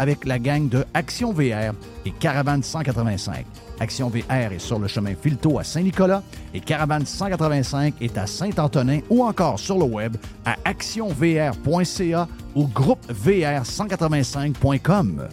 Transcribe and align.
avec 0.00 0.24
la 0.24 0.38
gang 0.38 0.68
de 0.68 0.84
Action 0.94 1.32
VR 1.32 1.74
et 2.06 2.10
Caravane 2.10 2.62
185. 2.62 3.44
Action 3.80 4.08
VR 4.08 4.52
est 4.52 4.58
sur 4.58 4.78
le 4.78 4.88
chemin 4.88 5.12
Filto 5.14 5.58
à 5.58 5.64
Saint-Nicolas 5.64 6.22
et 6.54 6.60
Caravane 6.60 7.04
185 7.04 7.96
est 8.00 8.16
à 8.16 8.26
Saint-Antonin 8.26 9.00
ou 9.10 9.22
encore 9.22 9.58
sur 9.58 9.76
le 9.76 9.84
web 9.84 10.16
à 10.46 10.56
actionvr.ca 10.64 12.28
ou 12.54 12.66
groupevr185.com. 12.66 15.28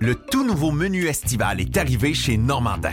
Le 0.00 0.14
tout 0.14 0.44
nouveau 0.44 0.70
menu 0.72 1.06
estival 1.06 1.60
est 1.60 1.76
arrivé 1.76 2.12
chez 2.12 2.36
Normandin. 2.36 2.92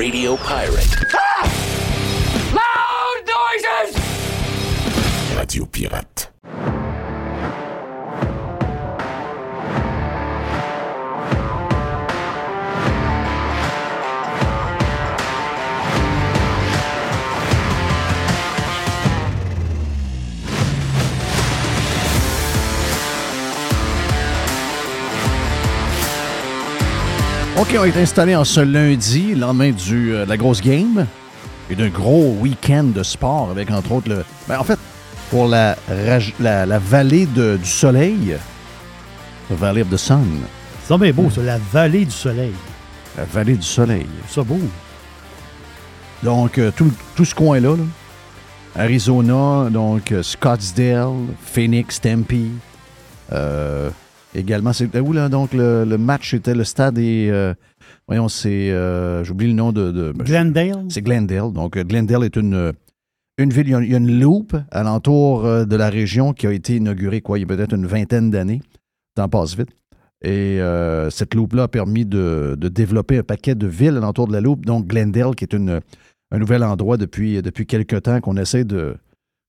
Radio 0.00 0.32
Pirate. 0.38 0.96
Ah! 1.12 1.44
Loud 2.56 3.20
noises! 3.28 3.92
Radio 5.36 5.66
Pirate. 5.66 6.29
OK, 27.60 27.76
on 27.78 27.84
est 27.84 27.96
installé 27.96 28.34
en 28.34 28.44
ce 28.44 28.60
lundi, 28.60 29.34
lendemain 29.34 29.70
du, 29.72 30.14
euh, 30.14 30.24
de 30.24 30.30
la 30.30 30.36
grosse 30.36 30.62
game 30.62 31.06
et 31.68 31.74
d'un 31.74 31.88
gros 31.88 32.34
week-end 32.40 32.84
de 32.84 33.02
sport 33.02 33.50
avec 33.50 33.70
entre 33.70 33.92
autres 33.92 34.08
le. 34.08 34.24
ben, 34.48 34.58
en 34.58 34.64
fait, 34.64 34.78
pour 35.30 35.46
la, 35.46 35.76
la, 36.40 36.64
la 36.66 36.78
vallée 36.78 37.26
de- 37.26 37.58
du 37.62 37.68
soleil, 37.68 38.36
the 39.50 39.54
Valley 39.54 39.82
of 39.82 39.90
the 39.90 39.96
Sun, 39.96 40.24
Ça 40.88 40.96
bien 40.96 41.12
beau, 41.12 41.28
ça, 41.30 41.42
la 41.42 41.58
vallée 41.72 42.04
du 42.06 42.10
soleil. 42.10 42.52
la 43.18 43.24
vallée 43.24 43.56
du 43.56 43.66
soleil. 43.66 44.06
Ça 44.28 44.42
beau. 44.42 44.58
Donc, 46.22 46.58
euh, 46.58 46.70
tout, 46.74 46.90
tout 47.14 47.24
ce 47.24 47.34
coin-là, 47.34 47.76
là, 47.76 47.84
Arizona, 48.82 49.68
donc 49.70 50.12
euh, 50.12 50.22
Scottsdale, 50.22 51.10
Phoenix, 51.44 52.00
Tempe. 52.00 52.32
euh, 53.32 53.90
également, 54.34 54.72
c'est 54.72 54.98
où 55.00 55.12
là? 55.12 55.28
Donc, 55.28 55.52
le, 55.52 55.84
le 55.84 55.98
match 55.98 56.34
était 56.34 56.54
le 56.54 56.64
stade 56.64 56.98
et. 56.98 57.28
euh, 57.30 57.54
voyons, 58.06 58.28
c'est. 58.28 58.70
euh, 58.70 59.24
J'oublie 59.24 59.46
le 59.48 59.54
nom 59.54 59.72
de. 59.72 59.90
de- 59.90 60.12
Glendale. 60.12 60.84
C'est 60.88 61.02
Glendale. 61.02 61.52
Donc, 61.52 61.76
euh, 61.76 61.84
Glendale 61.84 62.24
est 62.24 62.36
une, 62.36 62.72
une 63.38 63.50
ville. 63.50 63.68
Il 63.68 63.90
y 63.90 63.94
a- 63.94 63.98
une 63.98 64.20
loupe 64.20 64.56
alentour 64.70 65.42
de 65.66 65.76
la 65.76 65.90
région 65.90 66.32
qui 66.32 66.46
a 66.46 66.52
été 66.52 66.76
inaugurée, 66.76 67.20
quoi, 67.20 67.38
il 67.38 67.42
y 67.42 67.44
a 67.44 67.46
peut-être 67.46 67.74
une 67.74 67.86
vingtaine 67.86 68.30
d'années. 68.30 68.60
Temps 69.14 69.28
passe 69.28 69.56
vite. 69.56 69.70
Et 70.22 70.60
euh, 70.60 71.08
cette 71.08 71.34
loupe-là 71.34 71.62
a 71.62 71.68
permis 71.68 72.04
de, 72.04 72.54
de 72.58 72.68
développer 72.68 73.18
un 73.18 73.22
paquet 73.22 73.54
de 73.54 73.66
villes 73.66 73.96
alentour 73.96 74.28
de 74.28 74.34
la 74.34 74.40
loupe. 74.42 74.66
Donc, 74.66 74.86
Glendale, 74.86 75.34
qui 75.34 75.44
est 75.44 75.54
une, 75.54 75.80
un 76.30 76.38
nouvel 76.38 76.62
endroit 76.62 76.98
depuis, 76.98 77.40
depuis 77.40 77.66
quelques 77.66 78.02
temps 78.02 78.20
qu'on 78.20 78.36
essaie 78.36 78.64
de. 78.64 78.94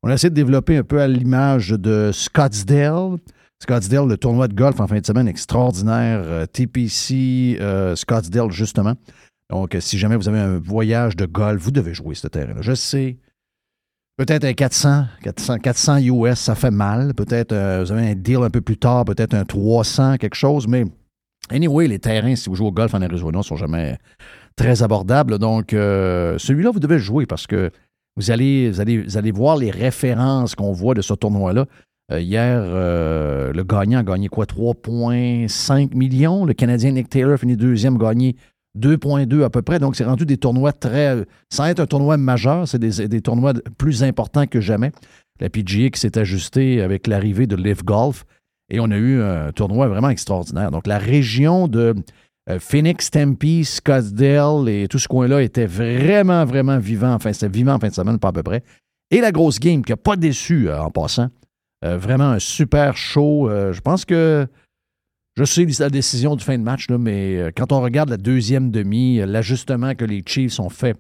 On 0.04 0.10
essaie 0.10 0.30
de 0.30 0.36
développer 0.36 0.78
un 0.78 0.84
peu 0.84 1.00
à 1.02 1.08
l'image 1.08 1.70
de 1.72 2.10
Scottsdale. 2.14 3.18
Scottsdale, 3.62 4.08
le 4.08 4.18
tournoi 4.18 4.48
de 4.48 4.56
golf 4.56 4.80
en 4.80 4.88
fin 4.88 5.00
de 5.00 5.06
semaine 5.06 5.28
extraordinaire. 5.28 6.24
euh, 6.26 6.48
TPC 6.48 7.60
euh, 7.62 7.96
Scottsdale, 7.96 8.50
justement. 8.50 8.96
Donc, 9.52 9.76
euh, 9.76 9.80
si 9.80 10.00
jamais 10.00 10.16
vous 10.16 10.28
avez 10.28 10.40
un 10.40 10.58
voyage 10.58 11.16
de 11.16 11.28
golf, 11.28 11.62
vous 11.62 11.70
devez 11.70 11.94
jouer 11.94 12.16
ce 12.16 12.28
terrain-là. 12.28 12.62
Je 12.62 12.74
sais. 12.74 13.18
Peut-être 14.18 14.46
un 14.46 14.54
400, 14.54 15.06
400, 15.22 15.60
400 15.60 15.98
US, 15.98 16.40
ça 16.40 16.56
fait 16.56 16.72
mal. 16.72 17.14
Peut-être 17.14 17.54
vous 17.84 17.92
avez 17.92 18.10
un 18.10 18.16
deal 18.16 18.38
un 18.38 18.50
peu 18.50 18.62
plus 18.62 18.78
tard, 18.78 19.06
peut-être 19.06 19.36
un 19.36 19.46
300, 19.46 20.18
quelque 20.18 20.36
chose. 20.36 20.68
Mais 20.68 20.86
anyway, 21.52 21.88
les 21.88 22.00
terrains, 22.00 22.36
si 22.36 22.50
vous 22.50 22.56
jouez 22.56 22.68
au 22.68 22.72
golf 22.72 22.96
en 22.96 23.02
Arizona, 23.04 23.38
ne 23.38 23.44
sont 23.44 23.58
jamais 23.58 23.98
très 24.56 24.82
abordables. 24.82 25.38
Donc, 25.38 25.68
celui-là, 25.72 26.72
vous 26.72 26.80
devez 26.80 27.00
jouer 27.00 27.26
parce 27.28 27.46
que 27.46 27.72
vous 28.16 28.32
allez 28.32 28.72
voir 29.34 29.58
les 29.58 29.72
références 29.72 30.56
qu'on 30.56 30.72
voit 30.72 30.94
de 30.94 31.02
ce 31.02 31.14
tournoi-là. 31.14 31.66
Euh, 32.12 32.20
hier, 32.20 32.62
euh, 32.62 33.54
le 33.54 33.64
gagnant 33.64 34.00
a 34.00 34.04
gagné 34.04 34.28
quoi? 34.28 34.46
3,5 34.46 35.96
millions. 35.96 36.46
Le 36.46 36.54
Canadien 36.54 36.92
Nick 36.92 37.10
Taylor 37.10 37.38
finit 37.38 37.56
deuxième, 37.56 37.98
gagné 37.98 38.36
2,2 38.78 39.44
à 39.44 39.50
peu 39.50 39.62
près. 39.62 39.80
Donc, 39.80 39.96
c'est 39.96 40.04
rendu 40.04 40.26
des 40.26 40.38
tournois 40.38 40.74
très. 40.74 41.26
Sans 41.50 41.66
être 41.66 41.80
un 41.80 41.86
tournoi 41.86 42.18
majeur, 42.18 42.68
c'est 42.68 42.80
des, 42.80 43.08
des 43.08 43.22
tournois 43.22 43.54
plus 43.78 44.04
importants 44.04 44.46
que 44.46 44.60
jamais. 44.60 44.92
La 45.40 45.50
PGA 45.50 45.90
qui 45.90 46.00
s'est 46.00 46.18
ajustée 46.18 46.82
avec 46.82 47.08
l'arrivée 47.08 47.48
de 47.48 47.56
Live 47.56 47.84
Golf. 47.84 48.26
Et 48.70 48.80
on 48.80 48.92
a 48.92 48.98
eu 48.98 49.22
un 49.22 49.52
tournoi 49.52 49.88
vraiment 49.88 50.10
extraordinaire. 50.10 50.72
Donc, 50.72 50.88
la 50.88 50.98
région 50.98 51.68
de 51.68 51.96
euh, 52.50 52.60
Phoenix, 52.60 53.10
Tempe, 53.10 53.64
Scottsdale 53.64 54.68
et 54.68 54.88
tout 54.90 55.00
ce 55.00 55.08
coin-là 55.08 55.42
était 55.42 55.66
vraiment, 55.66 56.44
vraiment 56.46 56.78
vivant. 56.78 57.14
Enfin, 57.14 57.32
c'était 57.32 57.50
vivant 57.50 57.74
en 57.74 57.80
fin 57.80 57.90
de 57.90 57.94
semaine, 57.94 58.20
pas 58.20 58.30
à 58.30 58.34
peu 58.34 58.44
près. 58.44 58.64
Et 59.12 59.22
la 59.22 59.32
grosse 59.32 59.60
game 59.60 59.84
qui 59.84 59.92
n'a 59.92 59.98
pas 59.98 60.16
déçu 60.16 60.70
en 60.72 60.90
passant. 60.90 61.30
Euh, 61.84 61.98
vraiment 61.98 62.30
un 62.30 62.40
super 62.40 62.96
show. 62.96 63.50
Euh, 63.50 63.74
je 63.74 63.82
pense 63.82 64.06
que 64.06 64.48
je 65.36 65.44
sais 65.44 65.66
la 65.80 65.90
décision 65.90 66.36
du 66.36 66.44
fin 66.44 66.58
de 66.58 66.64
match, 66.64 66.90
là, 66.90 66.98
mais 66.98 67.38
euh, 67.38 67.52
quand 67.56 67.72
on 67.72 67.82
regarde 67.82 68.10
la 68.10 68.18
deuxième 68.18 68.70
demi, 68.70 69.18
l'ajustement 69.18 69.96
que 69.96 70.06
les 70.06 70.22
Chiefs 70.26 70.60
ont 70.60 70.70
fait, 70.70 70.98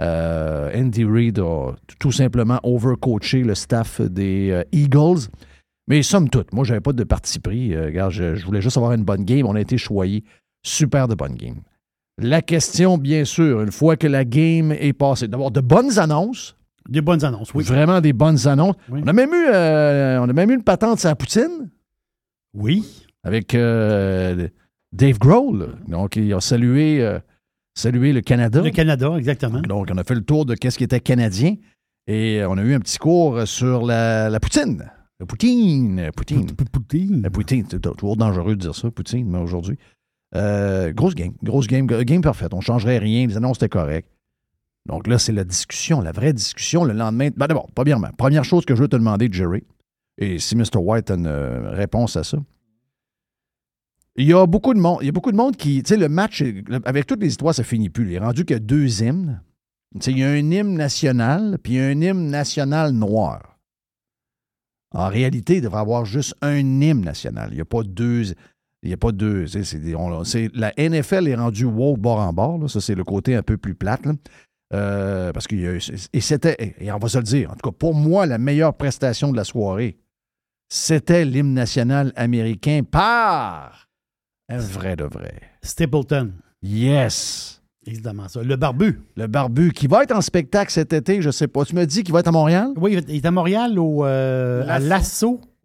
Andy 0.00 1.04
Reid 1.04 1.40
a 1.40 1.72
tout 1.98 2.12
simplement 2.12 2.60
overcoaché 2.62 3.42
le 3.42 3.54
staff 3.54 4.00
des 4.00 4.62
Eagles. 4.70 5.28
Mais 5.88 6.02
somme 6.02 6.28
toute, 6.28 6.52
moi, 6.52 6.64
j'avais 6.64 6.80
pas 6.80 6.92
de 6.92 7.02
parti 7.02 7.40
pris. 7.40 7.76
Regarde, 7.76 8.12
je, 8.12 8.36
je 8.36 8.44
voulais 8.44 8.60
juste 8.60 8.76
avoir 8.76 8.92
une 8.92 9.04
bonne 9.04 9.24
game. 9.24 9.46
On 9.46 9.56
a 9.56 9.60
été 9.60 9.78
choyés. 9.78 10.22
Super 10.62 11.08
de 11.08 11.14
bonne 11.14 11.34
game. 11.34 11.62
La 12.20 12.42
question, 12.42 12.98
bien 12.98 13.24
sûr, 13.24 13.62
une 13.62 13.72
fois 13.72 13.96
que 13.96 14.06
la 14.06 14.24
game 14.24 14.70
est 14.72 14.92
passée, 14.92 15.28
d'avoir 15.28 15.50
de 15.50 15.60
bonnes 15.60 15.98
annonces, 15.98 16.57
Des 16.88 17.02
bonnes 17.02 17.22
annonces, 17.22 17.52
oui. 17.54 17.64
vraiment 17.64 18.00
des 18.00 18.14
bonnes 18.14 18.48
annonces. 18.48 18.76
Oui. 18.88 19.00
On, 19.04 19.06
a 19.08 19.12
même 19.12 19.30
eu, 19.30 19.46
euh, 19.52 20.20
on 20.22 20.28
a 20.28 20.32
même 20.32 20.50
eu 20.50 20.54
une 20.54 20.62
patente 20.62 21.04
à 21.04 21.14
Poutine 21.14 21.68
Oui. 22.54 23.04
avec 23.22 23.54
euh, 23.54 24.48
Dave 24.92 25.18
Grohl. 25.18 25.76
Donc, 25.86 26.16
il 26.16 26.32
a 26.32 26.40
salué, 26.40 27.02
euh, 27.02 27.18
salué 27.74 28.14
le 28.14 28.22
Canada. 28.22 28.62
Le 28.62 28.70
Canada, 28.70 29.14
exactement. 29.18 29.60
Donc, 29.60 29.88
on 29.92 29.98
a 29.98 30.04
fait 30.04 30.14
le 30.14 30.22
tour 30.22 30.46
de 30.46 30.54
qu'est-ce 30.54 30.78
qui 30.78 30.84
était 30.84 31.00
canadien. 31.00 31.56
Et 32.06 32.42
on 32.48 32.56
a 32.56 32.62
eu 32.62 32.72
un 32.72 32.80
petit 32.80 32.96
cours 32.96 33.46
sur 33.46 33.84
la, 33.84 34.30
la 34.30 34.40
poutine. 34.40 34.90
La 35.20 35.26
poutine. 35.26 36.10
Poutine. 36.16 36.46
Poutine. 36.46 37.22
La 37.22 37.28
poutine. 37.28 37.66
C'est 37.70 37.80
toujours 37.80 38.16
dangereux 38.16 38.56
de 38.56 38.60
dire 38.60 38.74
ça, 38.74 38.90
poutine, 38.90 39.28
mais 39.28 39.38
aujourd'hui. 39.40 39.76
Grosse 40.32 41.14
game. 41.14 41.34
Grosse 41.42 41.66
game. 41.66 41.86
Game 41.86 42.22
parfaite. 42.22 42.54
On 42.54 42.58
ne 42.58 42.62
changerait 42.62 42.96
rien. 42.96 43.26
Les 43.26 43.36
annonces 43.36 43.58
étaient 43.58 43.68
correctes. 43.68 44.08
Donc 44.88 45.06
là, 45.06 45.18
c'est 45.18 45.32
la 45.32 45.44
discussion, 45.44 46.00
la 46.00 46.12
vraie 46.12 46.32
discussion 46.32 46.84
le 46.84 46.94
lendemain. 46.94 47.28
Ben 47.36 47.46
D'abord, 47.46 47.68
premièrement, 47.74 48.08
première 48.16 48.44
chose 48.44 48.64
que 48.64 48.74
je 48.74 48.82
veux 48.82 48.88
te 48.88 48.96
demander, 48.96 49.28
Jerry, 49.30 49.62
et 50.16 50.38
si 50.38 50.56
Mr. 50.56 50.78
White 50.78 51.10
a 51.10 51.14
une 51.14 51.26
euh, 51.26 51.70
réponse 51.70 52.16
à 52.16 52.24
ça. 52.24 52.38
Il 54.16 54.26
y 54.26 54.32
a 54.32 54.46
beaucoup 54.46 54.74
de 54.74 54.80
monde, 54.80 54.98
il 55.02 55.06
y 55.06 55.08
a 55.08 55.12
beaucoup 55.12 55.30
de 55.30 55.36
monde 55.36 55.56
qui, 55.56 55.82
tu 55.82 55.90
sais, 55.90 55.96
le 55.96 56.08
match, 56.08 56.42
avec 56.84 57.06
toutes 57.06 57.20
les 57.20 57.28
histoires, 57.28 57.54
ça 57.54 57.62
finit 57.62 57.88
plus. 57.88 58.06
Il 58.08 58.14
est 58.14 58.18
rendu 58.18 58.44
qu'il 58.44 58.54
y 58.54 58.56
a 58.56 58.60
deux 58.60 59.02
hymnes. 59.02 59.40
Tu 59.94 60.00
sais, 60.00 60.10
il 60.10 60.18
y 60.18 60.24
a 60.24 60.28
un 60.30 60.36
hymne 60.38 60.74
national, 60.74 61.58
puis 61.62 61.74
il 61.74 61.76
y 61.76 61.80
a 61.80 61.86
un 61.86 62.00
hymne 62.00 62.28
national 62.30 62.92
noir. 62.92 63.58
En 64.92 65.08
réalité, 65.08 65.56
il 65.56 65.60
devrait 65.62 65.78
y 65.78 65.82
avoir 65.82 66.04
juste 66.04 66.34
un 66.40 66.56
hymne 66.56 67.02
national. 67.02 67.50
Il 67.52 67.56
n'y 67.56 67.60
a 67.60 67.64
pas 67.66 67.82
deux. 67.82 68.32
Il 68.82 68.88
n'y 68.88 68.92
a 68.92 68.96
pas 68.96 69.12
deux. 69.12 69.44
on- 69.96 70.24
c'est- 70.24 70.50
la 70.54 70.72
NFL 70.78 71.28
est 71.28 71.34
rendue 71.34 71.64
woke 71.64 71.98
bord 72.00 72.18
en 72.20 72.32
bord. 72.32 72.70
Ça, 72.70 72.80
c'est 72.80 72.94
le 72.94 73.04
côté 73.04 73.34
un 73.34 73.42
peu 73.42 73.56
plus 73.56 73.74
plate. 73.74 74.06
là. 74.06 74.12
Euh, 74.74 75.32
parce 75.32 75.46
qu'il 75.46 75.60
y 75.60 75.66
a 75.66 75.72
eu- 75.72 75.80
Et 76.12 76.20
c'était. 76.20 76.74
Et 76.78 76.92
on 76.92 76.98
va 76.98 77.08
se 77.08 77.18
le 77.18 77.24
dire. 77.24 77.50
En 77.50 77.54
tout 77.54 77.70
cas, 77.70 77.76
pour 77.78 77.94
moi, 77.94 78.26
la 78.26 78.38
meilleure 78.38 78.74
prestation 78.74 79.30
de 79.32 79.36
la 79.36 79.44
soirée, 79.44 79.96
c'était 80.68 81.24
l'hymne 81.24 81.54
national 81.54 82.12
américain 82.16 82.82
par 82.88 83.88
un 84.50 84.58
vrai 84.58 84.96
de 84.96 85.04
vrai. 85.04 85.34
Stapleton. 85.62 86.32
Yes! 86.62 87.62
Évidemment, 87.86 88.28
ça. 88.28 88.42
Le 88.42 88.56
barbu. 88.56 89.00
Le 89.16 89.26
barbu 89.26 89.72
qui 89.72 89.86
va 89.86 90.02
être 90.02 90.14
en 90.14 90.20
spectacle 90.20 90.70
cet 90.70 90.92
été, 90.92 91.22
je 91.22 91.30
sais 91.30 91.48
pas. 91.48 91.64
Tu 91.64 91.74
me 91.74 91.86
dis 91.86 92.02
qu'il 92.02 92.12
va 92.12 92.20
être 92.20 92.28
à 92.28 92.32
Montréal? 92.32 92.68
Oui, 92.76 92.98
il 93.08 93.16
est 93.16 93.24
à 93.26 93.30
Montréal 93.30 93.78
au, 93.78 94.04
euh, 94.04 94.62
à 94.68 94.78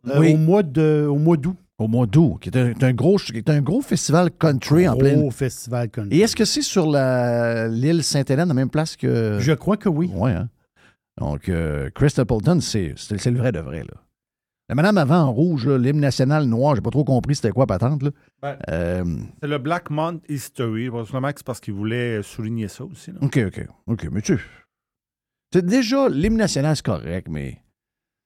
euh, 0.08 0.20
Oui. 0.20 0.34
de 0.64 1.06
au 1.10 1.18
mois 1.18 1.36
d'août. 1.36 1.58
Au 1.83 1.88
mois 1.88 2.06
d'août, 2.06 2.38
qui 2.41 2.50
est 2.50 2.57
un, 2.57 2.71
un 2.81 2.94
gros, 2.94 3.18
qui 3.18 3.35
est 3.38 3.50
un 3.50 3.62
gros 3.62 3.81
festival 3.81 4.31
country 4.31 4.88
en 4.88 4.95
pleine. 4.95 5.21
Au 5.21 5.31
festival 5.31 5.89
country. 5.89 6.18
Et 6.18 6.21
est-ce 6.21 6.35
que 6.35 6.45
c'est 6.45 6.62
sur 6.62 6.85
l'île 6.88 8.03
Sainte-Hélène, 8.03 8.47
la 8.47 8.53
même 8.53 8.69
place 8.69 8.95
que. 8.95 9.38
Je 9.41 9.51
crois 9.53 9.75
que 9.75 9.89
oui. 9.89 10.09
Ouais, 10.13 10.31
hein? 10.31 10.50
Donc, 11.19 11.50
euh, 11.50 11.89
Chris 11.94 12.09
Stapleton, 12.12 12.59
c'est 12.62 12.95
le 13.12 13.38
vrai 13.38 13.51
de 13.51 13.59
vrai, 13.59 13.80
là. 13.80 14.00
La 14.69 14.75
madame 14.75 14.97
avant 14.97 15.19
en 15.24 15.33
rouge, 15.33 15.68
l'hymne 15.68 16.00
national 16.00 16.45
noir, 16.45 16.75
j'ai 16.75 16.81
pas 16.81 16.89
trop 16.89 17.03
compris 17.03 17.35
c'était 17.35 17.51
quoi 17.51 17.68
patente, 17.68 18.01
là. 18.01 18.12
Ben, 18.41 18.57
Euh, 18.69 19.03
C'est 19.41 19.47
le 19.50 19.57
Black 19.57 19.89
Month 19.89 20.24
History. 20.30 20.88
Probablement 20.88 21.27
que 21.33 21.39
c'est 21.39 21.45
parce 21.45 21.59
qu'il 21.59 21.74
voulait 21.74 22.24
souligner 22.24 22.69
ça 22.69 22.85
aussi. 22.85 23.12
là. 23.12 23.18
OK, 23.21 23.39
OK. 23.45 23.68
OK, 23.88 24.07
mais 24.09 24.21
tu. 24.21 24.39
c'est 25.51 25.65
déjà, 25.65 26.07
l'hymne 26.07 26.38
national, 26.38 26.75
c'est 26.77 26.85
correct, 26.85 27.27
mais. 27.30 27.59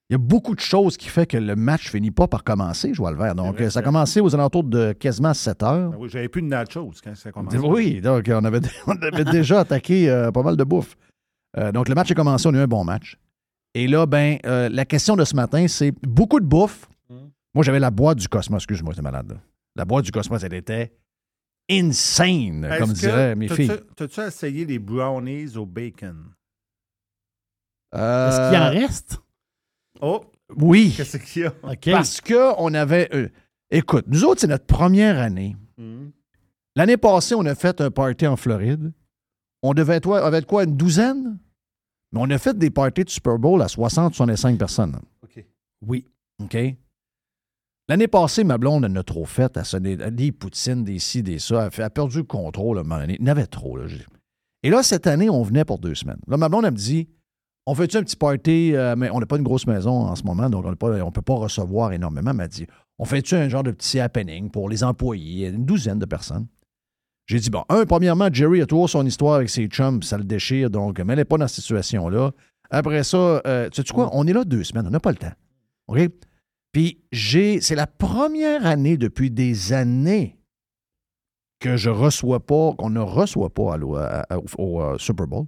Il 0.09 0.13
y 0.13 0.15
a 0.15 0.19
beaucoup 0.19 0.55
de 0.55 0.61
choses 0.61 0.95
qui 0.95 1.09
fait 1.09 1.25
que 1.25 1.35
le 1.37 1.55
match 1.57 1.89
finit 1.91 2.11
pas 2.11 2.27
par 2.29 2.45
commencer, 2.45 2.93
je 2.93 2.97
vois 2.97 3.11
le 3.11 3.17
vert. 3.17 3.35
Donc, 3.35 3.59
ça 3.69 3.79
a 3.79 3.83
commencé 3.83 4.21
aux 4.21 4.33
alentours 4.33 4.63
de 4.63 4.93
quasiment 4.93 5.33
7 5.33 5.63
heures. 5.63 5.89
Ben 5.91 5.97
oui, 5.99 6.07
J'avais 6.09 6.29
plus 6.29 6.41
de 6.41 6.47
nachos 6.47 6.91
quand 7.03 7.13
ça 7.15 7.27
a 7.29 7.31
commencé. 7.33 7.57
Oui, 7.57 7.99
donc 7.99 8.25
on 8.29 8.45
avait, 8.45 8.61
on 8.87 8.91
avait 9.01 9.25
déjà 9.25 9.59
attaqué 9.61 10.09
euh, 10.09 10.31
pas 10.31 10.43
mal 10.43 10.55
de 10.55 10.63
bouffe. 10.63 10.95
Euh, 11.57 11.73
donc 11.73 11.89
le 11.89 11.95
match 11.95 12.09
a 12.11 12.13
commencé, 12.15 12.47
on 12.47 12.53
a 12.53 12.57
eu 12.57 12.61
un 12.61 12.67
bon 12.67 12.85
match. 12.85 13.17
Et 13.73 13.87
là, 13.87 14.05
ben, 14.05 14.37
euh, 14.45 14.69
la 14.69 14.85
question 14.85 15.17
de 15.17 15.25
ce 15.25 15.35
matin, 15.35 15.67
c'est 15.67 15.91
beaucoup 16.03 16.39
de 16.39 16.45
bouffe. 16.45 16.87
Mm. 17.09 17.15
Moi, 17.53 17.63
j'avais 17.65 17.79
la 17.79 17.91
boîte 17.91 18.17
du 18.17 18.29
Cosmos, 18.29 18.59
excuse-moi, 18.59 18.93
j'étais 18.93 19.01
malade. 19.03 19.29
là. 19.31 19.37
La 19.75 19.83
boîte 19.83 20.05
du 20.05 20.11
Cosmos, 20.11 20.41
elle 20.41 20.53
était 20.53 20.93
insane, 21.69 22.63
Est-ce 22.63 22.79
comme 22.79 22.93
que 22.93 22.97
diraient 22.99 23.35
mes 23.35 23.47
t'as-tu- 23.47 23.63
filles. 23.67 23.79
T'as-tu 23.95 24.21
essayé 24.21 24.65
les 24.65 24.79
brownies 24.79 25.57
au 25.57 25.65
bacon? 25.65 26.31
Euh, 27.93 28.29
Est-ce 28.29 28.49
qu'il 28.49 28.57
en 28.61 28.69
reste? 28.69 29.19
Oh, 30.01 30.21
Oui, 30.55 30.93
qu'est-ce 30.95 31.17
qu'il 31.17 31.43
y 31.43 31.45
a? 31.45 31.51
Parce 31.91 32.21
qu'on 32.21 32.73
avait... 32.73 33.09
euh, 33.13 33.29
écoute, 33.71 34.05
nous 34.07 34.23
autres, 34.23 34.41
c'est 34.41 34.47
notre 34.47 34.65
première 34.65 35.17
année. 35.19 35.55
Hmm. 35.77 36.09
L'année 36.75 36.97
passée, 36.97 37.35
on 37.35 37.45
a 37.45 37.55
fait 37.55 37.81
un 37.81 37.89
party 37.91 38.27
en 38.27 38.35
Floride. 38.37 38.91
On 39.63 39.73
devait 39.73 39.95
être, 39.95 40.05
quoi- 40.07 40.25
avait 40.25 40.41
une 40.63 40.77
douzaine? 40.77 41.37
Mais 42.11 42.19
on 42.21 42.29
a 42.29 42.37
fait 42.37 42.57
des 42.57 42.69
parties 42.69 43.03
de 43.03 43.09
Super 43.09 43.37
Bowl 43.39 43.61
à 43.61 43.65
60-65 43.65 44.57
personnes. 44.57 44.97
OK. 45.23 45.43
Oui. 45.85 46.05
OK? 46.41 46.55
L'année 47.89 48.07
passée, 48.07 48.43
ma 48.43 48.57
blonde, 48.57 48.83
elle 48.85 48.91
en 48.91 48.95
a 48.97 49.03
trop 49.03 49.25
fait. 49.25 49.55
Elle 49.57 49.65
sonnait 49.65 49.95
des 50.11 50.31
poutines, 50.31 50.83
des 50.83 50.99
ci, 50.99 51.23
des 51.23 51.39
ça. 51.39 51.65
Elle, 51.65 51.71
fait- 51.71 51.81
elle 51.81 51.87
a 51.87 51.89
perdu 51.89 52.17
le 52.19 52.23
contrôle 52.23 52.77
à 52.77 52.81
un 52.81 52.83
moment 52.83 52.99
donné. 52.99 53.15
Il 53.19 53.25
y 53.25 53.29
en 53.29 53.31
avait 53.31 53.47
trop. 53.47 53.77
Là. 53.77 53.85
Et 54.63 54.69
là, 54.69 54.83
cette 54.83 55.07
année, 55.07 55.29
on 55.29 55.41
venait 55.43 55.65
pour 55.65 55.79
deux 55.79 55.95
semaines. 55.95 56.19
Là, 56.27 56.37
ma 56.37 56.49
blonde, 56.49 56.65
elle 56.65 56.71
me 56.71 56.77
dit 56.77 57.07
On 57.69 57.75
fait-tu 57.75 57.97
un 57.97 58.01
petit 58.03 58.15
party 58.15 58.71
euh, 58.75 58.95
Mais 58.95 59.09
on 59.11 59.19
n'a 59.19 59.25
pas 59.25 59.35
une 59.37 59.43
grosse 59.43 59.67
maison 59.67 59.91
en 59.91 60.15
ce 60.15 60.23
moment, 60.23 60.49
donc 60.49 60.65
on 60.65 60.69
ne 60.71 61.09
peut 61.11 61.21
pas 61.21 61.35
recevoir 61.35 61.91
énormément. 61.91 62.31
Elle 62.31 62.37
m'a 62.37 62.47
dit 62.47 62.65
On 62.97 63.03
fait-tu 63.05 63.35
un 63.35 63.49
genre 63.49 63.63
de 63.63 63.71
petit 63.71 63.99
happening 63.99 64.49
pour 64.49 64.69
les 64.69 64.83
employés 64.83 65.47
Une 65.49 65.65
douzaine 65.65 65.99
de 65.99 66.05
personnes? 66.05 66.47
J'ai 67.25 67.39
dit 67.39 67.49
Bon, 67.49 67.63
un, 67.69 67.85
premièrement, 67.85 68.29
Jerry 68.31 68.61
a 68.61 68.65
toujours 68.65 68.89
son 68.89 69.05
histoire 69.05 69.35
avec 69.35 69.49
ses 69.49 69.67
chums, 69.67 70.01
ça 70.01 70.17
le 70.17 70.23
déchire, 70.23 70.69
donc 70.69 70.99
mais 70.99 71.11
elle 71.13 71.19
n'est 71.19 71.25
pas 71.25 71.37
dans 71.37 71.47
cette 71.47 71.61
situation-là. 71.61 72.31
Après 72.69 73.03
ça, 73.03 73.17
euh, 73.45 73.69
tu 73.69 73.81
sais 73.83 73.93
quoi? 73.93 74.09
On 74.13 74.25
est 74.27 74.33
là 74.33 74.43
deux 74.45 74.63
semaines, 74.63 74.87
on 74.87 74.91
n'a 74.91 74.99
pas 75.01 75.11
le 75.11 75.17
temps. 75.17 75.33
OK? 75.87 75.99
Puis 76.71 77.01
j'ai, 77.11 77.59
c'est 77.59 77.75
la 77.75 77.87
première 77.87 78.65
année 78.65 78.97
depuis 78.97 79.29
des 79.31 79.73
années 79.73 80.37
que 81.59 81.75
je 81.75 81.89
reçois 81.89 82.39
pas, 82.45 82.73
qu'on 82.77 82.89
ne 82.89 82.99
reçoit 82.99 83.49
pas 83.49 83.73
à 83.73 83.77
l'o- 83.77 83.95
à- 83.95 84.25
à- 84.29 84.37
au, 84.37 84.45
au, 84.57 84.81
euh, 84.81 84.97
Super 84.97 85.27
Bowl. 85.27 85.45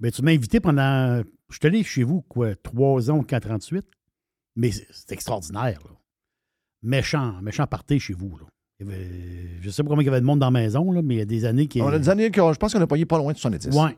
Ben, 0.00 0.10
tu 0.10 0.22
m'as 0.22 0.32
invité 0.32 0.60
pendant. 0.60 1.22
Je 1.50 1.56
suis 1.58 1.66
allé 1.66 1.82
chez 1.82 2.02
vous, 2.04 2.22
quoi, 2.22 2.54
trois 2.56 3.10
ans 3.10 3.18
au 3.18 3.22
438. 3.22 3.84
Mais 4.56 4.70
c'est 4.72 5.12
extraordinaire, 5.12 5.78
là. 5.84 5.90
Méchant, 6.82 7.34
méchant 7.42 7.66
party 7.66 8.00
chez 8.00 8.14
vous, 8.14 8.36
là. 8.38 8.46
Il 8.78 8.86
y 8.86 8.90
avait- 8.90 9.60
je 9.60 9.68
sais 9.70 9.82
pas 9.82 9.90
combien 9.90 10.02
il 10.02 10.06
y 10.06 10.08
avait 10.08 10.20
de 10.20 10.26
monde 10.26 10.38
dans 10.38 10.46
la 10.46 10.50
maison, 10.60 10.90
là, 10.92 11.02
mais 11.02 11.16
il 11.16 11.18
y 11.18 11.22
a 11.22 11.26
des 11.26 11.44
années 11.44 11.66
qui. 11.66 11.82
On 11.82 11.88
a 11.88 11.98
des 11.98 12.08
années 12.08 12.30
que 12.30 12.40
je 12.40 12.56
pense 12.58 12.72
qu'on 12.72 12.80
a 12.80 12.86
payé 12.86 13.04
pas 13.04 13.18
loin 13.18 13.32
de 13.32 13.38
70. 13.38 13.76
Ouais. 13.76 13.96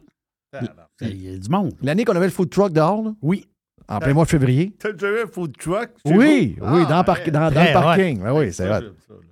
Tabarnak. 0.51 0.89
Il 1.03 1.23
y 1.23 1.35
a 1.35 1.39
du 1.39 1.49
monde. 1.49 1.73
L'année 1.83 2.05
qu'on 2.05 2.17
avait 2.17 2.27
le 2.27 2.33
food 2.33 2.51
truck 2.51 2.73
dehors, 2.73 3.03
là, 3.03 3.15
Oui. 3.23 3.47
en 3.89 4.01
plein 4.01 4.13
mois 4.13 4.25
de 4.25 4.31
février. 4.31 4.75
T'as 4.79 4.93
déjà 4.93 5.09
eu 5.11 5.23
un 5.23 5.27
food 5.29 5.57
truck? 5.57 5.91
chez 6.05 6.13
Oui, 6.15 6.57
vous? 6.59 6.67
oui, 6.67 6.83
Ah, 6.85 6.89
dans, 6.89 6.99
le 6.99 7.05
par- 7.05 7.19
ouais. 7.19 7.31
dans- 7.31 7.51
dans 7.53 7.65
le 7.65 7.73
parking. 7.73 8.21
Ben 8.23 8.35
oui, 8.37 8.53
c'est 8.53 8.67
vrai. 8.67 8.81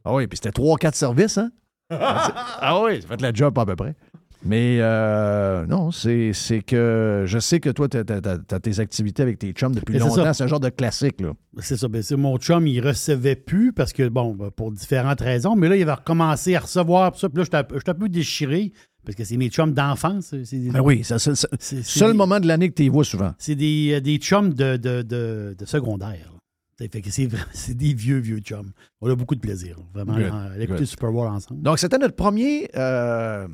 Ah 0.04 0.14
oui, 0.14 0.26
puis 0.28 0.36
c'était 0.36 0.52
trois, 0.52 0.76
quatre 0.78 0.94
services, 0.94 1.36
hein? 1.38 1.50
ah 1.90 2.80
oui, 2.84 3.02
ça 3.02 3.08
fait 3.08 3.20
la 3.20 3.32
job 3.32 3.58
à 3.58 3.66
peu 3.66 3.74
près. 3.76 3.96
Mais 4.42 4.78
euh, 4.80 5.66
non, 5.66 5.90
c'est 5.90 6.32
que 6.66 7.24
je 7.26 7.38
sais 7.38 7.60
que 7.60 7.68
toi, 7.70 7.88
tu 7.88 7.98
as, 7.98 8.60
tes 8.60 8.80
activités 8.80 9.22
avec 9.22 9.38
tes 9.38 9.52
chums 9.52 9.74
depuis 9.74 9.98
longtemps. 9.98 10.32
C'est 10.32 10.44
un 10.44 10.46
genre 10.46 10.60
de 10.60 10.70
classique, 10.70 11.20
là. 11.20 11.32
C'est 11.58 11.76
ça. 11.76 11.88
Ben, 11.88 12.02
mon 12.16 12.38
chum, 12.38 12.66
il 12.66 12.80
recevait 12.80 13.36
plus 13.36 13.72
parce 13.72 13.92
que, 13.92 14.08
bon, 14.08 14.34
ben, 14.34 14.50
pour 14.50 14.72
différentes 14.72 15.20
raisons. 15.20 15.56
Mais 15.56 15.68
là, 15.68 15.76
il 15.76 15.82
avait 15.82 15.92
recommencé 15.92 16.56
à 16.56 16.60
recevoir. 16.60 17.12
Puis 17.12 17.20
ça, 17.20 17.28
puis 17.28 17.38
là, 17.38 17.44
j'étais 17.44 17.56
un 17.58 17.64
peu- 17.64 17.76
j'étais 17.78 17.90
un 17.90 17.94
peu 17.94 18.08
déchiré. 18.08 18.72
Parce 19.04 19.16
que 19.16 19.24
c'est 19.24 19.36
mes 19.38 19.48
chums 19.48 19.72
d'enfance. 19.72 20.34
Ben 20.34 20.80
oui, 20.80 21.02
c'est 21.04 21.18
c'est 21.18 21.82
seul 21.82 22.12
des- 22.12 22.16
moment 22.18 22.38
de 22.38 22.46
l'année 22.46 22.68
que 22.68 22.74
tu 22.74 22.82
les 22.82 22.88
vois 22.90 23.04
souvent. 23.04 23.32
C'est 23.38 23.54
des, 23.54 23.92
euh, 23.94 24.00
des 24.00 24.16
chums 24.18 24.52
de, 24.52 24.76
de, 24.76 25.00
de, 25.02 25.54
de 25.58 25.64
secondaire. 25.64 26.32
c'est 27.52 27.74
des 27.76 27.92
vieux, 27.94 28.18
vieux 28.18 28.38
chums. 28.40 28.72
On 29.02 29.10
a 29.10 29.14
beaucoup 29.14 29.34
de 29.34 29.40
plaisir. 29.40 29.76
Vraiment, 29.94 30.14
Good, 30.14 30.22
à 30.32 30.46
écouter 30.56 30.66
good. 30.66 30.80
le 30.80 30.86
Super 30.86 31.12
Bowl 31.12 31.26
ensemble. 31.28 31.62
Donc, 31.62 31.78
c'était 31.78 31.98
notre 31.98 32.14
premier. 32.16 32.70
euh, 32.76 33.46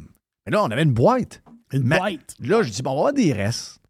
mais 0.47 0.53
là, 0.53 0.63
on 0.63 0.71
avait 0.71 0.83
une 0.83 0.93
boîte. 0.93 1.43
Une 1.73 1.83
Ma- 1.83 1.99
boîte. 1.99 2.35
Là, 2.41 2.63
je 2.63 2.71
dis, 2.71 2.83
bon, 2.83 2.91
on 2.91 2.95
va 2.95 3.01
avoir 3.01 3.13
des 3.13 3.33
restes. 3.33 3.81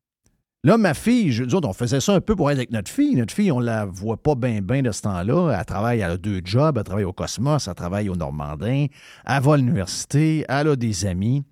Là, 0.64 0.78
ma 0.78 0.94
fille, 0.94 1.30
je, 1.30 1.44
autres, 1.44 1.68
on 1.68 1.72
faisait 1.72 2.00
ça 2.00 2.14
un 2.14 2.20
peu 2.20 2.34
pour 2.34 2.50
être 2.50 2.56
avec 2.56 2.72
notre 2.72 2.90
fille. 2.90 3.14
Notre 3.14 3.32
fille, 3.32 3.52
on 3.52 3.60
la 3.60 3.84
voit 3.84 4.16
pas 4.16 4.34
bien, 4.34 4.60
bien 4.62 4.82
de 4.82 4.90
ce 4.90 5.02
temps-là. 5.02 5.56
Elle 5.56 5.64
travaille, 5.64 6.00
elle 6.00 6.10
a 6.10 6.16
deux 6.16 6.40
jobs. 6.44 6.76
Elle 6.76 6.82
travaille 6.82 7.04
au 7.04 7.12
Cosmos, 7.12 7.68
elle 7.68 7.74
travaille 7.74 8.08
au 8.08 8.16
Normandin. 8.16 8.86
Elle 9.26 9.42
va 9.42 9.54
à 9.54 9.56
l'université, 9.56 10.44
elle 10.48 10.68
a 10.68 10.74
des 10.76 11.06
amis. 11.06 11.44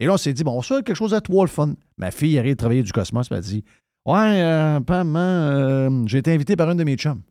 Et 0.00 0.06
là, 0.06 0.14
on 0.14 0.16
s'est 0.16 0.32
dit, 0.32 0.42
bon, 0.42 0.60
faire 0.62 0.82
quelque 0.82 0.96
chose 0.96 1.14
à 1.14 1.20
toi, 1.20 1.44
le 1.44 1.48
fun. 1.48 1.74
Ma 1.98 2.10
fille 2.10 2.38
arrive 2.38 2.54
de 2.54 2.58
travailler 2.58 2.82
du 2.82 2.92
Cosmos, 2.92 3.28
elle 3.30 3.40
dit, 3.40 3.64
ouais, 4.06 4.42
euh, 4.42 4.80
pas 4.80 5.04
maman, 5.04 5.18
euh, 5.20 5.90
j'ai 6.06 6.18
été 6.18 6.32
invité 6.32 6.56
par 6.56 6.70
une 6.70 6.78
de 6.78 6.84
mes 6.84 6.96
chums. 6.96 7.22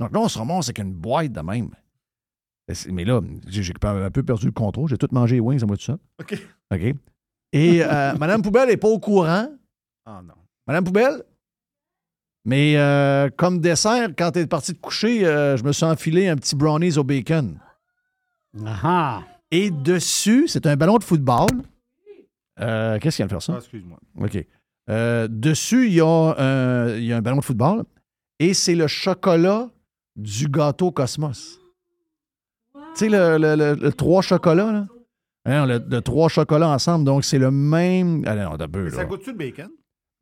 Donc 0.00 0.12
là, 0.12 0.20
on 0.20 0.28
se 0.28 0.38
ramasse 0.38 0.68
avec 0.68 0.78
une 0.78 0.92
boîte 0.92 1.32
de 1.32 1.40
même. 1.40 1.70
Mais 2.68 2.74
c'est- 2.74 2.90
Mais 2.92 3.04
là, 3.04 3.20
j'ai 3.48 3.72
un 3.82 4.10
peu 4.10 4.22
perdu 4.22 4.46
le 4.46 4.52
contrôle. 4.52 4.88
J'ai 4.88 4.98
tout 4.98 5.08
mangé 5.12 5.36
les 5.36 5.40
wings 5.40 5.62
à 5.62 5.66
moi 5.66 5.76
tout 5.76 5.84
ça. 5.84 5.98
OK. 6.20 6.38
OK. 6.72 6.94
Et 7.52 7.82
euh, 7.82 8.14
Madame 8.18 8.42
Poubelle 8.42 8.68
n'est 8.68 8.76
pas 8.76 8.88
au 8.88 8.98
courant. 8.98 9.48
Ah 10.04 10.20
non. 10.22 10.34
Madame 10.66 10.84
Poubelle? 10.84 11.22
Mais 12.44 12.76
euh, 12.76 13.28
comme 13.36 13.60
dessert, 13.60 14.08
quand 14.16 14.32
tu 14.32 14.38
es 14.40 14.46
parti 14.46 14.74
te 14.74 14.80
coucher, 14.80 15.26
euh, 15.26 15.56
je 15.56 15.64
me 15.64 15.72
suis 15.72 15.84
enfilé 15.84 16.28
un 16.28 16.36
petit 16.36 16.56
brownies 16.56 16.96
au 16.98 17.04
bacon. 17.04 17.58
Ah 18.64 18.80
ah. 18.82 19.22
Et 19.50 19.70
dessus, 19.70 20.46
c'est 20.48 20.66
un 20.66 20.76
ballon 20.76 20.98
de 20.98 21.04
football. 21.04 21.48
Euh, 22.60 22.98
Qu'est-ce 22.98 23.16
qu'il 23.16 23.22
y 23.22 23.24
a 23.24 23.26
de 23.26 23.32
faire 23.32 23.42
ça? 23.42 23.54
Ah, 23.54 23.58
excuse-moi. 23.58 23.98
OK. 24.20 24.46
Euh, 24.90 25.28
dessus, 25.30 25.86
il 25.88 25.94
y, 25.94 26.00
a 26.00 26.06
un, 26.06 26.94
il 26.96 27.04
y 27.04 27.12
a 27.12 27.16
un 27.18 27.22
ballon 27.22 27.38
de 27.38 27.44
football 27.44 27.84
et 28.38 28.54
c'est 28.54 28.74
le 28.74 28.86
chocolat 28.86 29.68
du 30.16 30.48
gâteau 30.48 30.90
Cosmos. 30.90 31.60
Tu 32.94 33.04
sais, 33.04 33.08
le, 33.08 33.38
le- 33.38 33.54
le- 33.56 33.74
le 33.74 33.92
trois 33.92 34.22
chocolats, 34.22 34.72
là? 34.72 34.86
Hein, 35.46 35.66
le, 35.66 35.82
le 35.88 36.00
trois 36.02 36.28
chocolats 36.28 36.68
ensemble, 36.68 37.04
donc 37.04 37.24
c'est 37.24 37.38
le 37.38 37.50
même. 37.50 38.22
Ah 38.26 38.34
non, 38.34 38.56
peu, 38.68 38.90
Ça 38.90 38.98
là. 38.98 39.04
goûte-tu 39.04 39.30
le 39.30 39.36
bacon? 39.36 39.68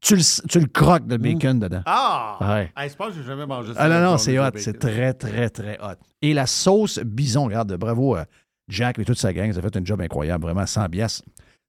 Tu 0.01 0.15
le, 0.15 0.49
tu 0.49 0.61
le 0.61 0.67
croques, 0.67 1.05
le 1.09 1.17
bacon, 1.17 1.59
dedans. 1.59 1.83
Ah! 1.87 2.37
Ouais. 2.41 2.71
Hey, 2.77 2.91
je 2.91 2.95
pense 2.97 3.09
que 3.09 3.15
j'ai 3.15 3.23
jamais 3.27 3.47
mangé 3.47 3.73
ça. 3.73 3.81
Ah 3.83 3.89
non, 3.89 4.01
non, 4.13 4.19
c'est 4.19 4.39
hot. 4.39 4.51
de. 4.51 4.59
C'est 4.59 4.79
très, 4.79 5.15
très, 5.15 5.49
très 5.49 5.79
hot. 5.81 5.95
Et 6.23 6.35
la 6.35 6.47
sauce 6.47 6.99
bison, 7.01 7.47
regarde, 7.47 7.75
bravo 7.77 8.15
à 8.15 8.27
Jack 8.69 8.99
et 8.99 9.05
toute 9.05 9.19
sa 9.19 9.33
gang. 9.33 9.49
Ils 9.49 9.59
ont 9.59 9.63
fait 9.63 9.77
un 9.77 9.85
job 9.85 10.01
incroyable, 10.01 10.45
vraiment, 10.45 10.67
sans 10.67 10.87
bias. 10.87 11.23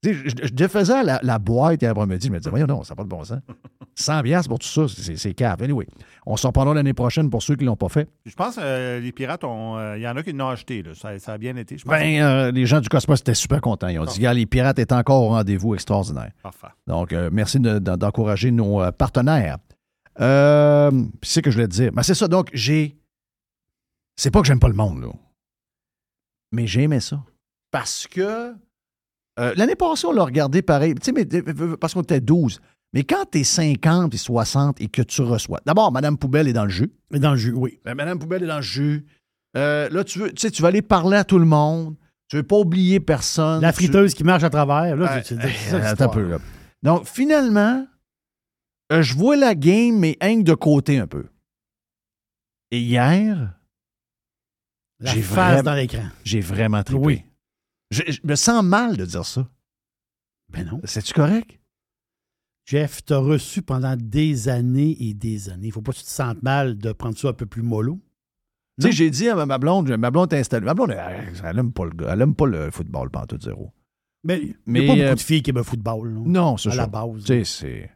Je, 0.03 0.11
je 0.13 0.53
défaisais 0.53 1.03
la, 1.03 1.19
la 1.23 1.39
boîte 1.39 1.81
et 1.83 1.87
après-midi, 1.87 2.27
je 2.27 2.31
me 2.31 2.37
disais, 2.37 2.49
voyons, 2.51 2.67
non, 2.67 2.83
ça 2.83 2.93
n'a 2.93 2.97
pas 2.97 3.03
de 3.03 3.09
bon 3.09 3.23
sens. 3.23 3.39
100 3.95 4.21
bias 4.21 4.45
pour 4.47 4.59
tout 4.59 4.67
ça, 4.67 4.85
c'est 4.87 5.17
c'est 5.17 5.33
cave. 5.33 5.61
Anyway, 5.63 5.87
on 6.27 6.37
s'en 6.37 6.49
reprendra 6.49 6.75
l'année 6.75 6.93
prochaine 6.93 7.31
pour 7.31 7.41
ceux 7.41 7.55
qui 7.55 7.63
ne 7.63 7.69
l'ont 7.69 7.75
pas 7.75 7.89
fait. 7.89 8.07
Je 8.25 8.35
pense 8.35 8.57
que 8.57 8.61
euh, 8.61 8.99
les 8.99 9.11
pirates, 9.11 9.43
ont, 9.43 9.75
euh, 9.77 9.97
il 9.97 10.03
y 10.03 10.07
en 10.07 10.15
a 10.15 10.21
qui 10.21 10.33
l'ont 10.33 10.49
acheté. 10.49 10.83
Là. 10.83 10.93
Ça, 10.93 11.17
ça 11.17 11.33
a 11.33 11.37
bien 11.39 11.55
été. 11.55 11.79
Je 11.79 11.83
pense 11.83 11.91
Ben, 11.91 12.21
euh, 12.21 12.51
les 12.51 12.67
gens 12.67 12.79
du 12.79 12.89
Cosmos 12.89 13.19
étaient 13.21 13.33
super 13.33 13.59
contents. 13.59 13.87
Ils 13.87 13.99
ont 13.99 14.05
dit, 14.05 14.21
les 14.21 14.45
pirates 14.45 14.77
étaient 14.77 14.93
encore 14.93 15.23
au 15.23 15.29
rendez-vous 15.29 15.73
extraordinaire. 15.73 16.31
Parfait. 16.43 16.67
Donc, 16.85 17.11
merci 17.31 17.59
de- 17.59 17.79
de- 17.79 17.95
d'encourager 17.95 18.51
nos 18.51 18.91
partenaires. 18.91 19.57
C'est 20.19 21.41
que 21.41 21.49
je 21.49 21.55
voulais 21.55 21.67
te 21.67 21.73
dire. 21.73 21.91
Ben, 21.91 22.03
c'est 22.03 22.13
ça. 22.13 22.27
Donc, 22.27 22.49
j'ai. 22.53 22.97
C'est 24.15 24.29
pas 24.31 24.41
que 24.41 24.47
j'aime 24.47 24.59
pas 24.59 24.67
le 24.69 24.73
monde, 24.75 25.01
là. 25.01 25.09
Mais 26.51 26.67
j'ai 26.67 26.83
aimé 26.83 26.99
ça. 26.99 27.19
Parce 27.71 28.05
que. 28.05 28.53
Euh, 29.39 29.53
L'année 29.55 29.75
passée, 29.75 30.07
on 30.07 30.11
l'a 30.11 30.23
regardé 30.23 30.61
pareil. 30.61 30.95
Tu 30.95 31.11
mais, 31.13 31.25
euh, 31.33 31.77
parce 31.77 31.93
qu'on 31.93 32.01
était 32.01 32.21
12. 32.21 32.59
Mais 32.93 33.03
quand 33.03 33.25
t'es 33.29 33.43
50 33.43 34.13
et 34.13 34.17
60 34.17 34.79
et 34.81 34.87
que 34.87 35.01
tu 35.01 35.21
reçois. 35.21 35.59
D'abord, 35.65 35.91
Madame 35.91 36.17
Poubelle 36.17 36.47
est 36.47 36.53
dans 36.53 36.63
le 36.63 36.69
jus. 36.71 36.91
Dans 37.11 37.31
le 37.31 37.37
jus, 37.37 37.51
oui. 37.53 37.79
Ben, 37.85 37.95
Madame 37.95 38.17
Poubelle 38.17 38.43
est 38.43 38.47
dans 38.47 38.55
le 38.57 38.61
jus. 38.61 39.05
Euh, 39.57 39.89
là, 39.89 40.03
tu 40.03 40.19
veux, 40.19 40.31
tu 40.31 40.49
tu 40.51 40.61
vas 40.61 40.69
aller 40.69 40.81
parler 40.81 41.17
à 41.17 41.23
tout 41.23 41.39
le 41.39 41.45
monde. 41.45 41.95
Tu 42.29 42.37
veux 42.37 42.43
pas 42.43 42.57
oublier 42.57 42.99
personne. 42.99 43.61
La 43.61 43.71
Tu- 43.73 43.83
friteuse 43.83 44.13
qui 44.13 44.23
marche 44.23 44.43
à 44.43 44.49
travers. 44.49 44.95
Là, 44.95 45.21
tu- 45.21 45.35
tu- 45.35 45.41
c'est 45.41 45.69
ça, 45.69 45.75
euh, 45.77 45.95
un 46.05 46.09
peu, 46.09 46.27
là. 46.29 46.37
Donc, 46.83 47.05
finalement, 47.05 47.85
euh, 48.91 49.01
je 49.01 49.15
vois 49.15 49.35
la 49.35 49.53
game, 49.55 49.97
mais 49.97 50.17
hang 50.21 50.43
de 50.43 50.53
côté 50.53 50.97
un 50.97 51.07
peu. 51.07 51.25
Et 52.71 52.79
hier, 52.79 53.53
La 54.99 55.11
face 55.13 55.23
vraiment- 55.23 55.63
dans 55.63 55.73
l'écran. 55.75 56.03
j'ai 56.23 56.39
vraiment 56.41 56.83
trippé. 56.83 57.01
Oui. 57.05 57.23
Je, 57.91 58.03
je 58.07 58.19
me 58.23 58.35
sens 58.35 58.63
mal 58.63 58.97
de 58.97 59.05
dire 59.05 59.25
ça. 59.25 59.47
Ben 60.49 60.65
non. 60.65 60.79
C'est-tu 60.83 61.13
correct? 61.13 61.59
Jeff, 62.65 63.03
t'as 63.05 63.17
reçu 63.17 63.61
pendant 63.61 63.95
des 63.97 64.49
années 64.49 64.97
et 64.99 65.13
des 65.13 65.49
années. 65.49 65.67
Il 65.67 65.71
faut 65.71 65.81
pas 65.81 65.93
que 65.93 65.97
tu 65.97 66.03
te 66.03 66.09
sentes 66.09 66.43
mal 66.43 66.77
de 66.77 66.91
prendre 66.91 67.17
ça 67.17 67.29
un 67.29 67.33
peu 67.33 67.45
plus 67.45 67.61
mollo. 67.61 67.99
Tu 68.79 68.87
sais, 68.87 68.91
j'ai 68.91 69.09
dit 69.09 69.29
à 69.29 69.45
ma- 69.45 69.57
blonde, 69.57 69.89
ma 69.97 70.11
blonde 70.11 70.31
est 70.33 70.39
installée. 70.39 70.65
Ma 70.65 70.73
blonde, 70.73 70.91
elle, 70.91 71.33
elle 71.43 71.59
aime 71.59 71.71
pas 71.71 71.85
le 71.85 71.91
gars. 71.91 72.09
Elle 72.11 72.21
aime 72.21 72.35
pas 72.35 72.45
le 72.45 72.69
football, 72.71 73.09
tout 73.27 73.39
zéro. 73.41 73.71
Mais 74.23 74.39
il 74.41 74.55
Mais, 74.65 74.81
n'y 74.81 74.85
a 74.85 74.87
pas 74.87 74.93
euh, 74.99 75.03
beaucoup 75.05 75.15
de 75.15 75.21
filles 75.21 75.41
qui 75.41 75.49
aiment 75.51 75.57
le 75.57 75.63
football. 75.63 76.13
là, 76.13 76.21
Non, 76.25 76.57
c'est 76.57 76.69
à 76.71 76.75
la 76.75 76.87
base. 76.87 77.23
Tu 77.23 77.25
sais, 77.25 77.43
c'est. 77.45 77.91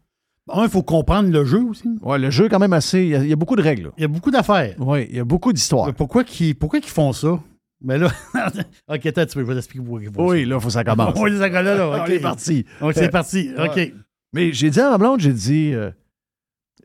Un, 0.50 0.64
il 0.64 0.70
faut 0.70 0.84
comprendre 0.84 1.30
le 1.30 1.46
jeu 1.46 1.62
aussi. 1.64 1.88
Ouais, 2.02 2.18
le 2.18 2.30
jeu 2.32 2.46
est 2.46 2.50
quand 2.50 2.60
même 2.60 2.74
assez. 2.74 3.04
Il 3.04 3.10
y 3.10 3.16
a, 3.16 3.24
il 3.24 3.30
y 3.30 3.34
a 3.34 3.36
beaucoup 3.36 3.56
de 3.56 3.62
règles. 3.62 3.92
Il 3.98 4.02
y 4.02 4.06
a 4.06 4.08
beaucoup 4.08 4.32
d'affaires. 4.32 4.76
Oui, 4.80 5.06
il 5.10 5.18
y 5.18 5.20
a 5.20 5.24
beaucoup 5.26 5.54
d'histoires. 5.54 5.88
Mais 5.88 5.94
Pourquoi 5.94 6.24
qu'ils 6.24 6.56
pourquoi 6.56 6.80
qu'ils 6.80 6.92
font 6.92 7.14
ça? 7.14 7.40
Mais 7.84 7.98
là, 7.98 8.12
OK, 8.88 9.06
attends, 9.06 9.26
tu 9.26 9.34
peux, 9.36 9.42
je 9.42 9.46
vais 9.46 9.56
t'expliquer 9.56 9.86
Oui, 10.18 10.46
là, 10.46 10.56
il 10.56 10.62
faut 10.62 10.68
que 10.68 10.74
ça 10.74 10.84
commence. 10.84 11.16
Oui, 11.20 11.38
ça 11.38 11.50
là, 11.50 11.62
là, 11.76 12.04
OK. 12.04 12.10
est 12.10 12.20
parti. 12.20 12.66
Donc, 12.80 12.94
c'est 12.94 13.10
parti. 13.10 13.50
OK. 13.58 13.94
Mais 14.34 14.54
j'ai 14.54 14.70
dit 14.70 14.80
à 14.80 14.92
ma 14.92 14.98
blonde, 14.98 15.20
j'ai 15.20 15.34
dit, 15.34 15.74
euh, 15.74 15.92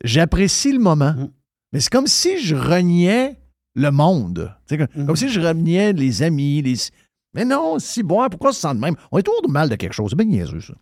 j'apprécie 0.03 0.71
le 0.73 0.79
moment, 0.79 1.13
Mm. 1.13 1.29
mais 1.73 1.79
c'est 1.79 1.91
comme 1.91 2.07
si 2.07 2.39
je 2.43 2.55
reniais 2.55 3.39
le 3.75 3.91
monde. 3.91 4.53
Comme, 4.69 4.87
Mhm. 4.95 5.05
comme 5.05 5.15
si 5.15 5.29
je 5.29 5.39
reniais 5.39 5.93
les 5.93 6.23
amis. 6.23 6.61
Les... 6.61 6.75
Mais 7.35 7.45
non, 7.45 7.77
si 7.79 8.01
bon, 8.03 8.27
pourquoi 8.29 8.51
se 8.53 8.61
sent 8.61 8.73
de 8.73 8.79
même? 8.79 8.95
On 9.11 9.17
est 9.19 9.23
toujours 9.23 9.41
de 9.43 9.51
mal 9.51 9.69
de 9.69 9.75
quelque 9.75 9.93
chose. 9.93 10.09
C'est 10.09 10.15
bien 10.17 10.25
niaiseux, 10.25 10.61
ça. 10.61 10.73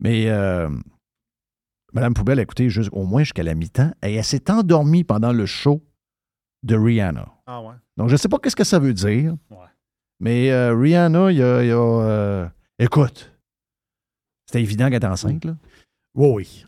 Mais 0.00 0.24
euh, 0.28 0.68
Madame 1.92 2.14
Poubelle 2.14 2.38
a 2.40 2.42
écouté 2.42 2.68
juste, 2.68 2.90
au 2.92 3.04
moins 3.04 3.22
jusqu'à 3.22 3.42
la 3.44 3.54
mi-temps 3.54 3.92
et 4.02 4.14
elle 4.14 4.24
s'est 4.24 4.50
endormie 4.50 5.04
pendant 5.04 5.32
le 5.32 5.46
show 5.46 5.82
de 6.62 6.76
Rihanna. 6.76 7.26
Ah 7.46 7.62
ouais. 7.62 7.74
Donc, 7.96 8.08
je 8.08 8.12
ne 8.14 8.16
sais 8.18 8.28
pas 8.28 8.38
qu'est-ce 8.38 8.56
que 8.56 8.64
ça 8.64 8.78
veut 8.78 8.94
dire. 8.94 9.34
Ouais. 9.50 9.56
Mais 10.20 10.50
euh, 10.50 10.74
Rihanna, 10.74 11.30
il 11.32 11.38
y 11.38 11.42
a. 11.42 11.62
il 11.62 11.68
y 11.68 11.72
a, 11.72 11.76
euh, 11.76 12.46
écoute, 12.78 13.32
c'était 14.46 14.62
évident 14.62 14.86
qu'elle 14.86 14.96
était 14.96 15.06
enceinte, 15.06 15.44
là. 15.44 15.56
Oui, 16.14 16.28
oui. 16.34 16.64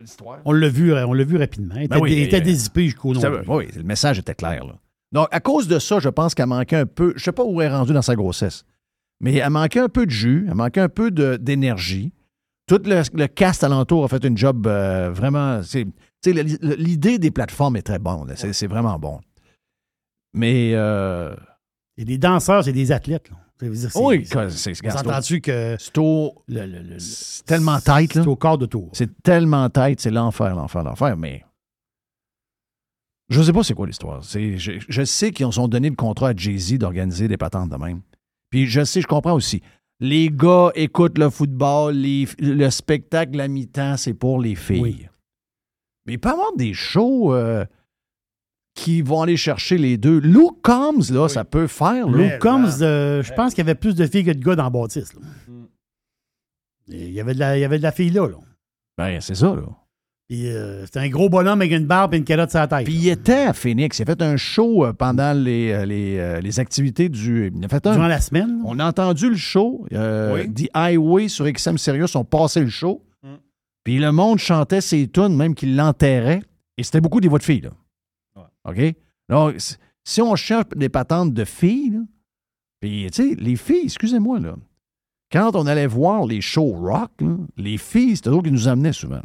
L'histoire. 0.00 0.40
On 0.44 0.52
l'a 0.52 0.68
vu, 0.68 0.92
on 0.94 1.12
l'a 1.14 1.24
vu 1.24 1.36
rapidement. 1.36 1.74
Il 1.76 1.84
était, 1.84 1.94
Ben 1.94 2.00
oui, 2.00 2.12
était 2.18 2.36
euh, 2.36 2.40
dézippé 2.44 2.84
jusqu'au 2.84 3.14
nom. 3.14 3.42
Oui, 3.48 3.68
le 3.74 3.82
message 3.82 4.18
était 4.18 4.34
clair. 4.34 4.64
Là. 4.66 4.74
Donc, 5.12 5.28
à 5.30 5.40
cause 5.40 5.68
de 5.68 5.78
ça, 5.78 6.00
je 6.00 6.08
pense 6.08 6.34
qu'elle 6.34 6.46
manquait 6.46 6.76
un 6.76 6.86
peu. 6.86 7.10
Je 7.10 7.14
ne 7.14 7.20
sais 7.20 7.32
pas 7.32 7.44
où 7.44 7.60
elle 7.62 7.72
est 7.72 7.74
rendue 7.74 7.92
dans 7.94 8.02
sa 8.02 8.14
grossesse, 8.14 8.64
mais 9.20 9.34
elle 9.36 9.50
manquait 9.50 9.80
un 9.80 9.88
peu 9.88 10.04
de 10.04 10.10
jus, 10.10 10.44
elle 10.48 10.54
manquait 10.54 10.80
un 10.82 10.88
peu 10.90 11.10
de- 11.10 11.36
d'énergie. 11.36 12.12
Tout 12.66 12.80
le, 12.84 13.02
le 13.14 13.26
cast 13.26 13.64
alentour 13.64 14.04
a 14.04 14.08
fait 14.08 14.24
une 14.24 14.36
job 14.36 14.66
euh, 14.66 15.10
vraiment. 15.10 15.60
L'idée 16.32 17.18
des 17.18 17.30
plateformes 17.30 17.76
est 17.76 17.82
très 17.82 17.98
bonne. 17.98 18.28
là. 18.28 18.34
C'est 18.36 18.66
vraiment 18.66 18.98
bon. 18.98 19.20
Mais. 20.34 20.72
euh, 20.74 21.34
Et 21.96 22.04
les 22.04 22.18
danseurs, 22.18 22.64
c'est 22.64 22.72
des 22.72 22.92
athlètes. 22.92 23.30
Là. 23.30 23.36
Dire, 23.58 23.70
oui, 24.04 24.26
c'est- 24.26 24.34
entends-tu 25.08 25.40
que 25.40 25.76
c'est 26.98 27.44
tellement 27.46 27.80
tête, 27.80 28.14
là. 28.14 28.22
C'est 28.22 28.28
au 28.28 28.36
quart 28.36 28.58
de 28.58 28.66
tour. 28.66 28.90
C'est 28.92 29.22
tellement 29.22 29.70
tête, 29.70 29.98
c'est 30.00 30.10
l'enfer, 30.10 30.54
l'enfer, 30.54 30.82
l'enfer, 30.84 31.16
mais. 31.16 31.42
Je 33.28 33.42
sais 33.42 33.52
pas 33.52 33.64
c'est 33.64 33.74
quoi 33.74 33.86
l'histoire. 33.86 34.22
Je, 34.22 34.78
je 34.86 35.04
sais 35.04 35.32
qu'ils 35.32 35.58
ont 35.60 35.68
donné 35.68 35.88
le 35.90 35.96
contrat 35.96 36.28
à 36.28 36.36
Jay-Z 36.36 36.78
d'organiser 36.78 37.26
des 37.28 37.36
patentes 37.36 37.70
de 37.70 37.76
même. 37.76 38.02
Puis 38.50 38.66
je 38.66 38.84
sais, 38.84 39.00
je 39.00 39.06
comprends 39.06 39.32
aussi. 39.34 39.62
Les 39.98 40.28
gars 40.30 40.70
écoutent 40.74 41.18
le 41.18 41.30
football, 41.30 41.94
les- 41.96 42.28
le 42.38 42.68
spectacle 42.70 43.40
à 43.40 43.48
mi-temps, 43.48 43.96
c'est 43.96 44.14
pour 44.14 44.38
les 44.40 44.54
filles. 44.54 44.80
Oui. 44.82 45.06
Mais 46.06 46.14
il 46.14 46.18
peut 46.18 46.28
y 46.28 46.32
avoir 46.32 46.54
des 46.56 46.72
shows 46.74 47.34
euh, 47.34 47.64
qui 48.74 49.02
vont 49.02 49.22
aller 49.22 49.36
chercher 49.36 49.78
les 49.78 49.96
deux. 49.96 50.18
Luke 50.20 50.62
Combs, 50.62 51.10
là, 51.10 51.28
ça 51.28 51.44
peut 51.44 51.66
faire. 51.66 52.08
Luke 52.08 52.38
Combs, 52.40 52.80
euh, 52.82 53.22
je 53.22 53.32
pense 53.32 53.54
qu'il 53.54 53.64
y 53.64 53.66
avait 53.66 53.74
plus 53.74 53.94
de 53.94 54.06
filles 54.06 54.24
que 54.24 54.30
de 54.32 54.42
gars 54.44 54.54
dans 54.56 54.70
Baptiste. 54.70 55.14
là. 55.14 55.20
Mm. 55.48 55.66
Il 56.88 57.12
y 57.12 57.20
avait 57.20 57.34
de 57.34 57.40
la, 57.40 57.56
il 57.58 57.60
y 57.60 57.64
avait 57.64 57.78
de 57.78 57.82
la 57.82 57.90
fille 57.92 58.10
là. 58.10 58.28
là. 58.28 58.36
Ben, 58.96 59.20
c'est 59.20 59.34
ça, 59.34 59.54
là. 59.54 59.62
Euh, 60.32 60.82
C'était 60.86 60.98
un 61.00 61.08
gros 61.08 61.28
bonhomme 61.28 61.60
avec 61.60 61.72
une 61.72 61.86
barbe 61.86 62.14
et 62.14 62.16
une 62.16 62.24
calotte 62.24 62.50
sur 62.50 62.58
la 62.58 62.66
tête. 62.66 62.84
Puis 62.84 62.94
il 62.94 63.08
était 63.08 63.44
à 63.44 63.52
Phoenix. 63.52 63.98
Il 63.98 64.02
a 64.02 64.06
fait 64.06 64.22
un 64.22 64.36
show 64.36 64.84
pendant 64.98 65.32
les, 65.32 65.86
les, 65.86 66.40
les 66.40 66.60
activités 66.60 67.08
du. 67.08 67.52
Il 67.54 67.64
a 67.64 67.68
fait 67.68 67.86
un, 67.86 67.92
Durant 67.92 68.08
la 68.08 68.20
semaine. 68.20 68.60
On 68.64 68.78
a 68.80 68.86
entendu 68.86 69.28
le 69.30 69.36
show. 69.36 69.86
euh, 69.92 70.34
Oui. 70.34 70.52
The 70.52 70.68
Highway 70.74 71.28
sur 71.28 71.46
XM 71.50 71.78
Sirius 71.78 72.16
ont 72.16 72.24
passé 72.24 72.60
le 72.60 72.68
show. 72.70 73.02
Mm. 73.86 73.92
Puis 73.92 73.98
le 73.98 74.12
monde 74.12 74.38
chantait 74.38 74.80
ses 74.80 75.08
tunes, 75.08 75.36
même 75.36 75.54
qu'il 75.54 75.76
l'enterrait. 75.76 76.42
Et 76.76 76.82
c'était 76.82 77.00
beaucoup 77.00 77.20
des 77.20 77.28
voix 77.28 77.38
de 77.38 77.44
filles. 77.44 77.62
Là. 77.62 77.70
OK? 78.68 78.80
Donc, 79.28 79.56
si 80.04 80.20
on 80.22 80.34
cherche 80.36 80.68
des 80.76 80.88
patentes 80.88 81.32
de 81.32 81.44
filles, 81.44 82.00
puis, 82.80 83.08
tu 83.10 83.30
sais, 83.30 83.34
les 83.36 83.56
filles, 83.56 83.84
excusez-moi, 83.84 84.38
là. 84.40 84.54
quand 85.32 85.56
on 85.56 85.66
allait 85.66 85.86
voir 85.86 86.26
les 86.26 86.40
shows 86.40 86.72
rock, 86.72 87.10
là, 87.20 87.36
les 87.56 87.78
filles, 87.78 88.16
c'était 88.16 88.30
eux 88.30 88.42
qui 88.42 88.52
nous 88.52 88.68
amenaient 88.68 88.92
souvent. 88.92 89.22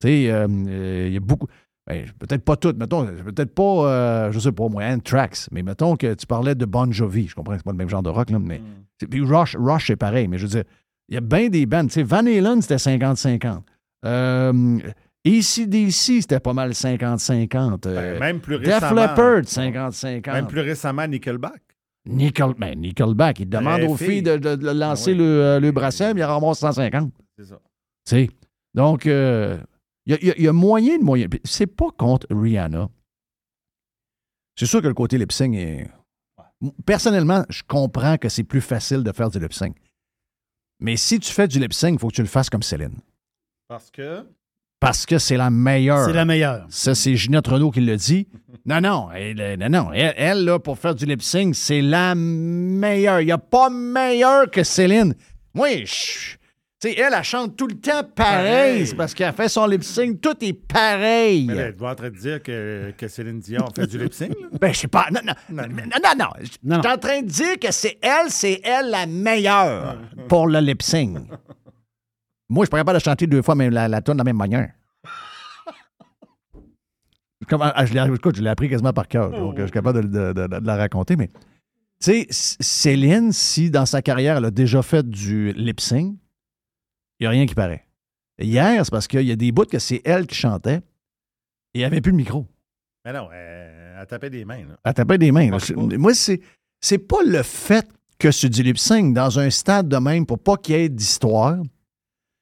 Tu 0.00 0.08
sais, 0.08 0.30
euh, 0.30 0.46
euh, 0.48 1.04
il 1.08 1.14
y 1.14 1.16
a 1.16 1.20
beaucoup. 1.20 1.46
ben, 1.86 2.04
peut-être 2.18 2.44
pas 2.44 2.56
toutes, 2.56 2.76
mettons, 2.76 3.06
peut-être 3.06 3.54
pas, 3.54 3.62
euh, 3.88 4.32
je 4.32 4.38
sais 4.40 4.52
pas, 4.52 4.68
moi, 4.68 4.84
Anthrax, 4.84 5.48
mais 5.52 5.62
mettons 5.62 5.96
que 5.96 6.14
tu 6.14 6.26
parlais 6.26 6.54
de 6.54 6.64
Bon 6.66 6.90
Jovi. 6.92 7.28
Je 7.28 7.34
comprends 7.34 7.52
que 7.52 7.58
c'est 7.58 7.64
pas 7.64 7.70
le 7.72 7.78
même 7.78 7.88
genre 7.88 8.02
de 8.02 8.10
rock, 8.10 8.30
là, 8.30 8.38
mais. 8.38 8.60
c'est- 9.00 9.06
Puis 9.06 9.20
Rush, 9.22 9.56
Rush 9.56 9.86
c'est 9.86 9.96
pareil, 9.96 10.26
mais 10.28 10.38
je 10.38 10.42
veux 10.46 10.50
dire, 10.50 10.64
il 11.08 11.14
y 11.14 11.18
a 11.18 11.20
bien 11.20 11.48
des 11.48 11.66
bandes. 11.66 11.90
Van 11.90 12.18
Halen, 12.26 12.60
c'était 12.62 12.76
50-50. 12.76 13.62
Euh, 14.04 14.78
ACDC, 15.26 16.22
c'était 16.22 16.40
pas 16.40 16.52
mal 16.52 16.70
50-50. 16.72 17.86
Euh, 17.86 18.12
Ben, 18.14 18.20
même 18.20 18.40
plus 18.40 18.58
Def 18.58 18.74
récemment. 18.74 19.02
Leppard, 19.02 19.42
50-50. 19.42 20.32
Même 20.32 20.46
plus 20.46 20.60
récemment, 20.60 21.06
Nickelback. 21.06 21.60
Nickel, 22.06 22.54
ben, 22.56 22.78
Nickelback, 22.78 23.40
il 23.40 23.48
demande 23.48 23.80
Très 23.80 23.86
aux 23.88 23.96
filles 23.96 24.06
fille. 24.08 24.22
de, 24.22 24.36
de- 24.38 24.54
de 24.56 24.70
lancer 24.70 25.12
oui. 25.12 25.18
le, 25.18 25.24
euh, 25.24 25.60
le 25.60 25.72
bracelet, 25.72 26.14
mais 26.14 26.20
il 26.20 26.24
ramasse 26.24 26.60
150. 26.60 27.12
C'est 27.36 27.44
ça. 27.44 27.58
Donc, 28.74 29.06
euh, 29.06 29.58
il 30.06 30.14
y, 30.22 30.30
a- 30.30 30.38
y 30.38 30.44
y 30.44 30.48
moyen 30.50 30.98
de 30.98 31.04
moyen. 31.04 31.26
C'est 31.44 31.66
pas 31.66 31.88
contre 31.98 32.26
Rihanna. 32.30 32.88
C'est 34.56 34.66
sûr 34.66 34.80
que 34.80 34.86
le 34.88 34.94
côté 34.94 35.18
lip 35.18 35.32
sync 35.32 35.54
est. 35.56 35.88
Personnellement, 36.86 37.44
je 37.50 37.62
comprends 37.66 38.16
que 38.16 38.28
c'est 38.28 38.42
plus 38.44 38.60
facile 38.60 39.02
de 39.02 39.12
faire 39.12 39.30
du 39.30 39.38
lip 39.38 39.52
sync. 39.52 39.76
Mais 40.80 40.96
si 40.96 41.18
tu 41.18 41.32
fais 41.32 41.48
du 41.48 41.58
lip 41.58 41.72
sync, 41.72 41.94
il 41.94 41.98
faut 41.98 42.08
que 42.08 42.14
tu 42.14 42.22
le 42.22 42.28
fasses 42.28 42.50
comme 42.50 42.62
Céline. 42.62 42.94
Parce 43.68 43.90
que? 43.90 44.24
Parce 44.80 45.06
que 45.06 45.18
c'est 45.18 45.36
la 45.36 45.50
meilleure. 45.50 46.06
C'est 46.06 46.12
la 46.12 46.24
meilleure. 46.24 46.66
Ça, 46.70 46.94
c'est 46.94 47.16
Ginette 47.16 47.48
Renault 47.48 47.72
qui 47.72 47.80
le 47.80 47.96
dit. 47.96 48.28
Non, 48.64 48.80
non, 48.80 49.10
elle, 49.12 49.40
euh, 49.40 49.56
non, 49.56 49.68
non. 49.68 49.92
Elle, 49.92 50.14
elle, 50.16 50.44
là, 50.44 50.58
pour 50.60 50.78
faire 50.78 50.94
du 50.94 51.04
lip 51.04 51.20
sync, 51.20 51.56
c'est 51.56 51.80
la 51.80 52.14
meilleure. 52.14 53.20
Il 53.20 53.26
n'y 53.26 53.32
a 53.32 53.38
pas 53.38 53.70
meilleure 53.70 54.48
que 54.50 54.62
Céline. 54.62 55.14
Moi, 55.52 55.84
je. 55.84 56.37
Tu 56.80 56.88
sais, 56.90 56.98
elle, 57.00 57.12
elle 57.12 57.24
chante 57.24 57.56
tout 57.56 57.66
le 57.66 57.74
temps 57.74 58.04
pareil. 58.14 58.86
C'est 58.86 58.94
parce 58.94 59.12
qu'elle 59.12 59.32
fait 59.32 59.48
son 59.48 59.66
lip 59.66 59.82
sync, 59.82 60.20
tout 60.20 60.36
est 60.44 60.52
pareil. 60.52 61.46
Mais 61.46 61.54
là, 61.54 61.70
je 61.72 61.76
vais 61.76 61.86
en 61.88 61.94
train 61.96 62.08
de 62.10 62.16
dire 62.16 62.40
que, 62.40 62.92
que 62.96 63.08
Céline 63.08 63.40
Dion 63.40 63.64
fait 63.74 63.86
du 63.88 63.98
lip 63.98 64.14
sync. 64.14 64.30
là? 64.30 64.46
Ben, 64.60 64.72
je 64.72 64.78
sais 64.78 64.86
pas. 64.88 65.08
Non, 65.10 65.20
non, 65.24 65.32
non, 65.50 65.64
non, 65.68 65.84
non. 66.16 66.26
Je 66.40 66.44
suis 66.46 66.58
Non, 66.62 66.78
en 66.78 66.96
train 66.98 67.22
de 67.22 67.26
dire 67.26 67.58
que 67.60 67.72
c'est 67.72 67.98
elle, 68.00 68.30
c'est 68.30 68.60
elle 68.62 68.90
la 68.90 69.06
meilleure 69.06 69.98
pour 70.28 70.46
le 70.46 70.60
lip 70.60 70.80
sync. 70.82 71.16
Moi, 72.48 72.62
je 72.62 72.66
suis 72.66 72.70
pas 72.70 72.78
capable 72.78 72.98
de 72.98 73.02
chanter 73.04 73.26
deux 73.26 73.42
fois 73.42 73.56
même 73.56 73.72
la, 73.72 73.88
la 73.88 74.00
tonne 74.00 74.16
de 74.16 74.20
la 74.20 74.24
même 74.24 74.36
manière. 74.36 74.70
Comme, 77.48 77.62
ah, 77.62 77.86
je 77.86 77.94
l'ai, 77.94 78.14
écoute, 78.14 78.36
je 78.36 78.42
l'ai 78.42 78.50
appris 78.50 78.68
quasiment 78.68 78.92
par 78.92 79.08
cœur, 79.08 79.30
donc 79.30 79.56
je 79.58 79.62
suis 79.62 79.70
capable 79.72 80.02
de, 80.02 80.32
de- 80.32 80.46
de- 80.46 80.60
de 80.60 80.66
la 80.66 80.76
raconter, 80.76 81.16
mais 81.16 81.28
tu 81.28 81.32
sais, 82.00 82.26
C- 82.30 82.56
Céline, 82.60 83.32
si 83.32 83.70
dans 83.70 83.86
sa 83.86 84.02
carrière, 84.02 84.36
elle 84.36 84.44
a 84.44 84.50
déjà 84.50 84.82
fait 84.82 85.08
du 85.08 85.52
lip 85.54 85.80
sync, 85.80 86.14
il 87.18 87.24
n'y 87.24 87.26
a 87.26 87.30
rien 87.30 87.46
qui 87.46 87.54
paraît. 87.54 87.84
Hier, 88.38 88.84
c'est 88.84 88.90
parce 88.90 89.08
qu'il 89.08 89.22
y 89.22 89.32
a 89.32 89.36
des 89.36 89.50
bouts 89.52 89.64
que 89.64 89.78
c'est 89.78 90.00
elle 90.04 90.26
qui 90.26 90.36
chantait 90.36 90.76
et 91.74 91.78
il 91.78 91.78
n'y 91.80 91.84
avait 91.84 92.00
plus 92.00 92.12
le 92.12 92.16
micro. 92.16 92.46
Mais 93.04 93.12
non, 93.12 93.28
elle, 93.32 93.96
elle 93.98 94.06
tapait 94.06 94.30
des 94.30 94.44
mains. 94.44 94.64
Là. 94.66 94.78
Elle 94.84 94.94
tapait 94.94 95.18
des 95.18 95.32
mains. 95.32 95.50
là. 95.50 95.58
Moi, 95.98 96.14
c'est, 96.14 96.40
c'est 96.80 96.98
pas 96.98 97.22
le 97.26 97.42
fait 97.42 97.86
que 98.18 98.30
c'est 98.30 98.48
du 98.48 98.62
lip 98.62 98.78
sync 98.78 99.14
dans 99.14 99.38
un 99.38 99.50
stade 99.50 99.88
de 99.88 99.96
même 99.96 100.26
pour 100.26 100.38
pas 100.38 100.56
qu'il 100.56 100.76
y 100.76 100.78
ait 100.78 100.88
d'histoire. 100.88 101.56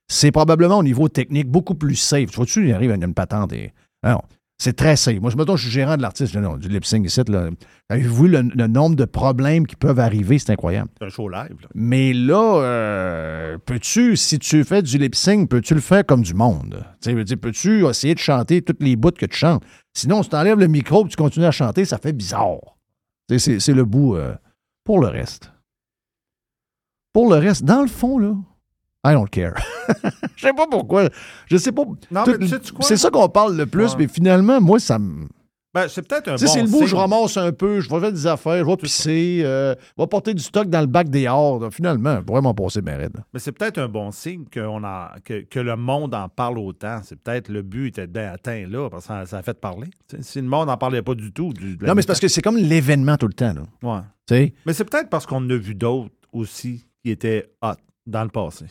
C'est 0.08 0.30
probablement 0.32 0.78
au 0.78 0.82
niveau 0.82 1.08
technique 1.08 1.48
beaucoup 1.48 1.74
plus 1.74 1.96
safe. 1.96 2.30
Tu 2.30 2.36
vois-tu, 2.36 2.68
il 2.68 2.72
arrive 2.72 2.90
à 2.90 2.94
une 2.94 3.14
patente 3.14 3.52
et. 3.52 3.72
Non, 4.04 4.20
c'est 4.58 4.74
très 4.74 4.96
safe. 4.96 5.20
Moi, 5.20 5.30
je 5.30 5.36
me 5.36 5.44
je 5.46 5.62
suis 5.62 5.70
gérant 5.70 5.96
de 5.96 6.02
l'artiste. 6.02 6.32
Je 6.32 6.38
dis 6.38 6.44
non, 6.44 6.56
du 6.56 6.68
lip 6.68 6.84
sync 6.84 7.04
ici. 7.04 7.20
Avez-vous 7.88 8.24
vu 8.24 8.28
le, 8.28 8.42
le 8.42 8.66
nombre 8.66 8.96
de 8.96 9.04
problèmes 9.04 9.66
qui 9.66 9.76
peuvent 9.76 10.00
arriver? 10.00 10.38
C'est 10.38 10.50
incroyable. 10.52 10.88
C'est 10.98 11.06
un 11.06 11.10
show 11.10 11.28
live. 11.28 11.56
Là. 11.60 11.68
Mais 11.74 12.14
là, 12.14 12.62
euh, 12.62 13.58
peux-tu, 13.58 14.16
si 14.16 14.38
tu 14.38 14.64
fais 14.64 14.80
du 14.80 14.96
lip 14.96 15.14
sync, 15.14 15.50
peux-tu 15.50 15.74
le 15.74 15.80
faire 15.80 16.06
comme 16.06 16.22
du 16.22 16.32
monde? 16.32 16.78
Tu 16.80 16.96
sais, 17.00 17.10
je 17.12 17.16
veux 17.16 17.24
dire, 17.24 17.36
peux-tu 17.38 17.86
essayer 17.86 18.14
de 18.14 18.18
chanter 18.18 18.62
toutes 18.62 18.82
les 18.82 18.96
bouts 18.96 19.10
que 19.10 19.26
tu 19.26 19.36
chantes? 19.36 19.62
Sinon, 19.92 20.22
si 20.22 20.30
tu 20.30 20.36
enlèves 20.36 20.58
le 20.58 20.68
micro 20.68 21.04
et 21.04 21.08
tu 21.08 21.16
continues 21.16 21.46
à 21.46 21.50
chanter, 21.50 21.84
ça 21.84 21.98
fait 21.98 22.14
bizarre. 22.14 22.76
C'est 23.28 23.68
le 23.74 23.84
bout 23.84 24.16
euh, 24.16 24.34
pour 24.84 25.00
le 25.00 25.08
reste. 25.08 25.52
Pour 27.12 27.30
le 27.30 27.36
reste, 27.36 27.64
dans 27.64 27.82
le 27.82 27.88
fond, 27.88 28.18
là, 28.18 28.34
I 29.08 29.14
don't 29.14 29.28
care. 29.30 29.54
Je 30.36 30.46
sais 30.46 30.52
pas 30.52 30.66
pourquoi. 30.70 31.08
Je 31.46 31.56
sais 31.56 31.72
pas. 31.72 31.82
C'est 32.80 32.96
ça 32.96 33.10
qu'on 33.10 33.28
parle 33.28 33.56
le 33.56 33.66
plus, 33.66 33.92
Ouais. 33.92 33.96
mais 34.00 34.08
finalement, 34.08 34.60
moi, 34.60 34.78
ça 34.80 34.98
me. 34.98 35.26
Ben, 35.74 35.88
c'est 35.88 36.00
peut-être 36.08 36.28
un 36.28 36.36
bon 36.36 36.46
c'est 36.46 36.62
le 36.62 36.68
bout, 36.68 36.86
je 36.86 36.96
ramasse 36.96 37.36
un 37.36 37.52
peu, 37.52 37.80
je 37.80 37.90
vais 37.90 38.00
faire 38.00 38.10
des 38.12 38.26
affaires, 38.26 38.64
je 38.64 38.70
vais 38.70 38.76
pisser, 38.78 39.42
euh, 39.44 39.74
je 39.98 40.02
vais 40.02 40.06
porter 40.06 40.32
du 40.32 40.42
stock 40.42 40.70
dans 40.70 40.80
le 40.80 40.86
bac 40.86 41.10
des 41.10 41.28
hordes. 41.28 41.70
Finalement, 41.70 42.20
m'en 42.26 42.54
passer 42.54 42.80
bien 42.80 42.96
raide. 42.96 43.18
Mais 43.34 43.40
c'est 43.40 43.52
peut-être 43.52 43.76
un 43.76 43.86
bon 43.86 44.10
signe 44.10 44.46
en- 44.58 45.08
que, 45.22 45.42
que 45.42 45.60
le 45.60 45.76
monde 45.76 46.14
en 46.14 46.30
parle 46.30 46.56
autant. 46.60 47.00
C'est 47.04 47.20
peut-être 47.20 47.50
le 47.50 47.60
but 47.60 47.88
était 47.88 48.06
bien 48.06 48.32
atteint 48.32 48.64
là, 48.66 48.88
parce 48.88 49.02
que 49.02 49.08
ça, 49.08 49.26
ça 49.26 49.38
a 49.38 49.42
fait 49.42 49.60
parler. 49.60 49.88
Si 50.22 50.40
le 50.40 50.48
monde 50.48 50.68
n'en 50.68 50.78
parlait 50.78 51.02
pas 51.02 51.14
du 51.14 51.30
tout. 51.30 51.52
du- 51.52 51.76
Non, 51.82 51.94
mais 51.94 52.00
c'est 52.00 52.06
parce 52.08 52.20
que 52.20 52.28
c'est 52.28 52.40
comme 52.42 52.56
l'événement 52.56 53.18
tout 53.18 53.28
le 53.28 53.34
temps. 53.34 53.52
Là. 53.52 54.02
Ouais. 54.30 54.54
Mais 54.64 54.72
c'est 54.72 54.84
peut-être 54.86 55.10
parce 55.10 55.26
qu'on 55.26 55.46
a 55.50 55.56
vu 55.56 55.74
d'autres 55.74 56.14
aussi 56.32 56.86
qui 57.04 57.10
étaient 57.10 57.50
hot 57.62 57.74
dans 58.06 58.22
le 58.24 58.30
passé. 58.30 58.64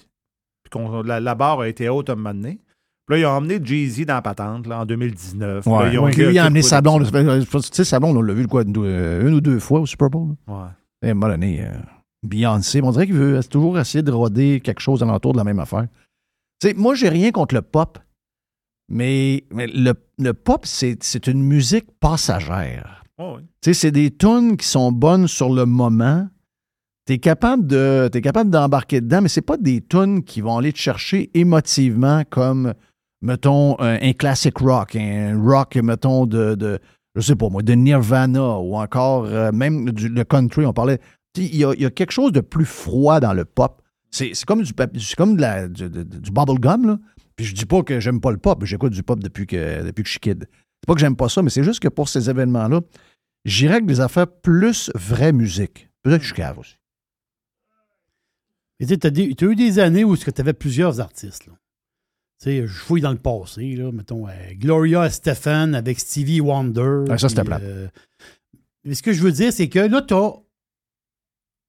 Qu'on, 0.75 1.01
la, 1.03 1.19
la 1.19 1.35
barre 1.35 1.61
a 1.61 1.67
été 1.67 1.89
haute 1.89 2.09
à 2.09 2.13
un 2.13 2.15
moment 2.15 2.33
donné. 2.33 2.59
Puis 3.07 3.15
là, 3.15 3.17
ils 3.19 3.25
ont 3.25 3.29
emmené 3.37 3.59
Jay-Z 3.63 4.05
dans 4.05 4.15
la 4.15 4.21
patente 4.21 4.65
là, 4.67 4.79
en 4.81 4.85
2019. 4.85 5.61
Puis 5.63 5.71
là, 5.71 5.93
ils 5.93 5.99
ont 5.99 6.09
dit, 6.09 6.15
lui, 6.17 6.33
il 6.33 6.39
a 6.39 6.41
OK, 6.43 6.47
amené 6.47 6.61
quoi, 6.61 6.69
sa 6.69 6.81
blonde. 6.81 7.01
là, 7.03 7.05
ça 7.05 7.45
fait- 7.45 7.59
Tu 7.61 7.67
sais, 7.71 7.83
sa 7.83 7.99
blonde, 7.99 8.17
on 8.17 8.21
l'a 8.21 8.33
vu 8.33 8.47
quoi, 8.47 8.63
une, 8.63 8.75
une 8.75 9.33
ou 9.33 9.41
deux 9.41 9.59
fois 9.59 9.79
au 9.79 9.85
Super 9.85 10.09
Bowl. 10.09 10.35
là. 10.47 10.53
Ouais. 10.53 10.69
Et 11.03 11.07
à 11.09 11.11
un 11.11 11.13
moment 11.13 11.31
donné, 11.31 11.61
euh, 11.63 11.71
Beyoncé, 12.23 12.81
on 12.81 12.89
dirait 12.91 13.05
qu'il 13.05 13.15
veut 13.15 13.39
toujours 13.43 13.77
essayer 13.77 14.01
de 14.01 14.11
roder 14.11 14.59
quelque 14.59 14.79
chose 14.81 15.03
alentour 15.03 15.33
de 15.33 15.37
la 15.37 15.43
même 15.43 15.59
affaire. 15.59 15.85
Tu 16.59 16.69
sais, 16.69 16.73
moi, 16.73 16.95
j'ai 16.95 17.09
rien 17.09 17.31
contre 17.31 17.53
le 17.53 17.61
pop, 17.61 17.99
mais, 18.89 19.43
mais 19.51 19.67
le, 19.67 19.93
le 20.17 20.33
pop, 20.33 20.65
c'est 20.65 21.27
une 21.27 21.43
musique 21.43 21.85
passagère. 21.99 23.03
Ouais. 23.19 23.41
Tu 23.61 23.69
sais, 23.69 23.73
c'est 23.73 23.91
des 23.91 24.09
tunes 24.09 24.57
qui 24.57 24.67
sont 24.67 24.91
bonnes 24.91 25.27
sur 25.27 25.53
le 25.53 25.65
moment. 25.65 26.27
T'es 27.05 27.19
capable 27.19 27.67
de, 27.67 28.09
t'es 28.11 28.21
capable 28.21 28.49
d'embarquer 28.49 28.99
dedans, 28.99 29.21
mais 29.21 29.29
c'est 29.29 29.41
pas 29.41 29.57
des 29.57 29.81
tunes 29.81 30.23
qui 30.23 30.41
vont 30.41 30.57
aller 30.57 30.73
te 30.73 30.79
chercher 30.79 31.29
émotivement 31.35 32.23
comme, 32.27 32.73
mettons, 33.21 33.79
un, 33.79 34.01
un 34.01 34.13
classic 34.13 34.57
rock, 34.57 34.95
un 34.95 35.39
rock, 35.39 35.75
mettons, 35.75 36.25
de, 36.25 36.55
de, 36.55 36.79
je 37.15 37.21
sais 37.21 37.35
pas 37.35 37.49
moi, 37.49 37.61
de 37.61 37.73
Nirvana 37.73 38.57
ou 38.57 38.75
encore 38.75 39.25
euh, 39.25 39.51
même 39.51 39.91
du, 39.91 40.09
le 40.09 40.23
country. 40.23 40.65
On 40.65 40.73
parlait, 40.73 40.99
il 41.37 41.55
y 41.55 41.63
a, 41.63 41.89
quelque 41.89 42.11
chose 42.11 42.31
de 42.31 42.41
plus 42.41 42.65
froid 42.65 43.19
dans 43.19 43.33
le 43.33 43.45
pop. 43.45 43.81
C'est 44.11 44.33
comme 44.45 44.61
du, 44.61 44.71
c'est 44.99 45.15
comme 45.15 45.35
du, 45.35 46.31
bubblegum, 46.31 46.87
là. 46.87 46.99
Puis 47.35 47.45
je 47.45 47.53
dis 47.53 47.65
pas 47.65 47.83
que 47.83 47.99
j'aime 47.99 48.21
pas 48.21 48.31
le 48.31 48.37
pop, 48.37 48.63
j'écoute 48.63 48.93
du 48.93 49.03
pop 49.03 49.19
depuis 49.19 49.45
que, 49.45 49.85
depuis 49.85 50.03
que 50.03 50.07
je 50.07 50.11
suis 50.11 50.19
kid. 50.21 50.47
C'est 50.49 50.87
pas 50.87 50.93
que 50.93 51.01
j'aime 51.01 51.17
pas 51.17 51.27
ça, 51.27 51.41
mais 51.41 51.49
c'est 51.49 51.63
juste 51.63 51.81
que 51.81 51.89
pour 51.89 52.07
ces 52.07 52.29
événements-là, 52.29 52.79
j'irais 53.43 53.75
avec 53.75 53.85
des 53.85 53.99
affaires 53.99 54.27
plus 54.27 54.89
vraie 54.95 55.33
musique. 55.33 55.89
Peut-être 56.01 56.19
que 56.19 56.23
je 56.23 56.33
suis 56.33 56.41
cave 56.41 56.59
aussi. 56.59 56.75
Mais 58.79 58.85
tu 58.87 59.07
as, 59.07 59.49
eu 59.51 59.55
des 59.55 59.79
années 59.79 60.03
où 60.03 60.17
tu 60.17 60.29
avais 60.37 60.53
plusieurs 60.53 60.99
artistes. 60.99 61.47
Là. 61.47 61.53
Tu 62.41 62.49
sais, 62.49 62.67
je 62.67 62.73
fouille 62.73 63.01
dans 63.01 63.11
le 63.13 63.17
passé, 63.17 63.75
là, 63.75 63.91
mettons, 63.91 64.27
euh, 64.27 64.31
Gloria 64.55 65.09
Stefan 65.09 65.73
avec 65.73 65.99
Stevie 65.99 66.41
Wonder. 66.41 67.05
Ah, 67.09 67.17
ça, 67.17 67.29
c'était 67.29 67.43
euh, 67.61 67.87
mais 68.83 68.93
ce 68.93 69.01
que 69.01 69.13
je 69.13 69.21
veux 69.21 69.31
dire, 69.31 69.53
c'est 69.53 69.69
que 69.69 69.79
là, 69.79 70.01
tu 70.01 70.13
as 70.13 70.33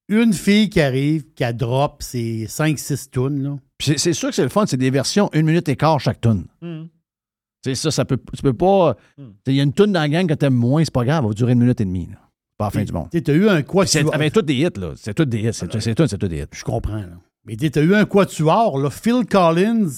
une 0.09 0.33
fille 0.33 0.69
qui 0.69 0.81
arrive, 0.81 1.25
qui 1.35 1.45
a 1.45 1.53
drop 1.53 2.03
ses 2.03 2.47
5-6 2.47 3.11
tunes. 3.11 3.43
Là. 3.43 3.59
Puis 3.79 3.89
c'est- 3.89 3.99
c'est 3.99 4.13
sûr 4.13 4.29
que 4.31 4.35
c'est 4.35 4.43
le 4.43 4.49
fun, 4.49 4.67
c'est 4.67 4.77
des 4.77 4.91
versions 4.91 5.31
une 5.33 5.47
minute 5.47 5.69
et 5.69 5.77
quart 5.77 6.01
chaque 6.01 6.21
tune. 6.21 6.47
Tu 6.61 7.71
sais, 7.71 7.75
ça, 7.75 7.91
ça 7.91 8.05
peut, 8.05 8.19
tu 8.35 8.43
peux 8.43 8.53
pas. 8.55 8.97
Hmm. 9.19 9.31
Il 9.47 9.55
y 9.55 9.61
a 9.61 9.63
une 9.63 9.73
tune 9.73 9.93
dans 9.93 10.01
la 10.01 10.09
gang 10.09 10.27
que 10.29 10.35
t'aimes 10.35 10.55
moins, 10.55 10.85
c'est 10.85 10.93
pas 10.93 11.05
grave, 11.05 11.23
elle 11.25 11.29
va 11.31 11.35
durer 11.35 11.53
une 11.53 11.61
minute 11.61 11.81
et 11.81 11.85
demie. 11.85 12.07
là. 12.07 12.26
Pas 12.59 12.67
la 12.67 12.71
fin 12.71 12.85
du 12.85 12.93
monde. 12.93 13.09
Tu 13.13 13.31
as 13.31 13.35
eu 13.35 13.49
un 13.49 13.63
quatuor. 13.63 13.89
C'est 13.89 14.15
avec 14.15 14.33
tous 14.33 14.43
des 14.43 14.55
hits, 14.55 14.69
là. 14.79 14.93
C'est 14.97 15.13
tous 15.15 15.25
des 15.27 15.41
hits. 15.41 15.53
C'est 15.53 15.81
c'est 15.81 15.95
tout, 15.95 16.07
c'est 16.07 16.19
tous 16.19 16.29
des 16.29 16.39
hits. 16.43 16.47
Je 16.53 16.65
comprends. 16.65 16.97
Là. 16.97 17.19
Mais 17.45 17.57
tu 17.57 17.71
as 17.79 17.83
eu 17.83 17.95
un 17.95 18.05
quatuor, 18.07 18.79
là, 18.79 18.91
Phil 18.91 19.25
Collins, 19.31 19.91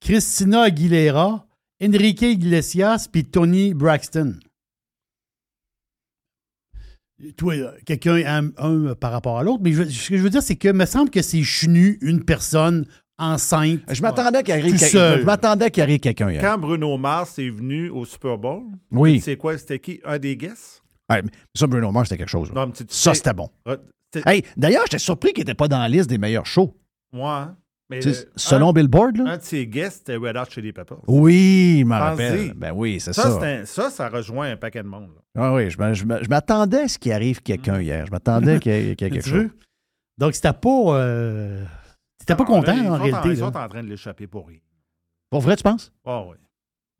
Christina 0.00 0.62
Aguilera, 0.62 1.46
Enrique 1.82 2.22
Iglesias, 2.22 3.06
puis 3.10 3.24
Tony 3.24 3.74
Braxton. 3.74 4.34
Toi, 7.36 7.54
quelqu'un 7.84 8.16
aime 8.16 8.52
un 8.56 8.94
par 8.94 9.12
rapport 9.12 9.38
à 9.38 9.42
l'autre, 9.42 9.60
mais 9.62 9.72
je- 9.72 9.84
ce 9.84 10.08
que 10.08 10.16
je 10.16 10.22
veux 10.22 10.30
dire, 10.30 10.42
c'est 10.42 10.56
que 10.56 10.68
me 10.72 10.86
semble 10.86 11.10
que 11.10 11.20
c'est 11.20 11.42
chenu 11.42 11.98
une 12.00 12.24
personne 12.24 12.86
enceinte. 13.18 13.80
Je 13.90 14.00
m'attendais 14.00 14.42
qu'il 14.42 14.54
arrive. 14.54 14.76
Je 14.78 15.22
m'attendais 15.24 15.70
qu'il 15.70 15.82
arrive 15.82 16.00
quelqu'un. 16.00 16.32
Quand 16.40 16.56
Bruno 16.58 16.96
Mars 16.96 17.38
est 17.38 17.50
venu 17.50 17.90
au 17.90 18.06
Super 18.06 18.38
Bowl, 18.38 18.62
Oui. 18.90 19.20
c'est 19.20 19.36
quoi? 19.36 19.58
C'était 19.58 19.78
qui? 19.78 20.00
Un 20.04 20.18
des 20.18 20.34
guests? 20.36 20.79
Ouais, 21.10 21.22
mais 21.22 21.30
ça, 21.54 21.66
Bruno 21.66 21.90
Mars, 21.92 22.08
c'était 22.08 22.18
quelque 22.18 22.28
chose. 22.30 22.52
Non, 22.52 22.66
mais 22.66 22.72
Ça, 22.88 23.14
c'était 23.14 23.34
bon. 23.34 23.50
Euh, 23.68 23.76
Hey, 24.26 24.42
d'ailleurs, 24.56 24.82
j'étais 24.86 24.98
surpris 24.98 25.32
qu'il 25.32 25.42
n'était 25.42 25.54
pas 25.54 25.68
dans 25.68 25.78
la 25.78 25.88
liste 25.88 26.10
des 26.10 26.18
meilleurs 26.18 26.46
shows. 26.46 26.74
Ouais. 27.12 27.22
hein. 27.22 27.56
Mais 27.88 28.04
euh, 28.06 28.12
selon 28.36 28.70
un, 28.70 28.72
Billboard, 28.72 29.16
là. 29.18 29.32
un 29.32 29.36
de 29.36 29.42
ses 29.42 29.66
guests, 29.66 29.98
c'était 30.06 30.16
Red 30.16 30.36
Hot 30.36 30.44
Chili 30.50 30.72
Peppers. 30.72 30.98
Oui, 31.08 31.78
je 31.80 31.84
m'en 31.84 31.98
rappelle. 31.98 32.52
Ben 32.54 32.72
oui, 32.72 32.98
c'est 33.00 33.12
Ça, 33.12 33.22
ça. 33.30 33.40
un- 33.44 33.64
ça, 33.66 33.90
ça 33.90 34.08
rejoint 34.08 34.50
un 34.52 34.56
paquet 34.56 34.82
de 34.82 34.88
monde. 34.88 35.10
là. 35.14 35.42
Ah 35.42 35.54
oui, 35.54 35.70
je 35.70 35.78
m'a- 35.78 35.92
je 35.92 36.04
m'a- 36.04 36.22
je 36.22 36.28
m'attendais 36.28 36.82
à 36.82 36.88
ce 36.88 36.98
qu'il 36.98 37.10
arrive 37.12 37.40
quelqu'un 37.42 37.80
hier. 37.80 38.06
Je 38.06 38.10
m'attendais 38.12 38.58
qu'il 38.60 38.72
y 38.72 38.90
ait 38.90 38.96
quelque 38.96 39.14
Tu 39.22 39.30
chose. 39.30 39.32
veux? 39.42 39.50
Donc, 40.18 40.34
c'était 40.34 40.52
pas. 40.52 40.68
euh, 40.98 41.64
T'étais 42.18 42.36
pas 42.36 42.44
content, 42.44 42.76
là, 42.76 42.92
en 42.92 42.98
réalité. 42.98 43.28
Ils 43.30 43.36
sont 43.38 43.56
en 43.56 43.68
train 43.68 43.82
de 43.82 43.88
l'échapper 43.88 44.26
pour 44.26 44.46
rien. 44.48 44.58
Pour 45.30 45.40
vrai, 45.40 45.56
tu 45.56 45.62
penses? 45.62 45.92
Ah 46.04 46.22
oui. 46.26 46.36
Tu 46.36 46.42
sais, 46.42 46.44
ils 46.44 46.44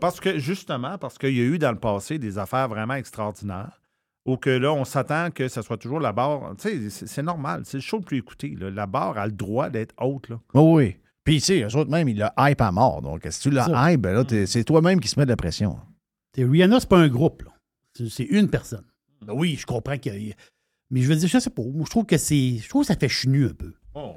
Parce 0.00 0.20
que, 0.20 0.38
justement, 0.38 0.98
parce 0.98 1.18
qu'il 1.18 1.36
y 1.36 1.40
a 1.40 1.44
eu 1.44 1.58
dans 1.58 1.72
le 1.72 1.78
passé 1.78 2.18
des 2.18 2.38
affaires 2.38 2.68
vraiment 2.68 2.94
extraordinaires, 2.94 3.80
ou 4.24 4.36
que 4.36 4.50
là, 4.50 4.72
on 4.72 4.84
s'attend 4.84 5.30
que 5.30 5.48
ce 5.48 5.62
soit 5.62 5.76
toujours 5.76 6.00
la 6.00 6.12
barre. 6.12 6.54
Tu 6.58 6.90
sais, 6.90 7.06
c'est- 7.06 7.22
normal. 7.22 7.62
C'est 7.64 7.76
le 7.78 7.82
show 7.82 7.98
le 7.98 8.04
plus 8.04 8.18
écouté. 8.18 8.56
là. 8.58 8.70
La 8.70 8.86
barre 8.86 9.16
a 9.18 9.26
le 9.26 9.32
droit 9.32 9.70
d'être 9.70 9.94
haute. 10.00 10.28
Là. 10.28 10.40
Oui, 10.54 10.62
oui. 10.84 10.96
Puis, 11.24 11.36
tu 11.38 11.44
sais, 11.46 11.62
eux 11.62 11.76
autres 11.76 11.90
même, 11.90 12.08
ils 12.08 12.18
le 12.18 12.26
hype 12.38 12.60
à 12.60 12.72
mort. 12.72 13.02
Donc, 13.02 13.26
si 13.30 13.40
tu 13.40 13.50
le 13.50 13.60
Ça. 13.60 13.92
hype, 13.92 14.00
ben 14.00 14.12
là, 14.14 14.24
t'es- 14.24 14.46
c'est 14.46 14.64
toi-même 14.64 15.00
qui 15.00 15.08
se 15.08 15.18
met 15.18 15.26
de 15.26 15.30
la 15.30 15.36
pression. 15.36 15.78
T'sais, 16.32 16.44
Rihanna, 16.44 16.80
c'est 16.80 16.88
pas 16.88 16.98
un 16.98 17.08
groupe. 17.08 17.42
là. 17.42 17.50
C'est- 18.08 18.24
une 18.24 18.48
personne. 18.50 18.84
Ben 19.24 19.32
oui, 19.34 19.56
je 19.58 19.64
comprends 19.66 19.96
que. 19.98 20.10
Mais 20.90 21.00
je 21.02 21.08
veux 21.08 21.16
dire, 21.16 21.28
je 21.28 21.38
sais 21.38 21.50
pas. 21.50 21.62
Je 21.62 21.90
trouve 21.90 22.04
que 22.06 22.16
c'est. 22.18 22.58
Je 22.58 22.68
trouve 22.68 22.82
que 22.82 22.88
ça 22.88 22.96
fait 22.96 23.08
chenu 23.08 23.46
un 23.46 23.54
peu. 23.54 23.72
Oh, 23.94 24.16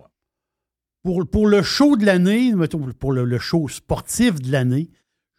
Pour, 1.03 1.25
pour 1.29 1.47
le 1.47 1.61
show 1.63 1.95
de 1.95 2.05
l'année, 2.05 2.53
mettons, 2.53 2.91
pour 2.93 3.13
le, 3.13 3.23
le 3.23 3.39
show 3.39 3.67
sportif 3.69 4.35
de 4.41 4.51
l'année, 4.51 4.89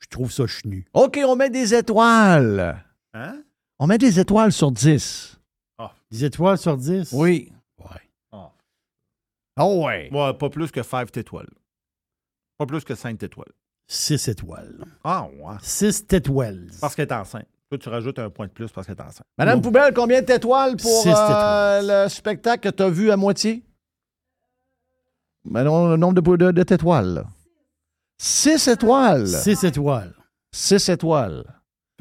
je 0.00 0.08
trouve 0.08 0.32
ça 0.32 0.46
chenu. 0.46 0.84
OK, 0.94 1.18
on 1.24 1.36
met 1.36 1.50
des 1.50 1.74
étoiles. 1.74 2.82
Hein? 3.14 3.42
On 3.78 3.86
met 3.86 3.98
des 3.98 4.18
étoiles 4.20 4.52
sur 4.52 4.70
10. 4.70 5.36
Des 6.10 6.24
étoiles 6.24 6.58
sur 6.58 6.76
10? 6.76 7.12
Oui. 7.12 7.52
Ouais. 7.78 8.00
Ah. 8.32 8.50
Oh, 9.60 9.84
ouais. 9.86 10.10
Ouais, 10.12 10.34
pas 10.34 10.50
plus 10.50 10.70
que 10.72 10.82
5 10.82 11.16
étoiles. 11.16 11.48
Pas 12.58 12.66
plus 12.66 12.82
que 12.84 12.94
5 12.94 13.22
étoiles. 13.22 13.52
6 13.86 14.28
étoiles. 14.28 14.84
Ah, 15.04 15.26
ouais. 15.26 15.54
6 15.62 16.06
étoiles. 16.10 16.66
Parce 16.80 16.94
qu'elle 16.96 17.08
est 17.08 17.12
enceinte. 17.12 17.46
Toi, 17.68 17.78
tu 17.78 17.88
rajoutes 17.88 18.18
un 18.18 18.28
point 18.30 18.46
de 18.46 18.52
plus 18.52 18.70
parce 18.72 18.86
qu'elle 18.86 18.96
est 18.96 19.02
enceinte. 19.02 19.26
Madame 19.38 19.56
Non. 19.56 19.62
Poubelle, 19.62 19.94
combien 19.94 20.20
d'étoiles 20.20 20.76
pour 20.76 21.02
Six 21.02 21.14
euh, 21.16 22.04
le 22.04 22.08
spectacle 22.08 22.68
que 22.68 22.74
tu 22.74 22.82
as 22.82 22.90
vu 22.90 23.12
à 23.12 23.16
moitié? 23.16 23.62
Ben 25.44 25.62
non, 25.64 25.88
le 25.88 25.96
nombre 25.96 26.20
de, 26.20 26.36
de, 26.36 26.50
de 26.50 26.62
étoiles. 28.68 29.22
là. 29.24 29.38
Six 29.38 29.64
étoiles. 29.64 29.64
6 29.64 29.64
étoiles. 29.64 30.14
Six 30.52 30.88
étoiles. 30.88 31.44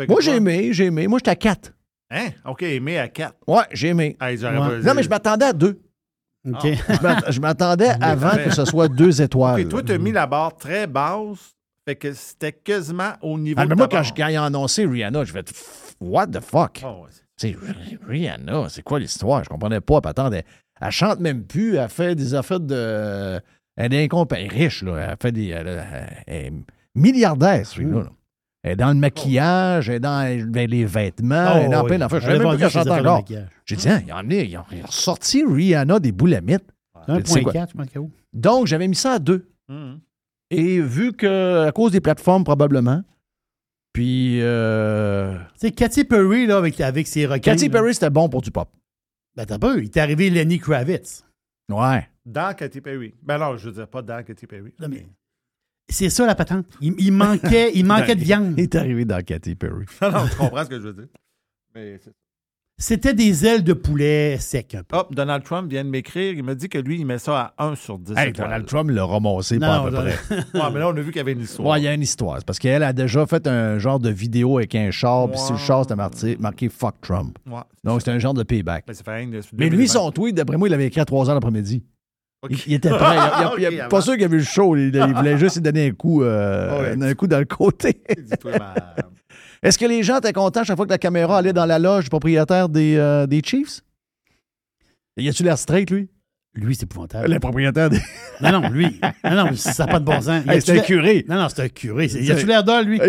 Moi, 0.08 0.22
j'ai 0.22 0.36
aimé, 0.36 0.70
j'ai 0.74 0.86
aimé. 0.86 1.08
Moi, 1.08 1.20
j'étais 1.20 1.32
à 1.32 1.36
quatre. 1.36 1.72
Hein? 2.12 2.30
OK, 2.46 2.64
mais 2.82 2.98
à 2.98 3.08
4. 3.08 3.36
Ouais, 3.48 3.64
j'ai 3.72 3.90
aimé. 3.90 4.18
Ouais. 4.22 4.38
pas- 4.38 4.78
Non, 4.80 4.94
mais 4.96 5.04
je 5.04 5.10
m'attendais 5.10 5.46
à 5.46 5.54
deux. 5.54 5.80
OK. 6.48 6.56
Ah. 6.66 6.94
Je 6.94 7.02
m'att- 7.04 7.32
Je 7.32 7.40
m'attendais 7.40 7.90
avant 8.02 8.32
que 8.32 8.50
ce 8.50 8.66
soit 8.66 8.88
deux 8.88 9.22
étoiles. 9.22 9.62
OK, 9.66 9.70
toi, 9.70 9.84
tu 9.84 9.92
as 9.92 9.98
mis 9.98 10.12
la 10.12 10.26
barre 10.26 10.56
très 10.56 10.88
basse. 10.88 11.54
Fait 11.88 11.96
que 11.96 12.14
c'était 12.14 12.52
quasiment 12.54 13.14
au 13.22 13.38
niveau 13.38 13.60
Ah, 13.60 13.66
de 13.66 13.70
mais 13.70 13.76
moi, 13.76 13.88
quand, 13.88 14.04
je- 14.04 14.14
quand 14.14 14.28
ils 14.28 14.38
ont 14.40 14.44
annoncé 14.44 14.86
Rihanna, 14.86 15.24
je 15.26 15.34
vais 15.34 15.40
être 15.42 15.54
What 16.00 16.28
the 16.28 16.40
fuck? 16.40 16.82
Ah, 16.84 16.92
ouais. 16.94 17.10
Sais, 17.38 17.56
Rihanna, 18.08 18.68
c'est 18.70 18.82
quoi 18.82 19.00
l'histoire? 19.00 19.44
Je 19.44 19.50
comprenais 19.50 19.82
pas. 19.82 20.02
Puis 20.02 20.12
elle 20.82 20.92
chante 20.92 21.20
même 21.20 21.44
plus. 21.44 21.76
Elle 21.76 21.90
fait 21.90 22.16
des 22.16 22.34
affaires 22.34 22.60
de. 22.60 23.40
Elle 23.82 23.94
est 23.94 24.10
elle 24.32 24.46
est 24.46 24.48
riche, 24.50 24.84
là. 24.84 24.98
Elle 25.12 25.18
fait 25.22 25.32
des. 25.32 25.48
Elle, 25.48 25.68
est 26.28 26.52
milliardaire, 26.96 27.66
celui-là. 27.66 28.00
là. 28.04 28.10
Elle 28.62 28.72
est 28.74 28.76
dans 28.76 28.90
le 28.90 28.96
maquillage, 28.96 29.88
elle 29.88 29.96
est 29.96 30.00
dans 30.02 30.52
les- 30.54 30.68
les 30.68 30.84
vêtements, 30.84 31.56
elle 31.56 31.66
est 31.68 31.70
dans 31.70 31.82
Oh, 31.82 31.86
plein 31.86 31.96
oui. 31.96 32.00
d'affaires. 32.00 32.20
Je 32.20 32.26
savais 32.26 32.40
même 32.40 32.50
plus 32.50 32.58
qu'elle 32.58 32.70
chantait 32.70 32.90
encore. 32.92 33.24
J'ai 33.66 33.76
dit, 33.78 33.90
hein, 33.90 34.02
ils 34.06 34.12
ont, 34.12 34.18
amené- 34.18 34.46
ils 34.50 34.58
ont 34.58 34.66
ressorti 34.86 35.46
Rihanna 35.46 36.00
des 36.00 36.12
boulamites. 36.12 36.66
Tu 37.08 37.14
sais 37.26 37.42
quoi? 37.42 37.54
1.4, 37.54 37.70
je 37.72 37.78
pense. 37.78 38.10
Donc, 38.34 38.68
j'avais 38.68 38.88
mis 38.90 38.96
ça 38.96 39.14
à 39.14 39.20
deux. 39.20 39.48
Mhm. 39.70 40.00
Et 40.52 40.82
vu 40.82 41.14
que, 41.14 41.68
à 41.68 41.72
cause 41.72 41.94
des 41.94 42.02
plateformes, 42.02 42.44
probablement, 42.44 43.02
puis 43.94 44.40
euh, 44.42 45.38
Tu 45.54 45.68
sais, 45.68 45.72
Katy 45.72 46.04
Perry, 46.04 46.46
là, 46.46 46.58
avec, 46.58 46.80
avec 46.82 47.08
ses 47.08 47.26
requins. 47.26 47.52
Katy. 47.54 47.70
Perry, 47.70 47.94
c'était 47.94 48.10
bon 48.10 48.28
pour 48.30 48.42
du 48.42 48.52
pop. 48.52 48.70
Ben, 49.38 49.46
t'as 49.46 49.58
pas 49.58 49.76
eu. 49.78 49.84
Il 49.84 49.90
t'est 49.90 50.00
arrivé 50.02 50.30
Lenny 50.30 50.60
Kravitz. 50.60 51.24
Ouais. 51.72 52.08
Dans 52.30 52.56
Katy 52.56 52.82
Perry. 52.82 53.14
Ben 53.24 53.38
non, 53.40 53.58
je 53.58 53.66
veux 53.70 53.76
dire 53.76 53.88
pas 53.88 54.02
dans 54.02 54.24
Katy 54.24 54.46
Perry. 54.48 54.72
Non, 54.80 54.88
mais 54.88 55.06
c'est 55.90 56.10
ça, 56.12 56.26
la 56.28 56.36
patente. 56.36 56.66
Il, 56.82 56.94
il 57.00 57.12
manquait, 57.12 57.72
il 57.74 57.86
manquait 57.88 58.16
de 58.16 58.24
viande. 58.24 58.54
Il 58.58 58.64
est 58.64 58.76
arrivé 58.76 59.06
dans 59.06 59.22
Katy 59.24 59.56
Perry. 59.56 59.86
Non, 60.02 60.12
non, 60.12 60.28
tu 60.30 60.36
comprends 60.38 60.64
ce 60.64 60.70
que 60.70 60.76
je 60.80 60.88
veux 60.88 60.94
dire. 60.94 61.08
Mais 61.74 61.98
c'est- 62.04 62.12
C'était 62.82 63.14
des 63.14 63.46
ailes 63.46 63.64
de 63.64 63.74
poulet 63.74 64.38
sec 64.40 64.74
un 64.76 64.84
peu. 64.84 64.96
Hop, 64.96 65.14
Donald 65.14 65.44
Trump 65.44 65.70
vient 65.70 65.84
de 65.84 65.90
m'écrire. 65.90 66.34
Il 66.34 66.44
m'a 66.44 66.54
dit 66.56 66.70
que 66.70 66.78
lui, 66.78 67.00
il 67.00 67.06
met 67.06 67.18
ça 67.18 67.54
à 67.58 67.66
1 67.66 67.76
sur 67.76 67.98
10. 68.00 68.14
Hey. 68.16 68.32
Donald 68.32 68.66
Trump 68.68 68.90
l'a 68.92 69.04
ramassé 69.04 69.60
pas 69.60 69.78
à 69.82 69.84
peu 69.84 69.92
près. 69.92 70.16
Ouais, 70.54 70.72
mais 70.72 70.80
là, 70.80 70.88
on 70.90 70.96
a 70.96 71.02
vu 71.02 71.08
qu'il 71.08 71.18
y 71.18 71.20
avait 71.20 71.34
une 71.34 71.42
histoire. 71.42 71.68
Ouais, 71.68 71.82
il 71.82 71.84
y 71.84 71.88
a 71.88 71.94
une 71.94 72.02
histoire. 72.04 72.38
C'est 72.38 72.46
parce 72.46 72.58
qu'elle 72.60 72.84
a 72.84 72.94
déjà 72.94 73.26
fait 73.26 73.46
un 73.48 73.80
genre 73.80 74.00
de 74.00 74.10
vidéo 74.12 74.60
avec 74.60 74.76
un 74.76 74.92
char, 74.92 75.30
puis 75.30 75.40
sur 75.40 75.54
le 75.54 75.60
char, 75.60 75.82
c'était 75.84 75.96
marqué, 75.96 76.38
marqué 76.40 76.70
Fuck 76.70 77.02
Trump. 77.02 77.38
Ouais. 77.48 77.60
Donc, 77.84 78.00
c'était 78.02 78.12
un 78.12 78.20
genre 78.20 78.34
de 78.36 78.44
payback. 78.44 78.86
Ben, 78.88 78.96
Mais 79.54 79.66
lui, 79.66 79.70
2020. 79.72 79.88
son 79.88 80.12
tweet, 80.12 80.36
d'après 80.36 80.56
moi, 80.58 80.68
il 80.68 80.72
l'avait 80.72 80.86
écrit 80.86 81.02
à 81.02 81.06
3 81.06 81.28
heures 81.30 81.36
l'après-midi. 81.36 81.84
Il, 82.50 82.58
il 82.68 82.74
était 82.76 82.90
prêt. 82.90 83.16
Il, 83.18 83.64
il- 83.64 83.64
il- 83.74 83.74
il- 83.80 83.88
pas 83.90 84.02
sûr 84.02 84.14
qu'il 84.14 84.24
avait 84.24 84.36
eu 84.36 84.40
le 84.40 84.46
show. 84.46 84.76
Il, 84.78 84.96
il 84.96 85.14
voulait 85.14 85.38
juste 85.38 85.56
lui 85.56 85.62
donner 85.62 85.88
un 85.88 85.92
coup, 85.92 86.24
euh, 86.24 86.96
Ouais. 86.96 87.04
un 87.06 87.14
coup 87.16 87.28
dans 87.28 87.40
le 87.40 87.46
côté. 87.46 88.02
Dis-toi, 88.18 88.58
ma- 88.58 88.74
Est-ce 89.62 89.78
que 89.78 89.86
les 89.86 90.04
gens 90.04 90.20
étaient 90.20 90.32
contents 90.34 90.64
chaque 90.64 90.78
fois 90.78 90.86
que 90.86 90.92
la 90.92 90.98
caméra 90.98 91.38
allait 91.40 91.52
dans 91.54 91.66
la 91.66 91.80
loge 91.80 92.06
du 92.06 92.10
propriétaire 92.10 92.70
des, 92.70 92.96
euh, 92.98 93.28
des 93.28 93.42
Chiefs? 93.44 93.82
Y 95.18 95.28
a-tu 95.28 95.44
l'air 95.44 95.58
straight, 95.58 95.90
lui? 95.92 96.10
Lui, 96.56 96.76
c'est 96.76 96.84
épouvantable. 96.84 97.32
Le 97.32 97.40
propriétaire 97.40 97.90
des. 97.90 98.00
Non, 98.42 98.54
non, 98.62 98.70
lui. 98.70 99.00
Non, 99.26 99.36
non, 99.48 99.54
ça 99.56 99.86
n'a 99.86 99.92
pas 99.92 100.00
de 100.00 100.06
bon 100.06 100.22
sens. 100.22 100.48
Hey, 100.48 100.62
c'est 100.62 100.80
un 100.80 100.82
curé. 100.82 101.26
Non, 101.28 101.36
non, 101.36 101.50
c'est 101.50 101.62
un 101.64 101.68
curé. 101.70 102.08
C'est- 102.08 102.22
Y 102.24 102.32
a-tu 102.32 102.46
l'air 102.46 102.64
d'or, 102.64 102.82
lui? 102.84 103.00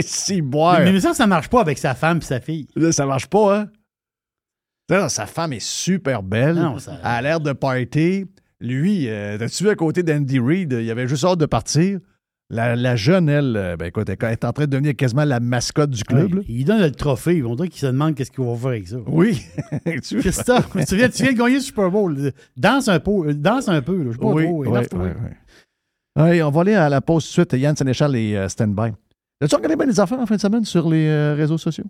si, 0.00 0.40
boire. 0.40 0.80
Mais, 0.80 0.90
mais 0.92 1.00
ça, 1.00 1.12
ça 1.12 1.26
marche 1.26 1.48
pas 1.48 1.60
avec 1.60 1.76
sa 1.76 1.94
femme 1.94 2.18
et 2.18 2.20
sa 2.22 2.40
fille. 2.40 2.66
Là, 2.74 2.90
ça 2.92 3.04
marche 3.04 3.26
pas, 3.26 3.58
hein? 3.58 3.68
Non, 4.90 5.08
sa 5.10 5.26
femme 5.26 5.52
est 5.52 5.62
super 5.62 6.22
belle. 6.22 6.54
Non, 6.56 6.78
ça- 6.78 6.98
Elle 7.02 7.06
a 7.06 7.22
l'air 7.22 7.40
de 7.40 7.52
party. 7.52 8.24
Lui, 8.64 9.08
euh, 9.08 9.36
t'as-tu 9.38 9.64
vu 9.64 9.70
à 9.70 9.74
côté 9.74 10.02
d'Andy 10.02 10.38
Reid, 10.38 10.72
il 10.72 10.90
avait 10.90 11.06
juste 11.06 11.24
hâte 11.24 11.38
de 11.38 11.46
partir? 11.46 12.00
La, 12.50 12.76
la 12.76 12.94
jeune, 12.96 13.28
elle, 13.28 13.56
euh, 13.56 13.76
ben 13.76 13.86
écoute, 13.86 14.08
elle 14.08 14.16
est 14.32 14.44
en 14.44 14.52
train 14.52 14.64
de 14.66 14.70
devenir 14.70 14.94
quasiment 14.96 15.24
la 15.24 15.40
mascotte 15.40 15.90
du 15.90 16.02
club. 16.04 16.34
Ouais, 16.34 16.44
il 16.48 16.64
donne 16.64 16.80
le 16.82 16.90
trophée. 16.92 17.42
On 17.42 17.56
dirait 17.56 17.68
qu'il 17.68 17.80
se 17.80 17.86
demande 17.86 18.14
qu'est-ce 18.14 18.30
qu'il 18.30 18.44
va 18.44 18.54
faire 18.56 18.68
avec 18.68 18.88
ça. 18.88 18.96
Oui. 19.06 19.42
Tu- 20.02 20.18
Christophe, 20.18 20.70
tu 20.86 20.96
viens, 20.96 21.08
tu 21.08 21.22
viens 21.24 21.32
de 21.32 21.38
gagner 21.38 21.54
le 21.54 21.60
Super 21.60 21.90
Bowl. 21.90 22.32
Danse 22.56 22.88
un 22.88 23.00
peu. 23.00 23.34
Danse 23.34 23.68
un 23.68 23.82
peu. 23.82 23.96
là. 23.98 24.04
Je 24.08 24.12
sais 24.12 24.18
pas 24.18 24.26
oui, 24.26 24.44
trop. 24.44 24.62
oui, 24.64 24.68
oui, 26.16 26.42
on 26.42 26.50
va 26.50 26.60
aller 26.60 26.74
à 26.74 26.88
la 26.88 27.00
pause 27.00 27.24
tout 27.24 27.42
de 27.42 27.48
suite. 27.50 27.60
Yann 27.60 27.74
Sénéchal 27.76 28.14
et 28.16 28.36
euh, 28.36 28.48
Standby. 28.48 28.92
As-tu 29.42 29.54
regardé 29.56 29.76
bien 29.76 29.86
les 29.86 29.98
affaires 30.00 30.20
en 30.20 30.26
fin 30.26 30.36
de 30.36 30.40
semaine 30.40 30.64
sur 30.64 30.88
les 30.88 31.06
euh, 31.08 31.34
réseaux 31.34 31.58
sociaux? 31.58 31.84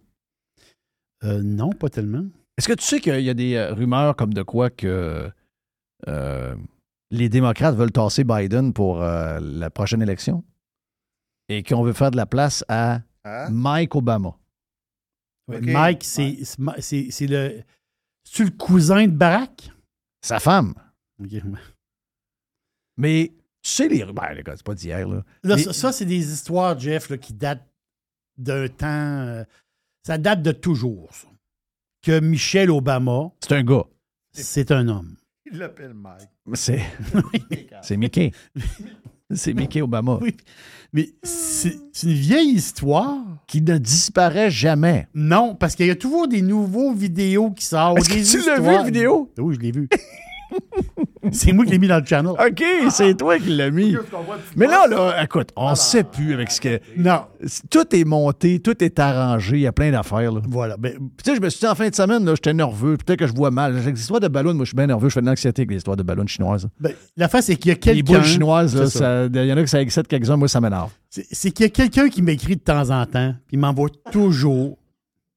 Euh, 1.24 1.40
non, 1.42 1.70
pas 1.70 1.88
tellement. 1.88 2.24
Est-ce 2.56 2.68
que 2.68 2.72
tu 2.74 2.84
sais 2.84 3.00
qu'il 3.00 3.20
y 3.20 3.30
a 3.30 3.34
des 3.34 3.60
rumeurs 3.72 4.16
comme 4.16 4.32
de 4.32 4.42
quoi 4.42 4.70
que 4.70 5.28
euh, 6.08 6.54
les 7.10 7.28
démocrates 7.28 7.74
veulent 7.76 7.92
tasser 7.92 8.24
Biden 8.24 8.72
pour 8.72 9.02
euh, 9.02 9.38
la 9.40 9.70
prochaine 9.70 10.02
élection 10.02 10.44
et 11.48 11.62
qu'on 11.62 11.82
veut 11.82 11.92
faire 11.92 12.10
de 12.10 12.16
la 12.16 12.26
place 12.26 12.64
à 12.68 13.00
Hein? 13.26 13.48
Mike 13.50 13.94
Obama? 13.94 14.36
Mike, 15.48 16.04
c'est 16.04 16.38
c'est- 16.44 16.58
c'est 16.80 17.10
c'est 17.10 17.26
le. 17.26 17.62
C'est 18.26 18.44
le 18.44 18.50
cousin 18.50 19.06
de 19.06 19.12
Barack? 19.12 19.70
Sa 20.22 20.40
femme. 20.40 20.74
Mais 22.96 23.32
tu 23.62 23.70
sais, 23.70 23.88
les 23.88 24.02
rumeurs, 24.04 24.32
les 24.34 24.42
gars, 24.42 24.54
c'est 24.56 24.64
pas 24.64 24.74
d'hier, 24.74 25.08
là. 25.08 25.22
Là, 25.42 25.56
Mais- 25.56 25.62
ça, 25.62 25.72
ça, 25.72 25.92
c'est 25.92 26.04
des 26.04 26.32
histoires, 26.32 26.78
Jeff, 26.78 27.08
là, 27.10 27.18
qui 27.18 27.32
datent 27.34 27.66
d'un 28.36 28.68
temps. 28.68 28.86
euh, 28.86 29.44
ça 30.06 30.18
date 30.18 30.42
de 30.42 30.52
toujours, 30.52 31.12
ça. 31.14 31.28
Que 32.02 32.20
Michelle 32.20 32.70
Obama, 32.70 33.30
C'est 33.40 33.52
un 33.54 33.64
gars. 33.64 33.84
c'est 34.32 34.70
un 34.70 34.88
homme. 34.88 35.16
Il 35.52 35.58
l'appelle 35.58 35.92
Mike. 35.94 36.28
C'est, 36.54 36.80
c'est 37.82 37.96
Mickey. 37.96 38.30
c'est 39.30 39.52
Mickey 39.52 39.82
Obama. 39.82 40.18
Oui. 40.20 40.34
Mais 40.92 41.10
c'est 41.22 41.76
une 42.02 42.12
vieille 42.12 42.52
histoire. 42.52 43.18
Qui 43.46 43.60
ne 43.60 43.76
disparaît 43.76 44.50
jamais. 44.50 45.06
Non, 45.14 45.54
parce 45.54 45.74
qu'il 45.74 45.86
y 45.86 45.90
a 45.90 45.96
toujours 45.96 46.28
des 46.28 46.40
nouveaux 46.40 46.94
vidéos 46.94 47.50
qui 47.50 47.66
sortent. 47.66 47.98
Est-ce 47.98 48.08
que 48.08 48.14
des 48.14 48.24
tu 48.24 48.46
l'as 48.46 48.58
vu, 48.58 48.66
la 48.66 48.82
vidéo? 48.82 49.30
Oui, 49.38 49.54
je 49.54 49.60
l'ai 49.60 49.70
vu. 49.70 49.88
c'est 51.32 51.52
moi 51.52 51.64
qui 51.64 51.70
l'ai 51.72 51.78
mis 51.78 51.88
dans 51.88 51.98
le 51.98 52.04
channel. 52.04 52.32
OK, 52.32 52.62
c'est 52.90 53.16
toi 53.16 53.38
qui 53.38 53.48
l'as 53.50 53.70
mis. 53.70 53.96
Mais 54.56 54.66
là, 54.66 54.86
là, 54.88 55.22
écoute, 55.22 55.50
on 55.56 55.70
ne 55.70 55.74
sait 55.74 56.04
plus 56.04 56.34
avec 56.34 56.50
ce 56.50 56.60
que. 56.60 56.80
Non. 56.96 57.22
Tout 57.70 57.94
est 57.94 58.04
monté, 58.04 58.60
tout 58.60 58.82
est 58.82 58.98
arrangé, 58.98 59.56
il 59.56 59.62
y 59.62 59.66
a 59.66 59.72
plein 59.72 59.90
d'affaires. 59.90 60.32
Là. 60.32 60.40
Voilà. 60.48 60.76
Ben, 60.76 60.92
tu 60.98 61.30
sais, 61.30 61.36
je 61.36 61.40
me 61.40 61.48
suis 61.48 61.60
dit 61.60 61.66
en 61.66 61.74
fin 61.74 61.88
de 61.88 61.94
semaine, 61.94 62.24
là, 62.24 62.34
j'étais 62.34 62.54
nerveux, 62.54 62.96
peut-être 62.96 63.18
que 63.20 63.26
je 63.26 63.34
vois 63.34 63.50
mal. 63.50 63.74
Les 63.76 64.00
histoires 64.00 64.20
de 64.20 64.28
ballons, 64.28 64.54
moi, 64.54 64.64
je 64.64 64.68
suis 64.70 64.76
bien 64.76 64.86
nerveux, 64.86 65.08
je 65.08 65.14
fais 65.14 65.20
de 65.22 65.26
l'anxiété 65.26 65.62
avec 65.62 65.70
les 65.70 65.76
histoires 65.78 65.96
de 65.96 66.02
ballons 66.02 66.26
chinoises. 66.26 66.68
ben, 66.80 66.92
la 67.16 67.28
face, 67.28 67.46
c'est 67.46 67.56
qu'il 67.56 67.68
y 67.68 67.72
a 67.72 67.74
Les 67.74 67.80
quelqu'un. 67.80 68.12
boules 68.14 68.24
chinoises, 68.24 68.74
il 68.74 69.44
y 69.46 69.52
en 69.52 69.56
a 69.56 69.62
qui 69.62 69.68
ça 69.68 69.80
excite 69.80 70.08
quelques-uns, 70.08 70.36
moi, 70.36 70.48
ça 70.48 70.60
m'énerve. 70.60 70.90
C'est 71.10 71.26
c'est 71.30 71.50
qu'il 71.50 71.64
y 71.64 71.66
a 71.66 71.70
quelqu'un 71.70 72.08
qui 72.08 72.22
m'écrit 72.22 72.56
de 72.56 72.60
temps 72.62 72.90
en 72.90 73.06
temps, 73.06 73.34
puis 73.46 73.54
il 73.56 73.58
m'envoie 73.58 73.88
toujours. 74.12 74.78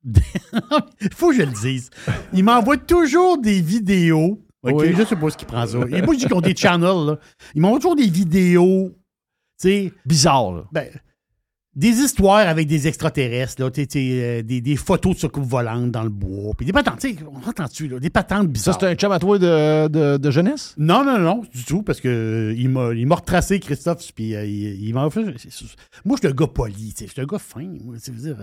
Il 0.05 0.21
faut 1.15 1.29
que 1.31 1.35
je 1.35 1.41
le 1.41 1.51
dise. 1.51 1.89
Il 2.33 2.43
m'envoie 2.43 2.77
toujours 2.77 3.37
des 3.39 3.61
vidéos. 3.61 4.41
OK, 4.71 4.81
Oui. 4.81 4.93
je 4.97 5.03
sais 5.03 5.15
pas 5.15 5.29
ce 5.29 5.37
qu'il 5.37 5.47
prend 5.47 5.65
ça. 5.65 5.79
Et 5.91 6.01
moi, 6.01 6.13
je 6.15 6.19
dis 6.19 6.25
qu'on 6.27 6.41
des 6.41 6.55
channels, 6.55 7.05
là. 7.05 7.19
Il 7.55 7.61
m'envoie 7.61 7.79
toujours 7.79 7.95
des 7.95 8.09
vidéos, 8.09 8.89
tu 9.61 9.67
sais, 9.69 9.93
Bizarre, 10.05 10.51
là. 10.53 10.63
ben, 10.71 10.87
des 11.75 11.89
histoires 11.89 12.47
avec 12.47 12.65
des 12.67 12.87
extraterrestres, 12.87 13.61
là, 13.61 13.69
t'sais, 13.69 13.85
t'sais, 13.85 14.09
euh, 14.11 14.41
des, 14.41 14.61
des 14.61 14.75
photos 14.75 15.13
de 15.13 15.19
soucoupes 15.19 15.43
volantes 15.45 15.91
dans 15.91 16.01
le 16.01 16.09
bois, 16.09 16.53
puis 16.57 16.65
des 16.65 16.73
patentes, 16.73 16.97
t'sais, 16.97 17.15
on 17.31 17.47
entend-tu, 17.47 17.87
là, 17.87 17.99
des 17.99 18.09
patentes 18.09 18.41
Ça, 18.45 18.47
bizarres. 18.47 18.77
c'est 18.79 18.87
un 18.87 18.95
chum 18.95 19.11
à 19.11 19.19
toi 19.19 19.37
de, 19.37 19.87
de, 19.87 20.17
de 20.17 20.31
jeunesse? 20.31 20.73
Non, 20.79 21.05
non, 21.05 21.19
non, 21.19 21.43
du 21.53 21.63
tout, 21.65 21.83
parce 21.83 22.01
que 22.01 22.07
euh, 22.07 22.55
il 22.57 22.67
m'a 23.07 23.15
retracé, 23.15 23.59
Christophe, 23.59 24.11
puis 24.15 24.35
euh, 24.35 24.43
il, 24.43 24.87
il 24.87 24.93
m'a 24.95 25.07
fait... 25.11 25.21
Moi, 26.03 26.15
je 26.15 26.17
suis 26.17 26.27
un 26.27 26.31
gars 26.31 26.47
poli, 26.47 26.95
je 26.99 27.05
suis 27.05 27.21
un 27.21 27.25
gars 27.25 27.37
fin, 27.37 27.61
moi, 27.83 27.93
tu 27.95 27.99
sais, 28.01 28.11
je 28.11 28.17
veux 28.23 28.33
dire... 28.33 28.37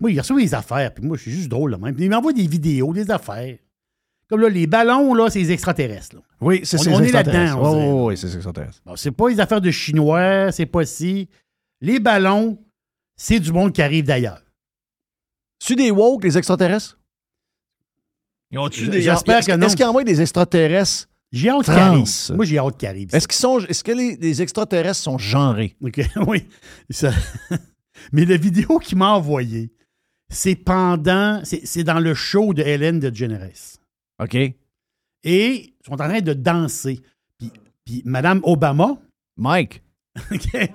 moi, 0.00 0.10
il 0.10 0.18
reçoit 0.18 0.40
des 0.40 0.54
affaires, 0.54 0.92
puis 0.92 1.06
moi, 1.06 1.16
je 1.16 1.22
suis 1.22 1.30
juste 1.30 1.48
drôle, 1.50 1.70
là, 1.70 1.78
même. 1.78 1.94
Il 1.96 2.10
m'envoie 2.10 2.32
des 2.32 2.48
vidéos, 2.48 2.92
des 2.92 3.08
affaires. 3.08 3.56
Comme 4.34 4.40
là, 4.42 4.48
les 4.48 4.66
ballons, 4.66 5.14
là, 5.14 5.30
c'est 5.30 5.38
les 5.38 5.52
extraterrestres, 5.52 6.16
là. 6.16 6.22
Oui, 6.40 6.60
c'est 6.64 6.78
On- 6.78 6.82
c'est 6.82 6.92
on 6.94 6.98
les 6.98 7.08
est 7.08 7.12
là-dedans, 7.12 7.42
extraterrestres. 7.42 7.76
on 7.76 8.04
Oui, 8.06 8.16
c'est 8.16 8.28
c'est 8.28 8.34
extraterrestre. 8.36 8.80
Bon, 8.84 8.96
c'est 8.96 9.10
pas 9.12 9.28
les 9.28 9.40
affaires 9.40 9.60
de 9.60 9.70
Chinois, 9.70 10.50
c'est 10.52 10.66
pas 10.66 10.84
si. 10.84 11.28
Les 11.80 12.00
ballons, 12.00 12.58
c'est 13.16 13.38
du 13.40 13.52
monde 13.52 13.72
qui 13.72 13.82
arrive 13.82 14.04
d'ailleurs. 14.04 14.42
Tu 15.64 15.76
des 15.76 15.90
woke, 15.90 16.24
les 16.24 16.36
extraterrestres? 16.36 16.98
Ils 18.50 18.58
ont-tu 18.58 18.88
des- 18.88 19.02
J'espère 19.02 19.38
est-ce- 19.38 19.46
que 19.48 19.56
non. 19.56 19.66
Est-ce 19.66 19.76
qu'ils 19.76 19.84
envoient 19.86 20.04
des 20.04 20.20
extraterrestres? 20.20 21.08
J'ai 21.32 21.48
hâte 21.50 21.64
qu'ils. 21.64 22.36
Moi, 22.36 22.44
j'ai 22.44 22.58
hâte 22.58 22.76
qu'ils 22.76 22.88
arrivent. 22.88 23.14
Est-ce 23.14 23.26
qu'ils 23.26 23.38
sont. 23.38 23.58
Est-ce 23.60 23.82
que 23.82 23.90
les, 23.92 24.16
les 24.16 24.42
extraterrestres 24.42 25.00
sont 25.00 25.18
genrés? 25.18 25.74
OK, 25.82 26.00
oui. 26.28 26.46
Ça- 26.90 27.12
Mais 28.12 28.24
la 28.24 28.36
vidéo 28.36 28.78
qu'il 28.78 28.98
m'a 28.98 29.10
envoyée, 29.10 29.72
c'est 30.28 30.54
pendant. 30.54 31.40
C'est 31.44 31.62
c'est 31.66 31.82
dans 31.84 31.98
le 32.00 32.14
show 32.14 32.54
de 32.54 32.62
Hélène 32.62 33.00
DeGeneres. 33.00 33.78
OK? 34.22 34.34
Et 34.34 34.54
ils 35.24 35.74
sont 35.86 35.92
en 35.94 35.96
train 35.96 36.20
de 36.20 36.32
danser. 36.34 37.00
Puis, 37.38 37.50
puis 37.84 38.02
Mme 38.04 38.40
Obama, 38.44 38.98
Mike. 39.36 39.82
OK, 40.32 40.70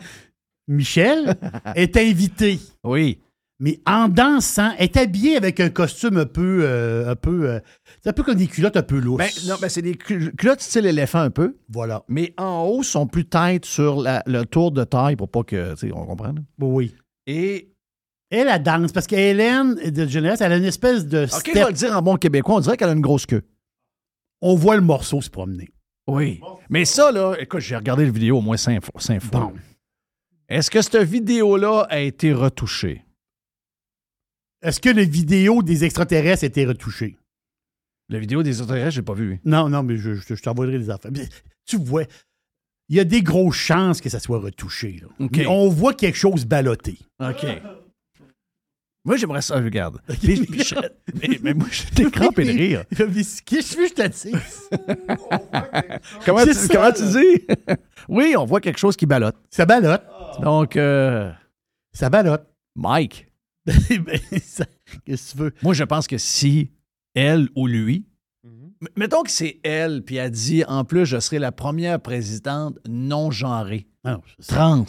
Michel, 0.68 1.36
est 1.76 1.98
invitée. 1.98 2.60
Oui. 2.84 3.20
Mais 3.62 3.82
en 3.86 4.08
dansant, 4.08 4.72
est 4.78 4.96
habillée 4.96 5.36
avec 5.36 5.60
un 5.60 5.70
costume 5.70 6.16
un 6.18 6.26
peu. 6.26 6.62
euh, 6.64 7.12
un 7.12 7.16
peu 7.18 7.50
euh, 7.50 7.60
c'est 8.02 8.10
un 8.10 8.14
peu 8.14 8.24
comme 8.24 8.36
des 8.38 8.48
culottes 8.48 8.78
un 8.78 8.84
peu 8.84 9.00
lousses. 9.00 9.18
Ben, 9.18 9.30
non, 9.50 9.56
ben, 9.62 9.68
c'est 9.68 9.82
des 9.82 9.96
cul- 9.96 10.32
culottes 10.38 10.62
style 10.62 10.86
éléphant 10.86 11.20
un 11.20 11.30
peu, 11.30 11.58
Voilà. 11.68 12.04
mais 12.08 12.34
en 12.38 12.64
haut 12.64 12.84
sont 12.84 13.06
plus 13.06 13.26
têtes 13.26 13.66
sur 13.66 14.02
la- 14.02 14.24
le 14.28 14.46
tour 14.46 14.72
de 14.72 14.86
taille 14.86 15.18
pour 15.18 15.30
pas 15.30 15.44
que. 15.44 15.72
Tu 15.74 15.88
sais, 15.90 15.92
on 15.94 16.06
comprend. 16.06 16.32
là? 16.32 16.42
Oui. 16.60 16.96
Et. 17.28 17.74
Elle, 18.32 18.48
elle 18.48 18.62
danse 18.64 18.92
parce 18.92 19.08
qu'Hélène 19.08 19.76
de 19.76 20.06
Jeunesse, 20.08 20.42
elle 20.42 20.52
a 20.54 20.58
une 20.58 20.64
espèce 20.66 21.06
de 21.08 21.24
OK, 21.24 21.30
je 21.32 21.36
step. 21.40 21.54
vais 21.56 21.66
le 21.66 21.74
dire 21.74 21.98
en 21.98 22.02
bon 22.02 22.16
québécois, 22.18 22.56
on 22.56 22.60
dirait 22.60 22.78
qu'elle 22.78 22.90
a 22.90 22.94
une 22.94 23.02
grosse 23.02 23.26
queue. 23.26 23.44
On 24.42 24.56
voit 24.56 24.76
le 24.76 24.82
morceau 24.82 25.20
se 25.22 25.30
promener. 25.30 25.70
Oui. 26.08 26.40
Mais 26.70 26.86
ça, 26.86 27.12
là, 27.12 27.36
écoute, 27.40 27.60
j'ai 27.62 27.76
regardé 27.76 28.06
la 28.06 28.12
vidéo 28.12 28.38
au 28.38 28.42
moins 28.42 28.58
cinq 28.58 28.84
fois. 28.84 29.02
cinq 29.02 29.22
fois. 29.22 29.40
Bon. 29.40 29.54
Est-ce 30.48 30.70
que 30.72 30.82
cette 30.82 30.98
vidéo-là 30.98 31.88
a 31.90 32.00
été 32.00 32.34
retouchée? 32.34 33.04
Est-ce 34.62 34.80
que 34.80 34.90
la 34.90 35.04
vidéo 35.04 35.64
des 35.64 35.84
extraterrestres 35.86 36.44
a 36.44 36.48
été 36.48 36.66
retouchée? 36.66 37.18
La 38.10 38.20
vidéo 38.20 38.42
des 38.44 38.50
extraterrestres, 38.50 38.92
j'ai 38.96 39.02
pas 39.02 39.14
vu. 39.14 39.40
Non, 39.46 39.70
non, 39.70 39.84
mais 39.84 39.98
je, 39.98 40.16
je- 40.16 40.36
je 40.36 40.42
t'envoierai 40.42 40.80
des 40.80 40.90
affaires. 40.90 41.12
Mais 41.12 41.28
tu 41.66 41.78
vois, 41.78 42.04
il 42.90 42.96
y 42.96 43.00
a 43.00 43.04
des 43.04 43.22
grosses 43.22 43.56
chances 43.56 44.02
que 44.02 44.10
ça 44.10 44.20
soit 44.20 44.40
retouché. 44.40 45.00
là. 45.02 45.08
Mais 45.32 45.46
on 45.48 45.70
voit 45.70 45.94
quelque 45.94 46.18
chose 46.18 46.46
ballotté. 46.46 46.98
OK. 47.20 47.46
Moi, 49.10 49.18
j'aimerais 49.18 49.42
ça, 49.42 49.56
regarde. 49.56 50.00
Puis- 50.22 50.46
puis 50.46 50.64
je- 50.64 50.76
mais, 51.20 51.40
mais 51.42 51.54
moi, 51.56 51.68
j'étais 51.72 52.12
crampé 52.12 52.46
de 52.46 52.52
rire. 52.52 52.84
Qu'est-ce 52.96 53.42
que 53.76 53.88
je 53.88 53.94
je 53.96 54.08
dise? 54.08 54.70
Comment, 56.26 56.46
tu, 56.46 56.54
ça, 56.54 56.68
comment 56.72 56.92
tu 56.92 57.04
dis? 57.04 57.48
oui, 58.08 58.36
on 58.38 58.46
voit 58.46 58.62
quelque 58.62 58.78
chose 58.78 58.96
qui 58.96 59.08
ballotte. 59.08 59.36
Ça 59.50 59.66
ballotte. 59.66 60.04
Donc, 60.44 60.76
euh, 60.76 61.32
Ça 61.92 62.10
ballotte. 62.12 62.46
Mike, 62.76 63.28
Ben, 63.66 63.76
Qu'est-ce 64.30 64.64
que 65.06 65.32
tu 65.32 65.38
veux? 65.38 65.54
moi, 65.64 65.74
je 65.74 65.84
pense 65.84 66.06
que 66.08 66.20
si 66.20 66.70
elle 67.16 67.50
ou 67.56 67.66
lui, 67.66 68.06
m- 68.46 68.72
mettons 68.96 69.24
que 69.24 69.32
c'est 69.32 69.60
elle, 69.64 70.04
puis 70.04 70.18
elle 70.18 70.30
dit, 70.32 70.64
en 70.68 70.86
plus, 70.86 71.06
je 71.08 71.20
serai 71.20 71.40
la 71.40 71.52
première 71.52 72.00
présidente 72.00 72.78
non 72.88 73.32
genrée, 73.32 73.88
Ah 74.04 74.14
non, 74.14 74.22
c'est- 74.40 74.54
trans. 74.54 74.86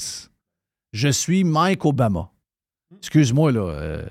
Je 0.92 1.09
suis 1.09 1.42
Mike 1.44 1.85
Obama. 1.87 2.29
Excuse-moi, 2.98 3.53
là. 3.53 3.61
euh, 3.61 4.09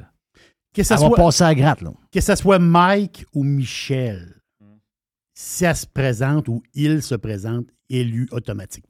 que, 0.73 0.83
ça 0.83 0.95
va 0.95 1.07
soit, 1.07 1.15
passer 1.15 1.43
à 1.43 1.55
gratte, 1.55 1.81
là. 1.81 1.91
que 2.11 2.21
ça 2.21 2.35
soit 2.35 2.59
Mike 2.59 3.25
ou 3.33 3.43
Michel, 3.43 4.41
si 5.33 5.65
elle 5.65 5.75
se 5.75 5.85
présente 5.87 6.47
ou 6.47 6.61
il 6.73 7.01
se 7.01 7.15
présente, 7.15 7.67
élu 7.89 8.27
automatiquement. 8.31 8.89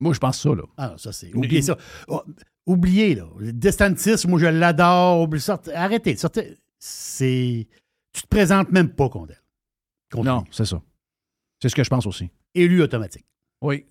Moi, 0.00 0.12
je 0.12 0.18
pense 0.18 0.40
ça, 0.40 0.50
là. 0.50 0.64
Ah 0.76 0.94
ça 0.98 1.12
c'est. 1.12 1.34
Oubliez 1.34 1.62
ça. 1.62 1.78
Oh, 2.08 2.22
oubliez, 2.66 3.14
là. 3.14 3.26
DeSantis, 3.40 4.26
moi 4.26 4.38
je 4.38 4.46
l'adore. 4.46 5.28
Arrêtez. 5.74 6.16
Sortez. 6.16 6.58
C'est. 6.78 7.66
Tu 8.12 8.22
te 8.22 8.26
présentes 8.28 8.70
même 8.70 8.90
pas 8.90 9.08
contre 9.08 9.32
elle. 9.32 9.42
Contre 10.12 10.26
Non, 10.26 10.44
c'est 10.50 10.64
ça. 10.66 10.82
C'est 11.60 11.68
ce 11.68 11.74
que 11.74 11.84
je 11.84 11.90
pense 11.90 12.06
aussi. 12.06 12.28
Élu 12.54 12.82
automatique. 12.82 13.24
Oui. 13.62 13.86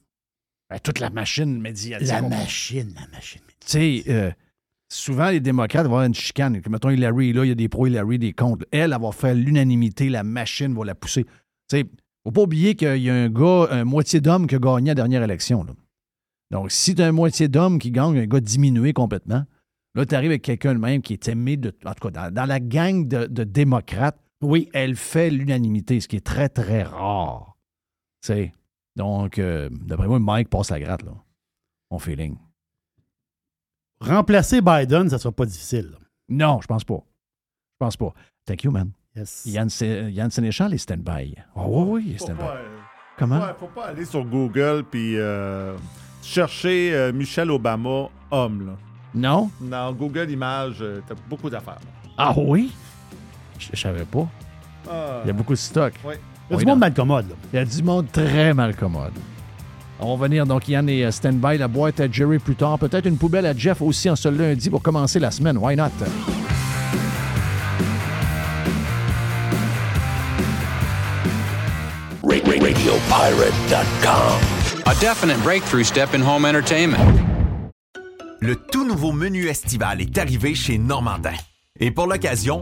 Ben, 0.69 0.79
toute 0.79 0.99
la 0.99 1.09
machine 1.09 1.59
médiatique. 1.59 2.07
La 2.07 2.21
machine, 2.21 2.93
la 2.95 3.07
machine. 3.07 3.41
Tu 3.59 3.67
sais, 3.67 4.03
euh, 4.09 4.31
souvent, 4.93 5.29
les 5.29 5.39
démocrates 5.39 5.85
vont 5.85 5.93
avoir 5.93 6.03
une 6.03 6.13
chicane. 6.13 6.61
Mettons, 6.69 6.89
Hillary, 6.89 7.33
là, 7.33 7.45
il 7.45 7.49
y 7.49 7.51
a 7.51 7.55
des 7.55 7.69
pros 7.69 7.87
Hillary, 7.87 8.19
des 8.19 8.33
contre. 8.33 8.65
Elle, 8.71 8.93
elle 8.93 9.01
va 9.01 9.11
faire 9.11 9.33
l'unanimité, 9.33 10.09
la 10.09 10.23
machine 10.23 10.73
va 10.73 10.85
la 10.85 10.95
pousser. 10.95 11.23
Tu 11.23 11.31
sais, 11.77 11.85
faut 12.23 12.31
pas 12.31 12.41
oublier 12.41 12.75
qu'il 12.75 12.97
y 12.97 13.09
a 13.09 13.15
un 13.15 13.29
gars, 13.29 13.67
un 13.71 13.83
moitié 13.83 14.21
d'homme 14.21 14.47
qui 14.47 14.55
a 14.55 14.59
gagné 14.59 14.89
la 14.89 14.95
dernière 14.95 15.23
élection. 15.23 15.65
Donc, 16.51 16.71
si 16.71 16.95
tu 16.95 17.01
as 17.01 17.07
un 17.07 17.11
moitié 17.11 17.47
d'homme 17.47 17.79
qui 17.79 17.91
gagne, 17.91 18.17
un 18.17 18.25
gars 18.25 18.39
diminué 18.39 18.93
complètement, 18.93 19.43
là, 19.95 20.05
tu 20.05 20.15
arrives 20.15 20.31
avec 20.31 20.43
quelqu'un 20.43 20.73
de 20.75 20.79
même 20.79 21.01
qui 21.01 21.13
est 21.13 21.27
aimé, 21.27 21.57
de, 21.57 21.73
en 21.85 21.93
tout 21.93 22.09
cas, 22.09 22.29
dans, 22.29 22.45
la 22.45 22.59
gang 22.59 23.07
de, 23.07 23.43
démocrates, 23.43 24.19
oui, 24.41 24.69
elle 24.73 24.95
fait 24.95 25.29
l'unanimité, 25.29 25.99
ce 25.99 26.07
qui 26.07 26.17
est 26.17 26.25
très, 26.25 26.49
très 26.49 26.83
rare. 26.83 27.57
Donc, 28.95 29.39
euh, 29.39 29.69
d'après 29.71 30.07
moi, 30.07 30.19
Mike 30.19 30.49
passe 30.49 30.69
la 30.69 30.79
gratte, 30.79 31.03
là. 31.03 31.13
Mon 31.91 31.99
feeling. 31.99 32.37
Remplacer 34.03 34.61
Biden, 34.61 35.09
ça 35.09 35.17
sera 35.17 35.31
pas 35.31 35.45
difficile. 35.45 35.89
là. 35.91 35.97
Non, 36.29 36.59
je 36.61 36.67
pense 36.67 36.83
pas. 36.83 36.99
Je 37.73 37.77
pense 37.85 37.97
pas. 37.97 38.13
Thank 38.45 38.63
you, 38.63 38.71
man. 38.71 38.91
Yes. 39.15 39.43
Yann, 39.45 39.69
Sé- 39.69 40.09
Yann 40.11 40.31
Sénéchal 40.31 40.73
est 40.73 40.77
stand-by. 40.79 41.35
Oh, 41.55 41.65
oui, 41.67 41.83
oui, 41.91 42.03
il 42.07 42.15
est 42.15 42.17
stand-by. 42.17 42.41
euh, 42.43 42.77
Comment? 43.17 43.39
ouais, 43.39 43.53
faut 43.59 43.67
pas 43.67 43.85
aller 43.87 44.05
sur 44.05 44.25
Google 44.25 44.83
puis 44.89 45.17
euh, 45.17 45.75
chercher 46.23 46.93
euh, 46.93 47.13
Michelle 47.13 47.51
Obama 47.51 48.09
homme. 48.31 48.65
Là. 48.67 48.73
Non? 49.13 49.51
Dans 49.61 49.93
Google 49.93 50.29
Images, 50.31 50.77
euh, 50.81 51.01
t'as 51.07 51.13
beaucoup 51.29 51.49
d'affaires. 51.49 51.77
Ah 52.17 52.33
oui? 52.35 52.71
Je, 53.59 53.67
je 53.73 53.79
savais 53.79 54.05
pas. 54.05 54.27
Ah, 54.89 55.19
Il 55.23 55.27
y 55.27 55.29
a 55.29 55.33
beaucoup 55.33 55.53
de 55.53 55.57
stock. 55.59 55.93
ouais. 56.05 56.19
Il 56.49 56.53
y 56.53 56.55
a 56.55 56.57
Oui, 56.57 56.63
du 56.63 56.65
monde 56.65 56.75
non. 56.75 56.79
mal 56.79 56.93
commode. 56.93 57.29
là. 57.29 57.35
Il 57.53 57.55
y 57.55 57.59
a 57.59 57.65
du 57.65 57.83
monde 57.83 58.11
très 58.11 58.53
mal 58.53 58.75
commode. 58.75 59.13
On 59.99 60.17
va 60.17 60.27
venir, 60.27 60.45
donc 60.45 60.67
Yann 60.67 60.89
est 60.89 61.03
euh, 61.05 61.11
stand-by, 61.11 61.57
la 61.57 61.67
boîte 61.67 61.99
à 61.99 62.11
Jerry 62.11 62.39
plus 62.39 62.55
tard. 62.55 62.77
Peut-être 62.79 63.05
une 63.05 63.17
poubelle 63.17 63.45
à 63.45 63.55
Jeff 63.55 63.81
aussi 63.81 64.09
en 64.09 64.15
ce 64.15 64.27
lundi 64.29 64.69
pour 64.69 64.81
commencer 64.81 65.19
la 65.19 65.31
semaine. 65.31 65.57
Why 65.57 65.75
not? 65.75 65.89
Ra- 72.23 72.39
ra- 72.39 72.59
RadioPirate.com. 73.23 74.39
A 74.85 74.93
definite 74.99 75.41
breakthrough 75.43 75.83
step 75.83 76.13
in 76.13 76.21
home 76.21 76.45
entertainment. 76.45 76.97
Le 78.39 78.55
tout 78.55 78.85
nouveau 78.85 79.11
menu 79.13 79.47
estival 79.47 80.01
est 80.01 80.17
arrivé 80.17 80.53
chez 80.55 80.77
Normandin. 80.77 81.31
Et 81.79 81.91
pour 81.91 82.07
l'occasion, 82.07 82.61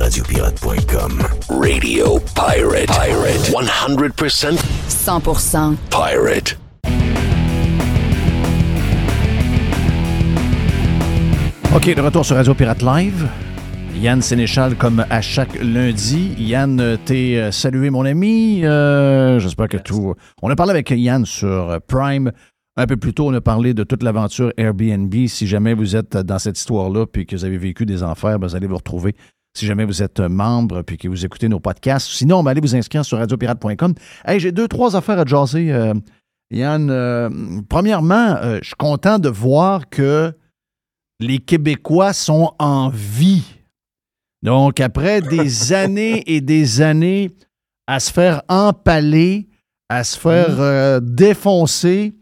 Radiopirate.com. 0.00 1.18
Radio 1.60 2.18
Pirate. 2.34 2.86
Pirate. 2.86 3.52
100% 3.52 4.56
100% 4.88 5.76
pirate. 5.90 6.56
OK, 11.76 11.94
de 11.94 12.00
retour 12.00 12.24
sur 12.24 12.36
Radio 12.36 12.54
Pirate 12.54 12.80
Live. 12.80 13.28
Yann 13.94 14.22
Sénéchal, 14.22 14.74
comme 14.76 15.04
à 15.10 15.20
chaque 15.20 15.62
lundi. 15.62 16.34
Yann, 16.38 16.96
t'es 17.04 17.36
euh, 17.36 17.52
salué, 17.52 17.90
mon 17.90 18.06
ami. 18.06 18.64
Euh, 18.64 19.38
J'espère 19.38 19.68
que 19.68 19.76
tout. 19.76 20.14
On 20.40 20.48
a 20.48 20.56
parlé 20.56 20.70
avec 20.70 20.88
Yann 20.88 21.26
sur 21.26 21.78
Prime. 21.86 22.32
Un 22.78 22.86
peu 22.86 22.96
plus 22.96 23.12
tôt, 23.12 23.28
on 23.28 23.34
a 23.34 23.42
parlé 23.42 23.74
de 23.74 23.84
toute 23.84 24.02
l'aventure 24.02 24.50
Airbnb. 24.56 25.14
Si 25.26 25.46
jamais 25.46 25.74
vous 25.74 25.94
êtes 25.94 26.16
dans 26.16 26.38
cette 26.38 26.58
histoire-là 26.58 27.04
puis 27.04 27.26
que 27.26 27.36
vous 27.36 27.44
avez 27.44 27.58
vécu 27.58 27.84
des 27.84 28.02
enfers, 28.02 28.38
ben, 28.38 28.46
vous 28.46 28.56
allez 28.56 28.66
vous 28.66 28.78
retrouver. 28.78 29.14
Si 29.54 29.66
jamais 29.66 29.84
vous 29.84 30.02
êtes 30.02 30.20
membre 30.20 30.82
puis 30.82 30.96
que 30.96 31.08
vous 31.08 31.24
écoutez 31.24 31.48
nos 31.48 31.60
podcasts. 31.60 32.08
Sinon, 32.08 32.42
ben, 32.42 32.52
allez 32.52 32.60
vous 32.60 32.76
inscrire 32.76 33.04
sur 33.04 33.18
radiopirate.com. 33.18 33.94
Hey, 34.24 34.38
j'ai 34.38 34.52
deux, 34.52 34.68
trois 34.68 34.94
affaires 34.94 35.18
à 35.18 35.24
jaser, 35.24 35.72
euh, 35.72 35.94
Yann. 36.50 36.88
Euh, 36.90 37.28
premièrement, 37.68 38.36
euh, 38.36 38.58
je 38.62 38.68
suis 38.68 38.76
content 38.76 39.18
de 39.18 39.28
voir 39.28 39.88
que 39.88 40.32
les 41.18 41.38
Québécois 41.38 42.12
sont 42.12 42.52
en 42.58 42.90
vie. 42.90 43.44
Donc, 44.42 44.78
après 44.78 45.20
des 45.20 45.72
années 45.72 46.22
et 46.32 46.40
des 46.40 46.80
années 46.80 47.30
à 47.88 47.98
se 47.98 48.12
faire 48.12 48.42
empaler, 48.48 49.48
à 49.88 50.04
se 50.04 50.16
faire 50.16 51.00
défoncer 51.02 52.14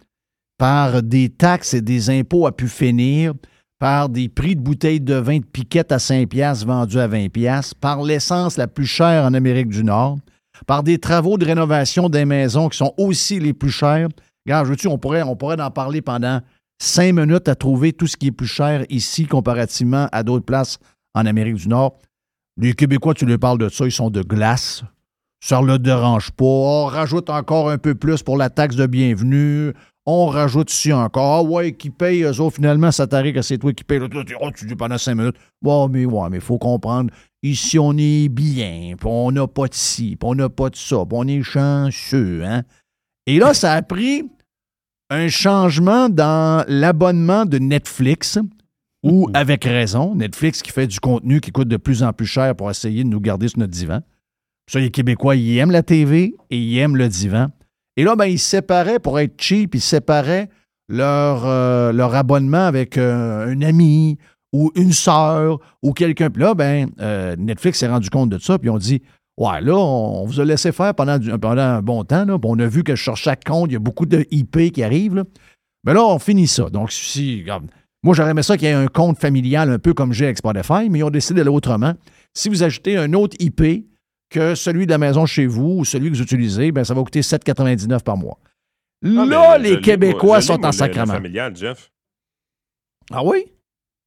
par 0.56 1.02
des 1.02 1.28
taxes 1.28 1.74
et 1.74 1.82
des 1.82 2.08
impôts 2.08 2.46
à 2.46 2.56
pu 2.56 2.68
finir, 2.68 3.34
par 3.78 4.08
des 4.08 4.28
prix 4.28 4.56
de 4.56 4.60
bouteilles 4.60 5.00
de 5.00 5.14
vin 5.14 5.38
de 5.38 5.44
piquette 5.44 5.92
à 5.92 5.98
5 5.98 6.28
piastres 6.28 6.66
vendus 6.66 6.98
à 6.98 7.06
20 7.06 7.28
piastres, 7.28 7.74
par 7.76 8.02
l'essence 8.02 8.56
la 8.56 8.66
plus 8.66 8.86
chère 8.86 9.24
en 9.24 9.34
Amérique 9.34 9.68
du 9.68 9.84
Nord, 9.84 10.18
par 10.66 10.82
des 10.82 10.98
travaux 10.98 11.38
de 11.38 11.44
rénovation 11.44 12.08
des 12.08 12.24
maisons 12.24 12.68
qui 12.68 12.78
sont 12.78 12.92
aussi 12.96 13.38
les 13.38 13.52
plus 13.52 13.70
chers. 13.70 14.08
Regarde, 14.46 14.66
je 14.66 14.70
veux-tu, 14.70 14.88
on 14.88 14.98
pourrait, 14.98 15.22
on 15.22 15.36
pourrait 15.36 15.60
en 15.60 15.70
parler 15.70 16.02
pendant 16.02 16.40
cinq 16.80 17.14
minutes 17.14 17.48
à 17.48 17.54
trouver 17.54 17.92
tout 17.92 18.06
ce 18.06 18.16
qui 18.16 18.28
est 18.28 18.32
plus 18.32 18.46
cher 18.46 18.84
ici 18.88 19.26
comparativement 19.26 20.08
à 20.10 20.22
d'autres 20.22 20.46
places 20.46 20.78
en 21.14 21.26
Amérique 21.26 21.56
du 21.56 21.68
Nord. 21.68 21.98
Les 22.60 22.72
Québécois, 22.72 23.14
tu 23.14 23.26
leur 23.26 23.38
parles 23.38 23.58
de 23.58 23.68
ça, 23.68 23.84
ils 23.84 23.92
sont 23.92 24.10
de 24.10 24.22
glace. 24.22 24.82
Ça 25.40 25.60
ne 25.60 25.66
le 25.66 25.78
dérange 25.78 26.32
pas. 26.32 26.44
On 26.44 26.86
rajoute 26.86 27.30
encore 27.30 27.70
un 27.70 27.78
peu 27.78 27.94
plus 27.94 28.24
pour 28.24 28.36
la 28.36 28.50
taxe 28.50 28.74
de 28.74 28.86
bienvenue. 28.86 29.72
On 30.11 30.25
rajoute 30.25 30.73
ici 30.73 30.90
encore. 30.90 31.40
Ah 31.40 31.42
ouais, 31.42 31.73
qui 31.73 31.90
paye, 31.90 32.23
eux 32.23 32.40
autres, 32.40 32.57
finalement, 32.57 32.90
ça 32.90 33.07
t'arrive 33.07 33.35
que 33.35 33.42
c'est 33.42 33.59
toi 33.59 33.75
qui 33.75 33.85
paye. 33.85 33.99
Là, 33.99 34.09
tu 34.09 34.25
dis, 34.25 34.33
oh, 34.40 34.49
tu 34.57 34.64
dis 34.64 34.75
pendant 34.75 34.97
cinq 34.97 35.16
minutes. 35.16 35.37
Bon, 35.61 35.87
mais 35.90 36.07
ouais, 36.07 36.31
mais 36.31 36.38
il 36.38 36.42
faut 36.42 36.57
comprendre. 36.57 37.11
Ici, 37.42 37.79
on 37.79 37.92
est 37.99 38.31
bien, 38.31 38.94
puis 38.99 39.07
on 39.07 39.31
n'a 39.33 39.47
pas 39.47 39.68
de 39.68 39.75
ci, 39.75 40.16
puis 40.18 40.27
on 40.31 40.35
n'a 40.35 40.49
pas 40.49 40.71
de 40.71 40.77
ça, 40.77 40.97
puis 41.07 41.12
on 41.12 41.29
est 41.29 41.42
chanceux, 41.42 42.42
hein? 42.42 42.62
Et 43.27 43.38
là, 43.38 43.53
ça 43.53 43.75
a 43.75 43.83
pris 43.83 44.23
un 45.11 45.29
changement 45.29 46.09
dans 46.09 46.64
l'abonnement 46.68 47.44
de 47.44 47.59
Netflix, 47.59 48.38
ou 49.03 49.29
avec 49.35 49.64
raison, 49.64 50.14
Netflix 50.14 50.62
qui 50.62 50.71
fait 50.71 50.87
du 50.87 51.01
contenu 51.01 51.42
qui 51.42 51.53
coûte 51.53 51.68
de 51.68 51.77
plus 51.77 52.03
en 52.03 52.14
plus 52.14 52.27
cher 52.27 52.57
pour 52.57 52.71
essayer 52.71 53.05
de 53.05 53.11
nous 53.11 53.21
garder 53.21 53.49
sur 53.49 53.59
notre 53.59 53.73
divan. 53.73 54.01
Ça, 54.71 54.81
les 54.81 54.90
Québécois, 54.90 55.37
ils 55.37 55.59
aiment 55.59 55.71
la 55.71 55.83
TV 55.83 56.35
et 56.49 56.59
ils 56.59 56.79
aiment 56.79 56.97
le 56.97 57.09
divan. 57.09 57.49
Et 57.98 58.04
là, 58.04 58.14
ben, 58.14 58.26
ils 58.26 58.38
séparaient, 58.38 59.00
pour 59.00 59.18
être 59.18 59.42
cheap, 59.42 59.74
ils 59.74 59.80
séparaient 59.80 60.48
leur, 60.88 61.44
euh, 61.44 61.90
leur 61.90 62.14
abonnement 62.14 62.64
avec 62.64 62.96
euh, 62.96 63.52
un 63.52 63.61
ami 63.61 64.18
ou 64.52 64.70
une 64.76 64.92
sœur 64.92 65.58
ou 65.82 65.92
quelqu'un. 65.92 66.30
Puis 66.30 66.40
là, 66.40 66.54
ben, 66.54 66.90
euh, 67.00 67.34
Netflix 67.37 67.80
s'est 67.80 67.88
rendu 67.88 68.08
compte 68.08 68.30
de 68.30 68.38
ça, 68.38 68.56
puis 68.56 68.70
on 68.70 68.78
dit 68.78 69.02
Ouais, 69.37 69.61
là, 69.61 69.76
on, 69.76 70.24
vous 70.26 70.38
a 70.38 70.44
laissé 70.44 70.70
faire 70.70 70.94
pendant, 70.94 71.18
un 71.18 71.82
bon 71.82 72.04
temps, 72.04 72.24
là, 72.24 72.38
on 72.40 72.58
a 72.61 72.66
vu 72.66 72.84
que 72.84 72.94
sur 72.94 73.16
chaque 73.16 73.44
compte, 73.44 73.70
il 73.70 73.72
y 73.72 73.76
a 73.76 73.80
beaucoup 73.80 74.06
de 74.06 74.24
IP 74.30 74.72
qui 74.72 74.84
arrivent. 74.84 75.16
Là. 75.16 75.24
Mais 75.84 75.92
là, 75.92 76.04
on 76.04 76.20
finit 76.20 76.46
ça. 76.46 76.70
Donc, 76.70 76.92
si, 76.92 77.44
moi, 78.04 78.14
j'aurais 78.14 78.30
aimé 78.30 78.44
ça 78.44 78.56
qu'il 78.56 78.68
y 78.68 78.70
ait 78.70 78.74
un 78.74 78.87
compte 78.87 79.18
familial 79.18 79.70
un 79.70 79.78
peu 79.80 79.92
comme 79.92 80.12
j'ai 80.12 80.26
avec 80.26 80.38
Spotify, 80.38 80.88
mais 80.88 81.00
ils 81.00 81.04
ont 81.04 81.11
décidé 81.11 81.40
d'aller 81.40 81.54
autrement. 81.54 81.94
Si 82.32 82.48
vous 82.48 82.62
ajoutez 82.62 82.96
un 82.96 83.12
autre 83.12 83.37
IP 83.40 83.88
que 84.30 84.54
celui 84.54 84.86
de 84.86 84.90
la 84.90 84.98
maison 84.98 85.26
chez 85.26 85.46
vous 85.46 85.76
ou 85.78 85.84
celui 85.84 86.10
que 86.10 86.16
vous 86.16 86.22
utilisez, 86.22 86.70
ben, 86.72 86.84
ça 86.84 86.94
va 86.94 87.02
coûter 87.02 87.20
7,99 87.20 88.02
par 88.02 88.16
mois. 88.16 88.38
Ah, 89.04 89.24
Là, 89.24 89.58
les 89.58 89.80
Québécois 89.80 90.40
sont 90.40 90.64
en 90.64 90.72
sacrement. 90.72 91.12
Le 91.14 91.18
familial, 91.18 91.56
Jeff. 91.56 91.90
Ah 93.10 93.24
oui? 93.24 93.44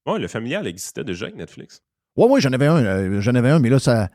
Oui, 0.07 0.19
le 0.19 0.27
familial 0.27 0.67
existait 0.67 1.03
déjà 1.03 1.25
avec 1.25 1.37
Netflix. 1.37 1.81
Oui, 2.17 2.27
oui, 2.29 2.41
j'en 2.41 2.51
avais 2.51 2.67
un. 2.67 2.83
euh, 2.83 3.21
j'en 3.21 3.35
avais 3.35 3.49
un, 3.49 3.59
mais 3.59 3.69
là, 3.69 3.79
ça. 3.79 4.09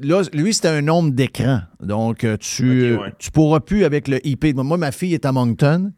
Là, 0.00 0.22
lui, 0.32 0.52
c'était 0.54 0.68
un 0.68 0.82
nombre 0.82 1.10
d'écrans. 1.10 1.60
Donc, 1.80 2.24
euh, 2.24 2.36
tu, 2.36 2.94
Ok, 2.94 3.00
ouais. 3.02 3.12
tu 3.18 3.30
pourras 3.30 3.60
plus 3.60 3.84
avec 3.84 4.08
le 4.08 4.24
IP. 4.26 4.54
Moi, 4.54 4.76
ma 4.78 4.92
fille 4.92 5.14
est 5.14 5.24
à 5.26 5.32
Moncton. 5.32 5.92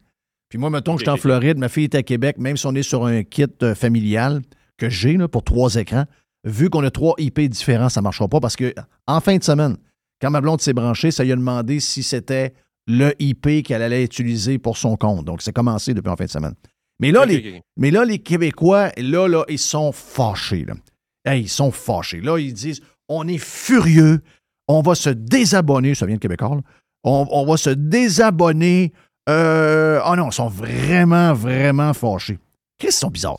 Puis 0.49 0.57
moi, 0.57 0.69
mettons 0.69 0.93
que 0.95 0.99
je 0.99 1.05
suis 1.05 1.09
en. 1.11 1.17
Floride, 1.17 1.57
ma 1.57 1.69
fille 1.69 1.85
est 1.85 1.95
à 1.95 2.03
Québec, 2.03 2.37
même 2.39 2.57
si 2.57 2.65
on 2.65 2.73
est 2.75 2.83
sur 2.83 3.05
un 3.05 3.23
kit 3.23 3.45
euh, 3.61 3.75
familial 3.75 4.41
que 4.77 4.89
j'ai 4.89 5.17
pour 5.27 5.43
trois 5.43 5.75
écrans, 5.75 6.05
vu 6.49 6.69
qu'on 6.69 6.83
a 6.83 6.91
trois 6.91 7.15
IP 7.17 7.39
différents, 7.41 7.89
ça 7.89 8.01
ne 8.01 8.03
marchera 8.03 8.27
pas 8.27 8.39
parce 8.39 8.55
que 8.55 8.73
en 9.07 9.19
fin 9.19 9.37
de 9.37 9.43
semaine, 9.43 9.77
quand 10.21 10.31
ma 10.31 10.41
blonde 10.41 10.61
s'est 10.61 10.73
branchée, 10.73 11.11
ça 11.11 11.23
lui 11.23 11.31
a 11.31 11.35
demandé 11.35 11.79
si 11.79 12.03
c'était 12.03 12.53
le 12.87 13.13
IP 13.19 13.63
qu'elle 13.63 13.81
allait 13.81 14.03
utiliser 14.03 14.57
pour 14.57 14.77
son 14.77 14.97
compte. 14.97 15.25
Donc, 15.25 15.41
c'est 15.41 15.53
commencé 15.53 15.93
depuis 15.93 16.09
en 16.09 16.15
fin 16.15 16.25
de 16.25 16.29
semaine. 16.29 16.55
Mais 16.99 17.11
là, 17.11 17.25
les, 17.25 17.61
mais 17.77 17.91
là, 17.91 18.03
les 18.03 18.19
Québécois, 18.19 18.89
là, 18.97 19.27
là, 19.27 19.45
ils 19.47 19.59
sont 19.59 19.91
fâchés. 19.91 20.65
Là. 20.65 21.35
Ils 21.35 21.47
sont 21.47 21.71
fâchés. 21.71 22.19
Là, 22.19 22.37
ils 22.37 22.53
disent 22.53 22.81
on 23.07 23.27
est 23.27 23.37
furieux, 23.37 24.21
on 24.67 24.81
va 24.81 24.95
se 24.95 25.09
désabonner. 25.09 25.95
Ça 25.95 26.05
vient 26.05 26.15
de 26.15 26.19
Québécois, 26.19 26.55
là. 26.55 26.61
On, 27.03 27.25
on 27.31 27.45
va 27.45 27.55
se 27.55 27.69
désabonner. 27.69 28.91
Euh, 29.29 30.01
oh 30.05 30.15
non, 30.17 30.29
ils 30.29 30.33
sont 30.33 30.49
vraiment, 30.49 31.33
vraiment 31.33 31.93
fâchés. 31.93 32.39
Qu'est-ce 32.77 32.97
qu'ils 32.97 32.99
sont 32.99 33.11
bizarres? 33.11 33.37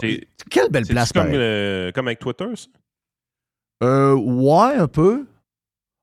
Quelle 0.50 0.70
belle 0.70 0.86
place, 0.86 1.12
comme, 1.12 1.28
euh, 1.32 1.92
comme 1.92 2.06
avec 2.06 2.20
Twitter, 2.20 2.46
ça? 2.54 2.66
Euh, 3.82 4.14
ouais, 4.14 4.76
un 4.76 4.88
peu. 4.88 5.26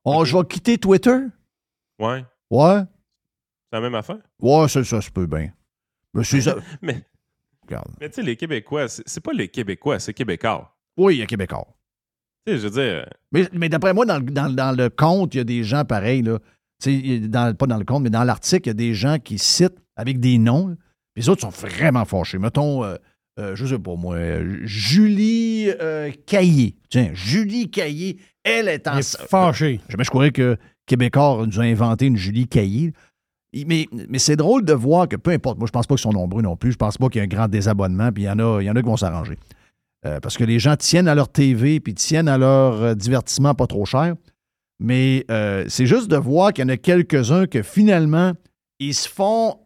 Oh. 0.04 0.24
Je 0.24 0.36
vais 0.36 0.44
quitter 0.44 0.78
Twitter. 0.78 1.18
Ouais. 1.98 2.24
Ouais. 2.50 2.80
C'est 3.70 3.76
la 3.76 3.80
même 3.80 3.94
affaire? 3.94 4.18
Ouais, 4.40 4.68
ça, 4.68 4.82
ça 4.84 5.00
se 5.00 5.10
peut 5.10 5.26
bien. 5.26 5.52
Mais. 6.14 6.22
Mais, 6.82 7.04
Regarde. 7.62 7.90
mais 8.00 8.08
tu 8.08 8.14
sais, 8.14 8.22
les 8.22 8.34
Québécois, 8.36 8.88
c'est 8.88 9.20
pas 9.20 9.32
les 9.34 9.48
Québécois, 9.48 9.98
c'est 10.00 10.14
Québécois. 10.14 10.74
Oui, 10.96 11.16
il 11.16 11.18
y 11.18 11.22
a 11.22 11.26
Québécois. 11.26 11.66
Tu 12.46 12.54
sais, 12.54 12.58
je 12.60 12.66
veux 12.68 12.70
dire, 12.82 13.06
Mais, 13.30 13.46
mais 13.52 13.68
d'après 13.68 13.92
moi, 13.92 14.06
dans, 14.06 14.16
le- 14.18 14.24
dans- 14.24 14.48
dans 14.50 14.74
le 14.74 14.88
compte, 14.88 15.34
il 15.34 15.38
y 15.38 15.40
a 15.40 15.44
des 15.44 15.62
gens 15.64 15.84
pareils, 15.84 16.22
là. 16.22 16.38
Dans- 16.86 17.54
pas 17.54 17.66
dans 17.66 17.76
le 17.76 17.84
compte, 17.84 18.04
mais 18.04 18.10
dans 18.10 18.24
l'article, 18.24 18.68
il 18.68 18.70
y 18.70 18.70
a 18.70 18.74
des 18.74 18.94
gens 18.94 19.18
qui 19.18 19.38
citent 19.38 19.78
avec 19.96 20.18
des 20.18 20.38
noms. 20.38 20.76
les 21.16 21.28
autres 21.28 21.40
sont 21.42 21.48
vraiment 21.50 22.04
fâchés. 22.06 22.38
Mettons, 22.38 22.84
euh, 22.84 22.96
euh, 23.38 23.54
je 23.56 23.66
sais 23.66 23.78
pas 23.78 23.94
moi, 23.96 24.16
euh, 24.16 24.60
Julie 24.64 25.68
euh, 25.80 26.10
Caillé. 26.26 26.74
Tiens, 26.90 27.10
Julie 27.14 27.70
Caillé, 27.70 28.18
elle 28.44 28.68
est 28.68 28.86
en. 28.88 28.96
Est 28.98 29.16
fâché. 29.28 29.80
Jamais 29.88 30.04
je 30.04 30.10
croyais 30.10 30.30
que 30.32 30.56
Québécois 30.86 31.44
nous 31.46 31.60
a 31.60 31.64
inventé 31.64 32.06
une 32.06 32.16
Julie 32.16 32.46
Caillé. 32.48 32.92
Il- 33.52 33.66
Mais, 33.66 33.86
mais 34.08 34.18
c'est 34.18 34.36
drôle 34.36 34.64
de 34.64 34.72
voir 34.72 35.08
que 35.08 35.16
peu 35.16 35.30
importe, 35.30 35.58
moi 35.58 35.66
je 35.66 35.72
pense 35.72 35.86
pas 35.86 35.94
qu'ils 35.94 36.02
sont 36.02 36.12
nombreux 36.12 36.42
non 36.42 36.56
plus, 36.56 36.72
je 36.72 36.76
pense 36.76 36.98
pas 36.98 37.08
qu'il 37.08 37.18
y 37.18 37.22
a 37.22 37.24
un 37.24 37.28
grand 37.28 37.48
désabonnement, 37.48 38.12
puis 38.12 38.24
il 38.24 38.26
y 38.26 38.30
en 38.30 38.38
a, 38.38 38.60
il 38.60 38.66
y 38.66 38.70
en 38.70 38.76
a 38.76 38.80
qui 38.82 38.86
vont 38.86 38.96
s'arranger. 38.96 39.36
Euh, 40.06 40.20
parce 40.20 40.36
que 40.36 40.44
les 40.44 40.58
gens 40.58 40.76
tiennent 40.76 41.08
à 41.08 41.14
leur 41.14 41.28
TV, 41.30 41.80
puis 41.80 41.94
tiennent 41.94 42.28
à 42.28 42.38
leur 42.38 42.74
euh, 42.82 42.94
divertissement 42.94 43.54
pas 43.54 43.66
trop 43.66 43.84
cher. 43.84 44.14
Mais 44.80 45.24
euh, 45.30 45.64
c'est 45.68 45.86
juste 45.86 46.08
de 46.08 46.16
voir 46.16 46.52
qu'il 46.52 46.62
y 46.62 46.66
en 46.66 46.68
a 46.68 46.76
quelques-uns 46.76 47.46
que 47.46 47.62
finalement, 47.62 48.32
ils 48.78 48.94
se 48.94 49.08
font 49.08 49.58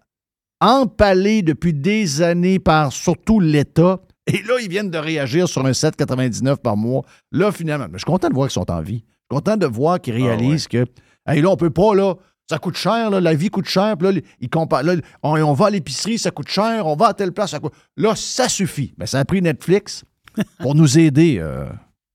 empaler 0.62 1.42
depuis 1.42 1.74
des 1.74 2.22
années 2.22 2.60
par 2.60 2.92
surtout 2.92 3.40
l'État. 3.40 4.00
Et 4.28 4.42
là, 4.44 4.54
ils 4.62 4.68
viennent 4.68 4.90
de 4.90 4.98
réagir 4.98 5.48
sur 5.48 5.66
un 5.66 5.72
7,99 5.72 6.56
par 6.58 6.76
mois. 6.76 7.02
Là, 7.32 7.50
finalement, 7.50 7.86
mais 7.86 7.94
je 7.98 8.04
suis 8.04 8.06
content 8.06 8.28
de 8.28 8.34
voir 8.34 8.46
qu'ils 8.46 8.54
sont 8.54 8.70
en 8.70 8.80
vie. 8.80 9.04
Je 9.04 9.36
suis 9.36 9.40
content 9.40 9.56
de 9.56 9.66
voir 9.66 10.00
qu'ils 10.00 10.14
réalisent 10.14 10.68
que, 10.68 10.86
hey, 11.26 11.42
là, 11.42 11.50
on 11.50 11.56
peut 11.56 11.70
pas, 11.70 11.94
là, 11.94 12.14
ça 12.48 12.58
coûte 12.58 12.76
cher, 12.76 13.10
là, 13.10 13.20
la 13.20 13.34
vie 13.34 13.50
coûte 13.50 13.66
cher, 13.66 13.96
puis 13.96 14.12
là, 14.12 14.20
ils 14.40 14.48
comparent, 14.48 14.84
là, 14.84 14.94
on, 15.22 15.34
on 15.42 15.52
va 15.52 15.66
à 15.66 15.70
l'épicerie, 15.70 16.18
ça 16.18 16.30
coûte 16.30 16.48
cher, 16.48 16.86
on 16.86 16.94
va 16.94 17.08
à 17.08 17.14
telle 17.14 17.32
place, 17.32 17.50
ça 17.50 17.58
coûte. 17.58 17.72
Là, 17.96 18.14
ça 18.14 18.48
suffit. 18.48 18.94
Mais 18.98 19.06
ça 19.06 19.18
a 19.18 19.24
pris 19.24 19.42
Netflix 19.42 20.04
pour 20.60 20.76
nous 20.76 20.98
aider, 20.98 21.38
euh, 21.40 21.66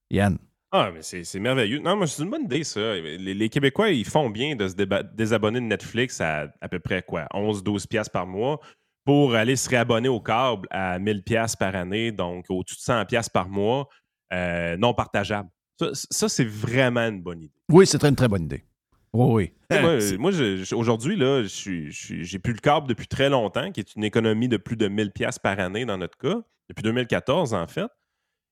Yann. 0.10 0.38
Ah, 0.80 0.92
mais 0.94 1.02
c'est 1.02 1.40
merveilleux. 1.40 1.80
Non, 1.80 1.96
moi, 1.96 2.08
c'est 2.08 2.22
une 2.24 2.30
bonne 2.30 2.44
idée, 2.44 2.64
ça. 2.64 2.94
Les, 2.96 3.34
les 3.34 3.50
Québécois, 3.50 3.90
ils 3.90 4.06
font 4.06 4.30
bien 4.30 4.56
de 4.56 4.68
se 4.68 4.76
désabonner 5.16 5.60
de 5.60 5.66
Netflix 5.66 6.22
à 6.22 6.48
à 6.62 6.70
peu 6.70 6.80
près 6.80 7.02
quoi, 7.02 7.28
11-12 7.34 7.88
piastres 7.88 8.12
par 8.12 8.28
mois 8.28 8.60
pour 9.06 9.36
aller 9.36 9.56
se 9.56 9.70
réabonner 9.70 10.10
au 10.10 10.20
câble 10.20 10.68
à 10.70 11.00
1000 11.00 11.24
piastres 11.24 11.58
par 11.58 11.76
année, 11.76 12.12
donc 12.12 12.46
au-dessus 12.50 12.76
de 12.76 12.82
100 12.82 13.06
piastres 13.06 13.32
par 13.32 13.48
mois, 13.50 13.88
euh, 14.34 14.76
non 14.78 14.94
partageable. 14.94 15.50
Ça, 15.80 15.90
ça, 15.94 16.30
c'est 16.30 16.44
vraiment 16.48 17.08
une 17.08 17.22
bonne 17.22 17.42
idée. 17.44 17.54
Oui, 17.70 17.88
c'est 17.88 18.04
une 18.04 18.16
très 18.16 18.28
bonne 18.28 18.44
idée. 18.44 18.66
Oui, 19.14 19.54
oui. 19.72 19.82
moi, 19.82 19.98
moi, 20.20 20.32
je- 20.32 20.58
je- 20.64 20.76
aujourd'hui, 20.76 21.16
là, 21.16 21.44
j'ai 21.46 22.40
plus 22.40 22.54
le 22.54 22.60
câble 22.60 22.88
depuis 22.88 23.08
très 23.08 23.30
longtemps, 23.30 23.72
qui 23.72 23.80
est 23.80 23.96
une 23.96 24.04
économie 24.04 24.48
de 24.50 24.58
plus 24.58 24.76
de 24.76 24.88
1000 24.88 25.12
pièces 25.12 25.40
par 25.40 25.60
année 25.60 25.86
dans 25.86 25.98
notre 25.98 26.18
cas, 26.18 26.42
depuis 26.70 26.84
2014 26.84 27.54
en 27.54 27.66
fait. 27.68 27.88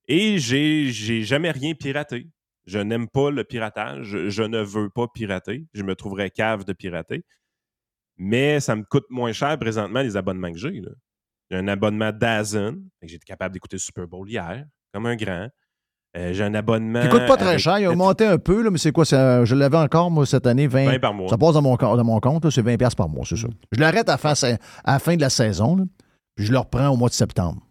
Et 0.08 0.38
j'ai 0.38 0.92
j'ai 0.92 1.24
jamais 1.24 1.52
rien 1.52 1.74
piraté. 1.74 2.28
Je 2.68 2.80
n'aime 2.80 3.08
pas 3.08 3.30
le 3.32 3.44
piratage. 3.44 4.18
Je, 4.28 4.42
ne 4.44 4.60
veux 4.62 4.90
pas 4.90 5.08
pirater. 5.08 5.68
Je 5.74 5.84
me 5.84 5.96
trouverais 5.96 6.30
cave 6.32 6.66
de 6.66 6.74
pirater. 6.74 7.24
Mais 8.18 8.60
ça 8.60 8.76
me 8.76 8.84
coûte 8.84 9.06
moins 9.10 9.34
cher 9.34 9.58
présentement 9.60 10.02
les 10.02 10.16
abonnements 10.18 10.52
que 10.52 10.58
j'ai. 10.58 10.82
là. 10.82 10.92
J'ai 11.52 11.58
un 11.58 11.68
abonnement 11.68 12.12
J'ai 13.04 13.16
été 13.16 13.26
capable 13.26 13.54
d'écouter 13.54 13.76
le 13.76 13.82
Super 13.82 14.08
Bowl 14.08 14.28
hier, 14.30 14.66
comme 14.94 15.06
un 15.06 15.16
grand. 15.16 15.48
Euh, 16.18 16.34
j'ai 16.34 16.44
un 16.44 16.54
abonnement. 16.56 17.02
Il 17.04 17.10
coûte 17.10 17.28
pas 17.28 17.36
très 17.38 17.60
cher. 17.60 17.78
Il 17.78 17.86
a 17.86 17.94
monté 17.94 18.26
un 18.26 18.38
peu, 18.38 18.64
là, 18.64 18.72
mais 18.72 18.78
c'est 18.78 18.94
quoi? 18.94 19.04
ça- 19.06 19.44
je 19.44 19.54
l'avais 19.54 19.78
encore, 19.78 20.10
moi, 20.10 20.26
cette 20.26 20.48
année, 20.48 20.66
20, 20.66 20.86
20 20.86 21.00
par 21.00 21.14
mois. 21.14 21.28
Ça 21.28 21.38
passe 21.38 21.54
dans 21.54 21.62
mon, 21.62 21.76
co- 21.76 21.98
dans 21.98 22.04
mon 22.06 22.20
compte, 22.22 22.46
là, 22.46 22.52
c'est 22.52 22.62
20 22.62 22.78
pièces 22.78 22.96
par 22.96 23.10
mois, 23.10 23.26
c'est 23.28 23.36
ça. 23.36 23.48
Je 23.74 23.80
l'arrête 23.82 24.08
à, 24.08 24.14
la 24.14 24.18
fin- 24.18 24.34
à 24.86 24.94
la 24.94 25.00
fin 25.00 25.16
de 25.18 25.22
la 25.22 25.30
saison, 25.30 25.76
là, 25.76 25.84
puis 26.36 26.46
je 26.46 26.52
le 26.54 26.58
reprends 26.58 26.88
au 26.88 26.96
mois 26.96 27.10
de 27.10 27.14
septembre. 27.14 27.62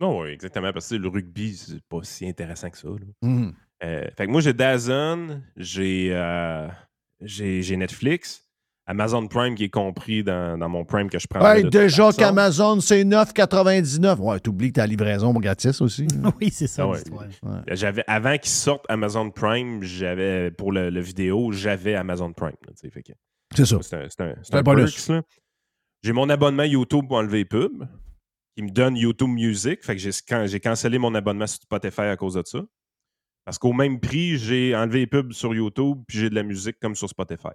Non, 0.00 0.20
oui, 0.20 0.28
exactement. 0.30 0.72
Parce 0.72 0.88
que 0.88 0.94
le 0.96 1.08
rugby, 1.08 1.54
c'est 1.56 1.82
pas 1.88 1.98
si 2.02 2.28
intéressant 2.28 2.70
que 2.70 2.78
ça. 2.78 2.88
là. 2.88 2.96
Mhm. 3.22 3.52
Euh, 3.84 4.08
fait 4.16 4.26
que 4.26 4.30
moi, 4.30 4.40
j'ai 4.40 4.52
Dazn, 4.52 5.42
j'ai 5.56 6.08
euh, 6.12 6.68
j'ai 7.20 7.76
Netflix, 7.76 8.44
Amazon 8.86 9.26
Prime 9.28 9.54
qui 9.54 9.64
est 9.64 9.68
compris 9.68 10.24
dans, 10.24 10.58
dans 10.58 10.68
mon 10.68 10.84
Prime 10.84 11.08
que 11.10 11.18
je 11.18 11.26
prends. 11.28 11.46
Hey, 11.52 11.62
déjà 11.68 12.10
qu'Amazon, 12.12 12.80
c'est 12.80 13.04
9,99. 13.04 14.16
Ouais, 14.18 14.40
t'oublies 14.40 14.68
que 14.68 14.80
ta 14.80 14.86
livraison 14.86 15.32
gratis 15.34 15.80
aussi. 15.80 16.06
oui, 16.40 16.50
c'est 16.50 16.66
ça. 16.66 16.84
Ah 16.84 16.88
ouais. 16.88 16.98
J'avais 17.72 18.02
avant 18.06 18.36
qu'il 18.38 18.50
sorte 18.50 18.84
Amazon 18.88 19.30
Prime, 19.30 19.82
j'avais 19.82 20.50
pour 20.50 20.72
le, 20.72 20.90
le 20.90 21.00
vidéo, 21.00 21.52
j'avais 21.52 21.94
Amazon 21.94 22.32
Prime. 22.32 22.56
C'est 23.54 23.64
ça. 23.66 23.78
C'est 23.82 23.96
un, 23.96 24.06
c'est 24.08 24.20
un, 24.22 24.34
un 24.52 24.58
un 24.58 24.62
bonus. 24.62 25.06
perks, 25.06 25.08
là. 25.16 25.22
J'ai 26.02 26.12
mon 26.12 26.28
abonnement 26.30 26.62
YouTube 26.64 27.06
pour 27.08 27.16
enlever 27.18 27.38
les 27.38 27.44
pubs, 27.44 27.86
qui 28.58 28.62
me 28.64 28.70
donne 28.70 28.96
YouTube 28.96 29.28
Music. 29.28 29.84
Fait 29.84 29.94
que 29.94 30.02
j'ai 30.02 30.10
can- 30.26 30.48
j'ai 30.48 30.58
cancellé 30.58 30.98
mon 30.98 31.14
abonnement 31.14 31.46
sur 31.46 31.62
Spotify 31.62 32.00
à 32.00 32.16
cause 32.16 32.34
de 32.34 32.42
ça. 32.44 32.60
Parce 33.44 33.56
qu'au 33.56 33.72
même 33.72 34.00
prix, 34.00 34.36
j'ai 34.36 34.74
enlevé 34.74 34.98
les 34.98 35.06
pubs 35.06 35.32
sur 35.32 35.54
YouTube, 35.54 36.02
puis 36.08 36.18
j'ai 36.18 36.28
de 36.28 36.34
la 36.34 36.42
musique 36.42 36.80
comme 36.80 36.96
sur 36.96 37.08
Spotify. 37.08 37.54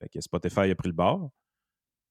Fait 0.00 0.08
que 0.08 0.20
Spotify 0.20 0.70
a 0.70 0.76
pris 0.76 0.90
le 0.90 0.94
bord. 0.94 1.32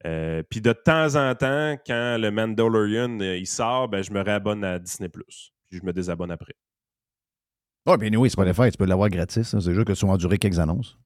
Euh, 0.06 0.44
puis 0.44 0.60
de 0.60 0.74
temps 0.74 1.16
en 1.16 1.34
temps, 1.36 1.78
quand 1.88 2.18
le 2.20 2.30
Mandalorian 2.30 3.18
euh, 3.22 3.38
il 3.38 3.48
sort, 3.48 3.88
ben, 3.88 4.04
je 4.04 4.12
me 4.12 4.20
réabonne 4.20 4.62
à 4.66 4.78
Disney+. 4.78 5.08
Puis 5.08 5.80
je 5.80 5.86
me 5.86 5.94
désabonne 5.94 6.30
après. 6.30 6.54
Ouais, 7.88 7.98
bien 7.98 8.14
oui, 8.20 8.30
Spotify, 8.30 8.70
tu 8.72 8.78
peux 8.78 8.84
l'avoir 8.86 9.10
gratis. 9.10 9.54
hein. 9.54 9.62
C'est 9.62 9.74
juste 9.74 9.88
que 9.88 9.94
tu 9.94 10.06
vas 10.06 10.12
endurer 10.12 10.38
quelques 10.38 10.60
annonces. 10.60 10.98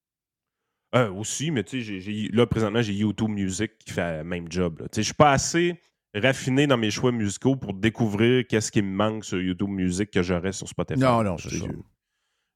Euh, 0.95 1.11
aussi, 1.11 1.51
mais 1.51 1.63
tu 1.63 1.83
sais, 2.01 2.29
là, 2.33 2.47
présentement, 2.47 2.81
j'ai 2.81 2.93
YouTube 2.93 3.29
Music 3.29 3.77
qui 3.77 3.93
fait 3.93 4.17
le 4.17 4.23
même 4.23 4.51
job. 4.51 4.79
là. 4.79 4.89
Tu 4.89 4.95
sais, 4.95 5.01
Je 5.03 5.05
suis 5.05 5.13
pas 5.13 5.33
assez 5.33 5.79
raffiné 6.15 6.67
dans 6.67 6.77
mes 6.77 6.91
choix 6.91 7.11
musicaux 7.11 7.55
pour 7.55 7.73
découvrir 7.73 8.45
qu'est-ce 8.47 8.71
qui 8.71 8.81
me 8.81 8.91
manque 8.93 9.23
sur 9.25 9.41
YouTube 9.41 9.69
Music 9.69 10.11
que 10.11 10.21
j'aurais 10.21 10.51
sur 10.51 10.67
Spotify. 10.67 10.99
Non, 10.99 11.23
non, 11.23 11.37
c'est 11.37 11.49
ça. 11.49 11.65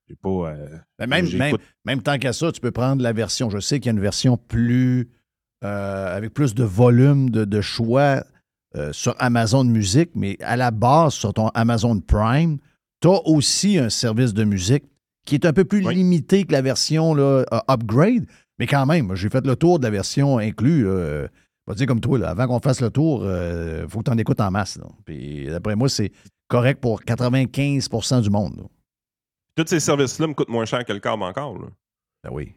j'ai- 0.08 0.16
pas. 0.22 0.30
euh, 0.30 0.78
Ben, 1.00 1.08
même, 1.08 1.26
même, 1.38 1.58
même 1.86 2.02
tant 2.02 2.18
qu'à 2.20 2.32
ça, 2.34 2.52
tu 2.52 2.60
peux 2.62 2.72
prendre 2.72 3.02
la 3.02 3.14
version. 3.14 3.50
Je 3.50 3.60
sais 3.60 3.80
qu'il 3.80 3.88
y 3.88 3.90
a 3.90 3.94
une 3.98 4.02
version 4.02 4.38
plus. 4.38 5.10
euh, 5.64 6.16
avec 6.16 6.34
plus 6.34 6.54
de 6.54 6.64
volume 6.64 7.30
de, 7.32 7.44
de 7.46 7.62
choix 7.62 8.24
euh, 8.76 8.92
sur 8.94 9.16
Amazon 9.20 9.64
Music, 9.64 10.12
mais 10.14 10.38
à 10.42 10.58
la 10.58 10.70
base, 10.70 11.14
sur 11.14 11.34
ton 11.34 11.48
Amazon 11.56 12.00
Prime, 12.02 12.58
tu 13.02 13.08
as 13.08 13.26
aussi 13.26 13.80
un 13.80 13.90
service 13.90 14.34
de 14.34 14.44
musique 14.44 14.84
qui 15.26 15.34
est 15.34 15.46
un 15.46 15.54
peu 15.54 15.64
plus 15.64 15.82
limité 15.96 16.44
que 16.44 16.52
la 16.52 16.62
version 16.62 17.16
là, 17.16 17.46
upgrade, 17.68 18.28
mais 18.60 18.68
quand 18.68 18.86
même, 18.86 19.16
j'ai 19.16 19.30
fait 19.30 19.44
le 19.48 19.56
tour 19.56 19.80
de 19.80 19.86
la 19.86 19.90
version 19.90 20.38
inclue. 20.38 20.86
Euh, 21.68 21.72
va 21.72 21.76
dire 21.76 21.88
comme 21.88 22.02
toi, 22.02 22.18
là, 22.20 22.30
avant 22.30 22.48
qu'on 22.48 22.60
fasse 22.60 22.82
le 22.82 22.90
tour, 22.90 23.24
il 23.24 23.86
faut 23.90 24.00
que 24.00 24.06
tu 24.06 24.12
en 24.12 24.18
écoutes 24.18 24.42
en 24.42 24.52
masse. 24.52 24.78
là. 24.78 24.86
Puis 25.06 25.46
d'après 25.48 25.76
moi, 25.76 25.90
c'est 25.90 26.12
correct 26.48 26.80
pour 26.82 27.02
95% 27.02 28.22
du 28.22 28.30
monde. 28.30 28.58
là. 28.58 28.64
Tous 29.56 29.68
ces 29.68 29.80
services-là 29.80 30.28
me 30.28 30.34
coûtent 30.34 30.50
moins 30.50 30.66
cher 30.66 30.84
que 30.84 30.92
le 30.94 31.00
câble 31.00 31.24
encore. 31.24 31.58
Là. 31.58 31.68
Ben 32.24 32.30
oui. 32.34 32.56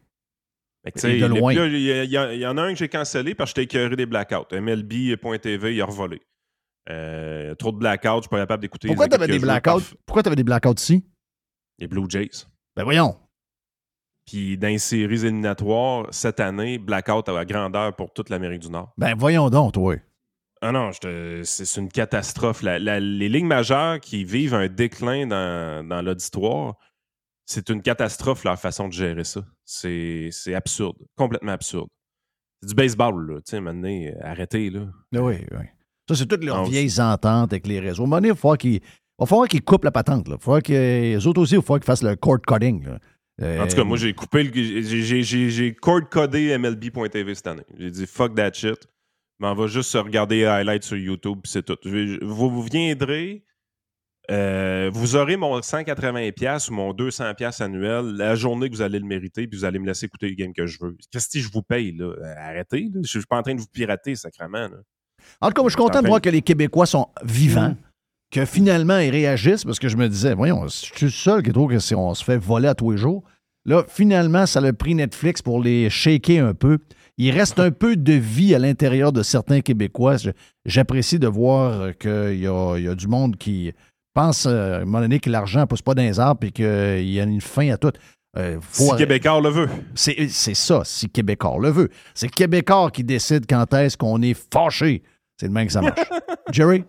Il 1.03 1.15
y, 1.15 2.13
y 2.39 2.45
en 2.47 2.57
a 2.57 2.61
un 2.63 2.73
que 2.73 2.79
j'ai 2.79 2.89
cancellé 2.89 3.35
parce 3.35 3.53
que 3.53 3.61
j'étais 3.61 3.77
écœuré 3.77 3.95
des 3.95 4.05
blackouts. 4.05 4.53
MLB.tv, 4.53 5.75
il 5.75 5.81
a 5.81 5.85
revolé. 5.85 6.21
Euh, 6.89 7.53
trop 7.55 7.71
de 7.71 7.77
blackouts, 7.77 8.17
je 8.17 8.21
suis 8.21 8.29
pas 8.29 8.37
capable 8.39 8.61
d'écouter. 8.61 8.87
Pourquoi 8.87 9.05
les 9.05 9.09
tu 9.09 9.15
avais 9.15 9.27
des 9.27 9.35
je 9.39 9.41
blackouts? 9.41 9.95
Pourquoi 10.05 10.23
tu 10.23 10.27
avais 10.27 10.35
des 10.35 10.43
blackouts 10.43 10.73
ici? 10.77 11.05
Les 11.77 11.87
Blue 11.87 12.05
Jays. 12.09 12.45
Ben 12.75 12.83
voyons. 12.83 13.17
Puis 14.29 14.57
dans 14.59 14.67
les 14.67 14.77
séries 14.77 15.25
éliminatoires, 15.25 16.05
cette 16.11 16.39
année, 16.39 16.77
blackout 16.77 17.27
à 17.29 17.33
la 17.33 17.45
grandeur 17.45 17.95
pour 17.95 18.13
toute 18.13 18.29
l'Amérique 18.29 18.61
du 18.61 18.69
Nord. 18.69 18.93
Ben 18.97 19.15
voyons 19.17 19.49
donc, 19.49 19.73
toi. 19.73 19.95
Ah 20.61 20.71
non, 20.71 20.91
c'est 20.93 21.77
une 21.77 21.89
catastrophe. 21.89 22.61
La- 22.61 22.77
la- 22.79 22.99
les 22.99 23.27
lignes 23.29 23.47
majeures 23.47 23.99
qui 23.99 24.23
vivent 24.25 24.53
un 24.53 24.67
déclin 24.67 25.25
dans, 25.25 25.87
dans 25.87 26.01
l'auditoire, 26.03 26.75
c'est 27.45 27.69
une 27.69 27.81
catastrophe 27.81 28.43
leur 28.43 28.59
façon 28.59 28.87
de 28.87 28.93
gérer 28.93 29.23
ça. 29.23 29.41
C'est 29.65 30.29
absurde, 30.53 30.97
complètement 31.17 31.53
absurde. 31.53 31.87
C'est 32.61 32.69
du 32.69 32.75
baseball, 32.75 33.31
là. 33.31 33.35
Tu 33.37 33.51
sais, 33.51 33.61
maintenant, 33.61 33.97
arrêtez, 34.21 34.69
là. 34.69 34.81
Ben 35.11 35.21
oui, 35.21 35.35
oui. 35.51 35.65
Ça, 36.07 36.15
c'est 36.15 36.27
toutes 36.27 36.43
leurs 36.43 36.65
vieilles 36.65 36.99
ententes 36.99 37.53
avec 37.53 37.65
les 37.65 37.79
réseaux. 37.79 38.03
À 38.03 38.05
un 38.05 38.09
moment 38.09 38.17
donné, 38.17 38.27
il 38.27 38.31
va 38.31 38.35
falloir 38.37 38.57
qu'ils 38.57 38.81
qu'ils 39.49 39.63
coupent 39.63 39.85
la 39.85 39.91
patente. 39.91 40.27
Là. 40.27 40.35
Il 40.35 40.37
va 40.39 40.43
falloir 40.43 40.61
que, 40.61 40.73
les 40.73 41.25
autres 41.25 41.41
aussi, 41.41 41.53
il 41.53 41.57
va 41.57 41.61
falloir 41.63 41.79
qu'ils 41.79 41.85
fassent 41.87 42.03
le 42.03 42.15
cord 42.15 42.39
cutting. 42.45 42.83
là. 42.85 42.99
Euh, 43.41 43.61
En 43.63 43.67
tout 43.67 43.75
cas, 43.75 43.83
moi, 43.83 43.97
j'ai 43.97 44.13
coupé 44.13 44.43
le. 44.43 44.51
j'ai- 44.53 44.83
j'ai- 44.83 45.23
J'ai 45.23 45.49
j'ai 45.49 45.73
cord-codé 45.73 46.57
MLB.tv 46.57 47.35
cette 47.35 47.47
année. 47.47 47.63
J'ai 47.77 47.91
dit 47.91 48.05
fuck 48.05 48.35
that 48.35 48.53
shit. 48.53 48.87
Mais 49.39 49.47
on 49.47 49.55
va 49.55 49.67
juste 49.67 49.93
regarder 49.93 50.37
les 50.39 50.45
highlights 50.45 50.83
sur 50.83 50.97
YouTube, 50.97 51.39
puis 51.43 51.51
c'est 51.51 51.63
tout. 51.63 51.77
Vous, 51.85 52.49
vous 52.49 52.63
viendrez. 52.63 53.43
euh, 54.31 54.91
vous 54.93 55.15
aurez 55.15 55.37
mon 55.37 55.59
180$ 55.61 56.69
ou 56.69 56.73
mon 56.73 56.93
200$ 56.93 57.61
annuel 57.61 58.05
la 58.15 58.35
journée 58.35 58.69
que 58.69 58.75
vous 58.75 58.81
allez 58.83 58.99
le 58.99 59.05
mériter, 59.05 59.47
puis 59.47 59.57
vous 59.57 59.65
allez 59.65 59.79
me 59.79 59.87
laisser 59.87 60.05
écouter 60.05 60.27
les 60.29 60.35
games 60.35 60.53
que 60.53 60.67
je 60.67 60.77
veux. 60.81 60.95
Qu'est-ce 61.11 61.29
que 61.29 61.39
je 61.39 61.49
vous 61.51 61.63
paye, 61.63 61.93
là? 61.97 62.05
Euh, 62.05 62.33
Arrêtez, 62.37 62.89
là. 62.93 62.99
Je 63.03 63.07
suis 63.07 63.25
pas 63.27 63.37
en 63.37 63.41
train 63.41 63.55
de 63.55 63.59
vous 63.61 63.67
pirater, 63.71 64.13
sacrément. 64.15 64.67
Là. 64.67 64.77
En 65.41 65.47
tout 65.47 65.53
cas, 65.53 65.61
moi, 65.61 65.69
je 65.69 65.75
suis 65.75 65.81
content 65.83 66.01
de 66.01 66.07
voir 66.07 66.21
que 66.21 66.29
les 66.29 66.41
Québécois 66.43 66.85
sont 66.85 67.07
vivants, 67.23 67.75
que 68.31 68.45
finalement, 68.45 68.99
ils 68.99 69.09
réagissent, 69.09 69.63
parce 69.65 69.79
que 69.79 69.87
je 69.89 69.97
me 69.97 70.07
disais, 70.07 70.33
voyons, 70.35 70.63
je 70.67 70.69
suis 70.69 71.05
le 71.05 71.09
seul 71.11 71.43
qui 71.43 71.51
trouve 71.51 71.71
que 71.71 71.79
si 71.79 71.95
on 71.95 72.13
se 72.13 72.23
fait 72.23 72.37
voler 72.37 72.67
à 72.67 72.75
tous 72.75 72.91
les 72.91 72.97
jours. 72.97 73.23
Là, 73.65 73.83
finalement, 73.87 74.45
ça 74.45 74.59
a 74.61 74.73
pris 74.73 74.95
Netflix 74.95 75.41
pour 75.41 75.61
les 75.61 75.89
shaker 75.89 76.45
un 76.45 76.53
peu. 76.53 76.77
Il 77.17 77.31
reste 77.31 77.59
un 77.59 77.71
peu 77.71 77.95
de 77.97 78.13
vie 78.13 78.55
à 78.55 78.59
l'intérieur 78.59 79.11
de 79.11 79.21
certains 79.23 79.61
Québécois. 79.61 80.15
J'apprécie 80.65 81.19
de 81.19 81.27
voir 81.27 81.97
qu'il 81.97 82.35
y 82.35 82.43
y 82.43 82.47
a 82.87 82.95
du 82.95 83.07
monde 83.07 83.35
qui 83.35 83.73
pense, 84.13 84.45
euh, 84.45 84.75
à 84.75 84.81
un 84.81 84.85
moment 84.85 85.01
donné, 85.01 85.19
que 85.19 85.29
l'argent 85.29 85.59
ne 85.61 85.65
pousse 85.65 85.81
pas 85.81 85.93
dans 85.93 86.01
les 86.01 86.19
arbres 86.19 86.47
et 86.47 86.51
qu'il 86.51 87.09
y 87.09 87.19
a 87.19 87.23
une 87.23 87.41
fin 87.41 87.69
à 87.71 87.77
tout. 87.77 87.91
Euh, 88.37 88.57
faut- 88.61 88.91
Si 88.91 88.95
Québécois 88.95 89.41
le 89.41 89.49
veut. 89.49 89.69
C'est 89.95 90.27
c'est 90.29 90.53
ça, 90.55 90.81
si 90.85 91.09
Québécois 91.09 91.57
le 91.61 91.69
veut. 91.69 91.89
C'est 92.13 92.29
Québécois 92.29 92.89
qui 92.91 93.03
décide 93.03 93.45
quand 93.47 93.73
est-ce 93.73 93.97
qu'on 93.97 94.21
est 94.21 94.37
fâché. 94.53 95.03
C'est 95.39 95.47
de 95.47 95.53
même 95.53 95.67
que 95.67 95.73
ça 95.73 95.81
marche. 95.81 95.99
Jerry? 96.51 96.83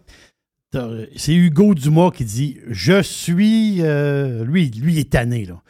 C'est 1.16 1.34
Hugo 1.34 1.74
Dumas 1.74 2.10
qui 2.10 2.24
dit 2.24 2.58
Je 2.68 3.02
suis. 3.02 3.78
euh, 3.80 4.44
lui, 4.44 4.70
lui, 4.70 4.92
il 4.94 4.98
est 5.00 5.10
tanné, 5.10 5.44
là. 5.46 5.62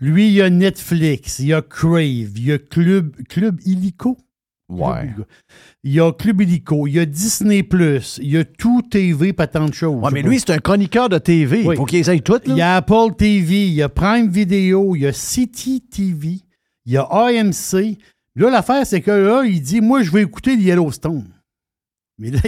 Lui, 0.00 0.28
il 0.28 0.32
y 0.34 0.42
a 0.42 0.50
Netflix, 0.50 1.40
il 1.40 1.46
y 1.46 1.52
a 1.52 1.60
Crave, 1.62 2.02
il 2.36 2.44
y 2.46 2.52
a 2.52 2.58
Club, 2.58 3.16
Club 3.28 3.60
Illico. 3.66 4.16
Ouais. 4.68 5.10
Il 5.82 5.92
y 5.92 6.00
a 6.00 6.12
Club 6.12 6.40
Illico, 6.42 6.86
il 6.86 6.94
y 6.94 6.98
a 7.00 7.04
Disney, 7.04 7.66
il 8.18 8.28
y 8.30 8.36
a 8.36 8.44
Tout 8.44 8.82
TV, 8.82 9.32
pas 9.32 9.46
tant 9.48 9.66
de 9.68 9.74
choses. 9.74 10.02
Ouais, 10.02 10.10
mais 10.12 10.22
lui, 10.22 10.38
c'est 10.38 10.50
un 10.50 10.58
chroniqueur 10.58 11.08
de 11.08 11.18
TV. 11.18 11.60
Il 11.62 11.66
Oui. 11.66 11.76
faut 11.76 11.84
qu'ils 11.84 12.08
aillent 12.08 12.22
toutes. 12.22 12.44
Il 12.46 12.56
y 12.56 12.60
a 12.62 12.76
Apple 12.76 13.14
TV, 13.18 13.66
il 13.66 13.74
y 13.74 13.82
a 13.82 13.88
Prime 13.88 14.28
Video, 14.30 14.94
il 14.94 15.02
y 15.02 15.06
a 15.06 15.12
City 15.12 15.80
TV, 15.82 16.38
il 16.86 16.92
y 16.92 16.96
a 16.96 17.02
AMC. 17.02 17.98
Là, 18.36 18.50
l'affaire, 18.50 18.86
c'est 18.86 19.00
que 19.00 19.10
là, 19.10 19.42
il 19.44 19.60
dit 19.60 19.80
Moi, 19.80 20.02
je 20.02 20.10
vais 20.12 20.22
écouter 20.22 20.54
Yellowstone. 20.54 21.28
Mais 22.18 22.30
là, 22.30 22.40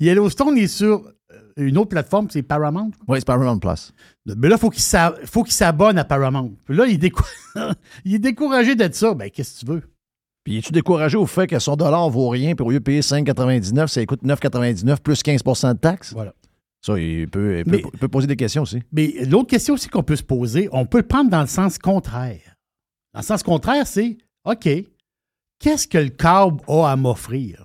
Yellowstone 0.00 0.58
est 0.58 0.66
sur 0.68 0.98
euh, 1.06 1.17
une 1.58 1.76
autre 1.78 1.90
plateforme, 1.90 2.28
c'est 2.30 2.42
Paramount. 2.42 2.90
Oui, 3.06 3.18
c'est 3.18 3.26
Paramount 3.26 3.58
Plus. 3.58 3.92
Mais 4.26 4.48
là, 4.48 4.56
il 4.56 4.58
faut 4.60 4.70
qu'il 4.70 4.82
s'a- 4.82 5.14
faut 5.24 5.42
qu'il 5.42 5.52
s'abonne 5.54 5.98
à 5.98 6.04
Paramount. 6.04 6.52
Puis 6.64 6.76
là, 6.76 6.86
il 6.86 6.94
est, 6.94 6.98
décou- 7.10 7.24
il 8.04 8.14
est 8.14 8.18
découragé 8.18 8.74
d'être 8.74 8.94
ça. 8.94 9.14
Ben, 9.14 9.30
qu'est-ce 9.30 9.60
que 9.60 9.66
tu 9.66 9.72
veux? 9.72 9.82
Puis 10.44 10.58
es-tu 10.58 10.72
découragé 10.72 11.16
au 11.18 11.26
fait 11.26 11.46
que 11.46 11.58
son 11.58 11.76
dollar 11.76 12.08
vaut 12.08 12.28
rien, 12.30 12.54
puis 12.54 12.64
au 12.64 12.70
lieu 12.70 12.78
de 12.78 12.84
payer 12.84 13.00
5,99, 13.00 13.86
ça 13.88 14.04
coûte 14.06 14.22
9,99 14.22 15.00
plus 15.00 15.20
15% 15.22 15.74
de 15.74 15.78
taxes? 15.78 16.12
Voilà. 16.14 16.32
Ça, 16.80 16.98
il 16.98 17.28
peut, 17.28 17.58
il 17.58 17.64
peut- 17.64 17.70
Mais- 17.72 17.82
il 17.92 17.98
peut 17.98 18.08
poser 18.08 18.26
des 18.28 18.36
questions 18.36 18.62
aussi. 18.62 18.80
Mais 18.92 19.12
l'autre 19.26 19.48
question 19.50 19.74
aussi 19.74 19.88
qu'on 19.88 20.02
peut 20.04 20.16
se 20.16 20.22
poser, 20.22 20.68
on 20.72 20.86
peut 20.86 20.98
le 20.98 21.06
prendre 21.06 21.28
dans 21.28 21.40
le 21.40 21.48
sens 21.48 21.76
contraire. 21.78 22.54
Dans 23.12 23.20
le 23.20 23.24
sens 23.26 23.42
contraire, 23.42 23.86
c'est 23.86 24.16
OK, 24.44 24.68
qu'est-ce 25.58 25.88
que 25.88 25.98
le 25.98 26.10
câble 26.10 26.62
a 26.68 26.86
à 26.92 26.96
m'offrir? 26.96 27.64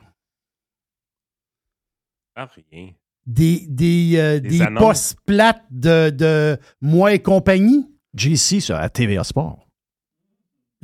Ah, 2.36 2.50
rien. 2.72 2.90
Des, 3.26 3.66
des, 3.70 4.14
euh, 4.18 4.40
Des 4.40 4.60
postes 4.78 5.18
plates 5.26 5.64
de, 5.72 6.10
de 6.10 6.58
moi 6.82 7.14
et 7.14 7.20
compagnie? 7.20 7.90
JC, 8.16 8.60
ça, 8.62 8.80
à 8.80 8.90
TVA 8.90 9.24
Sport. 9.24 9.68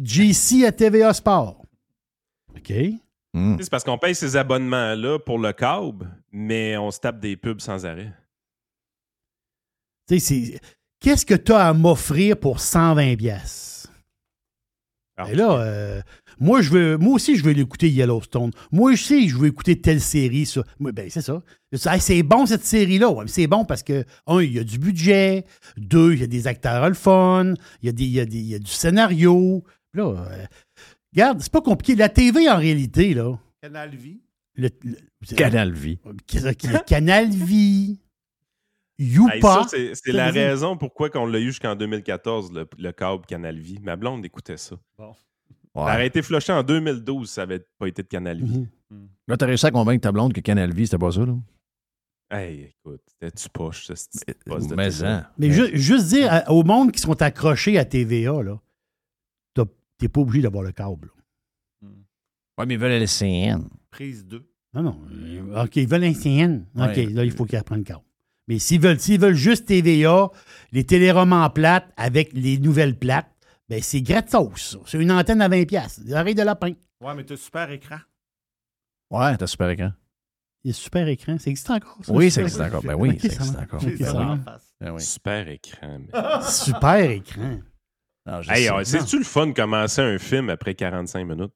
GC 0.02 0.66
à 0.66 0.72
TVA 0.72 1.14
Sport. 1.14 1.66
OK. 2.56 2.74
Hmm. 3.34 3.58
C'est 3.60 3.70
parce 3.70 3.84
qu'on 3.84 3.98
paye 3.98 4.16
ces 4.16 4.36
abonnements-là 4.38 5.20
pour 5.20 5.38
le 5.38 5.52
câble, 5.54 6.10
mais 6.32 6.78
on 6.78 6.90
se 6.92 7.00
tape 7.00 7.20
des 7.20 7.36
pubs 7.38 7.60
sans 7.62 7.86
arrêt. 7.86 8.12
Tu 10.08 10.20
sais, 10.20 10.20
c'est- 10.52 10.60
Qu'est-ce 11.02 11.26
que 11.26 11.36
tu 11.36 11.54
as 11.54 11.68
à 11.68 11.74
m'offrir 11.74 12.38
pour 12.38 12.60
120 12.60 13.16
pièces? 13.16 13.88
Alors, 15.16 15.30
Et 15.30 15.36
là, 15.36 15.52
euh, 15.62 16.02
moi, 16.40 16.62
je 16.62 16.70
veux, 16.72 16.98
moi 16.98 17.14
aussi, 17.16 17.36
je 17.36 17.44
veux 17.44 17.52
l'écouter 17.52 17.90
Yellowstone. 17.90 18.52
Moi 18.72 18.92
aussi, 18.94 19.30
je 19.30 19.38
veux 19.38 19.48
écouter 19.48 19.80
telle 19.80 20.02
série. 20.02 20.46
Ça. 20.46 20.64
Ben, 20.80 21.10
c'est 21.10 21.22
ça. 21.22 21.42
Hey, 21.94 22.00
c'est 22.02 22.24
bon, 22.24 22.46
cette 22.46 22.66
série-là. 22.66 23.10
Ouais, 23.10 23.26
c'est 23.28 23.48
bon 23.48 23.66
parce 23.66 23.84
que, 23.84 24.04
un, 24.28 24.42
il 24.42 24.54
y 24.54 24.60
a 24.60 24.64
du 24.64 24.80
budget. 24.80 25.46
Deux, 25.78 26.14
il 26.14 26.20
y 26.22 26.24
a 26.24 26.28
des 26.28 26.48
acteurs 26.48 26.88
le 26.88 26.96
fun. 26.96 27.54
Il 27.82 27.86
y 27.86 27.90
a, 27.90 27.92
des, 27.92 28.04
il 28.06 28.12
y 28.12 28.20
a, 28.20 28.26
des- 28.26 28.38
il 28.40 28.48
y 28.48 28.56
a 28.56 28.60
du 28.60 28.72
scénario. 28.72 29.64
Là, 29.94 30.04
euh, 30.06 30.46
regarde, 31.14 31.42
c'est 31.42 31.52
pas 31.52 31.62
compliqué. 31.62 31.96
La 31.96 32.10
TV, 32.10 32.50
en 32.50 32.58
réalité, 32.58 33.14
là. 33.14 33.38
Canal 33.62 33.96
Vie. 33.96 34.22
Le, 34.56 34.70
le- 34.84 35.36
Canal 35.36 35.74
Vie. 35.74 36.00
le 36.06 36.84
Canal 36.86 37.30
Vie. 37.30 38.00
Youpa. 38.98 39.66
c'est 39.70 40.12
la 40.12 40.30
raison 40.32 40.76
pourquoi 40.76 41.10
on 41.16 41.26
l'a 41.26 41.40
eu 41.40 41.46
jusqu'en 41.46 41.76
2014, 41.76 42.52
le, 42.52 42.68
le 42.78 42.92
câble 42.92 43.26
Canal 43.26 43.58
Vie. 43.58 43.80
Ma 43.82 43.96
blonde 43.96 44.26
écoutait 44.26 44.58
ça. 44.58 44.76
Bon. 44.98 45.14
Ça 45.88 45.94
aurait 45.96 46.08
été 46.08 46.22
flushé 46.22 46.52
en 46.54 46.64
2012 46.64 47.30
ça 47.30 47.44
avait 47.44 47.66
pas 47.78 47.88
été 47.88 48.04
de 48.04 48.08
Canal 48.08 48.42
Vie. 48.44 48.68
Mhm. 48.90 49.08
Là, 49.28 49.38
t'as 49.38 49.46
réussi 49.46 49.66
à 49.66 49.72
convaincre 49.72 50.02
ta 50.02 50.12
blonde 50.12 50.34
que 50.34 50.42
Canal 50.42 50.74
Vie, 50.74 50.86
c'était 50.88 50.98
pas 50.98 51.12
ça, 51.12 51.26
là? 51.26 51.36
Hey, 52.32 52.72
écoute, 52.76 53.02
c'était-tu 53.08 53.50
poche, 53.50 53.88
ça, 53.88 53.96
cette 53.96 54.12
petite 54.26 54.44
poste 54.46 54.70
de 54.70 54.76
Mais 54.76 54.90
télé. 54.92 55.04
hein. 55.06 55.28
Mais 55.40 55.52
ju- 55.52 55.76
juste 55.78 56.08
dire 56.10 56.28
à- 56.32 56.52
au 56.52 56.64
monde 56.64 56.92
qui 56.92 57.00
sont 57.00 57.20
accrochés 57.22 57.78
à 57.80 57.86
TVA, 57.86 58.44
là, 58.44 58.60
t'as- 59.56 59.66
t'es 59.98 60.08
pas 60.10 60.22
obligé 60.22 60.42
d'avoir 60.44 60.64
le 60.64 60.72
câble. 60.72 61.08
là. 61.82 61.90
Ouais, 62.60 62.66
mais 62.66 62.74
ils 62.76 62.80
veulent 62.80 62.92
LCN. 63.02 63.68
Prise 63.90 64.26
2. 64.26 64.46
Non, 64.74 64.84
non. 64.84 65.00
euh, 65.12 65.64
OK, 65.64 65.78
ils 65.78 65.88
veulent 65.88 66.04
un 66.04 66.14
CN. 66.14 66.66
OK, 66.76 66.82
Ouais. 66.96 67.06
là, 67.08 67.24
il 67.26 67.32
faut 67.32 67.46
qu'ils 67.46 67.58
apprennent 67.58 67.80
le 67.80 67.84
câble. 67.86 68.04
Mais 68.48 68.60
s'ils 68.60 68.82
veulent, 68.82 69.00
s'ils 69.00 69.20
veulent 69.20 69.34
juste 69.34 69.66
TVA, 69.66 70.30
les 70.72 70.84
téléromans 70.84 71.50
plates 71.50 71.92
avec 71.98 72.34
les 72.34 72.58
nouvelles 72.60 72.98
plates, 72.98 73.32
ben 73.70 73.82
c'est 73.82 74.02
gratos. 74.02 74.50
ça. 74.72 74.78
C'est 74.86 75.02
une 75.02 75.12
antenne 75.12 75.42
à 75.42 75.48
20$. 75.50 75.66
piastres. 75.66 76.02
Des 76.04 76.14
oreilles 76.14 76.36
de 76.36 76.42
lapin. 76.44 76.74
Ouais, 77.02 77.16
mais 77.16 77.24
t'as 77.24 77.38
super 77.38 77.70
écran. 77.72 77.98
Ouais, 79.12 79.38
t'as 79.38 79.48
super 79.48 79.70
écran. 79.70 79.92
Il 80.64 80.70
y 80.70 80.72
a 80.72 80.74
super 80.74 81.08
écran. 81.08 81.38
Ça 81.40 81.50
existe 81.50 81.70
encore, 81.70 81.98
ça? 82.02 82.12
Oui, 82.12 82.30
ça 82.30 82.42
existe 82.42 82.60
encore. 82.60 82.84
Ben 82.84 82.96
oui, 82.96 83.18
ça 83.20 83.28
existe 83.28 83.56
encore. 83.58 83.82
Ben 84.82 84.92
oui. 84.92 85.02
Super 85.02 85.48
écran. 85.48 86.00
mais- 86.00 86.42
Super 86.50 87.10
écran. 87.12 87.60
Hey, 88.48 88.70
c'est-tu 88.86 89.18
le 89.20 89.24
fun 89.24 89.48
de 89.48 89.54
commencer 89.54 90.02
un 90.02 90.20
film 90.20 90.50
après 90.50 90.76
45 90.76 91.24
minutes? 91.26 91.54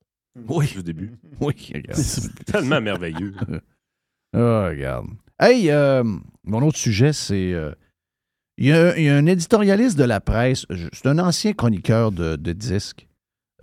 Oui, 0.48 0.68
du 0.74 0.82
début? 0.82 1.12
oui, 1.42 1.54
regarde. 1.74 2.00
C'est 2.02 2.34
tellement 2.46 2.82
merveilleux. 2.82 3.36
Ah, 4.36 4.68
regarde. 4.70 5.08
Hey, 5.40 5.70
euh, 5.70 6.04
mon 6.44 6.62
autre 6.64 6.78
sujet, 6.78 7.14
c'est. 7.14 7.54
euh, 7.54 7.74
Il 8.58 8.68
y, 8.68 8.72
a- 8.72 9.16
un 9.16 9.26
éditorialiste 9.26 9.98
de 9.98 10.04
la 10.04 10.22
presse, 10.22 10.66
c'est 10.92 11.08
un 11.08 11.20
ancien 11.20 11.54
chroniqueur 11.54 12.12
de, 12.12 12.36
disques. 12.54 13.08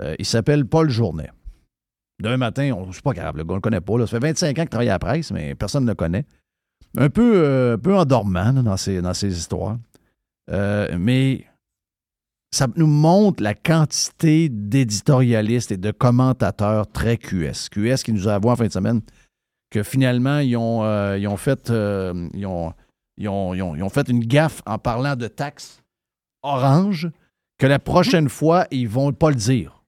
Euh, 0.01 0.15
il 0.19 0.27
s'appelle 0.27 0.65
Paul 0.67 0.91
Journet. 0.91 1.31
D'un 2.21 2.37
matin, 2.37 2.77
c'est 2.93 3.03
pas 3.03 3.13
grave, 3.13 3.37
le 3.37 3.45
gars, 3.45 3.53
on 3.53 3.57
le 3.57 3.61
connaît 3.61 3.81
pas. 3.81 3.99
Ça 4.01 4.07
fait 4.07 4.19
25 4.19 4.59
ans 4.59 4.63
qu'il 4.63 4.69
travaille 4.69 4.89
à 4.89 4.95
la 4.95 4.99
presse, 4.99 5.31
mais 5.31 5.55
personne 5.55 5.85
ne 5.85 5.91
le 5.91 5.95
connaît. 5.95 6.25
Un 6.99 7.09
peu, 7.09 7.33
euh, 7.37 7.77
peu 7.77 7.95
endormant 7.97 8.53
dans, 8.53 8.77
ses, 8.77 9.01
dans 9.01 9.13
histoires. 9.13 9.79
Euh, 10.51 10.97
mais 10.99 11.47
ça 12.53 12.67
nous 12.77 12.89
montre 12.89 13.43
la 13.43 13.55
quantité 13.55 14.49
d'éditorialistes 14.49 15.71
et 15.71 15.77
de 15.77 15.93
commentateurs 15.93 16.91
très 16.91 17.17
QS. 17.17 17.69
QS 17.71 18.03
qui 18.05 18.13
nous 18.13 18.29
a 18.29 18.35
avoué 18.35 18.51
en 18.51 18.57
fin 18.57 18.67
de 18.67 18.73
semaine 18.73 19.01
que 19.71 19.85
finalement, 19.85 20.41
ils 20.41 20.57
ont, 20.57 20.83
euh, 20.83 21.17
ils 21.17 21.29
ont 21.29 21.37
fait 21.37 21.71
ils 21.71 22.47
ont, 22.47 22.75
ils 23.21 23.29
ont- 23.29 23.55
ils 23.55 23.63
ont- 23.63 23.77
ils 23.77 23.83
ont 23.85 23.89
fait 23.89 24.09
une 24.09 24.25
gaffe 24.25 24.63
en 24.67 24.79
parlant 24.79 25.15
de 25.15 25.29
taxes 25.29 25.81
orange, 26.43 27.09
que 27.59 27.67
la 27.67 27.79
prochaine 27.79 28.29
fois, 28.29 28.67
ils 28.71 28.89
vont 28.89 29.13
pas 29.13 29.29
le 29.31 29.37
dire. 29.37 29.83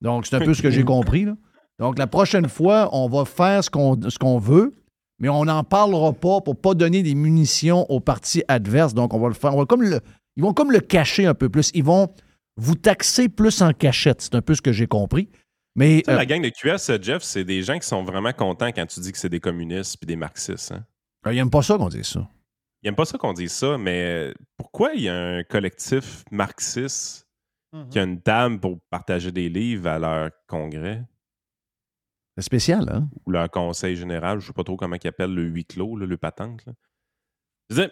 Donc, 0.00 0.26
c'est 0.26 0.36
un 0.36 0.40
peu 0.40 0.54
ce 0.54 0.62
que 0.62 0.70
j'ai 0.70 0.84
compris. 0.84 1.24
là. 1.26 1.34
Donc, 1.78 1.98
la 1.98 2.06
prochaine 2.06 2.48
fois, 2.48 2.88
on 2.92 3.08
va 3.08 3.24
faire 3.24 3.62
ce 3.62 3.70
qu'on 4.18 4.38
veut, 4.38 4.74
mais 5.18 5.28
on 5.28 5.44
n'en 5.44 5.62
parlera 5.64 6.12
pas 6.12 6.40
pour 6.40 6.56
pas 6.60 6.74
donner 6.74 7.02
des 7.02 7.14
munitions 7.14 7.84
aux 7.90 8.00
partis 8.00 8.42
adverses. 8.48 8.94
Donc, 8.94 9.12
on 9.14 9.18
va 9.20 9.28
le 9.28 9.34
faire. 9.34 9.54
On 9.54 9.58
va 9.58 9.66
comme 9.66 9.82
le, 9.82 10.00
ils 10.36 10.42
vont 10.42 10.54
comme 10.54 10.72
le 10.72 10.80
cacher 10.80 11.26
un 11.26 11.34
peu 11.34 11.48
plus. 11.48 11.70
Ils 11.74 11.84
vont 11.84 12.08
vous 12.56 12.74
taxer 12.74 13.28
plus 13.28 13.60
en 13.62 13.72
cachette. 13.72 14.22
C'est 14.22 14.34
un 14.34 14.42
peu 14.42 14.54
ce 14.54 14.62
que 14.62 14.72
j'ai 14.72 14.86
compris. 14.86 15.28
Mais 15.76 16.02
sais, 16.04 16.12
euh, 16.12 16.16
La 16.16 16.26
gang 16.26 16.42
de 16.42 16.48
QS, 16.48 16.90
euh, 16.90 16.98
Jeff, 17.00 17.22
c'est 17.22 17.44
des 17.44 17.62
gens 17.62 17.78
qui 17.78 17.86
sont 17.86 18.02
vraiment 18.02 18.32
contents 18.32 18.68
quand 18.72 18.86
tu 18.86 19.00
dis 19.00 19.12
que 19.12 19.18
c'est 19.18 19.28
des 19.28 19.40
communistes 19.40 19.96
puis 19.98 20.06
des 20.06 20.16
marxistes. 20.16 20.72
hein. 20.72 20.84
ils 21.26 21.34
n'aiment 21.36 21.50
pas 21.50 21.62
ça 21.62 21.76
qu'on 21.78 21.88
dise 21.88 22.06
ça. 22.06 22.26
Ils 22.82 22.86
n'aiment 22.86 22.96
pas 22.96 23.04
ça 23.04 23.18
qu'on 23.18 23.32
dise 23.32 23.52
ça, 23.52 23.76
mais 23.76 24.32
pourquoi 24.56 24.94
il 24.94 25.02
y 25.02 25.08
a 25.08 25.14
un 25.14 25.42
collectif 25.42 26.24
marxiste 26.30 27.26
qui 27.90 27.98
a 27.98 28.02
une 28.02 28.20
table 28.20 28.58
pour 28.58 28.80
partager 28.90 29.30
des 29.30 29.48
livres 29.48 29.88
à 29.88 29.98
leur 29.98 30.30
congrès? 30.46 31.04
C'est 32.36 32.42
spécial, 32.42 32.88
hein? 32.90 33.08
ou 33.26 33.30
leur 33.30 33.50
conseil 33.50 33.96
général, 33.96 34.40
je 34.40 34.44
ne 34.44 34.46
sais 34.48 34.52
pas 34.54 34.64
trop 34.64 34.76
comment 34.76 34.96
ils 35.02 35.08
appellent 35.08 35.34
le 35.34 35.42
huis 35.42 35.66
clos, 35.66 35.96
là, 35.96 36.06
le 36.06 36.16
patente. 36.16 36.64
là. 36.66 36.72
Je 37.68 37.76
veux 37.76 37.82
dire, 37.82 37.90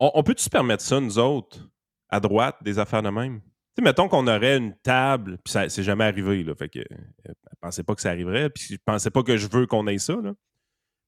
on, 0.00 0.10
on 0.14 0.22
peut-tu 0.22 0.42
se 0.42 0.50
permettre 0.50 0.82
ça, 0.82 1.00
nous 1.00 1.18
autres, 1.18 1.68
à 2.08 2.18
droite, 2.18 2.56
des 2.62 2.78
affaires 2.78 3.02
de 3.02 3.10
même? 3.10 3.40
Tu 3.40 3.48
sais, 3.76 3.82
mettons 3.82 4.08
qu'on 4.08 4.26
aurait 4.26 4.56
une 4.56 4.74
table, 4.78 5.38
puis 5.44 5.52
ça 5.52 5.68
c'est 5.68 5.82
jamais 5.82 6.04
arrivé, 6.04 6.42
là, 6.44 6.54
fait 6.54 6.68
que 6.68 6.78
euh, 6.78 7.32
pensez 7.60 7.82
pas 7.82 7.94
que 7.94 8.00
ça 8.00 8.10
arriverait, 8.10 8.48
puis 8.50 8.64
je 8.70 8.76
pensais 8.84 9.10
pas 9.10 9.22
que 9.22 9.36
je 9.36 9.48
veux 9.48 9.66
qu'on 9.66 9.86
ait 9.86 9.98
ça, 9.98 10.16
là. 10.16 10.32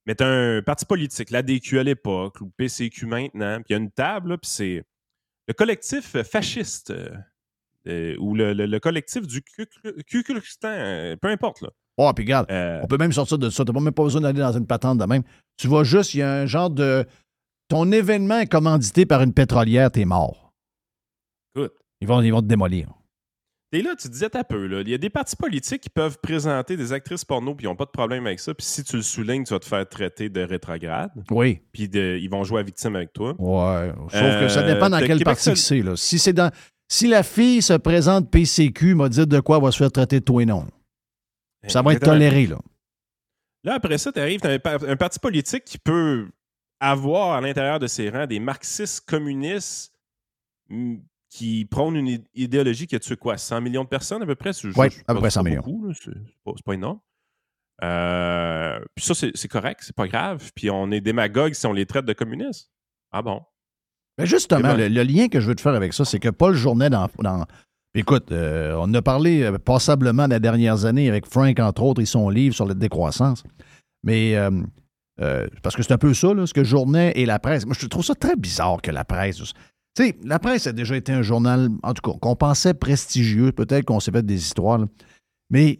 Mais 0.07 0.15
t'as 0.15 0.27
un 0.27 0.61
parti 0.61 0.85
politique, 0.85 1.29
l'ADQ 1.31 1.79
à 1.79 1.83
l'époque, 1.83 2.39
ou 2.41 2.45
le 2.45 2.51
PCQ 2.57 3.05
maintenant, 3.05 3.57
puis 3.57 3.65
il 3.69 3.73
y 3.73 3.75
a 3.75 3.77
une 3.79 3.91
table, 3.91 4.37
puis 4.37 4.49
c'est 4.49 4.83
le 5.47 5.53
collectif 5.53 6.15
fasciste, 6.23 6.91
euh, 6.91 7.09
euh, 7.87 8.15
ou 8.19 8.33
le, 8.33 8.53
le- 8.53 8.65
le 8.65 8.79
collectif 8.79 9.27
du 9.27 9.41
Klan, 9.43 9.65
euh, 10.65 11.15
peu 11.17 11.27
importe, 11.27 11.61
là. 11.61 11.69
Oh, 11.99 12.11
puis 12.15 12.23
regarde, 12.25 12.49
Euh, 12.51 12.79
on 12.83 12.87
peut 12.87 12.97
même 12.97 13.11
sortir 13.11 13.37
de 13.39 13.49
ça. 13.49 13.65
Tu 13.65 13.71
n'as 13.71 13.79
même 13.81 13.93
pas 13.93 14.03
besoin 14.03 14.21
d'aller 14.21 14.39
dans 14.39 14.51
une 14.57 14.67
patente 14.67 14.99
de 14.99 15.05
même. 15.05 15.23
Tu 15.57 15.67
vois 15.67 15.83
juste, 15.83 16.13
il 16.13 16.19
y 16.19 16.21
a 16.21 16.31
un 16.41 16.45
genre 16.45 16.69
de. 16.69 17.05
Ton 17.69 17.91
événement 17.91 18.39
est 18.39 18.47
commandité 18.47 19.05
par 19.05 19.21
une 19.23 19.33
pétrolière, 19.33 19.91
t'es 19.91 20.05
mort. 20.05 20.53
écoute, 21.55 21.73
Ils 21.99 22.07
vont, 22.07 22.21
ils 22.21 22.31
vont 22.31 22.41
te 22.41 22.45
démolir. 22.47 22.93
Et 23.73 23.81
là, 23.81 23.95
tu 23.99 24.07
disais 24.07 24.29
t'as 24.29 24.45
peu, 24.45 24.65
là. 24.65 24.79
Il 24.81 24.87
y 24.89 24.93
a 24.93 24.97
des 24.97 25.09
partis 25.09 25.35
politiques 25.35 25.81
qui 25.81 25.89
peuvent 25.89 26.17
présenter 26.21 26.77
des 26.77 26.93
actrices 26.93 27.25
porno 27.25 27.53
puis 27.53 27.65
ils 27.65 27.69
n'ont 27.69 27.75
pas 27.75 27.83
de 27.85 27.89
problème 27.91 28.25
avec 28.25 28.39
ça. 28.39 28.53
Puis 28.53 28.65
si 28.65 28.83
tu 28.83 28.95
le 28.95 29.01
soulignes, 29.01 29.43
tu 29.43 29.53
vas 29.53 29.59
te 29.59 29.65
faire 29.65 29.87
traiter 29.87 30.29
de 30.29 30.39
rétrograde. 30.41 31.11
Oui. 31.29 31.59
Puis 31.73 31.89
de- 31.89 32.17
ils 32.21 32.29
vont 32.29 32.45
jouer 32.45 32.61
à 32.61 32.63
victime 32.63 32.95
avec 32.95 33.11
toi. 33.11 33.35
Ouais. 33.37 33.91
Sauf 34.09 34.39
que 34.39 34.47
ça 34.47 34.61
Euh, 34.61 34.73
dépend 34.73 34.89
dans 34.89 34.99
quel 34.99 35.21
parti 35.23 35.49
que 35.49 35.55
c'est. 35.57 35.81
là. 35.81 35.95
Si 35.97 36.17
c'est 36.17 36.31
dans. 36.33 36.49
Si 36.89 37.07
la 37.09 37.23
fille 37.23 37.61
se 37.61 37.73
présente 37.73 38.31
PCQ, 38.31 38.95
m'a 38.95 39.09
dit 39.09 39.27
de 39.27 39.39
quoi 39.41 39.57
elle 39.57 39.63
va 39.63 39.71
se 39.71 39.77
faire 39.77 39.91
traiter 39.91 40.21
de 40.21 40.25
toi 40.25 40.41
et 40.41 40.45
non. 40.45 40.65
Ça 41.67 41.81
va 41.81 41.91
être 41.93 42.05
toléré, 42.05 42.47
là. 42.47 42.59
Là, 43.65 43.73
après 43.73 43.97
ça, 43.97 44.13
tu 44.13 44.19
arrives, 44.21 44.39
tu 44.39 44.47
un, 44.47 44.59
par- 44.59 44.81
un 44.87 44.95
parti 44.95 45.19
politique 45.19 45.65
qui 45.65 45.77
peut 45.77 46.29
avoir 46.79 47.33
à 47.33 47.41
l'intérieur 47.41 47.79
de 47.79 47.87
ses 47.87 48.09
rangs 48.09 48.27
des 48.27 48.39
marxistes 48.39 49.01
communistes 49.05 49.91
mm, 50.69 50.95
qui 51.29 51.65
prônent 51.65 51.95
une 51.95 52.07
id- 52.07 52.27
idéologie 52.35 52.87
qui 52.87 52.95
a 52.95 52.99
tué 52.99 53.15
quoi 53.17 53.37
100 53.37 53.61
millions 53.61 53.83
de 53.83 53.89
personnes 53.89 54.21
à 54.21 54.25
peu 54.25 54.35
près? 54.35 54.53
C'est 54.53 54.67
à 54.69 54.71
peu 54.71 54.75
près 54.75 54.89
c'est 55.05 55.05
pas 55.21 55.29
100 55.29 55.43
millions. 55.43 55.63
C'est 55.99 56.63
pas, 56.65 56.73
énorme. 56.73 56.99
Euh, 57.83 58.79
puis 58.95 59.05
ça, 59.05 59.13
c'est 59.13 59.47
correct, 59.47 59.81
c'est 59.83 59.95
pas 59.95 60.07
grave. 60.07 60.51
Puis 60.55 60.69
on 60.69 60.91
est 60.91 61.01
démagogue 61.01 61.53
si 61.53 61.65
on 61.67 61.73
les 61.73 61.85
traite 61.85 62.05
de 62.05 62.13
communistes. 62.13 62.71
Ah 63.11 63.21
bon? 63.21 63.41
Mais 64.17 64.25
justement, 64.25 64.71
C'est 64.75 64.89
le, 64.89 64.95
le 64.95 65.03
lien 65.03 65.27
que 65.27 65.39
je 65.39 65.47
veux 65.47 65.55
te 65.55 65.61
faire 65.61 65.75
avec 65.75 65.93
ça, 65.93 66.03
c'est 66.03 66.19
que 66.19 66.29
Paul 66.29 66.55
Journet, 66.55 66.89
dans, 66.89 67.07
dans- 67.19 67.45
écoute, 67.93 68.31
euh, 68.31 68.75
on 68.79 68.91
a 68.95 69.01
parlé 69.01 69.43
euh, 69.43 69.57
passablement 69.59 70.25
les 70.25 70.39
dernières 70.39 70.85
années 70.85 71.07
avec 71.07 71.27
Frank, 71.27 71.59
entre 71.59 71.83
autres, 71.83 72.01
et 72.01 72.05
son 72.05 72.29
livre 72.29 72.55
sur 72.55 72.65
la 72.65 72.73
décroissance. 72.73 73.43
Mais 74.03 74.35
euh, 74.35 74.49
euh, 75.21 75.47
parce 75.61 75.75
que 75.75 75.83
c'est 75.83 75.93
un 75.93 75.97
peu 75.99 76.13
ça, 76.15 76.33
là, 76.33 76.47
ce 76.47 76.53
que 76.53 76.63
Journée 76.63 77.11
et 77.15 77.25
la 77.27 77.37
presse. 77.37 77.65
Moi, 77.65 77.75
je 77.79 77.85
trouve 77.85 78.03
ça 78.03 78.15
très 78.15 78.35
bizarre 78.35 78.81
que 78.81 78.89
la 78.91 79.05
presse. 79.05 79.53
Tu 79.97 80.03
sais, 80.03 80.15
la 80.23 80.37
presse 80.37 80.67
a 80.67 80.73
déjà 80.73 80.95
été 80.95 81.11
un 81.11 81.23
journal, 81.23 81.69
en 81.81 81.93
tout 81.95 82.11
cas, 82.11 82.19
qu'on 82.19 82.35
pensait 82.35 82.75
prestigieux. 82.75 83.51
Peut-être 83.51 83.85
qu'on 83.85 83.99
s'est 83.99 84.11
fait 84.11 84.23
des 84.23 84.37
histoires, 84.37 84.85
mais 85.49 85.79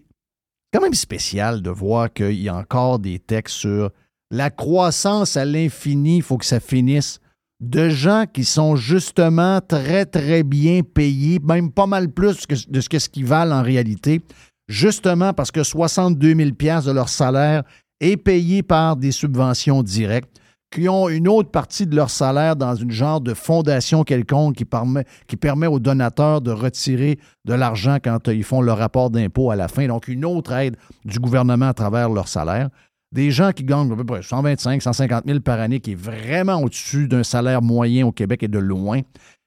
quand 0.73 0.81
même 0.81 0.95
spécial 0.95 1.61
de 1.61 1.69
voir 1.69 2.11
qu'il 2.11 2.41
y 2.41 2.49
a 2.49 2.55
encore 2.55 2.97
des 2.97 3.19
textes 3.19 3.57
sur 3.57 3.91
la 4.31 4.49
croissance 4.49 5.37
à 5.37 5.45
l'infini, 5.45 6.17
il 6.17 6.23
faut 6.23 6.37
que 6.37 6.47
ça 6.47 6.59
finisse. 6.59 7.19
De 7.59 7.89
gens 7.89 8.25
qui 8.31 8.43
sont 8.43 8.75
justement 8.75 9.61
très, 9.61 10.05
très 10.05 10.41
bien 10.41 10.81
payés, 10.81 11.39
même 11.43 11.71
pas 11.71 11.85
mal 11.85 12.09
plus 12.09 12.47
de 12.67 12.81
ce 12.81 13.09
qu'ils 13.09 13.25
valent 13.25 13.55
en 13.55 13.61
réalité, 13.61 14.21
justement 14.67 15.31
parce 15.31 15.51
que 15.51 15.63
62 15.63 16.35
000 16.35 16.49
de 16.49 16.91
leur 16.91 17.09
salaire 17.09 17.63
est 17.99 18.17
payé 18.17 18.63
par 18.63 18.95
des 18.95 19.11
subventions 19.11 19.83
directes, 19.83 20.39
qui 20.69 20.89
ont 20.89 21.07
une 21.07 21.27
autre 21.29 21.49
partie 21.49 21.87
de 21.87 21.95
leur 21.95 22.09
salaire 22.09 22.55
dans 22.55 22.75
une 22.75 22.91
genre 22.91 23.21
de 23.21 23.33
fondation 23.33 24.03
quelconque 24.03 24.55
qui 24.55 24.65
permet, 24.65 25.05
qui 25.27 25.37
permet 25.37 25.67
aux 25.67 25.79
donateurs 25.79 26.41
de 26.41 26.51
retirer 26.51 27.19
de 27.45 27.53
l'argent 27.53 27.97
quand 28.03 28.27
euh, 28.27 28.33
ils 28.33 28.43
font 28.43 28.61
leur 28.61 28.77
rapport 28.77 29.09
d'impôt 29.09 29.49
à 29.49 29.55
la 29.55 29.67
fin. 29.69 29.87
Donc, 29.87 30.07
une 30.09 30.25
autre 30.25 30.51
aide 30.51 30.75
du 31.05 31.19
gouvernement 31.19 31.69
à 31.69 31.73
travers 31.73 32.09
leur 32.09 32.27
salaire. 32.27 32.69
Des 33.13 33.31
gens 33.31 33.53
qui 33.53 33.63
gagnent 33.63 33.91
à 33.93 33.95
peu 33.95 34.03
près 34.03 34.21
125, 34.21 34.81
150 34.81 35.23
000 35.25 35.39
par 35.39 35.59
année, 35.61 35.79
qui 35.79 35.93
est 35.93 35.95
vraiment 35.95 36.61
au-dessus 36.61 37.07
d'un 37.07 37.23
salaire 37.23 37.61
moyen 37.61 38.05
au 38.05 38.11
Québec 38.11 38.43
et 38.43 38.49
de 38.49 38.59
loin. 38.59 38.99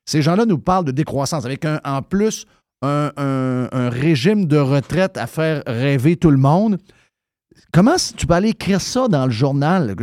Ces 0.07 0.23
gens-là 0.23 0.47
nous 0.47 0.59
parlent 0.59 0.87
de 0.87 0.93
décroissance, 0.93 1.45
avec 1.45 1.67
en 1.85 2.01
plus 2.01 2.47
un, 2.81 3.11
un- 3.19 3.91
régime 3.91 4.47
de 4.47 4.57
retraite 4.57 5.19
à 5.19 5.27
faire 5.27 5.63
rêver 5.67 6.17
tout 6.17 6.31
le 6.31 6.39
monde. 6.39 6.79
Comment 7.73 7.97
tu 8.17 8.27
peux 8.27 8.33
aller 8.35 8.49
écrire 8.49 8.81
ça 8.81 9.07
dans 9.09 9.27
le 9.27 9.31
journal? 9.31 9.95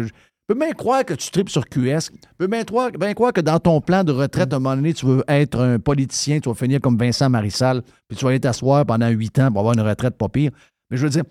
Peux 0.48 0.56
bien 0.56 0.72
croire 0.72 1.04
que 1.04 1.14
tu 1.14 1.30
tripes 1.30 1.50
sur 1.50 1.68
QS. 1.68 2.10
Peux 2.38 2.48
bien 2.48 2.64
croire, 2.64 2.92
bien 2.92 3.14
croire 3.14 3.34
que 3.34 3.42
dans 3.42 3.60
ton 3.60 3.82
plan 3.82 4.06
de 4.06 4.14
retraite, 4.14 4.54
à 4.54 4.56
un 4.56 4.60
moment 4.60 4.78
donné, 4.78 4.94
tu 4.94 5.06
veux 5.06 5.22
être 5.28 5.60
un 5.60 5.78
politicien, 5.78 6.40
tu 6.40 6.48
vas 6.48 6.56
finir 6.56 6.80
comme 6.80 6.98
Vincent 6.98 7.30
Marissal, 7.30 7.82
puis 8.08 8.18
tu 8.18 8.24
vas 8.24 8.30
aller 8.30 8.40
t'asseoir 8.40 8.86
pendant 8.86 9.10
huit 9.10 9.38
ans 9.40 9.52
pour 9.52 9.60
avoir 9.60 9.74
une 9.74 9.82
retraite 9.82 10.18
pas 10.18 10.30
pire. 10.30 10.52
Mais 10.90 10.96
je 10.96 11.04
veux 11.04 11.10
dire, 11.10 11.26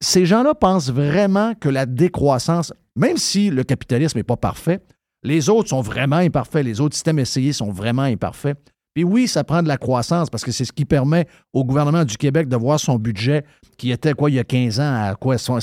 ces 0.00 0.24
gens-là 0.24 0.54
pensent 0.54 0.90
vraiment 0.90 1.54
que 1.54 1.68
la 1.68 1.84
décroissance, 1.84 2.72
même 2.96 3.18
si 3.18 3.50
le 3.50 3.64
capitalisme 3.64 4.16
n'est 4.16 4.24
pas 4.24 4.38
parfait, 4.38 4.80
les 5.22 5.50
autres 5.50 5.68
sont 5.68 5.82
vraiment 5.82 6.16
imparfaits, 6.16 6.64
les 6.64 6.80
autres 6.80 6.94
systèmes 6.94 7.18
essayés 7.18 7.52
sont 7.52 7.70
vraiment 7.70 8.02
imparfaits. 8.02 8.56
Puis 8.94 9.04
oui, 9.04 9.26
ça 9.26 9.42
prend 9.42 9.62
de 9.62 9.68
la 9.68 9.76
croissance 9.76 10.30
parce 10.30 10.44
que 10.44 10.52
c'est 10.52 10.64
ce 10.64 10.72
qui 10.72 10.84
permet 10.84 11.26
au 11.52 11.64
gouvernement 11.64 12.04
du 12.04 12.16
Québec 12.16 12.48
de 12.48 12.56
voir 12.56 12.78
son 12.78 12.96
budget 12.96 13.44
qui 13.76 13.90
était 13.90 14.12
quoi 14.14 14.30
il 14.30 14.34
y 14.34 14.38
a 14.38 14.44
15 14.44 14.80
ans 14.80 14.94
à 15.10 15.14
quoi 15.16 15.36
60 15.36 15.60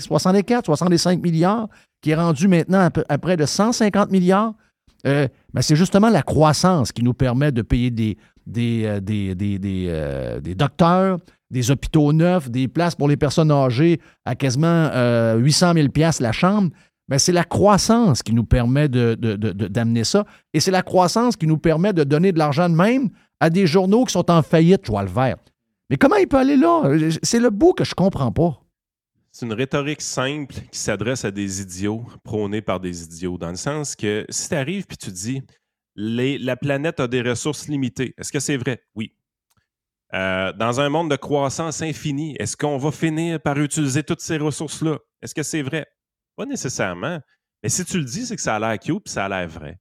64, 0.00 0.64
65 0.64 1.22
milliards, 1.22 1.68
qui 2.00 2.10
est 2.10 2.14
rendu 2.14 2.48
maintenant 2.48 2.88
à, 3.08 3.18
près 3.18 3.36
de 3.36 3.44
150 3.44 4.10
milliards. 4.10 4.54
Euh, 5.06 5.28
ben, 5.52 5.62
c'est 5.62 5.76
justement 5.76 6.10
la 6.10 6.22
croissance 6.22 6.92
qui 6.92 7.02
nous 7.02 7.14
permet 7.14 7.52
de 7.52 7.62
payer 7.62 7.90
des, 7.90 8.16
des, 8.46 8.84
euh, 8.84 9.00
des, 9.00 9.34
des, 9.34 9.58
des, 9.58 9.86
euh, 9.88 10.40
des 10.40 10.54
docteurs, 10.54 11.18
des 11.50 11.70
hôpitaux 11.70 12.12
neufs, 12.12 12.50
des 12.50 12.68
places 12.68 12.94
pour 12.94 13.08
les 13.08 13.16
personnes 13.16 13.50
âgées 13.50 14.00
à 14.24 14.34
quasiment 14.34 14.90
euh, 14.94 15.36
800 15.36 15.74
000 15.74 15.88
la 16.20 16.32
chambre. 16.32 16.70
Ben, 17.10 17.18
c'est 17.18 17.32
la 17.32 17.44
croissance 17.44 18.22
qui 18.22 18.32
nous 18.32 18.44
permet 18.44 18.88
de- 18.88 19.16
de- 19.18 19.34
de- 19.34 19.52
d'amener 19.68 20.04
ça. 20.04 20.24
Et 20.54 20.60
c'est 20.60 20.70
la 20.70 20.82
croissance 20.82 21.36
qui 21.36 21.46
nous 21.48 21.58
permet 21.58 21.92
de 21.92 22.04
donner 22.04 22.30
de 22.32 22.38
l'argent 22.38 22.70
de 22.70 22.74
même 22.76 23.10
à 23.40 23.50
des 23.50 23.66
journaux 23.66 24.04
qui 24.04 24.12
sont 24.12 24.30
en 24.30 24.42
faillite, 24.42 24.82
je 24.86 24.92
vois 24.92 25.02
le 25.02 25.10
vert. 25.10 25.36
Mais 25.90 25.96
comment 25.96 26.16
il 26.16 26.28
peut 26.28 26.38
aller 26.38 26.56
là? 26.56 26.84
C'est 27.22 27.40
le 27.40 27.50
bout 27.50 27.72
que 27.74 27.82
je 27.84 27.94
comprends 27.94 28.30
pas. 28.30 28.62
C'est 29.32 29.44
une 29.44 29.52
rhétorique 29.52 30.02
simple 30.02 30.54
qui 30.70 30.78
s'adresse 30.78 31.24
à 31.24 31.32
des 31.32 31.60
idiots, 31.60 32.04
prônée 32.22 32.62
par 32.62 32.78
des 32.78 33.02
idiots, 33.02 33.38
dans 33.38 33.50
le 33.50 33.56
sens 33.56 33.96
que 33.96 34.24
si 34.28 34.48
tu 34.48 34.54
arrives 34.54 34.86
puis 34.86 34.96
tu 34.96 35.10
dis 35.10 35.42
la 35.96 36.56
planète 36.56 37.00
a 37.00 37.08
des 37.08 37.22
ressources 37.22 37.66
limitées, 37.68 38.14
est-ce 38.18 38.30
que 38.32 38.40
c'est 38.40 38.56
vrai? 38.56 38.82
Oui. 38.94 39.12
Euh, 40.14 40.52
dans 40.52 40.80
un 40.80 40.88
monde 40.88 41.10
de 41.10 41.16
croissance 41.16 41.82
infinie, 41.82 42.36
est-ce 42.38 42.56
qu'on 42.56 42.78
va 42.78 42.90
finir 42.92 43.40
par 43.40 43.58
utiliser 43.58 44.02
toutes 44.02 44.20
ces 44.20 44.38
ressources-là? 44.38 44.98
Est-ce 45.22 45.34
que 45.34 45.42
c'est 45.42 45.62
vrai? 45.62 45.86
Pas 46.36 46.46
nécessairement. 46.46 47.20
Mais 47.62 47.68
si 47.68 47.84
tu 47.84 47.98
le 47.98 48.04
dis, 48.04 48.26
c'est 48.26 48.36
que 48.36 48.42
ça 48.42 48.56
a 48.56 48.58
l'air 48.58 48.78
cute 48.78 49.04
puis 49.04 49.12
ça 49.12 49.26
a 49.26 49.28
l'air 49.28 49.48
vrai. 49.48 49.78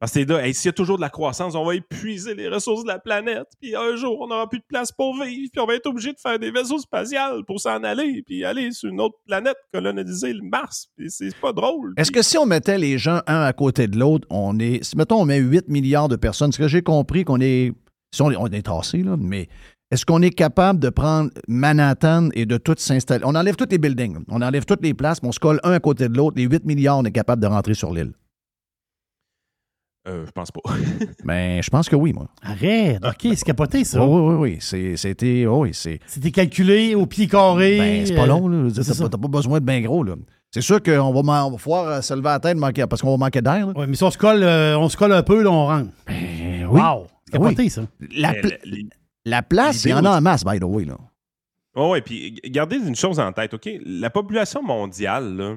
Parce 0.00 0.12
que 0.12 0.20
là, 0.20 0.46
hey, 0.46 0.54
s'il 0.54 0.66
y 0.66 0.68
a 0.68 0.72
toujours 0.72 0.96
de 0.96 1.00
la 1.00 1.10
croissance, 1.10 1.56
on 1.56 1.64
va 1.64 1.74
épuiser 1.74 2.32
les 2.34 2.48
ressources 2.48 2.84
de 2.84 2.88
la 2.88 3.00
planète, 3.00 3.48
puis 3.60 3.74
un 3.74 3.96
jour, 3.96 4.20
on 4.20 4.28
n'aura 4.28 4.48
plus 4.48 4.60
de 4.60 4.64
place 4.68 4.92
pour 4.92 5.14
vivre, 5.14 5.50
puis 5.52 5.60
on 5.60 5.66
va 5.66 5.74
être 5.74 5.86
obligé 5.86 6.12
de 6.12 6.18
faire 6.20 6.38
des 6.38 6.52
vaisseaux 6.52 6.78
spatials 6.78 7.44
pour 7.44 7.60
s'en 7.60 7.82
aller, 7.82 8.22
puis 8.24 8.44
aller 8.44 8.70
sur 8.70 8.90
une 8.90 9.00
autre 9.00 9.16
planète, 9.26 9.56
coloniser 9.72 10.32
le 10.32 10.42
Mars, 10.42 10.88
puis 10.96 11.10
c'est 11.10 11.34
pas 11.40 11.52
drôle. 11.52 11.94
Est-ce 11.96 12.12
que 12.12 12.22
si 12.22 12.38
on 12.38 12.46
mettait 12.46 12.78
les 12.78 12.96
gens 12.96 13.22
un 13.26 13.42
à 13.42 13.52
côté 13.52 13.88
de 13.88 13.98
l'autre, 13.98 14.24
on 14.30 14.60
est. 14.60 14.84
Si, 14.84 14.96
mettons, 14.96 15.20
on 15.20 15.24
met 15.24 15.38
8 15.38 15.68
milliards 15.68 16.08
de 16.08 16.16
personnes, 16.16 16.52
ce 16.52 16.58
que 16.58 16.68
j'ai 16.68 16.82
compris 16.82 17.24
qu'on 17.24 17.40
est. 17.40 17.72
Si 18.14 18.22
on 18.22 18.30
est, 18.30 18.36
on 18.36 18.46
est 18.46 18.62
tassé, 18.62 19.02
là, 19.02 19.16
mais 19.18 19.48
est-ce 19.90 20.04
qu'on 20.04 20.20
est 20.22 20.30
capable 20.30 20.78
de 20.80 20.90
prendre 20.90 21.30
Manhattan 21.48 22.28
et 22.34 22.44
de 22.46 22.56
tout 22.58 22.74
s'installer? 22.78 23.24
On 23.26 23.34
enlève 23.34 23.56
tous 23.56 23.68
les 23.70 23.78
buildings, 23.78 24.18
on 24.28 24.42
enlève 24.42 24.64
toutes 24.64 24.82
les 24.82 24.94
places, 24.94 25.22
mais 25.22 25.28
on 25.28 25.32
se 25.32 25.40
colle 25.40 25.60
un 25.64 25.72
à 25.72 25.80
côté 25.80 26.08
de 26.08 26.16
l'autre. 26.16 26.36
Les 26.36 26.44
8 26.44 26.64
milliards, 26.64 26.98
on 26.98 27.04
est 27.04 27.12
capable 27.12 27.42
de 27.42 27.46
rentrer 27.46 27.74
sur 27.74 27.92
l'île. 27.92 28.12
Euh, 30.06 30.24
je 30.26 30.30
pense 30.30 30.50
pas. 30.50 30.60
Ben, 31.24 31.62
je 31.62 31.68
pense 31.68 31.88
que 31.88 31.96
oui, 31.96 32.12
moi. 32.12 32.28
Arrête, 32.42 32.98
OK, 33.04 33.20
c'est 33.34 33.44
capoté, 33.44 33.84
ça. 33.84 34.04
Oui, 34.06 34.20
oui, 34.20 34.34
oui. 34.38 34.56
C'est- 34.60 34.96
C'était. 34.96 35.44
oh 35.46 35.62
oui, 35.62 35.70
c'est. 35.74 36.00
C'était 36.06 36.30
calculé 36.30 36.94
au 36.94 37.04
pied 37.06 37.26
carré. 37.26 37.78
Ben, 37.78 38.06
c'est 38.06 38.14
pas 38.14 38.22
euh, 38.22 38.26
long, 38.26 38.48
là. 38.48 38.70
T'as 38.74 39.08
pas, 39.08 39.18
pas 39.18 39.28
besoin 39.28 39.60
de 39.60 39.64
bien 39.66 39.80
gros, 39.82 40.02
là. 40.04 40.14
C'est 40.50 40.62
sûr 40.62 40.82
qu'on 40.82 41.12
va, 41.12 41.44
on 41.44 41.50
va 41.50 41.56
pouvoir 41.58 41.86
euh, 41.88 42.00
se 42.00 42.14
lever 42.14 42.28
à 42.28 42.32
la 42.34 42.40
tête 42.40 42.56
manquer, 42.56 42.86
parce 42.88 43.02
qu'on 43.02 43.10
va 43.10 43.16
manquer 43.18 43.42
d'air. 43.42 43.68
Ouais, 43.76 43.86
mais 43.86 43.96
si 43.96 44.02
on 44.04 44.10
se 44.10 44.16
colle, 44.16 44.42
euh, 44.42 44.78
on 44.78 44.88
se 44.88 44.96
colle 44.96 45.12
un 45.12 45.22
peu, 45.22 45.42
là, 45.42 45.50
on 45.50 45.66
rentre. 45.66 45.90
Ben, 46.06 46.66
oui. 46.70 46.80
Wow, 46.80 47.06
c'est 47.26 47.32
capoté, 47.32 47.62
Oui. 47.64 47.70
ça. 47.70 47.82
La, 48.16 48.32
les- 48.64 48.88
la 49.28 49.42
place, 49.42 49.84
il 49.84 49.90
y 49.90 49.94
en 49.94 50.04
a 50.04 50.18
en 50.18 50.20
masse, 50.20 50.44
by 50.44 50.58
the 50.58 50.64
way, 50.64 50.84
là. 50.84 50.96
Oh, 51.74 51.92
ouais, 51.92 52.00
puis 52.00 52.40
gardez 52.44 52.76
une 52.76 52.96
chose 52.96 53.20
en 53.20 53.32
tête, 53.32 53.54
OK? 53.54 53.68
La 53.84 54.10
population 54.10 54.62
mondiale, 54.62 55.36
là, 55.36 55.56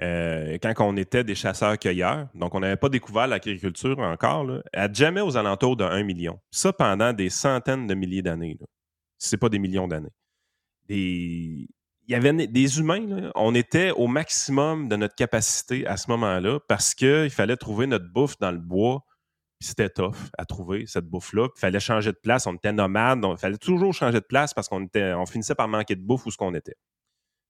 euh, 0.00 0.58
quand 0.62 0.74
on 0.78 0.96
était 0.96 1.24
des 1.24 1.34
chasseurs-cueilleurs, 1.34 2.28
donc 2.34 2.54
on 2.54 2.60
n'avait 2.60 2.76
pas 2.76 2.88
découvert 2.88 3.26
l'agriculture 3.26 3.98
encore, 3.98 4.44
là, 4.44 4.62
elle 4.72 4.94
jamais 4.94 5.20
aux 5.20 5.36
alentours 5.36 5.76
de 5.76 5.84
1 5.84 6.04
million. 6.04 6.38
Ça 6.50 6.72
pendant 6.72 7.12
des 7.12 7.30
centaines 7.30 7.86
de 7.86 7.94
milliers 7.94 8.22
d'années. 8.22 8.56
c'est 9.18 9.36
pas 9.36 9.48
des 9.48 9.58
millions 9.58 9.88
d'années. 9.88 10.12
Des... 10.88 11.68
Il 12.06 12.12
y 12.12 12.14
avait 12.14 12.46
des 12.46 12.78
humains, 12.78 13.06
là, 13.06 13.32
on 13.34 13.54
était 13.54 13.90
au 13.90 14.06
maximum 14.06 14.88
de 14.88 14.96
notre 14.96 15.14
capacité 15.14 15.86
à 15.86 15.96
ce 15.96 16.10
moment-là 16.10 16.58
parce 16.66 16.94
qu'il 16.94 17.30
fallait 17.30 17.56
trouver 17.56 17.86
notre 17.86 18.10
bouffe 18.10 18.38
dans 18.38 18.52
le 18.52 18.58
bois. 18.58 19.04
C'était 19.60 19.90
tough 19.90 20.14
à 20.36 20.44
trouver 20.44 20.86
cette 20.86 21.06
bouffe-là. 21.06 21.48
Il 21.56 21.58
fallait 21.58 21.80
changer 21.80 22.12
de 22.12 22.18
place. 22.22 22.46
On 22.46 22.54
était 22.54 22.72
nomades. 22.72 23.24
Il 23.28 23.36
fallait 23.38 23.58
toujours 23.58 23.92
changer 23.92 24.20
de 24.20 24.26
place 24.26 24.54
parce 24.54 24.68
qu'on 24.68 24.84
était, 24.84 25.12
on 25.14 25.26
finissait 25.26 25.54
par 25.54 25.66
manquer 25.66 25.96
de 25.96 26.00
bouffe 26.02 26.26
où 26.26 26.30
ce 26.30 26.36
qu'on 26.36 26.54
était. 26.54 26.76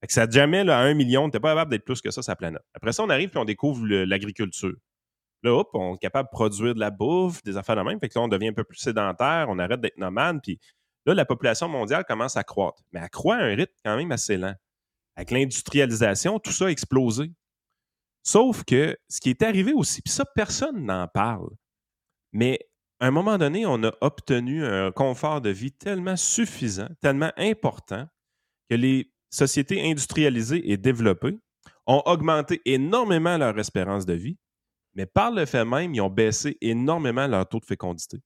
Fait 0.01 0.07
que 0.07 0.13
ça 0.13 0.29
jamais, 0.29 0.65
là, 0.65 0.79
à 0.79 0.83
un 0.83 0.95
million, 0.95 1.25
on 1.25 1.27
n'était 1.27 1.41
pas 1.41 1.51
capable 1.51 1.71
d'être 1.73 1.85
plus 1.85 2.01
que 2.01 2.11
ça 2.11 2.23
sur 2.23 2.31
la 2.31 2.37
planète. 2.37 2.63
Après 2.73 2.93
ça, 2.93 3.03
on 3.03 3.11
arrive 3.11 3.31
puis 3.31 3.39
on 3.39 3.45
découvre 3.45 3.87
l'agriculture. 3.87 4.75
Là, 5.43 5.53
hop, 5.53 5.71
on 5.75 5.95
est 5.97 5.99
capable 5.99 6.29
de 6.29 6.33
produire 6.33 6.75
de 6.75 6.81
la 6.81 6.91
bouffe, 6.91 7.43
des 7.43 7.57
affaires 7.57 7.77
de 7.77 7.83
même. 7.83 7.99
Fait 8.01 8.09
que 8.09 8.19
là, 8.19 8.25
on 8.25 8.29
devient 8.29 8.49
un 8.49 8.53
peu 8.53 8.65
plus 8.65 8.79
sédentaire, 8.79 9.47
on 9.49 9.59
arrête 9.59 9.81
d'être 9.81 9.99
nomade. 9.99 10.41
Puis 10.43 10.59
là, 11.05 11.15
la 11.15 11.25
population 11.25 11.69
mondiale 11.69 12.05
commence 12.05 12.37
à 12.37 12.45
croître. 12.45 12.83
Mais 12.93 13.01
elle 13.01 13.11
croît 13.11 13.37
à 13.37 13.43
un 13.43 13.55
rythme 13.55 13.75
quand 13.85 13.97
même 13.97 14.13
assez 14.13 14.37
lent. 14.37 14.55
Avec 15.17 15.31
l'industrialisation, 15.33 16.39
tout 16.39 16.53
ça 16.53 16.67
a 16.67 16.69
explosé. 16.69 17.33
Sauf 18.23 18.65
que 18.65 18.97
ce 19.09 19.21
qui 19.21 19.31
est 19.31 19.43
arrivé 19.43 19.73
aussi, 19.73 20.01
puis 20.01 20.13
ça, 20.13 20.25
personne 20.25 20.85
n'en 20.85 21.09
parle. 21.09 21.49
Mais 22.33 22.59
à 23.01 23.07
un 23.07 23.11
moment 23.11 23.39
donné, 23.39 23.65
on 23.67 23.83
a 23.85 23.93
obtenu 24.01 24.65
un 24.65 24.91
confort 24.91 25.41
de 25.41 25.51
vie 25.51 25.73
tellement 25.73 26.17
suffisant, 26.17 26.89
tellement 27.01 27.33
important, 27.37 28.07
que 28.69 28.75
les 28.75 29.13
sociétés 29.31 29.89
industrialisées 29.89 30.71
et 30.71 30.77
développées 30.77 31.39
ont 31.87 32.03
augmenté 32.07 32.61
énormément 32.65 33.37
leur 33.39 33.59
espérance 33.59 34.05
de 34.05 34.15
vie, 34.15 34.37
mais 34.95 35.07
par 35.07 35.31
le 35.31 35.47
fait 35.47 35.65
même, 35.65 35.95
ils 35.95 36.01
ont 36.01 36.11
baissé 36.11 36.57
énormément 36.61 37.27
leur 37.27 37.49
taux 37.49 37.61
de 37.61 37.65
fécondité. 37.65 38.19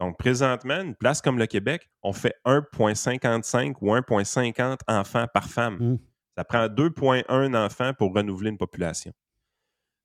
Donc, 0.00 0.18
présentement, 0.18 0.80
une 0.80 0.94
place 0.94 1.20
comme 1.20 1.38
le 1.38 1.46
Québec, 1.46 1.88
on 2.02 2.12
fait 2.12 2.34
1,55 2.44 3.74
ou 3.80 3.94
1,50 3.94 4.78
enfants 4.86 5.26
par 5.32 5.48
femme. 5.48 5.76
Mm. 5.78 5.98
Ça 6.36 6.44
prend 6.44 6.66
2,1 6.66 7.56
enfants 7.56 7.92
pour 7.94 8.14
renouveler 8.14 8.50
une 8.50 8.58
population. 8.58 9.12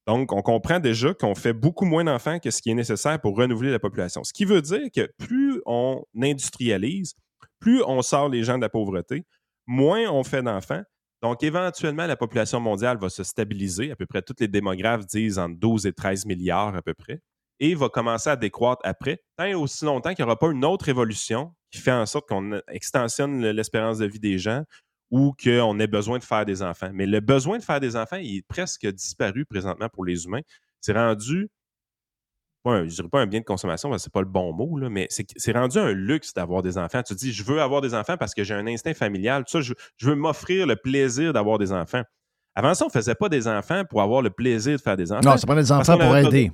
Donc, 0.08 0.34
on 0.34 0.42
comprend 0.42 0.80
déjà 0.80 1.14
qu'on 1.14 1.34
fait 1.36 1.54
beaucoup 1.54 1.86
moins 1.86 2.04
d'enfants 2.04 2.40
que 2.40 2.52
ce 2.52 2.62
qui 2.62 2.70
est 2.72 2.74
nécessaire 2.76 3.20
pour 3.22 3.38
renouveler 3.38 3.72
la 3.72 3.80
population. 3.80 4.24
Ce 4.24 4.34
qui 4.34 4.44
veut 4.46 4.62
dire 4.62 4.88
que 4.94 5.10
plus 5.18 5.62
on 5.66 6.04
industrialise, 6.22 7.14
plus 7.60 7.82
on 7.84 8.02
sort 8.02 8.28
les 8.30 8.44
gens 8.44 8.58
de 8.58 8.62
la 8.64 8.70
pauvreté, 8.70 9.24
moins 9.66 10.10
on 10.12 10.24
fait 10.24 10.44
d'enfants. 10.44 10.82
Donc, 11.22 11.42
éventuellement, 11.42 12.06
la 12.06 12.18
population 12.18 12.60
mondiale 12.60 12.98
va 12.98 13.08
se 13.10 13.24
stabiliser. 13.24 13.92
À 13.92 13.96
peu 13.96 14.06
près 14.06 14.22
tous 14.22 14.36
les 14.42 14.50
démographes 14.50 15.06
disent 15.06 15.40
entre 15.40 15.58
12 15.58 15.86
et 15.86 15.94
13 15.94 16.26
milliards 16.26 16.76
à 16.76 16.82
peu 16.82 16.94
près. 16.94 17.22
Et 17.62 17.76
va 17.76 17.88
commencer 17.88 18.30
à 18.30 18.36
décroître 18.36 18.82
après, 18.84 19.20
tant 19.38 19.46
et 19.46 19.54
aussi 19.54 19.86
longtemps 19.86 20.14
qu'il 20.14 20.26
n'y 20.26 20.30
aura 20.30 20.38
pas 20.38 20.52
une 20.52 20.66
autre 20.66 20.90
évolution 20.90 21.54
qui 21.72 21.80
fait 21.80 21.92
en 21.94 22.06
sorte 22.06 22.28
qu'on 22.28 22.60
extensionne 22.68 23.42
le- 23.42 23.52
l'espérance 23.54 24.00
de 24.00 24.06
vie 24.06 24.20
des 24.20 24.38
gens 24.38 24.64
ou 25.14 25.32
qu'on 25.44 25.80
ait 25.80 25.86
besoin 25.86 26.18
de 26.18 26.24
faire 26.24 26.44
des 26.44 26.64
enfants. 26.64 26.90
Mais 26.92 27.06
le 27.06 27.20
besoin 27.20 27.60
de 27.60 27.64
faire 27.64 27.80
des 27.80 27.96
enfants, 27.96 28.16
il 28.18 28.38
est 28.38 28.48
presque 28.48 28.88
disparu 28.88 29.46
présentement 29.46 29.88
pour 29.88 30.06
les 30.06 30.26
humains. 30.26 30.42
C'est 30.82 30.94
rendu, 30.94 31.50
pas 32.64 32.72
un- 32.78 32.88
je 32.88 32.96
dirais 32.96 33.10
pas 33.10 33.22
un 33.22 33.28
bien 33.28 33.40
de 33.42 33.46
consommation, 33.46 33.90
parce 33.90 34.02
que 34.02 34.04
c'est 34.06 34.12
pas 34.14 34.22
le 34.22 34.28
bon 34.28 34.54
mot, 34.54 34.76
là, 34.80 34.90
mais 34.90 35.08
c'est 35.10 35.52
rendu 35.52 35.78
un 35.78 35.92
luxe 35.92 36.34
d'avoir 36.34 36.64
des 36.64 36.80
enfants. 36.80 37.04
Tu 37.04 37.14
te 37.14 37.20
dis, 37.20 37.32
je 37.32 37.44
veux 37.44 37.62
avoir 37.62 37.82
des 37.82 37.94
enfants 37.94 38.18
parce 38.18 38.34
que 38.34 38.44
j'ai 38.44 38.56
un 38.56 38.66
instinct 38.66 38.96
familial. 38.96 39.44
Tout 39.44 39.52
ça, 39.52 39.62
je, 39.62 39.74
je 39.98 40.10
veux 40.10 40.16
m'offrir 40.16 40.66
le 40.66 40.76
plaisir 40.78 41.32
d'avoir 41.32 41.60
des 41.60 41.72
enfants. 41.72 42.02
Avant 42.56 42.74
ça, 42.74 42.86
on 42.86 42.90
faisait 42.90 43.16
pas 43.16 43.30
des 43.30 43.48
enfants 43.48 43.84
pour 43.88 44.02
avoir 44.02 44.22
le 44.24 44.30
plaisir 44.32 44.78
de 44.78 44.82
faire 44.82 44.98
des 44.98 45.12
enfants. 45.12 45.22
Non, 45.32 45.38
c'est 45.38 45.46
pas 45.48 45.56
des 45.56 45.72
enfants 45.72 45.94
pour 46.06 46.14
aider. 46.28 46.52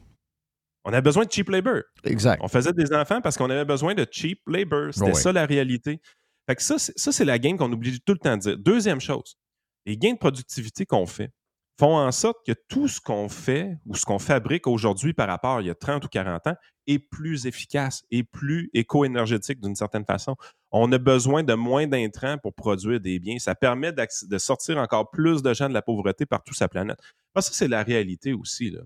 On 0.86 0.92
avait 0.92 1.02
besoin 1.02 1.26
de 1.26 1.32
cheap 1.32 1.50
labor. 1.50 1.82
Exact. 2.04 2.40
On 2.44 2.48
faisait 2.48 2.74
des 2.74 2.94
enfants 2.94 3.22
parce 3.22 3.38
qu'on 3.38 3.50
avait 3.50 3.66
besoin 3.66 3.94
de 3.94 4.06
cheap 4.10 4.42
labor. 4.48 4.94
C'était 4.94 5.06
ça 5.16 5.32
la 5.32 5.46
réalité. 5.46 6.02
Fait 6.50 6.56
que 6.56 6.64
ça, 6.64 6.80
c'est- 6.80 7.26
la 7.26 7.38
game 7.38 7.58
qu'on 7.58 7.72
oublie 7.72 8.00
tout 8.02 8.14
le 8.14 8.18
temps 8.20 8.36
de 8.36 8.42
dire. 8.42 8.58
Deuxième 8.58 9.00
chose, 9.00 9.38
les 9.86 9.98
gains 9.98 10.14
de 10.14 10.18
productivité 10.18 10.84
qu'on 10.84 11.06
fait 11.06 11.32
font 11.80 11.96
en 11.96 12.12
sorte 12.12 12.38
que 12.46 12.54
tout 12.68 12.88
ce 12.88 13.00
qu'on 13.00 13.30
fait 13.30 13.78
ou 13.86 13.96
ce 13.96 14.04
qu'on 14.04 14.18
fabrique 14.18 14.66
aujourd'hui 14.66 15.14
par 15.14 15.28
rapport 15.28 15.58
à 15.58 15.62
il 15.62 15.68
y 15.68 15.70
a 15.70 15.76
30 15.76 16.04
ou 16.06 16.08
40 16.08 16.48
ans 16.48 16.56
est 16.88 16.98
plus 16.98 17.46
efficace 17.46 18.02
et 18.10 18.24
plus 18.24 18.72
éco-énergétique 18.74 19.62
d'une 19.62 19.76
certaine 19.76 20.06
façon. 20.06 20.36
On 20.72 20.92
a 20.92 20.98
besoin 20.98 21.44
de 21.44 21.54
moins 21.54 21.86
d'intrants 21.86 22.40
pour 22.40 22.56
produire 22.56 23.00
des 23.00 23.20
biens. 23.20 23.38
Ça 23.38 23.54
permet 23.54 23.92
de 23.94 24.38
sortir 24.40 24.80
encore 24.80 25.12
plus 25.12 25.44
de 25.44 25.54
gens 25.54 25.70
de 25.70 25.74
la 25.76 25.84
pauvreté 25.84 26.26
partout 26.26 26.56
sur 26.56 26.64
la 26.64 26.70
planète. 26.70 27.00
Parce 27.32 27.48
que 27.48 27.54
ça, 27.56 27.60
c'est 27.60 27.68
la 27.70 27.84
réalité 27.84 28.34
aussi. 28.34 28.72
Là. 28.72 28.82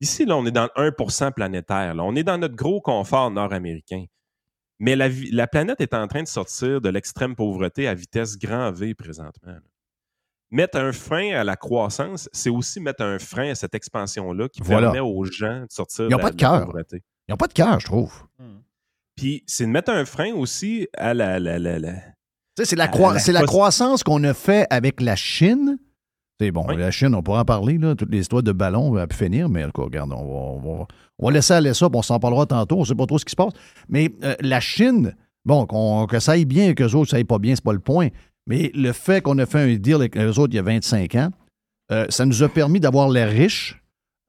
Ici, 0.00 0.24
là, 0.24 0.38
on 0.38 0.46
est 0.46 0.50
dans 0.50 0.68
le 0.74 0.90
1% 0.90 1.32
planétaire. 1.32 1.94
là. 1.94 2.02
On 2.02 2.16
est 2.16 2.24
dans 2.24 2.38
notre 2.38 2.56
gros 2.56 2.80
confort 2.80 3.30
nord-américain. 3.30 4.06
Mais 4.84 4.96
la, 4.96 5.46
planète 5.46 5.80
est 5.80 5.94
en 5.94 6.06
train 6.06 6.22
de 6.22 6.28
sortir 6.28 6.80
de 6.82 6.90
l'extrême 6.90 7.34
pauvreté 7.34 7.88
à 7.88 7.94
vitesse 7.94 8.36
grand 8.38 8.70
V 8.70 8.94
présentement. 8.94 9.56
Mettre 10.50 10.76
un 10.78 10.92
frein 10.92 11.30
à 11.34 11.42
la 11.42 11.56
croissance, 11.56 12.28
c'est 12.32 12.50
aussi 12.50 12.80
mettre 12.80 13.02
un 13.02 13.18
frein 13.18 13.50
à 13.50 13.54
cette 13.54 13.74
expansion-là 13.74 14.48
qui 14.50 14.60
Voilà. 14.62 14.92
permet 14.92 15.00
aux 15.00 15.24
gens 15.24 15.62
de 15.62 15.70
sortir 15.70 16.04
Ils 16.04 16.08
de 16.08 16.12
n'ont 16.12 16.18
la, 16.18 16.22
pas 16.22 16.30
de 16.30 16.36
de 16.36 16.42
la 16.42 16.48
cœur. 16.50 16.66
pauvreté. 16.66 17.02
Ils 17.26 17.32
n'ont 17.32 17.36
pas 17.38 17.46
de 17.46 17.52
cœur, 17.54 17.80
je 17.80 17.86
trouve. 17.86 18.12
Puis 19.16 19.42
c'est 19.46 19.64
de 19.64 19.70
mettre 19.70 19.90
un 19.90 20.04
frein 20.04 20.32
aussi 20.34 20.86
à 20.96 21.14
la. 21.14 21.38
la- 21.40 21.58
la- 21.58 21.78
la- 21.78 21.92
Tu 21.92 22.00
sais, 22.58 22.64
c'est 22.66 22.76
la, 22.76 22.88
croi- 22.88 23.16
la 23.32 23.42
croissance 23.44 24.02
qu'on 24.04 24.22
a 24.24 24.34
fait 24.34 24.66
avec 24.70 25.00
la 25.00 25.16
Chine. 25.16 25.78
C'est 26.40 26.50
bon, 26.50 26.64
Oui. 26.68 26.76
la 26.76 26.90
Chine, 26.90 27.14
on 27.14 27.22
pourra 27.22 27.40
en 27.42 27.44
parler, 27.44 27.78
là, 27.78 27.94
toute 27.94 28.10
l'histoire 28.10 28.42
de 28.42 28.50
ballon 28.52 28.90
va 28.90 29.06
pu 29.06 29.16
finir, 29.16 29.48
mais 29.48 29.62
en 29.64 29.66
tout 29.70 29.80
cas, 29.80 29.84
regarde, 29.84 30.12
on 30.12 30.16
va, 30.16 30.22
on 30.24 30.58
va- 30.78 30.86
on 31.20 31.26
va 31.26 31.32
laisser 31.32 31.54
aller 31.54 31.72
ça, 31.74 31.88
puis 31.88 31.98
on 31.98 32.02
s'en 32.02 32.18
parlera 32.18 32.44
tantôt, 32.44 32.76
on 32.76 32.80
ne 32.80 32.84
sait 32.84 32.94
pas 32.96 33.06
trop 33.06 33.18
ce 33.18 33.24
qui 33.24 33.30
se 33.30 33.36
passe. 33.36 33.52
Mais 33.88 34.10
euh, 34.24 34.34
la 34.40 34.58
Chine, 34.58 35.14
bon, 35.44 35.64
qu'on- 35.66 36.06
que 36.06 36.18
ça 36.18 36.32
aille 36.32 36.44
bien 36.44 36.70
et 36.70 36.74
que 36.74 36.82
les 36.82 36.94
autres, 36.96 37.10
ça 37.10 37.18
aille 37.18 37.24
pas 37.24 37.38
bien, 37.38 37.54
c'est 37.54 37.62
pas 37.64 37.72
le 37.72 37.78
point. 37.78 38.08
Mais 38.48 38.72
le 38.74 38.92
fait 38.92 39.22
qu'on 39.22 39.38
a 39.38 39.46
fait 39.46 39.60
un 39.60 39.76
deal 39.76 39.94
avec 39.94 40.16
les 40.16 40.38
autres 40.38 40.52
il 40.52 40.56
y 40.56 40.58
a 40.58 40.62
25 40.62 41.14
ans, 41.14 41.30
euh, 41.92 42.06
ça 42.08 42.26
nous 42.26 42.42
a 42.42 42.48
permis 42.48 42.80
d'avoir 42.80 43.08
l'air 43.08 43.30
riche, 43.30 43.80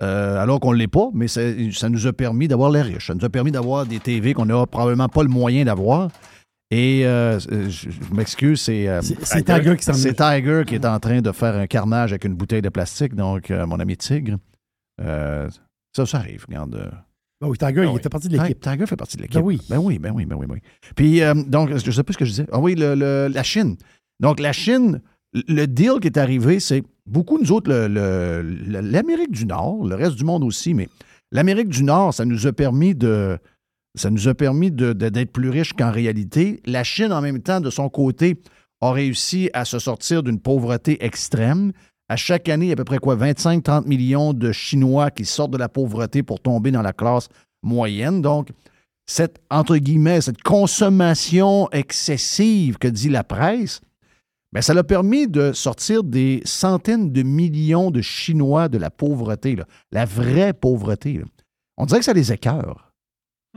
euh, 0.03 0.37
alors 0.37 0.59
qu'on 0.59 0.73
ne 0.73 0.77
l'est 0.77 0.87
pas, 0.87 1.09
mais 1.13 1.27
ça, 1.27 1.41
ça 1.71 1.89
nous 1.89 2.05
a 2.05 2.13
permis 2.13 2.47
d'avoir 2.47 2.69
l'air 2.69 2.85
riche. 2.85 3.07
Ça 3.07 3.15
nous 3.15 3.25
a 3.25 3.29
permis 3.29 3.51
d'avoir 3.51 3.85
des 3.87 3.99
TV 3.99 4.33
qu'on 4.33 4.45
n'a 4.45 4.65
probablement 4.67 5.09
pas 5.09 5.23
le 5.23 5.29
moyen 5.29 5.65
d'avoir. 5.65 6.09
Et 6.71 7.05
euh, 7.05 7.39
je, 7.39 7.89
je 7.89 8.13
m'excuse, 8.13 8.59
c'est. 8.61 8.87
euh, 8.87 8.99
Tiger 9.01 9.75
qui 9.77 9.83
s'en 9.83 9.93
C'est 9.93 10.19
occupe. 10.19 10.43
Tiger 10.45 10.63
qui 10.65 10.75
est 10.75 10.85
en 10.85 10.99
train 10.99 11.21
de 11.21 11.31
faire 11.31 11.55
un 11.55 11.67
carnage 11.67 12.11
avec 12.11 12.25
une 12.25 12.33
bouteille 12.33 12.61
de 12.63 12.69
plastique, 12.69 13.13
donc 13.15 13.51
euh, 13.51 13.65
mon 13.67 13.79
ami 13.79 13.95
Tigre. 13.97 14.37
Euh, 15.01 15.47
ça, 15.95 16.05
ça 16.05 16.17
arrive, 16.17 16.45
regarde. 16.47 16.75
euh. 16.75 16.89
Ben 17.41 17.47
oui, 17.49 17.57
Tiger, 17.57 17.81
Ah 17.81 17.83
il 17.83 17.89
oui. 17.89 17.97
était 17.97 18.09
parti 18.09 18.29
de 18.29 18.37
l'équipe. 18.37 18.59
Tiger 18.59 18.85
fait 18.87 18.95
partie 18.95 19.17
de 19.17 19.21
l'équipe. 19.21 19.35
Ben 19.39 19.43
oui. 19.45 19.61
Ben 19.69 19.77
oui, 19.77 19.99
ben 19.99 20.11
oui, 20.15 20.25
ben 20.25 20.35
oui, 20.37 20.47
ben 20.47 20.53
oui. 20.55 20.61
Puis, 20.95 21.21
euh, 21.21 21.33
donc, 21.35 21.69
je 21.75 21.85
ne 21.85 21.91
sais 21.91 22.03
plus 22.03 22.13
ce 22.13 22.17
que 22.17 22.25
je 22.25 22.31
disais. 22.31 22.47
Ah 22.51 22.59
oui, 22.59 22.75
le- 22.75 22.95
le- 22.95 23.27
la 23.31 23.43
Chine. 23.43 23.75
Donc, 24.19 24.39
la 24.39 24.53
Chine, 24.53 25.01
le 25.33 25.65
deal 25.67 25.99
qui 26.01 26.07
est 26.07 26.17
arrivé, 26.17 26.59
c'est 26.61 26.81
beaucoup, 27.05 27.37
nous 27.37 27.51
autres, 27.51 27.69
l'Amérique 27.69 29.31
du 29.31 29.45
Nord, 29.45 29.85
le 29.85 29.95
reste 29.95 30.15
du 30.15 30.23
monde 30.23 30.43
aussi, 30.43 30.73
mais 30.73 30.89
l'Amérique 31.31 31.69
du 31.69 31.83
Nord, 31.83 32.13
ça 32.13 32.25
nous 32.25 32.47
a 32.47 32.53
permis 32.53 32.95
de. 32.95 33.37
Ça 33.95 34.09
nous 34.09 34.27
a 34.27 34.33
permis 34.33 34.71
d'être 34.71 35.31
plus 35.31 35.49
riches 35.49 35.73
qu'en 35.73 35.91
réalité. 35.91 36.61
La 36.65 36.83
Chine, 36.83 37.13
en 37.13 37.21
même 37.21 37.41
temps, 37.41 37.61
de 37.61 37.69
son 37.69 37.89
côté, 37.89 38.37
a 38.81 38.91
réussi 38.91 39.49
à 39.53 39.65
se 39.65 39.79
sortir 39.79 40.21
d'une 40.21 40.39
pauvreté 40.39 41.03
extrême. 41.03 41.71
À 42.09 42.17
chaque 42.17 42.49
année, 42.49 42.65
il 42.65 42.69
y 42.69 42.71
a 42.71 42.73
à 42.73 42.77
peu 42.77 42.83
près 42.83 42.99
quoi, 42.99 43.15
25-30 43.15 43.87
millions 43.87 44.33
de 44.33 44.51
Chinois 44.51 45.11
qui 45.11 45.25
sortent 45.25 45.51
de 45.51 45.57
la 45.57 45.69
pauvreté 45.69 46.23
pour 46.23 46.39
tomber 46.39 46.71
dans 46.71 46.81
la 46.81 46.93
classe 46.93 47.29
moyenne. 47.63 48.21
Donc, 48.21 48.49
cette, 49.07 49.39
entre 49.49 49.77
guillemets, 49.77 50.21
cette 50.21 50.43
consommation 50.43 51.69
excessive 51.71 52.77
que 52.77 52.87
dit 52.87 53.09
la 53.09 53.23
presse, 53.23 53.81
ben, 54.51 54.61
ça 54.61 54.73
l'a 54.73 54.83
permis 54.83 55.27
de 55.27 55.51
sortir 55.51 56.03
des 56.03 56.41
centaines 56.45 57.11
de 57.11 57.23
millions 57.23 57.91
de 57.91 58.01
Chinois 58.01 58.69
de 58.69 58.77
la 58.77 58.89
pauvreté, 58.89 59.57
la 59.91 60.05
vraie 60.05 60.53
pauvreté. 60.53 61.21
On 61.77 61.85
dirait 61.85 61.99
que 61.99 62.05
ça 62.05 62.13
les 62.13 62.31
écœure. 62.31 62.93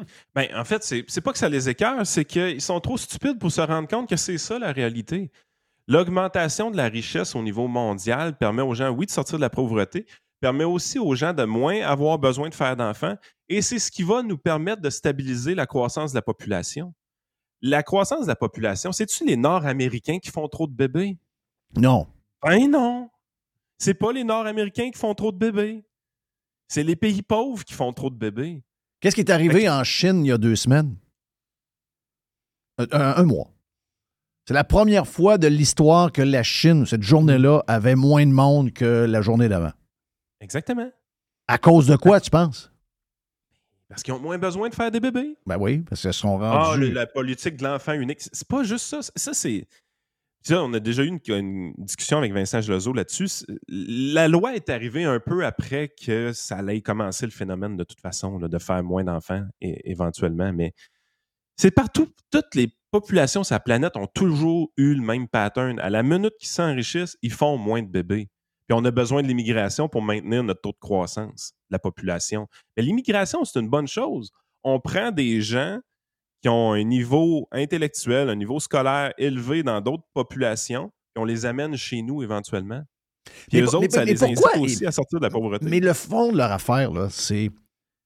Ben, 0.34 0.48
en 0.54 0.64
fait, 0.64 0.82
c'est 0.82 1.20
pas 1.20 1.32
que 1.32 1.38
ça 1.38 1.48
les 1.48 1.68
écœure, 1.68 2.06
c'est 2.06 2.24
qu'ils 2.24 2.60
sont 2.60 2.80
trop 2.80 2.96
stupides 2.96 3.38
pour 3.38 3.50
se 3.50 3.60
rendre 3.60 3.88
compte 3.88 4.08
que 4.08 4.16
c'est 4.16 4.38
ça 4.38 4.58
la 4.58 4.72
réalité. 4.72 5.30
L'augmentation 5.86 6.70
de 6.70 6.76
la 6.76 6.88
richesse 6.88 7.34
au 7.34 7.42
niveau 7.42 7.66
mondial 7.66 8.36
permet 8.36 8.62
aux 8.62 8.74
gens, 8.74 8.90
oui, 8.90 9.06
de 9.06 9.10
sortir 9.10 9.38
de 9.38 9.40
la 9.40 9.50
pauvreté, 9.50 10.06
permet 10.40 10.64
aussi 10.64 10.98
aux 10.98 11.14
gens 11.14 11.32
de 11.32 11.44
moins 11.44 11.80
avoir 11.80 12.18
besoin 12.18 12.48
de 12.48 12.54
faire 12.54 12.76
d'enfants, 12.76 13.16
et 13.48 13.62
c'est 13.62 13.78
ce 13.78 13.90
qui 13.90 14.02
va 14.02 14.22
nous 14.22 14.38
permettre 14.38 14.82
de 14.82 14.90
stabiliser 14.90 15.54
la 15.54 15.66
croissance 15.66 16.12
de 16.12 16.16
la 16.16 16.22
population. 16.22 16.94
La 17.60 17.82
croissance 17.82 18.22
de 18.22 18.28
la 18.28 18.36
population, 18.36 18.92
c'est-tu 18.92 19.24
les 19.24 19.36
Nord-Américains 19.36 20.18
qui 20.18 20.30
font 20.30 20.46
trop 20.48 20.66
de 20.66 20.74
bébés? 20.74 21.18
Non. 21.76 22.06
Ben 22.42 22.70
non. 22.70 23.10
C'est 23.78 23.94
pas 23.94 24.12
les 24.12 24.24
Nord-Américains 24.24 24.90
qui 24.90 24.98
font 24.98 25.14
trop 25.14 25.32
de 25.32 25.38
bébés. 25.38 25.84
C'est 26.68 26.84
les 26.84 26.96
pays 26.96 27.22
pauvres 27.22 27.64
qui 27.64 27.74
font 27.74 27.92
trop 27.92 28.10
de 28.10 28.16
bébés. 28.16 28.62
Qu'est-ce 29.00 29.14
qui 29.14 29.20
est 29.20 29.30
arrivé 29.30 29.68
en 29.68 29.84
Chine 29.84 30.24
il 30.24 30.28
y 30.28 30.32
a 30.32 30.38
deux 30.38 30.56
semaines? 30.56 30.96
Un, 32.78 32.86
un- 32.92 33.16
un 33.16 33.22
mois. 33.24 33.50
C'est 34.46 34.54
la 34.54 34.64
première 34.64 35.06
fois 35.06 35.36
de 35.38 35.46
l'histoire 35.46 36.10
que 36.10 36.22
la 36.22 36.42
Chine, 36.42 36.86
cette 36.86 37.02
journée-là, 37.02 37.62
avait 37.66 37.94
moins 37.96 38.24
de 38.26 38.32
monde 38.32 38.72
que 38.72 39.04
la 39.04 39.20
journée 39.20 39.48
d'avant. 39.48 39.72
Exactement. 40.40 40.90
À 41.48 41.58
cause 41.58 41.86
de 41.86 41.96
quoi, 41.96 42.20
tu 42.20 42.30
penses? 42.30 42.72
Parce 43.88 44.02
qu'ils 44.02 44.14
ont 44.14 44.20
moins 44.20 44.38
besoin 44.38 44.68
de 44.68 44.74
faire 44.74 44.90
des 44.90 45.00
bébés. 45.00 45.36
Ben 45.46 45.56
oui, 45.58 45.78
parce 45.78 46.02
qu'elles 46.02 46.12
sont 46.14 46.40
Ah, 46.42 46.64
rendues. 46.70 46.88
le- 46.88 46.90
la 46.92 47.06
politique 47.06 47.56
de 47.56 47.64
l'enfant 47.64 47.92
unique. 47.94 48.20
C'est 48.20 48.46
pas 48.46 48.62
juste 48.62 48.84
ça. 48.86 49.00
Ça, 49.16 49.32
c'est. 49.34 49.66
On 50.50 50.72
a 50.72 50.80
déjà 50.80 51.02
eu 51.02 51.08
une, 51.08 51.74
discussion 51.78 52.18
avec 52.18 52.32
Vincent 52.32 52.60
Gelozo 52.60 52.92
là-dessus. 52.92 53.44
La 53.68 54.28
loi 54.28 54.54
est 54.54 54.68
arrivée 54.70 55.04
un 55.04 55.20
peu 55.20 55.44
après 55.44 55.88
que 55.88 56.32
ça 56.32 56.58
allait 56.58 56.80
commencer 56.80 57.26
le 57.26 57.32
phénomène 57.32 57.76
de 57.76 57.84
toute 57.84 58.00
façon, 58.00 58.38
de 58.38 58.58
faire 58.58 58.82
moins 58.82 59.04
d'enfants 59.04 59.44
éventuellement. 59.60 60.52
Mais 60.52 60.72
c'est 61.56 61.70
partout. 61.70 62.08
Toutes 62.30 62.54
les 62.54 62.68
populations 62.90 63.44
sur 63.44 63.54
la 63.54 63.60
planète 63.60 63.96
ont 63.96 64.06
toujours 64.06 64.70
eu 64.76 64.94
le 64.94 65.02
même 65.02 65.28
pattern. 65.28 65.78
À 65.80 65.90
la 65.90 66.02
minute 66.02 66.34
qu'ils 66.38 66.48
s'enrichissent, 66.48 67.16
ils 67.22 67.32
font 67.32 67.58
moins 67.58 67.82
de 67.82 67.88
bébés. 67.88 68.28
Puis 68.68 68.78
on 68.78 68.84
a 68.84 68.90
besoin 68.90 69.22
de 69.22 69.28
l'immigration 69.28 69.88
pour 69.88 70.02
maintenir 70.02 70.42
notre 70.42 70.60
taux 70.60 70.72
de 70.72 70.78
croissance 70.78 71.54
la 71.70 71.78
population. 71.78 72.46
Mais 72.76 72.82
l'immigration, 72.82 73.44
c'est 73.44 73.58
une 73.58 73.68
bonne 73.68 73.88
chose. 73.88 74.30
On 74.62 74.80
prend 74.80 75.10
des 75.10 75.40
gens 75.40 75.80
qui 76.42 76.48
ont 76.48 76.72
un 76.72 76.84
niveau 76.84 77.48
intellectuel, 77.52 78.28
un 78.28 78.36
niveau 78.36 78.60
scolaire 78.60 79.12
élevé 79.18 79.62
dans 79.62 79.80
d'autres 79.80 80.04
populations, 80.14 80.88
puis 81.14 81.22
on 81.22 81.24
les 81.24 81.46
amène 81.46 81.76
chez 81.76 82.02
nous 82.02 82.22
éventuellement. 82.22 82.82
Puis 83.24 83.58
Mais 83.58 83.60
eux 83.62 83.68
autres, 83.68 83.80
mais- 83.80 83.88
ça 83.90 84.04
mais 84.04 84.12
les 84.12 84.24
incite 84.24 84.46
aussi 84.60 84.86
à 84.86 84.92
sortir 84.92 85.18
de 85.20 85.24
la 85.24 85.30
pauvreté. 85.30 85.66
Mais 85.68 85.80
le 85.80 85.92
fond 85.92 86.32
de 86.32 86.38
leur 86.38 86.50
affaire, 86.52 86.92
là, 86.92 87.08
c'est, 87.10 87.50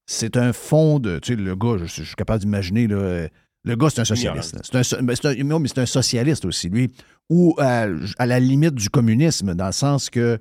c'est 0.06 0.36
un 0.36 0.52
fond 0.52 0.98
de. 0.98 1.18
Tu 1.20 1.34
sais, 1.34 1.40
le 1.40 1.54
gars, 1.54 1.76
je, 1.78 1.84
je 1.86 2.02
suis 2.02 2.14
capable 2.16 2.40
d'imaginer, 2.40 2.86
là, 2.88 2.96
euh, 2.96 3.28
le 3.64 3.76
gars, 3.76 3.90
c'est 3.90 4.00
un 4.00 4.04
socialiste. 4.04 4.58
C'est 4.64 4.96
un, 4.96 5.02
mais 5.02 5.14
c'est 5.14 5.26
un- 5.40 5.44
non, 5.44 5.60
mais 5.60 5.68
c'est 5.68 5.78
un 5.80 5.86
socialiste 5.86 6.44
aussi, 6.44 6.68
lui. 6.68 6.90
Ou 7.30 7.54
euh, 7.60 8.04
à 8.18 8.26
la 8.26 8.40
limite 8.40 8.74
du 8.74 8.88
communisme, 8.90 9.54
dans 9.54 9.66
le 9.66 9.72
sens 9.72 10.10
que 10.10 10.40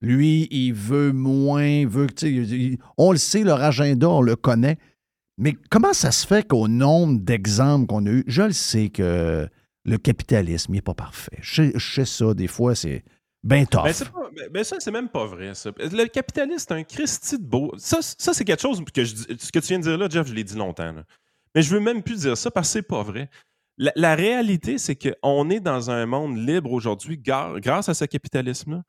lui, 0.00 0.48
il 0.50 0.72
veut 0.72 1.12
moins, 1.12 1.86
veut 1.86 2.06
il- 2.22 2.78
on 2.96 3.12
le 3.12 3.18
sait, 3.18 3.42
leur 3.44 3.60
agenda, 3.62 4.08
on 4.08 4.22
le 4.22 4.34
connaît. 4.36 4.78
Mais 5.38 5.56
comment 5.70 5.92
ça 5.92 6.10
se 6.10 6.26
fait 6.26 6.46
qu'au 6.46 6.68
nombre 6.68 7.20
d'exemples 7.20 7.86
qu'on 7.86 8.06
a 8.06 8.10
eu, 8.10 8.24
je 8.26 8.42
le 8.42 8.52
sais 8.52 8.90
que 8.90 9.48
le 9.84 9.98
capitalisme, 9.98 10.72
n'est 10.72 10.82
pas 10.82 10.94
parfait. 10.94 11.38
Je 11.40 11.78
sais, 11.78 12.04
ça, 12.04 12.34
des 12.34 12.46
fois, 12.46 12.74
c'est 12.74 13.02
bien 13.42 13.64
tough. 13.64 13.82
Ben, 14.34 14.48
ben, 14.50 14.64
ça, 14.64 14.76
c'est 14.78 14.90
même 14.90 15.08
pas 15.08 15.26
vrai. 15.26 15.52
Le 15.76 16.06
capitalisme, 16.06 16.64
c'est 16.68 16.72
un 16.72 16.84
Christy 16.84 17.38
de 17.38 17.44
beau. 17.44 17.72
Ça, 17.76 17.98
ça 18.00 18.32
c'est 18.32 18.44
quelque 18.44 18.62
chose 18.62 18.82
que 18.94 19.04
je 19.04 19.14
ce 19.16 19.52
que 19.52 19.58
tu 19.58 19.68
viens 19.68 19.78
de 19.78 19.84
dire 19.84 19.98
là, 19.98 20.08
Jeff, 20.08 20.26
je 20.26 20.34
l'ai 20.34 20.44
dit 20.44 20.56
longtemps. 20.56 20.94
Mais 21.54 21.62
je 21.62 21.74
veux 21.74 21.80
même 21.80 22.02
plus 22.02 22.20
dire 22.20 22.36
ça 22.36 22.50
parce 22.50 22.68
que 22.68 22.72
c'est 22.74 22.82
pas 22.82 23.02
vrai. 23.02 23.28
La, 23.78 23.92
la 23.96 24.14
réalité, 24.14 24.78
c'est 24.78 24.96
qu'on 24.96 25.50
est 25.50 25.60
dans 25.60 25.90
un 25.90 26.06
monde 26.06 26.36
libre 26.36 26.72
aujourd'hui 26.72 27.18
grâce 27.18 27.88
à 27.88 27.94
ce 27.94 28.04
capitalisme-là. 28.04 28.82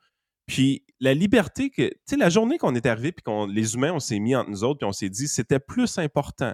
Puis 0.45 0.85
la 0.99 1.13
liberté 1.13 1.69
que. 1.69 1.87
Tu 1.87 1.95
sais, 2.05 2.17
la 2.17 2.29
journée 2.29 2.57
qu'on 2.57 2.75
est 2.75 2.85
arrivé, 2.85 3.11
puis 3.11 3.23
qu'on 3.23 3.45
les 3.45 3.75
humains, 3.75 3.93
on 3.93 3.99
s'est 3.99 4.19
mis 4.19 4.35
entre 4.35 4.49
nous 4.49 4.63
autres, 4.63 4.79
puis 4.79 4.87
on 4.87 4.91
s'est 4.91 5.09
dit 5.09 5.27
c'était 5.27 5.59
plus 5.59 5.97
important 5.97 6.53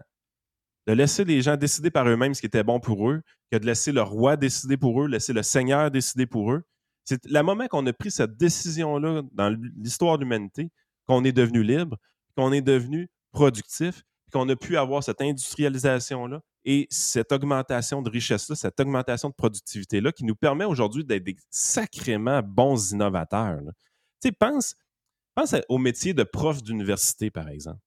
de 0.88 0.94
laisser 0.94 1.24
les 1.24 1.42
gens 1.42 1.56
décider 1.56 1.92
par 1.92 2.08
eux-mêmes 2.08 2.34
ce 2.34 2.42
qui 2.42 2.48
était 2.48 2.64
bon 2.64 2.80
pour 2.80 3.10
eux 3.10 3.22
que 3.52 3.58
de 3.58 3.66
laisser 3.66 3.92
le 3.92 4.02
roi 4.02 4.38
décider 4.38 4.78
pour 4.78 5.04
eux, 5.04 5.08
laisser 5.08 5.34
le 5.34 5.44
Seigneur 5.44 5.92
décider 5.92 6.26
pour 6.26 6.52
eux. 6.52 6.64
C'est 7.06 7.26
le 7.26 7.42
moment 7.42 7.68
qu'on 7.68 7.86
a 7.88 7.94
pris 7.94 8.12
cette 8.12 8.38
décision-là 8.38 9.24
dans 9.32 9.50
l'histoire 9.76 10.18
de 10.18 10.24
l'humanité, 10.24 10.72
qu'on 11.08 11.24
est 11.24 11.32
devenu 11.32 11.64
libre, 11.64 11.98
qu'on 12.36 12.52
est 12.52 12.62
devenu 12.62 13.10
productif, 13.32 14.04
qu'on 14.32 14.48
a 14.50 14.56
pu 14.56 14.78
avoir 14.78 15.04
cette 15.04 15.22
industrialisation-là 15.22 16.42
et 16.66 16.88
cette 16.90 17.32
augmentation 17.32 18.02
de 18.02 18.10
richesse-là, 18.10 18.56
cette 18.56 18.80
augmentation 18.80 19.30
de 19.30 19.34
productivité-là 19.34 20.12
qui 20.12 20.26
nous 20.26 20.36
permet 20.36 20.66
aujourd'hui 20.66 21.06
d'être 21.06 21.24
des 21.24 21.38
sacrément 21.50 22.42
bons 22.42 22.92
innovateurs. 22.92 23.62
Tu 24.22 24.32
pense, 24.34 24.76
au 25.70 25.78
métier 25.78 26.14
de 26.14 26.24
prof 26.24 26.62
d'université, 26.62 27.32
par 27.32 27.48
exemple. 27.48 27.80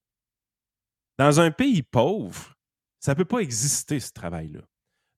Dans 1.18 1.40
un 1.40 1.50
pays 1.50 1.82
pauvre, 1.82 2.54
ça 2.98 3.12
ne 3.12 3.16
peut 3.16 3.24
pas 3.24 3.40
exister, 3.40 4.00
ce 4.00 4.12
travail-là. 4.12 4.60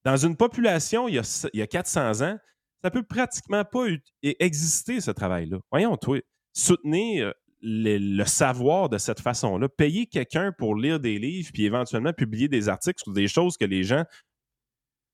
Dans 0.04 0.16
une 0.16 0.36
population, 0.36 1.08
il 1.08 1.14
y, 1.14 1.18
a, 1.18 1.48
il 1.52 1.60
y 1.60 1.62
a 1.62 1.66
400 1.66 2.22
ans, 2.22 2.38
ça 2.82 2.90
peut 2.90 3.02
pratiquement 3.02 3.64
pas 3.64 3.86
exister, 4.22 5.00
ce 5.00 5.10
travail-là. 5.10 5.58
Voyons, 5.70 5.96
toi, 5.96 6.20
soutenir 6.52 7.32
le, 7.64 8.24
savoir 8.24 8.88
de 8.88 8.98
cette 8.98 9.20
façon-là, 9.20 9.68
payer 9.68 10.06
quelqu'un 10.06 10.52
pour 10.52 10.76
lire 10.76 11.00
des 11.00 11.18
livres, 11.18 11.50
puis 11.52 11.64
éventuellement 11.64 12.12
publier 12.12 12.48
des 12.48 12.68
articles 12.68 13.02
sur 13.02 13.12
des 13.12 13.26
choses 13.26 13.56
que 13.56 13.64
les 13.64 13.82
gens, 13.82 14.04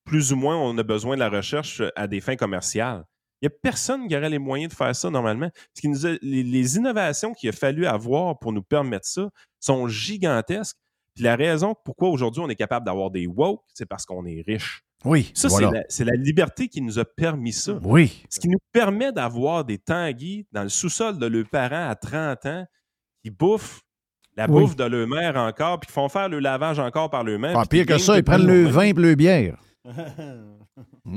plus 0.04 0.32
ou 0.32 0.36
moins, 0.36 0.56
on 0.56 0.76
a 0.76 0.82
besoin 0.82 1.14
de 1.14 1.20
la 1.20 1.28
recherche 1.28 1.82
à 1.94 2.06
des 2.08 2.20
fins 2.20 2.36
commerciales. 2.36 3.04
Il 3.40 3.48
n'y 3.48 3.54
a 3.54 3.58
personne 3.62 4.06
qui 4.08 4.16
aurait 4.16 4.28
les 4.28 4.38
moyens 4.38 4.70
de 4.70 4.76
faire 4.76 4.94
ça 4.94 5.08
normalement. 5.08 5.50
Ce 5.74 5.80
qui 5.80 5.88
nous 5.88 6.04
les, 6.20 6.42
les 6.42 6.76
innovations 6.76 7.32
qu'il 7.32 7.48
a 7.48 7.52
fallu 7.52 7.86
avoir 7.86 8.38
pour 8.38 8.52
nous 8.52 8.62
permettre 8.62 9.06
ça 9.06 9.30
sont 9.60 9.88
gigantesques. 9.88 10.76
Puis 11.20 11.26
la 11.26 11.36
raison 11.36 11.74
pourquoi 11.84 12.08
aujourd'hui 12.08 12.40
on 12.42 12.48
est 12.48 12.54
capable 12.54 12.86
d'avoir 12.86 13.10
des 13.10 13.26
woke, 13.26 13.60
c'est 13.74 13.84
parce 13.84 14.06
qu'on 14.06 14.24
est 14.24 14.42
riche. 14.46 14.82
Oui, 15.04 15.30
Ça, 15.34 15.48
voilà. 15.48 15.82
c'est 15.90 16.04
la, 16.04 16.14
liberté 16.14 16.66
qui 16.66 16.80
nous 16.80 16.98
a 16.98 17.04
permis 17.04 17.52
ça. 17.52 17.78
Oui. 17.82 18.24
Ce 18.30 18.40
qui 18.40 18.48
nous 18.48 18.58
permet 18.72 19.12
d'avoir 19.12 19.66
des 19.66 19.76
tanguis 19.76 20.46
dans 20.50 20.62
le 20.62 20.70
sous-sol 20.70 21.18
de 21.18 21.26
leurs 21.26 21.46
parents 21.46 21.90
à 21.90 21.94
30 21.94 22.46
ans 22.46 22.66
qui 23.22 23.28
bouffent 23.28 23.82
la 24.34 24.48
Oui. 24.48 24.62
bouffe 24.62 24.76
de 24.76 24.84
leur 24.84 25.06
mère 25.06 25.36
encore, 25.36 25.78
puis 25.78 25.88
qui 25.88 25.92
font 25.92 26.08
faire 26.08 26.30
le 26.30 26.38
lavage 26.38 26.78
encore 26.78 27.10
par 27.10 27.22
leur 27.22 27.38
mère. 27.38 27.58
Ah, 27.58 27.66
pire 27.68 27.84
que 27.84 27.98
ça, 27.98 28.16
ils 28.16 28.24
prennent 28.24 28.46
le 28.46 28.64
vin 28.64 28.84
et 28.84 28.92
le 28.94 29.14
bière. 29.14 29.58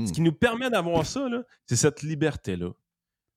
Ce 0.06 0.12
qui 0.12 0.20
nous 0.20 0.32
permet 0.32 0.68
d'avoir 0.68 1.06
ça, 1.06 1.26
c'est 1.64 1.76
cette 1.76 2.02
liberté-là. 2.02 2.72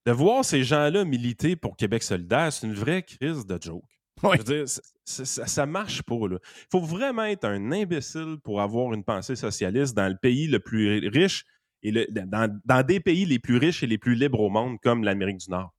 De 0.04 0.12
voir 0.12 0.44
ces 0.44 0.64
gens-là 0.64 1.06
militer 1.06 1.56
pour 1.56 1.78
Québec 1.78 2.02
solidaire, 2.02 2.52
c'est 2.52 2.66
une 2.66 2.74
vraie 2.74 3.02
crise 3.02 3.46
de 3.46 3.58
joke. 3.58 3.84
Je 4.22 4.28
veux 4.38 4.44
dire, 4.44 4.64
ça, 5.04 5.46
ça 5.46 5.66
marche 5.66 6.02
pas. 6.02 6.14
Il 6.14 6.38
faut 6.70 6.80
vraiment 6.80 7.24
être 7.24 7.44
un 7.44 7.72
imbécile 7.72 8.36
pour 8.42 8.60
avoir 8.60 8.92
une 8.92 9.04
pensée 9.04 9.36
socialiste 9.36 9.94
dans 9.96 10.08
le 10.08 10.16
pays 10.20 10.46
le 10.48 10.58
plus 10.60 11.08
riche 11.08 11.44
et 11.82 11.90
le- 11.92 12.06
dans, 12.10 12.60
dans 12.64 12.84
des 12.84 13.00
pays 13.00 13.24
les 13.24 13.38
plus 13.38 13.56
riches 13.58 13.82
et 13.82 13.86
les 13.86 13.98
plus 13.98 14.14
libres 14.14 14.40
au 14.40 14.50
monde, 14.50 14.78
comme 14.82 15.04
l'Amérique 15.04 15.38
du 15.38 15.50
Nord. 15.50 15.72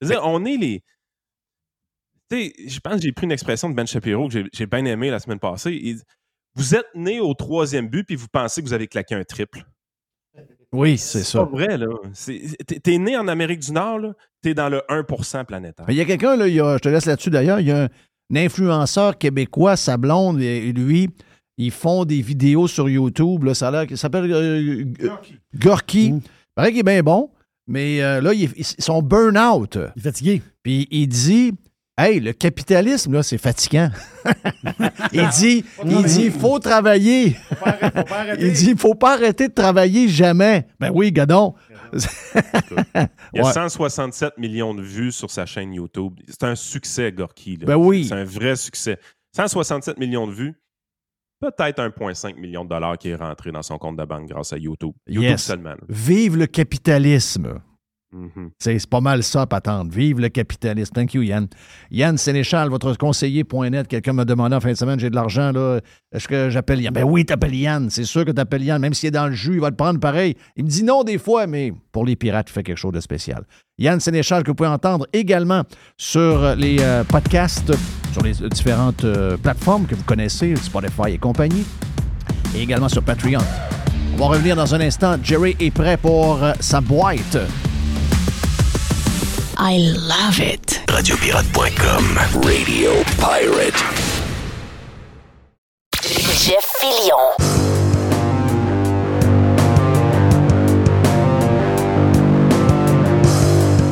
Je 0.00 0.06
veux 0.08 0.14
dire, 0.14 0.22
on 0.24 0.44
est 0.44 0.56
les. 0.56 0.82
Tu 2.30 2.36
sais, 2.36 2.68
je 2.68 2.80
pense 2.80 2.96
que 2.96 3.02
j'ai 3.02 3.12
pris 3.12 3.24
une 3.26 3.32
expression 3.32 3.70
de 3.70 3.74
Ben 3.74 3.86
Shapiro 3.86 4.28
que 4.28 4.44
j'ai- 4.52 4.66
bien 4.66 4.84
aimé 4.84 5.10
la 5.10 5.20
semaine 5.20 5.38
passée. 5.38 5.78
Il 5.80 6.00
vous 6.54 6.74
êtes 6.74 6.86
né 6.94 7.20
au 7.20 7.34
troisième 7.34 7.88
but 7.88 8.04
puis 8.04 8.16
vous 8.16 8.28
pensez 8.28 8.62
que 8.62 8.66
vous 8.66 8.72
avez 8.72 8.88
claqué 8.88 9.14
un 9.14 9.24
triple. 9.24 9.64
Oui, 10.72 10.98
c'est 10.98 11.18
C'est 11.18 11.24
ça. 11.24 11.38
pas 11.40 11.44
vrai, 11.46 11.78
là. 11.78 11.86
C'est- 12.12 12.56
T'es 12.66 12.78
t'es 12.80 12.98
né 12.98 13.16
en 13.16 13.28
Amérique 13.28 13.60
du 13.60 13.72
Nord, 13.72 13.98
là. 13.98 14.12
T'es 14.42 14.52
dans 14.54 14.68
le 14.68 14.82
1% 14.88 15.44
planétaire. 15.44 15.86
Il 15.88 15.94
y 15.94 16.00
a 16.00 16.04
quelqu'un, 16.04 16.36
là, 16.36 16.48
il 16.48 16.54
y 16.54 16.60
a- 16.60 16.76
je 16.76 16.80
te 16.82 16.88
laisse 16.88 17.06
là-dessus 17.06 17.30
d'ailleurs, 17.30 17.60
il 17.60 17.68
y 17.68 17.72
a 17.72 17.84
un, 17.84 17.88
un 18.34 18.36
influenceur 18.36 19.16
québécois, 19.18 19.76
sa 19.76 19.96
blonde, 19.96 20.40
et, 20.42 20.72
lui, 20.72 21.08
ils 21.56 21.70
font 21.70 22.04
des 22.04 22.20
vidéos 22.20 22.66
sur 22.68 22.88
YouTube. 22.88 23.44
Là, 23.44 23.54
ça 23.54 23.68
a 23.68 23.96
s'appelle 23.96 24.30
euh, 24.32 24.58
G- 24.60 24.86
Gorky. 25.54 26.12
Mm. 26.12 26.20
Paraît 26.54 26.70
qu'il 26.70 26.80
est 26.80 26.82
bien 26.82 27.02
bon, 27.02 27.30
mais 27.66 28.02
euh, 28.02 28.20
là, 28.20 28.34
il, 28.34 28.44
est- 28.44 28.58
ils 28.78 28.82
sont 28.82 29.00
burn-out. 29.02 29.78
Il 29.96 30.00
est 30.00 30.02
fatigué. 30.02 30.42
Puis 30.62 30.86
il 30.90 31.06
dit 31.06 31.52
Hey, 31.98 32.20
le 32.20 32.32
capitalisme, 32.34 33.14
là, 33.14 33.22
c'est 33.22 33.38
fatigant. 33.38 33.90
il 35.12 35.26
dit 35.38 35.64
il 35.84 36.02
dit, 36.04 36.30
faut 36.30 36.58
travailler. 36.58 37.36
il 38.38 38.52
dit, 38.52 38.70
il 38.72 38.78
faut 38.78 38.94
pas 38.94 39.14
arrêter 39.14 39.48
de 39.48 39.54
travailler 39.54 40.06
jamais. 40.08 40.66
Ben 40.78 40.90
oui, 40.94 41.10
gadon. 41.10 41.54
Il 41.94 43.38
y 43.38 43.40
a 43.40 43.44
Ouais. 43.44 43.52
167 43.52 44.36
millions 44.38 44.74
de 44.74 44.82
vues 44.82 45.12
sur 45.12 45.30
sa 45.30 45.46
chaîne 45.46 45.72
YouTube. 45.72 46.14
C'est 46.28 46.42
un 46.44 46.54
succès, 46.54 47.12
Gorky. 47.12 47.56
là. 47.56 47.66
Ben 47.66 47.76
oui. 47.76 48.06
C'est 48.08 48.14
un 48.14 48.24
vrai 48.24 48.56
succès. 48.56 48.98
167 49.34 49.98
millions 49.98 50.26
de 50.26 50.32
vues, 50.32 50.54
peut-être 51.40 51.80
1,5 51.80 52.34
million 52.38 52.64
de 52.64 52.70
dollars 52.70 52.98
qui 52.98 53.08
est 53.10 53.14
rentré 53.16 53.52
dans 53.52 53.62
son 53.62 53.78
compte 53.78 53.96
de 53.96 54.04
banque 54.04 54.28
grâce 54.28 54.52
à 54.52 54.58
YouTube. 54.58 54.92
YouTube 55.06 55.30
Yes. 55.30 55.42
seulement. 55.44 55.70
là. 55.70 55.76
Vive 55.88 56.36
le 56.36 56.46
capitalisme. 56.46 57.60
Mhm. 58.16 58.50
C'est 58.58 58.86
pas 58.86 59.00
mal 59.00 59.22
ça, 59.22 59.46
patente. 59.46 59.92
Vive 59.92 60.20
le 60.20 60.28
capitalisme. 60.28 60.92
Thank 60.94 61.14
you, 61.14 61.22
Yann. 61.22 61.48
Yann 61.90 62.16
Sénéchal, 62.16 62.70
votre 62.70 62.94
conseiller.net. 62.96 63.88
Quelqu'un 63.88 64.14
m'a 64.14 64.24
demandé 64.24 64.56
en 64.56 64.60
fin 64.60 64.72
de 64.72 64.76
semaine, 64.76 64.98
j'ai 64.98 65.10
de 65.10 65.14
l'argent, 65.14 65.52
là. 65.52 65.80
Est-ce 66.12 66.26
que 66.26 66.48
j'appelle 66.50 66.80
Yann? 66.80 66.94
Ben 66.94 67.04
oui, 67.04 67.26
t'appelles 67.26 67.54
Yann. 67.54 67.90
C'est 67.90 68.04
sûr 68.04 68.24
que 68.24 68.30
t'appelles 68.30 68.64
Yann. 68.64 68.80
Même 68.80 68.94
s'il 68.94 69.08
est 69.08 69.12
dans 69.12 69.26
le 69.26 69.34
jus, 69.34 69.54
il 69.54 69.60
va 69.60 69.70
te 69.70 69.76
prendre 69.76 70.00
pareil. 70.00 70.34
Il 70.56 70.64
me 70.64 70.68
dit 70.68 70.82
non 70.82 71.04
des 71.04 71.18
fois, 71.18 71.46
mais 71.46 71.72
pour 71.92 72.04
les 72.04 72.16
pirates, 72.16 72.48
il 72.48 72.52
fait 72.52 72.62
quelque 72.62 72.78
chose 72.78 72.92
de 72.92 73.00
spécial. 73.00 73.44
Yann 73.78 74.00
Sénéchal, 74.00 74.42
que 74.42 74.50
vous 74.50 74.54
pouvez 74.54 74.70
entendre 74.70 75.06
également 75.12 75.62
sur 75.98 76.56
les 76.56 76.78
euh, 76.80 77.04
podcasts, 77.04 77.72
sur 78.12 78.22
les 78.22 78.42
euh, 78.42 78.48
différentes 78.48 79.04
euh, 79.04 79.36
plateformes 79.36 79.86
que 79.86 79.94
vous 79.94 80.04
connaissez, 80.04 80.56
Spotify 80.56 81.10
et 81.12 81.18
compagnie, 81.18 81.66
et 82.54 82.62
également 82.62 82.88
sur 82.88 83.02
Patreon. 83.02 83.40
On 84.14 84.16
va 84.16 84.26
revenir 84.28 84.56
dans 84.56 84.74
un 84.74 84.80
instant. 84.80 85.16
Jerry 85.22 85.54
est 85.60 85.70
prêt 85.70 85.98
pour 85.98 86.40
sa 86.60 86.80
boîte. 86.80 87.36
I 89.58 89.78
love 89.78 90.38
it. 90.38 90.82
Radiopirate.com. 90.90 92.18
Radio 92.44 92.90
Pirate. 93.16 93.82
Jeff 96.02 96.62
Fillion. 96.78 97.16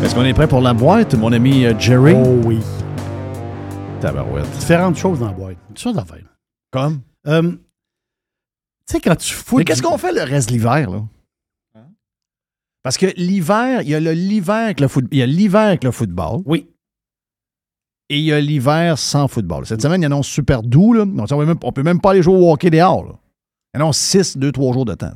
Est-ce 0.03 0.15
qu'on 0.15 0.25
est 0.25 0.35
prêt 0.35 0.47
pour 0.47 0.61
la 0.61 0.75
boîte, 0.75 1.15
mon 1.15 1.33
ami 1.33 1.65
euh, 1.65 1.73
Jerry? 1.79 2.13
Oh 2.15 2.41
oui. 2.45 2.61
Tabarouette. 4.01 4.51
Différentes 4.59 4.99
choses 4.99 5.21
dans 5.21 5.29
la 5.29 5.33
boîte. 5.33 5.57
Toutes 5.69 5.79
sortes 5.79 5.97
d'affaires. 5.97 6.29
Comme? 6.71 7.01
Euh, 7.27 7.41
tu 7.43 7.59
sais, 8.87 9.01
quand 9.01 9.17
tu 9.17 9.33
fous. 9.33 9.57
Mais 9.57 9.65
qu'est-ce 9.65 9.83
qu'on 9.83 9.97
fait 9.97 10.13
le 10.13 10.25
reste 10.25 10.51
de 10.51 10.55
l'hiver, 10.55 10.91
là? 10.91 11.01
Parce 12.85 12.99
que 12.99 13.07
l'hiver, 13.17 13.81
il 13.83 13.89
y 13.89 13.95
a 13.95 14.01
l'hiver 14.01 14.55
avec 14.55 14.79
le 14.79 14.89
football. 14.89 15.09
Il 15.13 15.19
y 15.19 15.23
a 15.23 15.27
l'hiver 15.27 15.63
avec 15.63 15.83
le 15.83 15.91
football. 15.91 16.43
Oui. 16.45 16.69
Et 18.11 18.19
il 18.19 18.25
y 18.25 18.33
a 18.33 18.39
l'hiver 18.39 18.99
sans 18.99 19.27
football. 19.27 19.65
Cette 19.65 19.81
semaine, 19.81 20.03
il 20.03 20.05
annonce 20.05 20.29
super 20.29 20.63
doux, 20.63 20.93
là. 20.93 21.05
On, 21.05 21.27
peut 21.27 21.47
même, 21.47 21.57
on 21.63 21.73
peut 21.73 21.83
même 21.83 22.01
pas 22.01 22.11
aller 22.11 22.23
jouer 22.23 22.37
au 22.37 22.53
hockey 22.53 22.69
dehors, 22.69 23.05
là. 23.05 23.15
Il 23.73 23.81
annonce 23.81 23.99
6, 23.99 24.37
2, 24.37 24.53
3 24.53 24.75
jours 24.75 24.85
de 24.85 24.95
temps. 24.95 25.15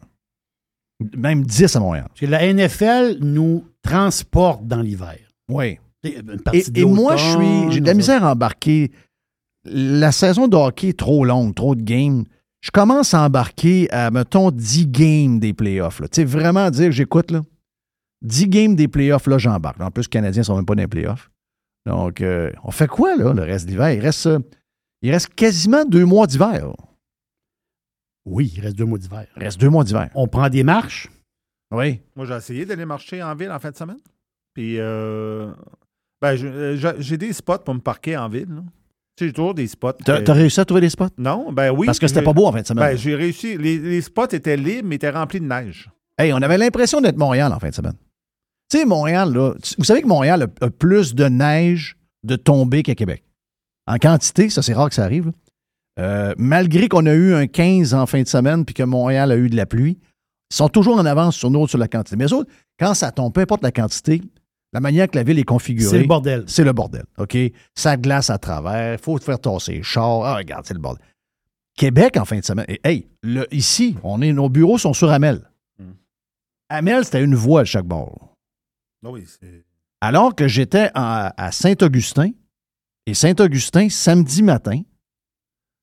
Même 1.14 1.44
10 1.44 1.76
à 1.76 1.80
Montréal. 1.80 2.06
Parce 2.08 2.20
que 2.20 2.26
la 2.26 2.52
NFL 2.52 3.18
nous 3.20 3.64
transporte 3.82 4.66
dans 4.66 4.80
l'hiver. 4.80 5.18
Oui. 5.50 5.78
Une 6.02 6.40
partie 6.40 6.72
Et, 6.74 6.80
et 6.80 6.84
moi, 6.86 7.16
je 7.16 7.24
suis. 7.24 7.72
J'ai 7.72 7.80
de 7.80 7.86
la 7.86 7.94
misère 7.94 8.24
à 8.24 8.32
embarquer. 8.32 8.90
La 9.66 10.10
saison 10.10 10.48
de 10.48 10.56
hockey 10.56 10.88
est 10.88 10.98
trop 10.98 11.24
longue, 11.26 11.54
trop 11.54 11.74
de 11.74 11.82
games. 11.82 12.24
Je 12.62 12.70
commence 12.70 13.12
à 13.12 13.22
embarquer 13.22 13.90
à, 13.92 14.10
mettons, 14.10 14.50
10 14.50 14.86
games 14.86 15.38
des 15.38 15.52
playoffs. 15.52 16.00
Tu 16.00 16.08
sais, 16.12 16.24
vraiment 16.24 16.70
dire, 16.70 16.90
j'écoute, 16.90 17.30
là. 17.30 17.42
10 18.22 18.48
games 18.48 18.74
des 18.76 18.88
playoffs, 18.88 19.26
là, 19.26 19.38
j'embarque. 19.38 19.80
En 19.80 19.90
plus, 19.90 20.02
les 20.04 20.08
Canadiens 20.08 20.40
ne 20.40 20.44
sont 20.44 20.56
même 20.56 20.66
pas 20.66 20.74
dans 20.74 20.82
les 20.82 20.88
playoffs. 20.88 21.30
Donc, 21.86 22.20
euh, 22.20 22.50
on 22.64 22.70
fait 22.70 22.88
quoi, 22.88 23.16
là, 23.16 23.32
le 23.32 23.42
reste 23.42 23.66
de 23.66 23.70
l'hiver? 23.70 23.90
Il 23.92 24.00
reste, 24.00 24.26
euh, 24.26 24.38
il 25.02 25.10
reste 25.10 25.28
quasiment 25.34 25.84
deux 25.84 26.04
mois 26.04 26.26
d'hiver. 26.26 26.72
Oui, 28.26 28.52
il 28.56 28.60
reste 28.60 28.76
deux 28.76 28.84
mois 28.84 28.98
d'hiver. 28.98 29.24
Il 29.36 29.42
reste 29.42 29.58
deux 29.60 29.70
mois 29.70 29.84
d'hiver. 29.84 30.10
On 30.14 30.26
prend 30.28 30.48
des 30.48 30.62
marches. 30.64 31.08
Oui. 31.70 32.00
Moi, 32.16 32.26
j'ai 32.26 32.34
essayé 32.34 32.66
d'aller 32.66 32.84
marcher 32.84 33.22
en 33.22 33.34
ville 33.34 33.50
en 33.50 33.58
fin 33.58 33.70
de 33.70 33.76
semaine. 33.76 33.98
Puis, 34.54 34.78
euh, 34.78 35.50
ben, 36.20 36.36
euh, 36.42 36.94
j'ai 36.98 37.16
des 37.16 37.32
spots 37.32 37.58
pour 37.58 37.74
me 37.74 37.80
parquer 37.80 38.16
en 38.16 38.28
ville. 38.28 38.48
là. 38.48 38.62
Tu 39.16 39.24
sais, 39.24 39.28
J'ai 39.28 39.32
toujours 39.32 39.54
des 39.54 39.66
spots. 39.66 39.92
T'as 40.04 40.32
réussi 40.32 40.60
à 40.60 40.64
trouver 40.64 40.80
des 40.80 40.90
spots? 40.90 41.08
Non, 41.18 41.52
ben 41.52 41.70
oui. 41.70 41.86
Parce 41.86 41.98
que 41.98 42.06
c'était 42.06 42.22
pas 42.22 42.32
beau 42.32 42.46
en 42.46 42.52
fin 42.52 42.60
de 42.62 42.66
semaine. 42.66 42.84
Ben, 42.84 42.96
j'ai 42.96 43.14
réussi. 43.14 43.56
Les, 43.56 43.78
les 43.78 44.00
spots 44.00 44.28
étaient 44.32 44.56
libres, 44.56 44.86
mais 44.88 44.96
étaient 44.96 45.10
remplis 45.10 45.40
de 45.40 45.46
neige. 45.46 45.90
Hey, 46.16 46.32
on 46.32 46.36
avait 46.36 46.58
l'impression 46.58 47.00
d'être 47.00 47.16
Montréal 47.16 47.52
en 47.52 47.58
fin 47.58 47.68
de 47.70 47.74
semaine. 47.74 47.94
Tu 48.70 48.78
sais, 48.78 48.84
Montréal, 48.84 49.32
là, 49.32 49.54
vous 49.78 49.84
savez 49.84 50.02
que 50.02 50.06
Montréal 50.08 50.42
a, 50.60 50.64
a 50.66 50.70
plus 50.70 51.14
de 51.14 51.24
neige 51.24 51.96
de 52.24 52.36
tombée 52.36 52.82
qu'à 52.82 52.94
Québec. 52.94 53.24
En 53.86 53.96
quantité, 53.96 54.50
ça 54.50 54.62
c'est 54.62 54.74
rare 54.74 54.88
que 54.90 54.94
ça 54.94 55.04
arrive. 55.04 55.32
Euh, 55.98 56.34
malgré 56.38 56.88
qu'on 56.88 57.06
a 57.06 57.12
eu 57.14 57.34
un 57.34 57.46
15 57.46 57.94
en 57.94 58.06
fin 58.06 58.22
de 58.22 58.28
semaine 58.28 58.64
puis 58.64 58.74
que 58.74 58.82
Montréal 58.82 59.32
a 59.32 59.36
eu 59.36 59.48
de 59.48 59.56
la 59.56 59.66
pluie, 59.66 59.98
ils 60.50 60.54
sont 60.56 60.68
toujours 60.68 60.98
en 60.98 61.06
avance 61.06 61.36
sur 61.36 61.50
nous 61.50 61.66
sur 61.66 61.78
la 61.78 61.88
quantité. 61.88 62.16
Mais 62.16 62.26
eux 62.26 62.34
autres, 62.34 62.50
quand 62.78 62.94
ça 62.94 63.10
tombe, 63.10 63.32
peu 63.32 63.40
importe 63.40 63.62
la 63.62 63.72
quantité, 63.72 64.20
la 64.72 64.80
manière 64.80 65.08
que 65.08 65.16
la 65.16 65.22
ville 65.24 65.38
est 65.38 65.44
configurée. 65.44 65.88
C'est 65.90 65.98
le 66.00 66.06
bordel. 66.06 66.44
C'est 66.46 66.64
le 66.64 66.72
bordel, 66.72 67.04
OK? 67.16 67.36
Ça 67.74 67.96
glace 67.96 68.28
à 68.30 68.38
travers, 68.38 68.94
il 68.94 68.98
faut 68.98 69.18
te 69.18 69.24
faire 69.24 69.40
tasser 69.40 69.72
les 69.72 69.82
chars. 69.82 70.22
Ah, 70.24 70.36
regarde, 70.36 70.64
c'est 70.66 70.74
le 70.74 70.80
bordel. 70.80 71.02
Québec, 71.76 72.16
en 72.18 72.24
fin 72.24 72.38
de 72.38 72.44
semaine. 72.44 72.66
et, 72.68 72.80
Hey, 72.84 73.08
le- 73.22 73.46
ici, 73.54 73.96
on 74.02 74.20
est, 74.20 74.32
nos 74.32 74.48
bureaux 74.48 74.78
sont 74.78 74.92
sur 74.92 75.10
Amel. 75.10 75.48
Hmm. 75.78 75.92
Amel, 76.68 77.04
c'était 77.04 77.24
une 77.24 77.34
voie 77.34 77.62
de 77.62 77.68
chaque 77.68 77.86
bord. 77.86 78.27
Ah 79.04 79.10
oui. 79.10 79.24
Alors 80.00 80.34
que 80.34 80.48
j'étais 80.48 80.90
à 80.94 81.50
Saint-Augustin, 81.52 82.30
et 83.08 83.14
Saint-Augustin, 83.14 83.88
samedi 83.88 84.42
matin, 84.42 84.82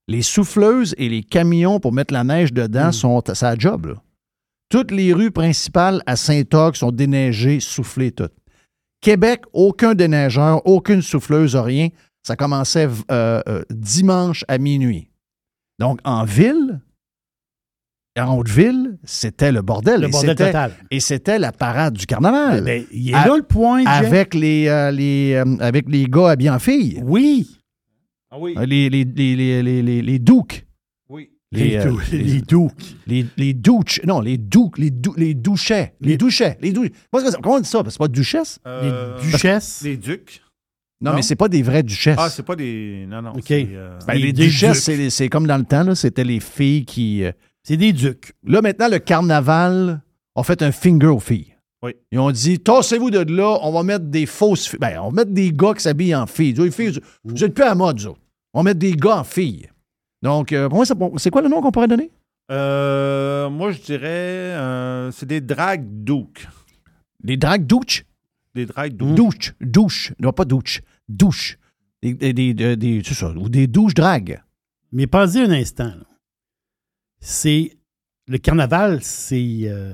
les 0.07 0.21
souffleuses 0.21 0.93
et 0.99 1.09
les 1.09 1.23
camions 1.23 1.79
pour 1.79 1.91
mettre 1.91 2.13
la 2.13 2.23
neige 2.23 2.53
dedans 2.53 2.91
sont 2.91 3.27
à 3.27 3.33
sa 3.33 3.55
job. 3.55 3.87
là. 3.87 3.95
Toutes 4.69 4.91
les 4.91 5.11
rues 5.11 5.31
principales 5.31 6.03
à 6.05 6.15
Saint-Og 6.15 6.75
sont 6.75 6.91
déneigées, 6.91 7.59
soufflées, 7.59 8.11
toutes. 8.11 8.35
Québec, 9.01 9.41
aucun 9.53 9.95
déneigeur, 9.95 10.65
aucune 10.67 11.01
souffleuse, 11.01 11.55
rien. 11.55 11.89
Ça 12.21 12.35
commençait 12.35 12.87
euh, 13.11 13.41
euh, 13.47 13.63
dimanche 13.71 14.45
à 14.47 14.59
minuit. 14.59 15.09
Donc, 15.79 15.99
en 16.03 16.25
ville, 16.25 16.79
en 18.21 18.37
Haute-Ville, 18.37 18.97
c'était 19.03 19.51
le 19.51 19.61
bordel. 19.61 20.01
Le 20.01 20.07
Et 20.07 20.11
bordel 20.11 20.29
c'était- 20.31 20.45
total. 20.47 20.71
Et 20.91 20.99
c'était 20.99 21.39
la 21.39 21.51
parade 21.51 21.95
du 21.95 22.05
carnaval. 22.05 22.63
Ben, 22.63 22.85
il 22.91 23.09
est 23.09 23.13
À- 23.13 23.27
là 23.27 23.35
le 23.37 23.43
point, 23.43 23.83
avec 23.85 24.33
les, 24.33 24.67
euh, 24.67 24.91
les, 24.91 25.33
euh, 25.33 25.57
avec 25.59 25.85
les 25.89 26.05
gars 26.05 26.29
habillés 26.31 26.49
en 26.49 26.59
filles. 26.59 27.01
Oui. 27.03 27.57
Ah 28.31 28.37
oui. 28.39 28.53
Euh, 28.57 28.65
Les, 28.65 28.89
les, 28.89 29.03
les, 29.03 29.35
les, 29.35 29.63
les, 29.63 29.81
les, 29.81 30.01
les 30.01 30.19
douques. 30.19 30.65
Oui. 31.09 31.29
Les, 31.51 31.77
euh, 31.77 31.93
les 32.11 32.41
douques. 32.41 32.95
Les, 33.07 33.25
les 33.37 33.53
douches. 33.53 34.01
Non, 34.05 34.19
les 34.21 34.37
douques. 34.37 34.77
Les, 34.77 34.91
dou- 34.91 35.13
les 35.15 35.33
douchets. 35.33 35.93
Les 36.01 36.17
douchets. 36.17 36.57
Les 36.61 36.71
dou- 36.71 36.85
Moi, 37.13 37.21
c'est- 37.23 37.37
Comment 37.41 37.55
on 37.55 37.59
dit 37.59 37.69
ça? 37.69 37.81
C'est 37.87 37.97
pas 37.97 38.07
duchesse? 38.07 38.59
Euh, 38.65 39.17
Les 39.23 39.31
duchesses. 39.31 39.81
Les 39.83 39.97
ducs. 39.97 40.41
Non, 41.01 41.11
non? 41.11 41.17
mais 41.17 41.21
c'est 41.21 41.35
pas 41.35 41.49
des 41.49 41.61
vraies 41.61 41.83
duchesses. 41.83 42.15
Ah, 42.17 42.29
c'est 42.29 42.43
pas 42.43 42.55
des. 42.55 43.05
Non, 43.07 43.21
non. 43.21 43.33
OK. 43.33 43.51
euh, 43.51 43.99
Ben, 44.07 44.13
les- 44.13 44.31
duchesses, 44.33 44.81
c'est, 44.83 45.09
c'est 45.09 45.27
comme 45.27 45.45
dans 45.45 45.57
le 45.57 45.65
temps, 45.65 45.83
là, 45.83 45.93
c'était 45.95 46.23
les 46.23 46.39
filles 46.39 46.85
qui. 46.85 47.23
euh, 47.25 47.31
C'est 47.67 47.77
des 47.77 47.93
ducs. 47.93 48.33
Là, 48.45 48.61
maintenant, 48.61 48.87
le 48.87 48.99
carnaval 48.99 50.01
a 50.35 50.43
fait 50.43 50.61
un 50.61 50.71
finger 50.71 51.07
aux 51.07 51.19
filles. 51.19 51.55
Oui. 51.81 51.93
Ils 52.11 52.19
ont 52.19 52.29
dit, 52.31 52.59
tassez-vous 52.59 53.09
de 53.09 53.19
là, 53.35 53.57
on 53.63 53.71
va 53.71 53.81
mettre 53.81 54.05
des 54.05 54.27
fausses 54.27 54.67
filles. 54.67 54.79
Ben, 54.79 54.99
on 55.01 55.09
va 55.09 55.23
mettre 55.23 55.31
des 55.31 55.51
gars 55.51 55.73
qui 55.73 55.81
s'habillent 55.81 56.15
en 56.15 56.27
filles. 56.27 56.53
Les 56.53 56.69
vous 57.23 57.43
êtes 57.43 57.53
plus 57.53 57.63
à 57.63 57.67
la 57.69 57.75
mode, 57.75 57.99
ça. 57.99 58.09
On 58.53 58.59
va 58.59 58.63
mettre 58.63 58.79
des 58.79 58.93
gars 58.93 59.17
en 59.17 59.23
filles. 59.23 59.67
Donc, 60.21 60.53
euh, 60.53 60.69
pour 60.69 60.77
moi, 60.77 60.85
c'est 61.17 61.29
quoi 61.31 61.41
le 61.41 61.49
nom 61.49 61.59
qu'on 61.61 61.71
pourrait 61.71 61.87
donner? 61.87 62.11
euh, 62.51 63.49
moi, 63.49 63.71
je 63.71 63.79
dirais. 63.81 64.05
euh, 64.07 65.09
c'est 65.11 65.25
des 65.25 65.41
drag 65.41 65.83
douks. 66.03 66.47
Des 67.23 67.37
drag 67.37 67.65
douches? 67.65 68.05
Des 68.53 68.65
drag 68.67 68.93
douks. 68.95 69.15
Douche. 69.15 69.53
Douche. 69.59 70.13
Non, 70.19 70.31
pas 70.31 70.45
douche. 70.45 70.81
Douche. 71.09 71.57
Des, 72.03 72.13
des, 72.13 72.33
des- 72.33 72.53
des- 72.53 72.75
des- 72.77 73.01
c'est 73.03 73.15
ça. 73.15 73.31
Ou 73.31 73.49
des 73.49 73.65
douches 73.67 73.95
drag. 73.95 74.41
Mais 74.91 75.07
pensez 75.07 75.39
un 75.41 75.51
instant. 75.51 75.85
là. 75.85 76.05
C'est. 77.25 77.77
Le 78.27 78.37
carnaval, 78.37 79.03
c'est. 79.03 79.61
euh, 79.63 79.93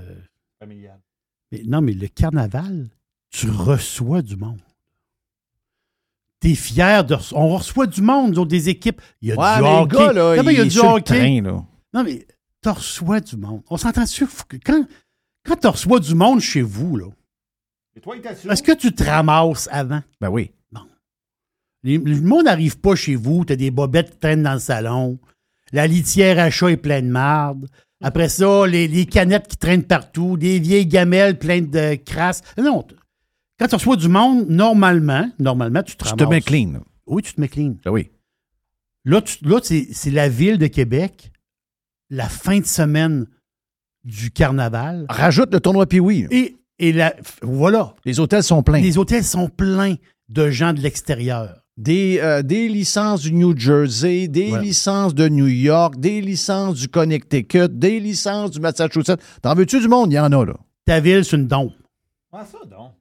Familial. 0.59 0.99
mais 1.51 1.63
non, 1.65 1.81
mais 1.81 1.93
le 1.93 2.07
carnaval, 2.07 2.89
tu 3.29 3.49
reçois 3.49 4.21
du 4.21 4.35
monde. 4.37 4.61
T'es 6.39 6.55
fier 6.55 7.03
de. 7.05 7.15
On 7.33 7.49
reçoit 7.55 7.87
du 7.87 8.01
monde, 8.01 8.37
autres, 8.37 8.49
des 8.49 8.69
équipes. 8.69 9.01
Il 9.21 9.29
y 9.29 9.31
a 9.31 9.35
Ouais, 9.37 9.57
du 9.57 9.63
hockey. 9.63 9.95
gars, 9.97 10.13
là, 10.13 10.35
Non, 10.37 10.43
mais 10.43 10.53
il 10.53 10.57
y 10.57 10.61
a 10.61 10.65
du 10.65 10.71
sur 10.71 10.85
hockey. 10.89 11.03
train, 11.03 11.41
là. 11.41 11.65
Non, 11.93 12.03
mais 12.03 12.25
tu 12.61 12.69
reçois 12.69 13.19
du 13.19 13.37
monde. 13.37 13.61
On 13.69 13.77
s'entend 13.77 14.05
sûr. 14.05 14.27
que 14.47 14.57
Quand, 14.57 14.85
quand 15.45 15.55
tu 15.55 15.67
reçois 15.67 15.99
du 15.99 16.15
monde 16.15 16.39
chez 16.39 16.61
vous, 16.61 16.95
là, 16.97 17.07
est-ce 17.95 18.63
que 18.63 18.71
tu 18.73 18.93
te 18.93 19.03
ramasses 19.03 19.67
avant? 19.71 20.01
Ben 20.19 20.29
oui. 20.29 20.51
Les- 21.83 21.97
le 21.97 22.21
monde 22.21 22.45
n'arrive 22.45 22.77
pas 22.79 22.93
chez 22.95 23.15
vous, 23.15 23.43
tu 23.43 23.53
as 23.53 23.55
des 23.55 23.71
bobettes 23.71 24.11
qui 24.11 24.17
traînent 24.17 24.43
dans 24.43 24.53
le 24.53 24.59
salon, 24.59 25.17
la 25.71 25.87
litière 25.87 26.39
à 26.39 26.49
chat 26.49 26.71
est 26.71 26.77
pleine 26.77 27.07
de 27.07 27.11
marde. 27.11 27.67
Après 28.03 28.29
ça, 28.29 28.65
les, 28.67 28.87
les 28.87 29.05
canettes 29.05 29.47
qui 29.47 29.57
traînent 29.57 29.83
partout, 29.83 30.35
des 30.37 30.59
vieilles 30.59 30.87
gamelles 30.87 31.37
pleines 31.37 31.69
de 31.69 31.95
crasse. 31.95 32.41
Non, 32.57 32.81
t- 32.81 32.95
quand 33.59 33.67
tu 33.67 33.75
reçois 33.75 33.95
du 33.95 34.07
monde, 34.07 34.47
normalement, 34.49 35.29
normalement, 35.39 35.83
tu 35.83 35.95
te 35.95 36.03
Tu 36.03 36.15
te 36.15 36.23
mets 36.23 36.41
clean. 36.41 36.81
Oui, 37.05 37.21
tu 37.21 37.33
te 37.33 37.39
mets 37.41 37.47
clean. 37.47 37.75
Ben 37.85 37.91
oui. 37.91 38.09
Là, 39.05 39.21
là, 39.43 39.59
c'est 39.63 39.87
c'est 39.91 40.09
la 40.11 40.29
ville 40.29 40.57
de 40.57 40.67
Québec, 40.67 41.31
la 42.09 42.27
fin 42.27 42.59
de 42.59 42.65
semaine 42.65 43.27
du 44.03 44.31
carnaval. 44.31 45.05
Rajoute 45.09 45.53
le 45.53 45.59
tournoi 45.59 45.85
là. 46.23 46.27
Et, 46.31 46.57
et 46.79 46.91
la, 46.91 47.15
voilà, 47.43 47.93
Les 48.05 48.19
hôtels 48.19 48.41
sont 48.43 48.63
pleins. 48.63 48.79
les 48.79 48.97
hôtels 48.97 49.23
sont 49.23 49.47
pleins 49.47 49.95
de 50.29 50.49
gens 50.49 50.73
de 50.73 50.79
l'extérieur. 50.81 51.60
Des, 51.77 52.19
euh, 52.21 52.41
des 52.43 52.67
licences 52.67 53.21
du 53.21 53.33
New 53.33 53.57
Jersey, 53.57 54.27
des 54.27 54.51
Ouais. 54.51 54.61
licences 54.61 55.15
de 55.15 55.27
New 55.29 55.47
York, 55.47 55.95
des 55.97 56.21
licences 56.21 56.75
du 56.79 56.87
Connecticut, 56.89 57.69
des 57.69 57.99
licences 57.99 58.51
du 58.51 58.59
Massachusetts. 58.59 59.19
T'en 59.41 59.55
veux-tu 59.55 59.79
du 59.79 59.87
monde? 59.87 60.11
Il 60.11 60.15
y 60.15 60.19
en 60.19 60.31
a, 60.31 60.45
là. 60.45 60.53
Ta 60.85 60.99
ville, 60.99 61.23
c'est 61.23 61.37
une 61.37 61.47
dompe. 61.47 61.73
Ah, 62.33 62.45
ça, 62.45 62.57
donc. 62.69 62.91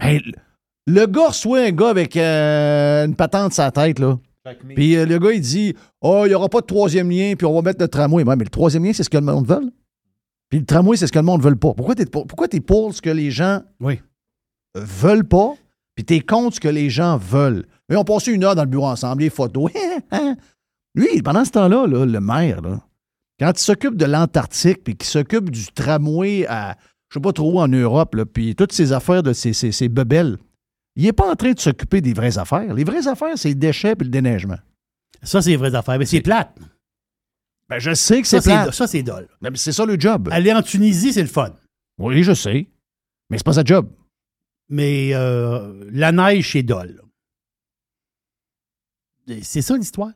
Hey, 0.00 0.20
le- 0.24 0.32
le 0.86 1.06
gars 1.06 1.28
reçoit 1.28 1.60
un 1.60 1.70
gars 1.70 1.90
avec 1.90 2.16
euh, 2.16 3.04
une 3.06 3.14
patente 3.14 3.52
sur 3.52 3.62
sa 3.62 3.70
tête, 3.70 3.98
là. 3.98 4.18
Puis 4.74 4.96
euh, 4.96 5.06
le 5.06 5.18
gars, 5.20 5.30
il 5.32 5.40
dit 5.40 5.74
Oh, 6.00 6.22
il 6.24 6.30
n'y 6.30 6.34
aura 6.34 6.48
pas 6.48 6.60
de 6.62 6.66
troisième 6.66 7.08
lien, 7.10 7.34
puis 7.36 7.46
on 7.46 7.54
va 7.54 7.62
mettre 7.62 7.80
le 7.80 7.86
tramway. 7.88 8.24
Ouais, 8.24 8.34
mais 8.34 8.44
le 8.44 8.50
troisième 8.50 8.84
lien, 8.84 8.92
c'est 8.92 9.04
ce 9.04 9.10
que 9.10 9.18
le 9.18 9.24
monde 9.24 9.46
veut. 9.46 9.70
Puis 10.48 10.58
le 10.58 10.66
tramway, 10.66 10.96
c'est 10.96 11.06
ce 11.06 11.12
que 11.12 11.18
le 11.20 11.24
monde 11.24 11.42
ne 11.44 11.48
veut 11.48 11.54
pas. 11.56 11.72
Pourquoi 11.74 11.94
tu 11.94 12.02
es, 12.02 12.06
pourquoi 12.06 12.48
t'es 12.48 12.60
pour 12.60 12.92
ce 12.94 13.00
que 13.00 13.10
les 13.10 13.30
gens 13.30 13.60
Oui. 13.80 14.00
veulent 14.74 15.28
pas, 15.28 15.54
puis 15.94 16.04
tu 16.04 16.14
es 16.14 16.20
contre 16.20 16.56
ce 16.56 16.60
que 16.60 16.68
les 16.68 16.90
gens 16.90 17.16
veulent? 17.18 17.66
Ils 17.92 17.98
ont 17.98 18.04
passé 18.04 18.32
une 18.32 18.42
heure 18.42 18.54
dans 18.54 18.64
le 18.64 18.70
bureau 18.70 18.86
ensemble, 18.86 19.22
les 19.22 19.30
photos. 19.30 19.70
Lui, 20.94 21.22
pendant 21.22 21.44
ce 21.44 21.50
temps-là, 21.52 21.86
là, 21.86 22.06
le 22.06 22.20
maire, 22.20 22.62
là, 22.62 22.80
quand 23.38 23.52
il 23.54 23.62
s'occupe 23.62 23.96
de 23.96 24.04
l'Antarctique, 24.04 24.82
puis 24.84 24.96
qu'il 24.96 25.08
s'occupe 25.08 25.50
du 25.50 25.66
tramway 25.66 26.46
à, 26.46 26.76
je 27.08 27.14
sais 27.14 27.20
pas 27.20 27.32
trop 27.32 27.52
où 27.52 27.60
en 27.60 27.68
Europe, 27.68 28.14
là, 28.14 28.24
puis 28.24 28.54
toutes 28.54 28.72
ces 28.72 28.92
affaires 28.92 29.22
de 29.22 29.32
ces, 29.32 29.52
ces, 29.52 29.72
ces 29.72 29.88
bebelles, 29.88 30.38
il 30.96 31.04
n'est 31.04 31.12
pas 31.12 31.30
en 31.30 31.34
train 31.34 31.52
de 31.52 31.60
s'occuper 31.60 32.00
des 32.00 32.12
vraies 32.12 32.38
affaires. 32.38 32.72
Les 32.74 32.84
vraies 32.84 33.08
affaires, 33.08 33.36
c'est 33.36 33.48
les 33.48 33.54
déchets 33.54 33.92
et 33.92 34.04
le 34.04 34.10
déneigement. 34.10 34.58
Ça, 35.22 35.42
c'est 35.42 35.50
les 35.50 35.56
vraies 35.56 35.74
affaires. 35.74 35.98
Mais 35.98 36.06
c'est 36.06 36.20
plate. 36.20 36.56
Ben, 37.68 37.78
je 37.78 37.94
sais 37.94 38.20
que 38.20 38.28
c'est 38.28 38.42
plate. 38.42 38.72
ça, 38.72 38.86
c'est 38.86 39.02
dole. 39.02 39.28
Mais 39.40 39.50
C'est 39.54 39.72
ça 39.72 39.86
le 39.86 39.98
job. 39.98 40.28
Aller 40.30 40.52
en 40.52 40.62
Tunisie, 40.62 41.12
c'est 41.12 41.22
le 41.22 41.28
fun. 41.28 41.54
Oui, 41.98 42.22
je 42.22 42.32
sais. 42.32 42.68
Mais 43.30 43.38
c'est 43.38 43.44
pas 43.44 43.54
sa 43.54 43.64
job. 43.64 43.88
Mais 44.68 45.10
euh, 45.14 45.84
la 45.90 46.12
neige, 46.12 46.52
c'est 46.52 46.62
dole. 46.62 47.01
C'est 49.42 49.62
ça 49.62 49.76
l'histoire. 49.76 50.10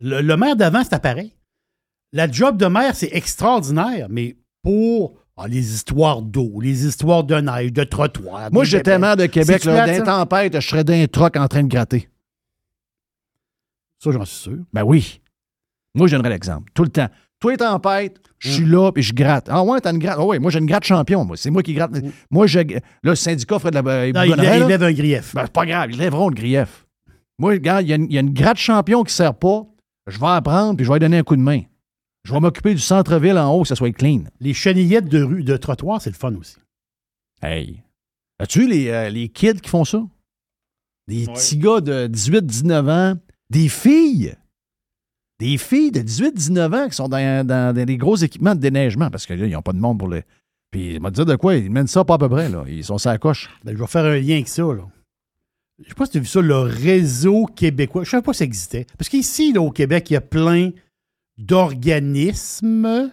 Le, 0.00 0.20
le 0.20 0.36
maire 0.36 0.56
d'avant, 0.56 0.82
c'était 0.82 0.98
pareil. 0.98 1.34
La 2.12 2.30
job 2.30 2.56
de 2.56 2.66
maire, 2.66 2.94
c'est 2.96 3.10
extraordinaire, 3.12 4.08
mais 4.10 4.36
pour 4.62 5.14
ah, 5.36 5.46
les 5.48 5.72
histoires 5.74 6.20
d'eau, 6.20 6.60
les 6.60 6.84
histoires 6.86 7.24
de 7.24 7.36
neige, 7.36 7.72
de 7.72 7.84
trottoir. 7.84 8.50
Moi, 8.52 8.64
j'étais 8.64 8.98
maire 8.98 9.16
de 9.16 9.26
Québec, 9.26 9.64
d'un 9.64 10.02
tempête, 10.02 10.60
je 10.60 10.66
serais 10.68 10.84
d'un 10.84 11.06
troc 11.06 11.36
en 11.36 11.48
train 11.48 11.62
de 11.62 11.68
gratter. 11.68 12.08
Ça, 13.98 14.10
j'en 14.10 14.24
suis 14.24 14.36
sûr. 14.36 14.58
Ben 14.72 14.82
oui. 14.82 15.20
Moi, 15.94 16.08
je 16.08 16.16
donnerais 16.16 16.30
l'exemple. 16.30 16.70
Tout 16.74 16.82
le 16.82 16.88
temps. 16.88 17.08
Toi, 17.38 17.56
tempête, 17.56 18.18
je 18.38 18.50
suis 18.50 18.64
là 18.66 18.92
puis 18.92 19.02
je 19.02 19.14
gratte. 19.14 19.46
Ah 19.48 19.62
ouais, 19.62 19.80
t'as 19.80 19.92
une 19.92 19.98
gratte. 19.98 20.16
Ah 20.18 20.24
ouais, 20.24 20.38
moi, 20.38 20.50
j'ai 20.50 20.58
une 20.58 20.66
gratte 20.66 20.84
champion, 20.84 21.24
moi. 21.24 21.36
C'est 21.38 21.50
moi 21.50 21.62
qui 21.62 21.72
gratte. 21.72 21.92
Moi, 22.30 22.46
je. 22.46 22.58
Là, 22.58 22.80
le 23.02 23.14
syndicat 23.14 23.58
ferait 23.58 23.70
de 23.70 23.78
la. 23.78 23.90
euh, 23.90 24.12
Non, 24.12 24.22
il, 24.22 24.30
bougonnerait, 24.30 24.60
il 24.60 24.66
lève 24.66 24.82
un 24.82 24.92
grief. 24.92 25.34
Ben, 25.34 25.42
c'est 25.44 25.52
pas 25.52 25.64
grave, 25.64 25.90
ils 25.90 25.98
lèveront 25.98 26.28
le 26.28 26.34
grief. 26.34 26.86
Moi, 27.40 27.52
regarde, 27.52 27.84
il 27.84 27.88
y, 27.88 27.92
a 27.92 27.96
une- 27.96 28.04
il 28.04 28.12
y 28.12 28.18
a 28.18 28.20
une 28.20 28.32
gratte 28.34 28.58
champion 28.58 29.02
qui 29.02 29.12
sert 29.14 29.34
pas. 29.34 29.64
Je 30.06 30.18
vais 30.20 30.26
en 30.26 30.42
prendre 30.42 30.76
puis 30.76 30.84
je 30.84 30.90
vais 30.90 30.96
lui 30.96 31.00
donner 31.00 31.18
un 31.18 31.22
coup 31.22 31.36
de 31.36 31.40
main. 31.42 31.62
Je 32.24 32.32
vais 32.34 32.40
m'occuper 32.40 32.74
du 32.74 32.80
centre-ville 32.80 33.38
en 33.38 33.50
haut, 33.54 33.62
que 33.62 33.68
ça 33.68 33.76
soit 33.76 33.92
clean. 33.92 34.24
Les 34.40 34.52
chenillettes 34.52 35.08
de 35.08 35.22
rue, 35.22 35.42
de 35.42 35.56
trottoir, 35.56 36.02
c'est 36.02 36.10
le 36.10 36.16
fun 36.16 36.34
aussi. 36.34 36.56
Hey. 37.42 37.82
As-tu 38.38 38.60
vu 38.60 38.68
les, 38.68 38.88
euh, 38.90 39.08
les 39.08 39.28
kids 39.30 39.60
qui 39.62 39.70
font 39.70 39.84
ça? 39.86 40.02
Des 41.08 41.26
Ouais. 41.26 41.32
petits 41.32 41.56
gars 41.56 41.80
de 41.80 42.06
18-19 42.08 42.88
ans. 42.88 43.14
Des 43.48 43.68
filles. 43.68 44.34
Des 45.38 45.56
filles 45.56 45.90
de 45.92 46.00
18-19 46.02 46.74
ans 46.74 46.88
qui 46.88 46.94
sont 46.96 47.08
dans, 47.08 47.46
dans- 47.46 47.74
dans 47.74 47.86
des 47.86 47.96
gros 47.96 48.16
équipements 48.16 48.54
de 48.54 48.60
déneigement 48.60 49.08
parce 49.10 49.24
que 49.24 49.32
là, 49.32 49.46
ils 49.46 49.52
n'ont 49.52 49.62
pas 49.62 49.72
de 49.72 49.78
monde 49.80 49.98
pour 49.98 50.08
le. 50.08 50.22
Puis, 50.70 50.94
il 50.94 51.00
m'a 51.00 51.10
dit 51.10 51.24
de 51.24 51.36
quoi? 51.36 51.56
Ils 51.56 51.70
mènent 51.70 51.86
ça 51.86 52.04
pas 52.04 52.14
à 52.14 52.18
peu 52.18 52.28
près, 52.28 52.48
là. 52.50 52.64
Ils 52.68 52.84
sont 52.84 52.98
sur 52.98 53.10
la 53.10 53.18
coche. 53.18 53.48
Ben, 53.64 53.74
je 53.74 53.80
vais 53.80 53.86
faire 53.88 54.04
un 54.04 54.18
lien 54.18 54.34
avec 54.34 54.48
ça. 54.48 54.62
Là. 54.62 54.82
Je 55.82 55.88
sais 55.88 55.94
pas 55.94 56.06
si 56.06 56.12
tu 56.12 56.18
as 56.18 56.20
vu 56.20 56.26
ça, 56.26 56.40
le 56.40 56.58
réseau 56.58 57.46
québécois. 57.46 58.04
Je 58.04 58.08
ne 58.08 58.10
savais 58.10 58.22
pas 58.22 58.32
que 58.32 58.36
ça 58.38 58.44
existait. 58.44 58.86
Parce 58.98 59.08
qu'ici, 59.08 59.56
au 59.56 59.70
Québec, 59.70 60.10
il 60.10 60.14
y 60.14 60.16
a 60.16 60.20
plein 60.20 60.70
d'organismes 61.38 63.12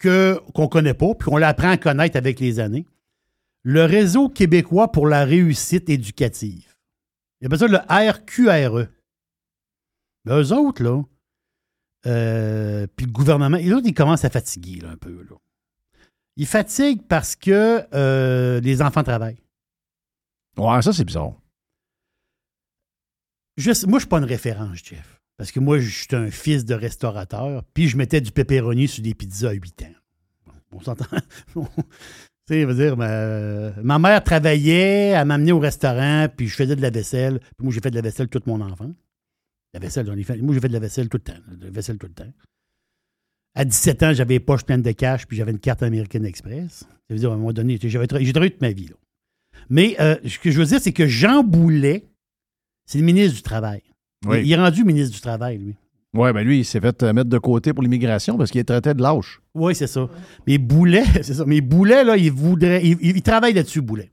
qu'on 0.00 0.08
ne 0.08 0.66
connaît 0.66 0.94
pas, 0.94 1.14
puis 1.14 1.30
qu'on 1.30 1.42
apprend 1.42 1.70
à 1.70 1.76
connaître 1.76 2.16
avec 2.16 2.40
les 2.40 2.60
années. 2.60 2.86
Le 3.62 3.84
réseau 3.84 4.28
québécois 4.28 4.92
pour 4.92 5.06
la 5.06 5.24
réussite 5.24 5.88
éducative. 5.88 6.76
Il 7.40 7.44
y 7.44 7.46
a 7.46 7.48
besoin 7.48 7.68
le 7.68 7.78
RQRE. 7.78 8.88
Ben, 10.24 10.40
eux 10.40 10.52
autres, 10.52 10.82
là, 10.82 11.02
euh, 12.06 12.86
puis 12.96 13.06
le 13.06 13.12
gouvernement, 13.12 13.56
les 13.56 13.72
autres, 13.72 13.86
ils 13.86 13.94
commencent 13.94 14.24
à 14.24 14.30
fatiguer 14.30 14.80
un 14.86 14.96
peu. 14.96 15.26
Ils 16.36 16.46
fatiguent 16.46 17.02
parce 17.08 17.34
que 17.34 17.84
euh, 17.94 18.60
les 18.60 18.82
enfants 18.82 19.02
travaillent. 19.02 19.42
Ouais, 20.56 20.82
ça, 20.82 20.92
c'est 20.92 21.04
bizarre. 21.04 21.34
Moi, 23.58 23.98
je 23.98 23.98
suis 23.98 24.08
pas 24.08 24.18
une 24.18 24.24
référence, 24.24 24.78
Jeff. 24.84 25.20
Parce 25.36 25.52
que 25.52 25.60
moi, 25.60 25.78
je 25.78 25.88
suis 25.88 26.16
un 26.16 26.30
fils 26.30 26.64
de 26.64 26.74
restaurateur, 26.74 27.64
puis 27.74 27.88
je 27.88 27.96
mettais 27.96 28.20
du 28.20 28.32
pepperoni 28.32 28.88
sur 28.88 29.02
des 29.02 29.14
pizzas 29.14 29.50
à 29.50 29.52
8 29.52 29.82
ans. 29.82 30.52
On 30.72 30.80
s'entend. 30.80 31.06
Tu 32.48 32.54
sais, 32.54 32.74
dire, 32.74 32.96
ma, 32.96 33.72
ma 33.82 33.98
mère 33.98 34.24
travaillait, 34.24 35.08
elle 35.08 35.26
m'amenait 35.26 35.52
au 35.52 35.58
restaurant, 35.58 36.28
puis 36.34 36.48
je 36.48 36.54
faisais 36.54 36.76
de 36.76 36.80
la 36.80 36.88
vaisselle. 36.88 37.40
Puis 37.40 37.64
moi, 37.64 37.74
j'ai 37.74 37.80
fait 37.82 37.90
de 37.90 37.96
la 37.96 38.00
vaisselle 38.00 38.28
toute 38.28 38.46
mon 38.46 38.62
enfant. 38.62 38.90
La 39.74 39.80
vaisselle, 39.80 40.06
j'en 40.06 40.16
ai 40.16 40.22
fait. 40.22 40.38
Moi, 40.38 40.54
j'ai 40.54 40.60
fait 40.60 40.68
de 40.68 40.72
la 40.72 40.78
vaisselle 40.78 41.10
tout 41.10 41.18
le 41.18 41.24
temps. 41.24 41.38
De 41.46 41.66
la 41.66 41.70
vaisselle 41.70 41.98
tout 41.98 42.06
le 42.06 42.14
temps. 42.14 42.32
À 43.54 43.66
17 43.66 44.02
ans, 44.02 44.14
j'avais 44.14 44.34
les 44.34 44.40
poches 44.40 44.64
pleines 44.64 44.80
de 44.80 44.92
cash, 44.92 45.26
puis 45.26 45.36
j'avais 45.36 45.50
une 45.50 45.58
carte 45.58 45.82
American 45.82 46.24
Express. 46.24 46.78
Ça 46.78 46.86
veut 47.10 47.18
dire, 47.18 47.30
à 47.30 47.34
un 47.34 47.36
moment 47.36 47.52
donné, 47.52 47.78
j'ai 47.78 48.06
travaillé 48.06 48.32
toute 48.32 48.62
ma 48.62 48.70
vie. 48.70 48.86
là. 48.86 48.94
Mais 49.68 49.96
euh, 50.00 50.16
ce 50.26 50.38
que 50.38 50.50
je 50.50 50.58
veux 50.58 50.64
dire, 50.64 50.80
c'est 50.80 50.94
que 50.94 51.06
Jean 51.06 51.44
Boulet, 51.44 52.06
c'est 52.88 52.98
le 52.98 53.04
ministre 53.04 53.36
du 53.36 53.42
Travail. 53.42 53.82
Oui. 54.26 54.38
Il, 54.40 54.46
il 54.46 54.52
est 54.52 54.56
rendu 54.56 54.82
ministre 54.84 55.14
du 55.14 55.20
Travail, 55.20 55.58
lui. 55.58 55.76
Oui, 56.14 56.32
ben 56.32 56.42
lui, 56.42 56.60
il 56.60 56.64
s'est 56.64 56.80
fait 56.80 57.02
euh, 57.02 57.12
mettre 57.12 57.28
de 57.28 57.36
côté 57.38 57.72
pour 57.74 57.82
l'immigration 57.82 58.38
parce 58.38 58.50
qu'il 58.50 58.60
est 58.60 58.64
traité 58.64 58.94
de 58.94 59.02
lâche. 59.02 59.40
Oui, 59.54 59.74
c'est 59.74 59.86
ça. 59.86 60.08
Mais 60.46 60.56
Boulet, 60.58 61.04
c'est 61.22 61.34
ça. 61.34 61.44
Mais 61.46 61.60
Boulet, 61.60 62.02
là, 62.02 62.16
il 62.16 62.32
voudrait. 62.32 62.80
Il, 62.84 62.96
il- 63.00 63.16
il 63.18 63.22
travaille 63.22 63.52
là-dessus, 63.52 63.82
Boulet. 63.82 64.10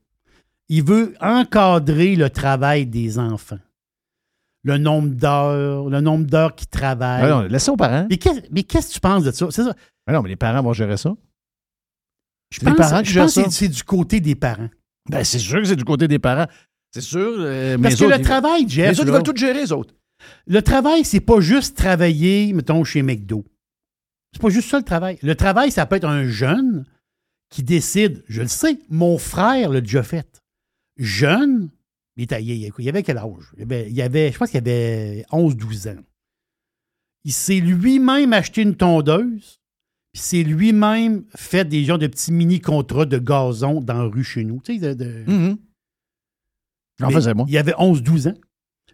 Il 0.67 0.83
veut 0.83 1.13
encadrer 1.21 2.15
le 2.15 2.29
travail 2.29 2.85
des 2.85 3.17
enfants. 3.17 3.59
Le 4.63 4.77
nombre 4.77 5.09
d'heures, 5.09 5.89
le 5.89 6.01
nombre 6.01 6.25
d'heures 6.25 6.53
qu'ils 6.55 6.67
travaillent. 6.67 7.23
Ah 7.23 7.29
non, 7.29 7.41
laisse 7.43 7.63
ça 7.63 7.71
aux 7.71 7.77
parents. 7.77 8.07
mais 8.09 8.17
qu'est- 8.17 8.51
mais 8.51 8.63
qu'est-ce 8.63 8.89
que 8.89 8.93
tu 8.95 8.99
penses 8.99 9.23
de 9.23 9.31
ça? 9.31 9.47
C'est 9.51 9.63
ça. 9.63 9.73
Ah 10.07 10.11
non, 10.13 10.21
mais 10.21 10.29
les 10.29 10.35
parents 10.35 10.61
vont 10.63 10.73
gérer 10.73 10.97
ça. 10.97 11.13
Je 12.51 12.59
Les 12.61 12.65
pense, 12.67 12.77
parents 12.77 13.01
qui 13.01 13.09
je 13.09 13.13
gèrent 13.13 13.23
pense 13.25 13.35
que 13.35 13.41
ça. 13.43 13.49
c'est- 13.49 13.57
c'est 13.65 13.69
du 13.69 13.83
côté 13.83 14.19
des 14.19 14.35
parents. 14.35 14.69
Ben, 15.09 15.23
c'est 15.23 15.39
sûr 15.39 15.59
que 15.61 15.65
c'est 15.65 15.75
du 15.75 15.83
côté 15.85 16.07
des 16.07 16.19
parents. 16.19 16.47
C'est 16.95 17.01
sûr. 17.01 17.35
euh, 17.39 17.77
mais 17.77 17.83
Parce 17.89 17.95
que 17.95 18.05
autres, 18.05 18.17
le 18.17 18.23
travail, 18.23 18.65
Jeff. 18.69 18.89
Les 18.91 18.99
autres, 18.99 19.09
ils 19.09 19.11
veulent 19.11 19.23
tout 19.23 19.35
gérer, 19.35 19.59
les 19.61 19.71
autres. 19.73 19.93
Le 20.47 20.61
travail, 20.61 21.03
c'est 21.03 21.19
pas 21.19 21.41
juste 21.41 21.75
travailler, 21.75 22.53
mettons, 22.53 22.83
chez 22.85 23.01
McDo. 23.01 23.43
C'est 24.33 24.41
pas 24.41 24.49
juste 24.49 24.69
ça 24.69 24.77
le 24.77 24.83
travail. 24.85 25.17
Le 25.21 25.35
travail, 25.35 25.71
ça 25.71 25.85
peut 25.85 25.97
être 25.97 26.07
un 26.07 26.25
jeune 26.27 26.85
qui 27.49 27.63
décide, 27.63 28.23
je 28.29 28.41
le 28.41 28.47
sais, 28.47 28.79
mon 28.89 29.17
frère 29.17 29.69
l'a 29.69 29.81
déjà 29.81 30.03
fait. 30.03 30.41
Jeune, 30.97 31.69
il, 32.15 32.23
était- 32.23 32.41
il- 32.43 32.89
avait 32.89 33.03
quel 33.03 33.17
âge? 33.17 33.51
Il 33.57 33.63
avait, 33.63 33.89
il 33.91 34.01
avait- 34.01 34.31
je 34.31 34.37
pense 34.37 34.49
qu'il 34.49 34.57
avait 34.57 35.25
11-12 35.31 35.87
ans. 35.89 36.01
Il 37.25 37.33
s'est 37.33 37.59
lui-même 37.59 38.31
acheté 38.33 38.61
une 38.61 38.75
tondeuse, 38.75 39.59
puis 40.13 40.21
s'est 40.21 40.43
lui-même 40.43 41.25
fait 41.35 41.65
des 41.67 41.83
genres 41.83 41.99
de 41.99 42.07
petits 42.07 42.31
mini-contrats 42.31 43.05
de 43.05 43.17
gazon 43.17 43.81
dans 43.81 43.95
la 43.95 44.03
rue 44.03 44.23
chez 44.23 44.43
nous. 44.45 44.61
Tu 44.63 44.79
sais, 44.79 44.95
de- 44.95 45.03
de- 45.03 45.23
Mhm. 45.31 45.57
J'en 46.99 47.09
faisais, 47.09 47.33
moi. 47.33 47.45
Il 47.49 47.57
avait 47.57 47.73
11-12 47.73 48.27
ans, 48.29 48.33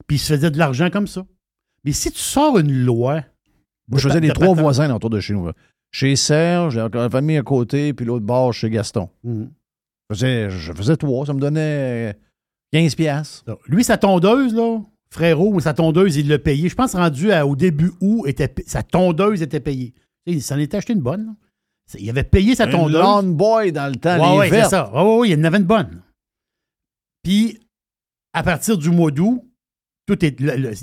puis 0.08 0.16
il 0.18 0.20
se 0.20 0.34
faisait 0.34 0.52
de 0.52 0.58
l'argent 0.58 0.90
comme 0.90 1.08
ça. 1.08 1.26
Mais 1.84 1.92
si 1.92 2.12
tu 2.12 2.20
sors 2.20 2.58
une 2.60 2.72
loi. 2.84 3.24
Moi, 3.88 4.00
je 4.00 4.08
faisais 4.08 4.20
les 4.20 4.30
trois 4.30 4.48
patente- 4.48 4.60
voisins 4.60 4.94
autour 4.96 5.10
de 5.10 5.20
chez 5.20 5.34
nous. 5.34 5.48
là. 5.48 5.54
Chez 5.92 6.16
Serge, 6.16 6.76
j'ai 6.76 6.82
encore 6.82 7.02
la 7.02 7.10
famille 7.10 7.38
à 7.38 7.42
côté, 7.44 7.94
puis 7.94 8.06
l'autre 8.06 8.26
bord 8.26 8.54
chez 8.54 8.70
Gaston. 8.70 9.10
Mhm. 9.24 9.52
Je 10.10 10.16
faisais, 10.16 10.50
je 10.50 10.72
faisais 10.74 10.96
trois, 10.96 11.26
ça 11.26 11.34
me 11.34 11.40
donnait 11.40 12.18
15 12.72 12.96
piastres. 12.96 13.44
Lui, 13.68 13.84
sa 13.84 13.98
tondeuse, 13.98 14.54
là, 14.54 14.80
frérot, 15.10 15.60
sa 15.60 15.74
tondeuse, 15.74 16.16
il 16.16 16.28
l'a 16.30 16.40
payé. 16.40 16.70
Je 16.70 16.76
pense 16.76 16.96
rendu 16.96 17.32
à- 17.32 17.46
au 17.46 17.56
début 17.58 17.92
août, 18.00 18.26
était, 18.28 18.54
sa 18.66 18.84
tondeuse 18.84 19.42
était 19.42 19.60
payée. 19.60 19.94
Il 20.26 20.42
s'en 20.42 20.58
était 20.60 20.78
acheté 20.78 20.94
une 20.94 21.02
bonne. 21.02 21.26
là. 21.26 21.34
Il 22.00 22.10
avait 22.10 22.24
payé 22.24 22.56
sa 22.56 22.66
Un 22.66 22.72
tondeuse. 22.72 22.94
lawn 23.02 23.34
boy 23.34 23.74
dans 23.74 23.88
le 23.88 23.96
temps, 23.98 24.16
les 24.16 24.38
ouais, 24.38 24.50
c'est 24.50 24.70
ça. 24.70 24.90
Il 24.94 25.36
en 25.40 25.44
avait 25.44 25.58
une 25.58 25.66
bonne. 25.66 26.02
Puis, 27.24 27.60
à 28.34 28.44
partir 28.44 28.78
du 28.78 28.90
mois 28.90 29.12
d'août, 29.12 29.44
tout 30.08 30.24
est, 30.26 30.40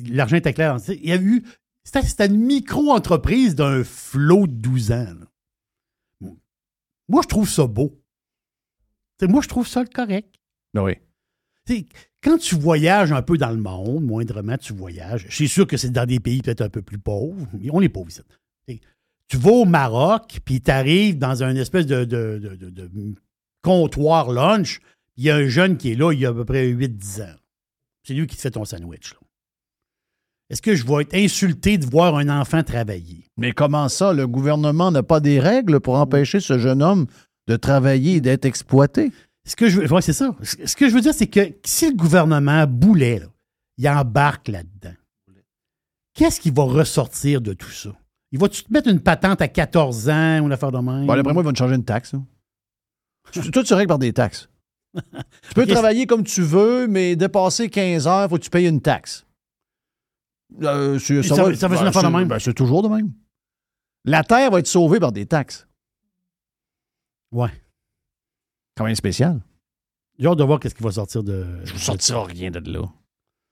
l'argent 0.08 0.36
était 0.36 0.52
clair. 0.54 0.76
Il 0.88 1.08
y 1.08 1.12
a 1.12 1.16
eu. 1.20 1.44
C'était, 1.84 2.26
une 2.26 2.36
micro-entreprise 2.44 3.54
d'un 3.54 3.82
flot 3.82 4.46
de 4.46 4.52
12 4.52 4.92
ans. 4.92 5.14
là. 6.20 6.30
Moi, 7.08 7.22
je 7.22 7.28
trouve 7.28 7.48
ça 7.48 7.66
beau. 7.66 7.98
Moi, 9.22 9.40
je 9.42 9.48
trouve 9.48 9.66
ça 9.66 9.82
le 9.82 9.88
correct. 9.88 10.34
Ben 10.74 10.82
oui. 10.84 10.94
Quand 12.22 12.38
tu 12.38 12.54
voyages 12.56 13.12
un 13.12 13.22
peu 13.22 13.38
dans 13.38 13.50
le 13.50 13.56
monde, 13.56 14.04
moindrement 14.04 14.56
tu 14.58 14.72
voyages, 14.72 15.26
je 15.28 15.34
suis 15.34 15.48
sûr 15.48 15.66
que 15.66 15.76
c'est 15.76 15.90
dans 15.90 16.06
des 16.06 16.20
pays 16.20 16.42
peut-être 16.42 16.60
un 16.62 16.68
peu 16.68 16.82
plus 16.82 16.98
pauvres, 16.98 17.46
mais 17.54 17.68
on 17.72 17.80
est 17.80 17.88
pauvres 17.88 18.08
ici. 18.10 18.20
Tu 19.28 19.36
vas 19.36 19.50
au 19.50 19.64
Maroc, 19.66 20.40
puis 20.44 20.60
tu 20.62 20.70
arrives 20.70 21.18
dans 21.18 21.42
un 21.42 21.54
espèce 21.56 21.86
de, 21.86 22.04
de- 22.04 22.38
de- 22.42 22.56
de- 22.56 22.70
de 22.70 23.14
comptoir 23.62 24.30
lunch, 24.32 24.80
il 25.18 25.24
y 25.24 25.30
a 25.30 25.36
un 25.36 25.48
jeune 25.48 25.76
qui 25.76 25.92
est 25.92 25.94
là, 25.96 26.12
il 26.12 26.24
a 26.24 26.28
à 26.30 26.32
peu 26.32 26.44
près 26.44 26.66
8-10 26.68 27.22
ans. 27.22 27.34
C'est 28.04 28.14
lui 28.14 28.26
qui 28.28 28.36
te 28.36 28.40
fait 28.40 28.52
ton 28.52 28.64
sandwich. 28.64 29.12
là. 29.12 29.18
Est-ce 30.48 30.62
que 30.62 30.74
je 30.74 30.86
vais 30.86 31.02
être 31.02 31.14
insulté 31.14 31.76
de 31.76 31.84
voir 31.84 32.16
un 32.16 32.28
enfant 32.28 32.62
travailler? 32.62 33.26
Mais 33.36 33.52
comment 33.52 33.88
ça, 33.88 34.14
le 34.14 34.26
gouvernement 34.26 34.90
n'a 34.90 35.02
pas 35.02 35.20
des 35.20 35.40
règles 35.40 35.80
pour 35.80 35.96
empêcher 35.96 36.40
ce 36.40 36.58
jeune 36.58 36.82
homme 36.82 37.06
de 37.48 37.56
travailler 37.56 38.14
et 38.14 38.20
d'être 38.20 38.46
exploité? 38.46 39.12
Ce 39.44 39.56
que 39.56 39.68
je 39.68 39.80
veux, 39.80 39.92
ouais, 39.92 40.00
c'est 40.00 40.12
ça. 40.14 40.34
Ce 40.42 40.74
que 40.76 40.88
je 40.88 40.94
veux 40.94 41.00
dire, 41.00 41.12
c'est 41.12 41.26
que 41.26 41.52
si 41.64 41.90
le 41.90 41.96
gouvernement 41.96 42.66
boulet, 42.66 43.18
là, 43.18 43.26
il 43.76 43.88
embarque 43.88 44.48
là-dedans, 44.48 44.94
qu'est-ce 46.14 46.40
qui 46.40 46.50
va 46.50 46.62
ressortir 46.62 47.40
de 47.40 47.52
tout 47.52 47.70
ça? 47.70 47.90
Il 48.30 48.38
va-tu 48.38 48.62
te 48.62 48.72
mettre 48.72 48.88
une 48.88 49.00
patente 49.00 49.42
à 49.42 49.48
14 49.48 50.08
ans 50.08 50.40
ou 50.40 50.46
une 50.46 50.52
affaire 50.52 50.72
de 50.72 50.78
même? 50.78 51.06
Bon, 51.06 51.14
d'après 51.16 51.32
moi, 51.32 51.42
ils 51.42 51.46
vont 51.46 51.52
te 51.52 51.58
changer 51.58 51.74
une 51.74 51.84
taxe. 51.84 52.14
Tout 53.52 53.64
se 53.64 53.74
règle 53.74 53.88
par 53.88 53.98
des 53.98 54.12
taxes. 54.12 54.48
Tu 55.48 55.54
peux 55.54 55.66
travailler 55.66 56.06
comme 56.06 56.24
tu 56.24 56.42
veux, 56.42 56.86
mais 56.86 57.16
dépasser 57.16 57.68
15 57.68 58.06
heures, 58.06 58.24
il 58.26 58.28
faut 58.28 58.36
que 58.36 58.42
tu 58.42 58.50
payes 58.50 58.66
une 58.68 58.80
taxe. 58.80 59.24
Euh, 60.62 60.98
ça 60.98 61.34
va- 61.34 61.54
ça 61.54 61.68
va 61.68 61.90
ben, 61.90 62.02
de 62.02 62.16
même? 62.16 62.28
ben, 62.28 62.38
c'est 62.38 62.54
toujours 62.54 62.82
de 62.82 62.88
même. 62.88 63.12
La 64.04 64.24
Terre 64.24 64.50
va 64.50 64.60
être 64.60 64.66
sauvée 64.66 64.98
par 65.00 65.12
des 65.12 65.26
taxes. 65.26 65.66
Ouais. 67.32 67.50
Quand 68.76 68.84
même 68.84 68.94
spécial. 68.94 69.40
J'ai 70.18 70.26
hâte 70.26 70.38
de 70.38 70.44
voir 70.44 70.58
qu'est-ce 70.58 70.74
qui 70.74 70.82
va 70.82 70.90
sortir 70.90 71.22
de. 71.22 71.46
Je 71.64 71.74
ne 71.74 71.78
sortira 71.78 72.24
rien 72.24 72.50
de 72.50 72.58
là. 72.70 72.86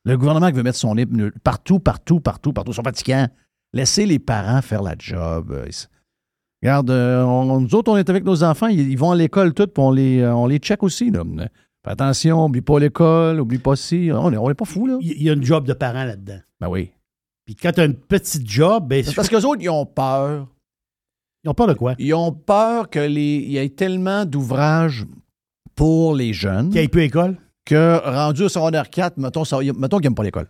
Le 0.04 0.16
gouvernement 0.16 0.48
qui 0.48 0.54
veut 0.54 0.62
mettre 0.62 0.78
son 0.78 0.94
nez 0.94 1.04
partout, 1.44 1.80
partout, 1.80 2.20
partout, 2.20 2.52
partout. 2.52 2.70
Ils 2.72 2.74
sont 2.74 2.82
fatigants. 2.82 3.28
Laissez 3.72 4.06
les 4.06 4.18
parents 4.18 4.62
faire 4.62 4.82
la 4.82 4.94
job. 4.98 5.52
Regarde, 6.62 6.90
euh, 6.90 7.22
on- 7.22 7.60
nous 7.60 7.74
autres, 7.74 7.92
on 7.92 7.96
est 7.96 8.08
avec 8.10 8.24
nos 8.24 8.42
enfants, 8.42 8.66
ils, 8.68 8.90
ils 8.90 8.98
vont 8.98 9.10
à 9.10 9.16
l'école 9.16 9.52
toutes, 9.54 9.72
puis 9.74 9.82
on 9.82 9.90
les, 9.90 10.20
euh, 10.20 10.34
on 10.34 10.46
les 10.46 10.58
check 10.58 10.82
aussi. 10.82 11.10
Là. 11.10 11.22
Fais 11.84 11.90
attention, 11.92 12.44
oublie 12.44 12.62
pas 12.62 12.78
l'école, 12.80 13.40
oublie 13.40 13.58
pas 13.58 13.76
ci. 13.76 14.10
On 14.12 14.30
n'est 14.30 14.36
on 14.36 14.50
est 14.50 14.54
pas 14.54 14.64
fous, 14.64 14.86
là. 14.86 14.96
Il 15.00 15.12
il 15.12 15.22
y 15.22 15.30
a 15.30 15.34
une 15.34 15.44
job 15.44 15.66
de 15.66 15.72
parent 15.74 16.04
là-dedans. 16.04 16.38
Ben 16.60 16.68
oui. 16.68 16.90
Puis 17.44 17.54
quand 17.54 17.70
tu 17.72 17.80
as 17.80 17.84
une 17.84 17.94
petite 17.94 18.48
job, 18.48 18.88
ben, 18.88 19.04
C'est 19.04 19.14
Parce 19.14 19.28
qu'eux 19.28 19.44
autres, 19.44 19.60
ils 19.62 19.70
ont 19.70 19.86
peur. 19.86 20.48
ils 21.44 21.48
ont 21.50 21.54
peur 21.54 21.68
de 21.68 21.74
quoi? 21.74 21.94
Ils 21.98 22.12
ont 22.14 22.32
peur 22.32 22.90
qu'il 22.90 23.18
y 23.20 23.56
ait 23.58 23.68
tellement 23.68 24.24
d'ouvrages 24.24 25.04
pour 25.76 26.14
les 26.16 26.32
jeunes 26.32 26.70
Qu'il 26.70 26.80
n'y 26.80 26.86
ait 26.86 26.88
plus 26.88 27.02
école? 27.02 27.36
que 27.64 28.00
rendu 28.04 28.44
au 28.44 28.48
secondaire 28.48 28.88
4, 28.90 29.16
mettons, 29.18 29.44
ça- 29.44 29.58
mettons 29.76 29.98
qu'ils 29.98 30.06
n'aiment 30.06 30.14
pas 30.14 30.22
l'école. 30.24 30.48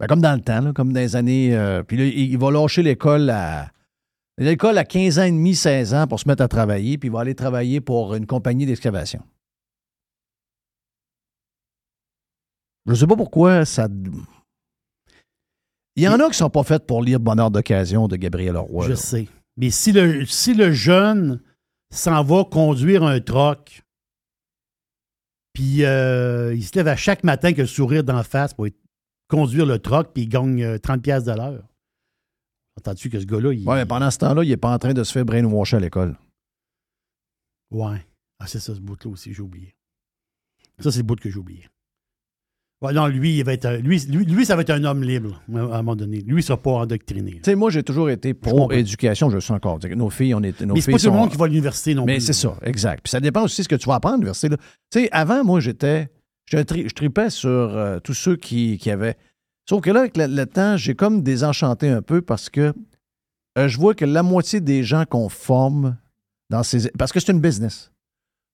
Ben, 0.00 0.06
comme 0.06 0.20
dans 0.20 0.34
le 0.34 0.40
temps, 0.42 0.60
là, 0.60 0.72
comme 0.74 0.92
dans 0.92 1.00
les 1.00 1.14
années. 1.16 1.56
euh, 1.56 1.82
puis 1.82 1.96
là, 1.96 2.04
il, 2.04 2.18
il 2.32 2.36
va 2.38 2.50
lâcher 2.50 2.82
l'école 2.82 3.30
à. 3.30 3.68
L'école 4.38 4.76
à 4.76 4.84
15 4.84 5.18
ans 5.18 5.22
et 5.22 5.30
demi, 5.30 5.54
16 5.54 5.94
ans 5.94 6.06
pour 6.06 6.20
se 6.20 6.28
mettre 6.28 6.42
à 6.42 6.48
travailler, 6.48 6.98
puis 6.98 7.08
il 7.08 7.12
va 7.12 7.20
aller 7.20 7.34
travailler 7.34 7.80
pour 7.80 8.14
une 8.14 8.26
compagnie 8.26 8.66
d'excavation. 8.66 9.22
Je 12.84 12.92
ne 12.92 12.96
sais 12.96 13.06
pas 13.06 13.16
pourquoi 13.16 13.64
ça. 13.64 13.88
Il 15.96 16.02
y 16.02 16.08
en 16.08 16.20
a 16.20 16.24
qui 16.24 16.30
ne 16.30 16.34
sont 16.34 16.50
pas 16.50 16.62
faites 16.62 16.86
pour 16.86 17.02
lire 17.02 17.18
Bonheur 17.18 17.50
d'occasion 17.50 18.06
de 18.06 18.16
Gabriel 18.16 18.56
Roy. 18.56 18.84
Je 18.84 18.90
là. 18.90 18.96
sais. 18.96 19.28
Mais 19.56 19.70
si 19.70 19.92
le, 19.92 20.26
si 20.26 20.54
le 20.54 20.70
jeune 20.70 21.40
s'en 21.90 22.22
va 22.22 22.44
conduire 22.44 23.02
un 23.02 23.18
troc, 23.20 23.82
puis 25.54 25.84
euh, 25.84 26.54
il 26.54 26.62
se 26.62 26.76
lève 26.76 26.88
à 26.88 26.96
chaque 26.96 27.24
matin 27.24 27.48
avec 27.48 27.58
le 27.58 27.66
sourire 27.66 28.04
d'en 28.04 28.22
face 28.22 28.52
pour 28.52 28.66
conduire 29.28 29.64
le 29.64 29.78
troc, 29.78 30.10
puis 30.12 30.24
il 30.24 30.28
gagne 30.28 30.62
euh, 30.62 30.76
30$ 30.76 31.00
piastres 31.00 31.32
de 31.32 31.36
l'heure. 31.36 31.64
Entends-tu 32.78 33.08
que 33.10 33.18
ce 33.18 33.24
gars-là, 33.26 33.52
il. 33.52 33.66
Ouais, 33.66 33.76
mais 33.76 33.86
pendant 33.86 34.10
ce 34.10 34.18
temps-là, 34.18 34.44
il 34.44 34.48
n'est 34.50 34.56
pas 34.56 34.72
en 34.72 34.78
train 34.78 34.92
de 34.94 35.02
se 35.02 35.12
faire 35.12 35.24
brainwasher 35.24 35.76
à 35.76 35.80
l'école. 35.80 36.16
Ouais. 37.70 38.04
Ah, 38.38 38.46
c'est 38.46 38.60
ça, 38.60 38.74
ce 38.74 38.80
bout-là 38.80 39.10
aussi, 39.10 39.32
j'ai 39.32 39.40
oublié. 39.42 39.74
Ça, 40.80 40.90
c'est 40.92 40.98
le 40.98 41.04
bout 41.04 41.18
que 41.18 41.30
j'ai 41.30 41.38
oublié. 41.38 41.66
Ouais, 42.82 42.92
non, 42.92 43.06
lui, 43.06 43.38
il 43.38 43.42
va 43.44 43.54
être, 43.54 43.66
lui, 43.80 43.98
lui, 44.00 44.26
lui, 44.26 44.44
ça 44.44 44.54
va 44.54 44.60
être 44.60 44.68
un 44.70 44.84
homme 44.84 45.02
libre, 45.02 45.42
à 45.50 45.58
un 45.58 45.62
moment 45.78 45.96
donné. 45.96 46.18
Lui, 46.20 46.32
il 46.32 46.36
ne 46.36 46.40
sera 46.42 46.60
pas 46.60 46.72
endoctriné. 46.72 47.32
Tu 47.36 47.40
sais, 47.44 47.54
moi, 47.54 47.70
j'ai 47.70 47.82
toujours 47.82 48.10
été 48.10 48.34
comprends. 48.34 48.50
pour 48.68 48.72
éducation, 48.74 49.30
je 49.30 49.36
le 49.36 49.40
suis 49.40 49.54
encore. 49.54 49.78
Nos 49.96 50.10
filles, 50.10 50.34
on 50.34 50.42
est. 50.42 50.60
Nos 50.60 50.74
Mais 50.74 50.82
c'est 50.82 50.92
pas 50.92 50.98
tout 50.98 51.06
le 51.06 51.10
sont- 51.12 51.16
monde 51.16 51.30
qui 51.30 51.38
va 51.38 51.46
à 51.46 51.48
l'université 51.48 51.94
non 51.94 52.04
Mais 52.04 52.16
plus. 52.16 52.26
c'est 52.26 52.32
ça, 52.34 52.54
exact. 52.60 53.00
Puis 53.04 53.10
ça 53.10 53.20
dépend 53.20 53.42
aussi 53.44 53.62
de 53.62 53.64
ce 53.64 53.68
que 53.70 53.76
tu 53.76 53.88
vas 53.88 53.94
apprendre 53.94 54.16
à 54.16 54.18
l'université. 54.18 54.50
Tu 54.50 54.56
sais, 54.92 55.08
avant, 55.10 55.42
moi, 55.42 55.60
j'étais. 55.60 56.10
Je 56.44 56.92
tripais 56.92 57.30
sur 57.30 57.48
euh, 57.50 57.98
tous 58.00 58.12
ceux 58.14 58.36
qui, 58.36 58.76
qui 58.76 58.90
avaient. 58.90 59.16
Sauf 59.68 59.82
que 59.82 59.90
là, 59.90 60.00
avec 60.00 60.16
le, 60.16 60.44
temps, 60.44 60.76
j'ai 60.76 60.94
comme 60.94 61.22
désenchanté 61.22 61.88
un 61.88 62.02
peu 62.02 62.22
parce 62.22 62.48
que 62.48 62.72
euh, 63.58 63.68
je 63.68 63.78
vois 63.78 63.94
que 63.94 64.04
la 64.04 64.22
moitié 64.22 64.60
des 64.60 64.84
gens 64.84 65.04
qu'on 65.04 65.28
forme 65.28 65.96
dans 66.50 66.62
ces. 66.62 66.90
Parce 66.92 67.12
que 67.12 67.18
c'est 67.18 67.32
une 67.32 67.40
business. 67.40 67.90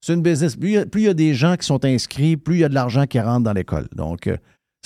C'est 0.01 0.15
une 0.15 0.23
business. 0.23 0.57
Plus 0.57 0.71
il 0.71 1.01
y 1.03 1.09
a- 1.09 1.15
des 1.15 1.35
gens 1.35 1.57
qui 1.57 1.67
sont 1.67 1.85
inscrits, 1.85 2.37
plus 2.37 2.57
il 2.57 2.61
y 2.61 2.65
a 2.65 2.69
de 2.69 2.75
l'argent 2.75 3.07
qui 3.07 3.21
rentre 3.21 3.45
dans 3.45 3.53
l'école. 3.53 3.89
Donc, 3.95 4.27
euh, 4.27 4.37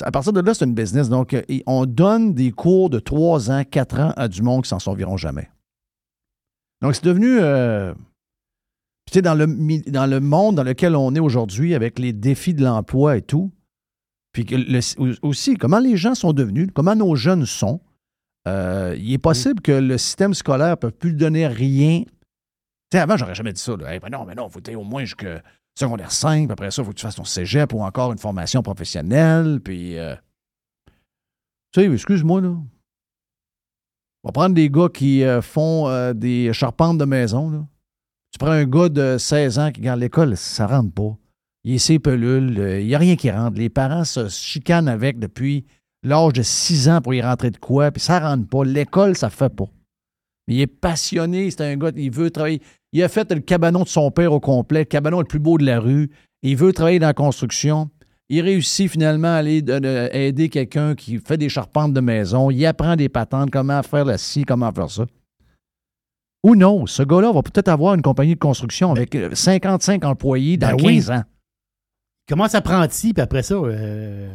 à 0.02 0.10
partir 0.10 0.32
de 0.32 0.40
là, 0.40 0.52
c'est 0.52 0.64
une 0.64 0.74
business. 0.74 1.08
Donc, 1.08 1.32
euh, 1.32 1.42
on 1.66 1.86
donne 1.86 2.34
des 2.34 2.50
cours 2.50 2.90
de 2.90 2.98
3 2.98 3.50
ans, 3.50 3.62
4 3.64 4.00
ans 4.00 4.12
à 4.16 4.26
du 4.28 4.42
monde 4.42 4.64
qui 4.64 4.68
s'en 4.68 4.78
serviront 4.78 5.16
jamais. 5.16 5.48
Donc, 6.82 6.94
c'est 6.94 7.04
devenu. 7.04 7.38
tu 9.06 9.12
sais, 9.14 9.22
dans 9.22 9.34
le, 9.34 9.46
dans 9.90 10.06
le 10.06 10.20
monde 10.20 10.56
dans 10.56 10.64
lequel 10.64 10.96
on 10.96 11.14
est 11.14 11.20
aujourd'hui, 11.20 11.74
avec 11.74 11.98
les 11.98 12.12
défis 12.12 12.52
de 12.52 12.64
l'emploi 12.64 13.16
et 13.16 13.22
tout, 13.22 13.52
puis 14.44 15.18
aussi, 15.22 15.56
comment 15.56 15.78
les 15.78 15.96
gens 15.96 16.14
sont 16.14 16.34
devenus, 16.34 16.68
comment 16.74 16.94
nos 16.94 17.14
jeunes 17.16 17.46
sont, 17.46 17.80
euh, 18.46 18.94
il 18.98 19.14
est 19.14 19.18
possible 19.18 19.62
que 19.62 19.72
le 19.72 19.96
système 19.96 20.34
scolaire 20.34 20.70
ne 20.70 20.74
peut 20.74 20.90
plus 20.90 21.14
donner 21.14 21.46
rien. 21.46 22.02
Tu 22.02 22.08
sais, 22.92 22.98
avant, 22.98 23.16
j'aurais 23.16 23.34
jamais 23.34 23.54
dit 23.54 23.60
ça. 23.62 23.74
là. 23.76 23.98
Non, 24.10 24.26
mais 24.26 24.34
non, 24.34 24.50
faut 24.50 24.60
au 24.76 24.84
moins 24.84 25.04
jusqu'à 25.04 25.42
secondaire 25.74 26.12
5, 26.12 26.48
puis 26.48 26.52
après 26.52 26.70
ça, 26.70 26.82
il 26.82 26.84
faut 26.84 26.90
que 26.90 26.96
tu 26.96 27.06
fasses 27.06 27.14
ton 27.16 27.24
cégep 27.24 27.72
ou 27.72 27.80
encore 27.80 28.12
une 28.12 28.18
formation 28.18 28.62
professionnelle, 28.62 29.60
puis... 29.64 29.96
euh, 29.96 30.14
Tu 31.72 31.80
sais, 31.80 31.90
excuse-moi, 31.90 32.42
là. 32.42 32.48
On 34.22 34.28
va 34.28 34.32
prendre 34.32 34.54
des 34.54 34.68
gars 34.68 34.88
qui 34.92 35.24
euh, 35.24 35.40
font 35.40 36.12
des 36.12 36.52
charpentes 36.52 36.98
de 36.98 37.06
maison. 37.06 37.66
Tu 38.32 38.38
prends 38.38 38.50
un 38.50 38.66
gars 38.66 38.90
de 38.90 39.16
16 39.18 39.58
ans 39.58 39.72
qui 39.72 39.80
regarde 39.80 40.00
l'école, 40.00 40.36
ça 40.36 40.66
rentre 40.66 40.92
pas. 40.92 41.16
Il 41.68 41.74
est 41.74 41.78
ses 41.78 41.98
pelules, 41.98 42.58
euh, 42.60 42.80
il 42.80 42.86
n'y 42.86 42.94
a 42.94 42.98
rien 42.98 43.16
qui 43.16 43.28
rentre. 43.28 43.58
Les 43.58 43.68
parents 43.68 44.04
se 44.04 44.28
chicanent 44.28 44.86
avec 44.88 45.18
depuis 45.18 45.64
l'âge 46.04 46.32
de 46.34 46.42
6 46.42 46.88
ans 46.88 47.00
pour 47.00 47.12
y 47.12 47.20
rentrer 47.20 47.50
de 47.50 47.56
quoi, 47.56 47.90
puis 47.90 48.00
ça 48.00 48.20
rentre 48.20 48.46
pas. 48.48 48.62
L'école, 48.64 49.16
ça 49.16 49.30
fait 49.30 49.48
pas. 49.52 49.64
Mais 50.46 50.54
il 50.54 50.60
est 50.60 50.66
passionné, 50.68 51.50
c'est 51.50 51.62
un 51.62 51.76
gars, 51.76 51.90
il 51.96 52.12
veut 52.12 52.30
travailler. 52.30 52.62
Il 52.92 53.02
a 53.02 53.08
fait 53.08 53.30
le 53.32 53.40
cabanon 53.40 53.82
de 53.82 53.88
son 53.88 54.12
père 54.12 54.32
au 54.32 54.38
complet, 54.38 54.80
le 54.80 54.84
cabanon 54.84 55.18
le 55.18 55.24
plus 55.24 55.40
beau 55.40 55.58
de 55.58 55.66
la 55.66 55.80
rue. 55.80 56.08
Il 56.42 56.56
veut 56.56 56.72
travailler 56.72 57.00
dans 57.00 57.08
la 57.08 57.14
construction. 57.14 57.90
Il 58.28 58.42
réussit 58.42 58.88
finalement 58.88 59.28
à 59.28 59.38
aller 59.38 59.60
de- 59.60 59.80
de- 59.80 60.08
aider 60.12 60.48
quelqu'un 60.48 60.94
qui 60.94 61.18
fait 61.18 61.36
des 61.36 61.48
charpentes 61.48 61.92
de 61.92 62.00
maison. 62.00 62.48
Il 62.52 62.64
apprend 62.64 62.94
des 62.94 63.08
patentes, 63.08 63.50
comment 63.50 63.82
faire 63.82 64.04
la 64.04 64.18
scie, 64.18 64.44
comment 64.44 64.70
faire 64.72 64.90
ça. 64.90 65.04
Ou 66.44 66.54
non, 66.54 66.86
ce 66.86 67.02
gars-là 67.02 67.32
va 67.32 67.42
peut-être 67.42 67.68
avoir 67.68 67.94
une 67.94 68.02
compagnie 68.02 68.34
de 68.34 68.38
construction 68.40 68.92
avec 68.92 69.14
euh, 69.16 69.34
55 69.34 70.04
employés 70.04 70.56
dans 70.56 70.68
Ben 70.68 70.76
oui. 70.76 70.94
15 70.98 71.10
ans. 71.10 71.22
Commence 72.28 72.54
apprenti, 72.54 73.12
puis 73.12 73.22
après 73.22 73.42
ça, 73.42 73.54
euh, 73.54 74.34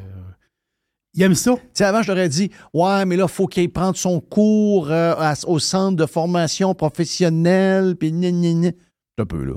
il 1.13 1.23
aime 1.23 1.35
ça. 1.35 1.55
Tu 1.55 1.61
sais, 1.73 1.83
avant, 1.83 2.01
je 2.01 2.07
t'aurais 2.07 2.29
dit, 2.29 2.51
ouais, 2.73 3.05
mais 3.05 3.17
là, 3.17 3.25
il 3.27 3.31
faut 3.31 3.47
qu'il 3.47 3.71
prenne 3.71 3.93
son 3.95 4.21
cours 4.21 4.89
euh, 4.89 5.33
au 5.45 5.59
centre 5.59 5.97
de 5.97 6.05
formation 6.05 6.73
professionnelle, 6.73 7.95
puis. 7.97 8.09
C'est 8.11 9.21
un 9.21 9.25
peu, 9.25 9.43
là. 9.43 9.55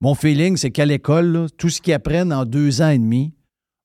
Mon 0.00 0.14
feeling, 0.14 0.56
c'est 0.56 0.70
qu'à 0.70 0.86
l'école, 0.86 1.48
tout 1.58 1.68
ce 1.68 1.80
qu'ils 1.80 1.92
apprennent 1.92 2.32
en 2.32 2.44
deux 2.44 2.80
ans 2.80 2.88
et 2.88 2.98
demi, 2.98 3.34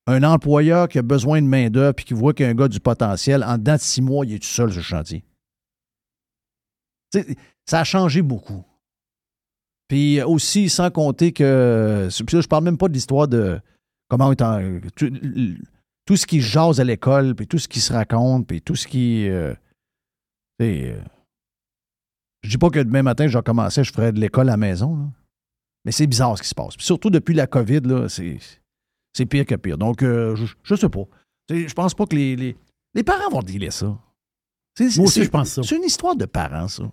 un 0.07 0.24
employeur 0.24 0.88
qui 0.88 0.98
a 0.98 1.02
besoin 1.02 1.41
de 1.41 1.48
main-d'œuvre 1.48 1.94
puis 1.94 2.06
qui 2.06 2.14
voit 2.14 2.34
qu'il 2.34 2.45
y 2.45 2.48
a 2.48 2.52
un 2.52 2.56
gars 2.56 2.70
du 2.70 2.80
potentiel, 2.80 3.44
en 3.44 3.57
dedans 3.57 3.76
de 3.76 3.82
six 3.82 4.02
mois, 4.02 4.26
il 4.26 4.36
est 4.36 4.40
tout 4.40 4.48
seul 4.48 4.72
sur 4.72 4.80
le 4.80 4.84
chantier. 4.84 5.26
Ça 7.66 7.80
a 7.80 7.84
changé 7.84 8.22
beaucoup. 8.22 8.64
Puis 9.88 10.22
aussi, 10.22 10.70
sans 10.70 10.90
compter 10.90 11.32
que. 11.32 12.07
Puis 12.26 12.36
là, 12.36 12.41
je 12.41 12.48
parle 12.48 12.64
même 12.64 12.78
pas 12.78 12.88
de 12.88 12.94
l'histoire 12.94 13.28
de 13.28 13.60
comment 14.10 14.32
est 14.32 14.91
tout, 14.95 15.11
tout 16.06 16.15
ce 16.18 16.26
qui 16.26 16.41
jase 16.41 16.80
à 16.80 16.84
l'école, 16.84 17.36
puis 17.36 17.48
tout 17.48 17.57
ce 17.60 17.68
qui 17.68 17.80
se 17.80 17.91
raconte, 17.94 18.48
puis 18.48 18.61
tout 18.61 18.76
ce 18.76 18.88
qui. 18.88 19.27
euh, 19.27 19.53
euh, 20.61 20.99
je 22.44 22.49
dis 22.49 22.57
pas 22.57 22.69
que 22.69 22.80
demain 22.80 23.02
matin, 23.03 23.27
je 23.27 23.38
recommençais, 23.38 23.84
je 23.84 23.91
ferais 23.91 24.11
de 24.11 24.19
l'école 24.19 24.49
à 24.49 24.53
la 24.53 24.57
maison, 24.57 24.95
là. 24.98 25.06
mais 25.84 25.91
c'est 25.91 26.07
bizarre 26.07 26.38
ce 26.38 26.44
qui 26.44 26.49
se 26.49 26.56
passe. 26.56 26.76
Puis 26.77 26.86
surtout 26.86 27.10
depuis 27.10 27.34
la 27.34 27.48
COVID, 27.48 27.82
là, 27.82 28.07
c'est, 28.07 28.38
c'est 29.14 29.26
pire 29.26 29.45
que 29.45 29.56
pire. 29.56 29.77
Donc, 29.77 30.03
euh, 30.03 30.36
je, 30.36 30.45
je 30.64 30.76
sais 30.76 30.90
pas. 30.90 31.03
Je 31.49 31.73
pense 31.73 31.94
pas 31.94 32.06
que 32.06 32.15
les, 32.15 32.36
les, 32.36 32.56
les 32.94 33.03
parents 33.03 33.30
vont 33.32 33.41
dealer 33.41 33.72
ça. 33.72 33.98
C'est- 34.77 34.95
Moi 34.98 35.07
aussi, 35.07 35.23
je 35.23 35.30
pense 35.30 35.49
ça. 35.49 35.64
C'est 35.64 35.76
une 35.77 35.84
histoire 35.84 36.15
de 36.15 36.26
parents, 36.26 36.68
ça. 36.68 36.84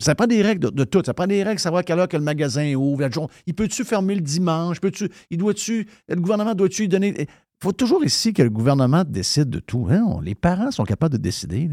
Ça 0.00 0.14
prend 0.14 0.26
des 0.26 0.42
règles 0.42 0.70
de, 0.70 0.84
tout. 0.84 1.02
Ça 1.04 1.12
prend 1.12 1.26
des 1.26 1.42
règles, 1.42 1.58
savoir 1.58 1.80
à 1.80 1.82
quelle 1.82 1.98
heure 1.98 2.08
que 2.08 2.16
le 2.16 2.22
magasin 2.22 2.72
ouvre. 2.74 3.00
la 3.00 3.10
journée. 3.10 3.32
Il 3.46 3.54
peut-tu 3.54 3.84
fermer 3.84 4.14
le 4.14 4.20
dimanche? 4.20 4.80
Peut-tu, 4.80 5.08
il 5.30 5.38
doit-tu, 5.38 5.88
le 6.08 6.16
gouvernement 6.16 6.54
doit-tu 6.54 6.82
lui 6.82 6.88
donner. 6.88 7.14
Il 7.18 7.26
faut 7.60 7.72
toujours 7.72 8.04
ici 8.04 8.32
que 8.32 8.42
le 8.42 8.50
gouvernement 8.50 9.02
décide 9.04 9.50
de 9.50 9.58
tout. 9.58 9.88
Hein? 9.90 10.20
Les 10.22 10.36
parents 10.36 10.70
sont 10.70 10.84
capables 10.84 11.14
de 11.14 11.20
décider. 11.20 11.68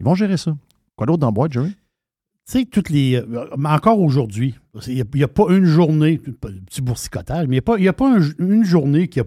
Ils 0.00 0.04
vont 0.04 0.16
gérer 0.16 0.36
ça. 0.36 0.56
Quoi 0.96 1.06
d'autre 1.06 1.18
dans 1.18 1.28
le 1.28 1.32
boîte, 1.34 1.52
Jerry? 1.52 1.70
Tu 1.70 2.58
sais, 2.58 2.64
toutes 2.66 2.90
les. 2.90 3.14
euh, 3.16 3.46
encore 3.64 4.00
aujourd'hui, 4.00 4.54
il 4.86 5.04
n'y 5.14 5.22
a, 5.22 5.28
pas 5.28 5.46
une 5.48 5.64
journée, 5.64 6.18
petit 6.18 6.82
boursicotage, 6.82 7.46
mais 7.46 7.56
il 7.56 7.80
n'y 7.80 7.88
a 7.88 7.92
pas, 7.92 8.18
une 8.38 8.64
journée 8.64 9.08
qui 9.08 9.20
a 9.20 9.24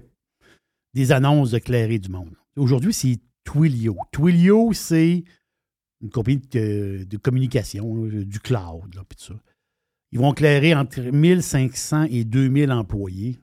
des 0.93 1.11
annonces 1.11 1.51
de 1.51 1.97
du 1.97 2.09
monde. 2.09 2.35
Aujourd'hui, 2.57 2.93
c'est 2.93 3.17
Twilio. 3.43 3.95
Twilio, 4.11 4.71
c'est 4.73 5.23
une 6.01 6.09
compagnie 6.09 6.41
de, 6.51 7.05
de 7.09 7.17
communication, 7.17 8.05
du 8.05 8.39
cloud, 8.39 8.93
là, 8.95 9.03
puis 9.07 9.17
tout 9.17 9.33
ça. 9.33 9.39
Ils 10.11 10.19
vont 10.19 10.33
clairer 10.33 10.73
entre 10.73 11.01
1500 11.01 12.03
et 12.09 12.23
2000 12.23 12.71
employés. 12.71 13.39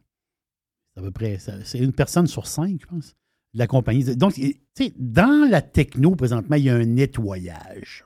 C'est 0.95 1.01
à 1.01 1.03
peu 1.03 1.11
près. 1.11 1.39
C'est 1.39 1.79
une 1.79 1.93
personne 1.93 2.27
sur 2.27 2.47
cinq, 2.47 2.81
je 2.81 2.87
pense, 2.87 3.17
de 3.53 3.59
la 3.59 3.67
compagnie. 3.67 4.17
Donc, 4.17 4.35
tu 4.35 4.57
sais, 4.75 4.93
dans 4.97 5.49
la 5.51 5.61
techno, 5.61 6.15
présentement, 6.15 6.57
il 6.57 6.65
y 6.65 6.71
a 6.71 6.75
un 6.75 6.87
nettoyage. 6.87 8.05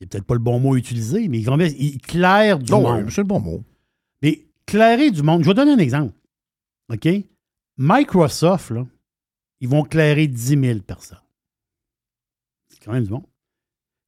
C'est 0.00 0.08
peut-être 0.08 0.24
pas 0.24 0.34
le 0.34 0.40
bon 0.40 0.58
mot 0.60 0.74
à 0.74 0.78
utiliser, 0.78 1.28
mais 1.28 1.40
ils, 1.40 1.72
ils 1.78 2.00
clairent 2.00 2.58
du 2.58 2.72
monde. 2.72 3.04
oui, 3.04 3.12
c'est 3.12 3.20
le 3.20 3.26
bon 3.26 3.40
mot. 3.40 3.62
Mais 4.22 4.46
clairer 4.66 5.10
du 5.10 5.22
monde, 5.22 5.42
je 5.42 5.48
vais 5.48 5.54
donner 5.54 5.72
un 5.72 5.78
exemple. 5.78 6.14
OK? 6.92 7.08
Microsoft, 7.76 8.70
là, 8.70 8.86
ils 9.60 9.68
vont 9.68 9.82
clairer 9.82 10.26
10 10.26 10.60
000 10.60 10.80
personnes. 10.80 11.18
C'est 12.74 12.84
quand 12.84 12.92
même 12.92 13.04
du 13.04 13.10
monde. 13.10 13.26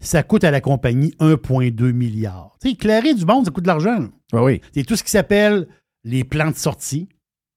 Ça 0.01 0.23
coûte 0.23 0.45
à 0.45 0.51
la 0.51 0.61
compagnie 0.61 1.15
1,2 1.21 1.93
milliard. 1.93 2.57
Tu 2.61 2.71
sais, 2.71 2.77
clairer 2.77 3.15
du 3.15 3.25
monde, 3.25 3.47
ça 3.47 3.51
coûte 3.51 3.65
de 3.65 3.69
l'argent. 3.69 3.99
là. 3.99 4.43
Oui. 4.43 4.61
C'est 4.75 4.85
tout 4.85 4.97
ce 4.97 5.03
qui 5.03 5.11
s'appelle 5.11 5.69
les 6.05 6.25
plans 6.25 6.51
de 6.51 6.57
sortie. 6.57 7.09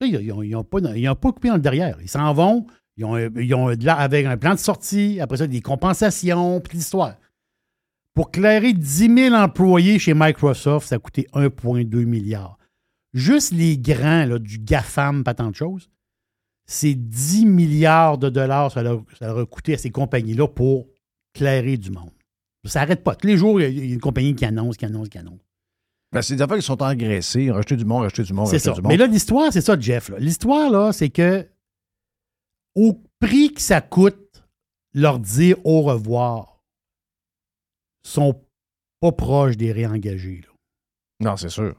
Ils 0.02 0.28
n'ont 0.52 0.64
pas, 0.64 0.80
ils 0.96 1.10
ont 1.10 1.16
pas 1.16 1.32
coupé 1.34 1.50
dans 1.50 1.56
le 1.56 1.62
derrière. 1.62 1.98
Ils 2.02 2.08
s'en 2.08 2.34
vont, 2.34 2.66
ils 2.96 3.04
ont, 3.04 3.18
ils 3.18 3.54
ont 3.54 3.76
de 3.76 3.88
avec 3.90 4.26
un 4.26 4.38
plan 4.38 4.54
de 4.54 4.60
sortie, 4.60 5.20
après 5.20 5.38
ça, 5.38 5.48
des 5.48 5.62
compensations, 5.62 6.62
puis 6.62 6.78
l'histoire. 6.78 7.16
Pour 8.14 8.32
clairer 8.32 8.74
10 8.74 9.14
000 9.30 9.36
employés 9.36 10.00
chez 10.00 10.14
Microsoft, 10.14 10.88
ça 10.88 10.96
a 10.96 11.00
coûté 11.00 11.28
1,2 11.34 12.06
milliard. 12.06 12.58
Juste 13.14 13.52
les 13.52 13.78
grands 13.78 14.26
là, 14.26 14.40
du 14.40 14.60
GAFAM, 14.60 15.24
pas 15.24 15.34
tant 15.34 15.50
de 15.50 15.56
choses, 15.56 15.90
c'est 16.66 16.94
10 16.94 17.46
milliards 17.48 18.18
de 18.18 18.30
dollars 18.30 18.72
ça 18.72 18.84
leur, 18.84 19.04
ça 19.18 19.28
leur 19.28 19.40
a 19.40 19.46
coûté 19.46 19.74
à 19.74 19.78
ces 19.78 19.90
compagnies-là 19.90 20.48
pour 20.48 20.88
clairer 21.34 21.78
du 21.78 21.92
monde. 21.92 22.12
Ça 22.66 22.82
n'arrête 22.82 23.04
pas. 23.04 23.16
Tous 23.16 23.28
les 23.28 23.38
jours, 23.38 23.62
il 23.62 23.78
y 23.78 23.82
a- 23.82 23.94
une 23.94 24.00
compagnie 24.02 24.36
qui 24.36 24.46
annonce, 24.46 24.76
qui 24.78 24.86
annonce, 24.86 25.10
qui 25.10 25.18
annonce. 25.18 25.40
Ben, 26.12 26.22
c'est 26.22 26.36
des 26.36 26.42
affaires 26.42 26.58
qui 26.58 26.64
sont 26.64 26.82
engraissées. 26.82 27.52
Racheter 27.52 27.76
du 27.78 27.86
monde, 27.86 28.02
racheter 28.04 28.24
du 28.24 28.34
monde, 28.34 28.48
C'est 28.48 28.54
racheter 28.58 28.70
ça. 28.70 28.74
du 28.76 28.82
monde. 28.82 28.92
Mais 28.92 28.98
là, 28.98 29.06
l'histoire, 29.08 29.54
c'est 29.54 29.62
ça, 29.62 29.80
Jeff. 29.80 30.12
L'histoire, 30.18 30.70
là, 30.72 30.92
c'est 30.92 31.10
que 31.10 31.48
au 32.76 33.02
prix 33.20 33.54
que 33.54 33.62
ça 33.62 33.82
coûte 33.82 34.44
leur 34.94 35.20
dire 35.20 35.58
au 35.66 35.82
revoir, 35.84 36.64
sont 38.04 38.42
pas 39.02 39.12
proches 39.12 39.58
des 39.58 39.72
réengagés. 39.72 40.42
là. 40.42 41.30
non, 41.32 41.38
c'est 41.38 41.50
sûr. 41.50 41.76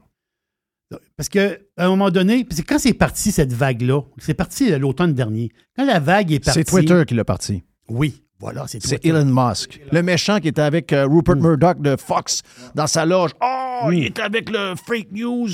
Parce 1.15 1.29
qu'à 1.29 1.57
un 1.77 1.87
moment 1.89 2.09
donné, 2.11 2.45
que 2.45 2.61
quand 2.63 2.77
c'est 2.79 2.93
parti, 2.93 3.31
cette 3.31 3.53
vague-là, 3.53 4.01
c'est 4.17 4.33
parti 4.33 4.69
l'automne 4.77 5.13
dernier. 5.13 5.49
Quand 5.75 5.85
la 5.85 5.99
vague 5.99 6.31
est 6.33 6.39
partie. 6.43 6.59
C'est 6.59 6.65
Twitter 6.65 7.03
qui 7.07 7.13
l'a 7.15 7.23
parti. 7.23 7.63
Oui, 7.87 8.23
voilà, 8.41 8.65
c'est. 8.67 9.05
Elon 9.05 9.25
Musk. 9.25 9.79
Le 9.91 10.01
méchant 10.03 10.39
qui 10.39 10.47
était 10.49 10.61
avec 10.61 10.91
euh, 10.91 11.05
Rupert 11.07 11.35
Murdoch 11.37 11.79
de 11.81 11.95
Fox 11.95 12.41
dans 12.75 12.87
sa 12.87 13.05
loge. 13.05 13.31
Oh, 13.41 13.89
il 13.91 14.05
était 14.07 14.23
avec 14.23 14.49
le 14.49 14.73
fake 14.75 15.11
news. 15.11 15.47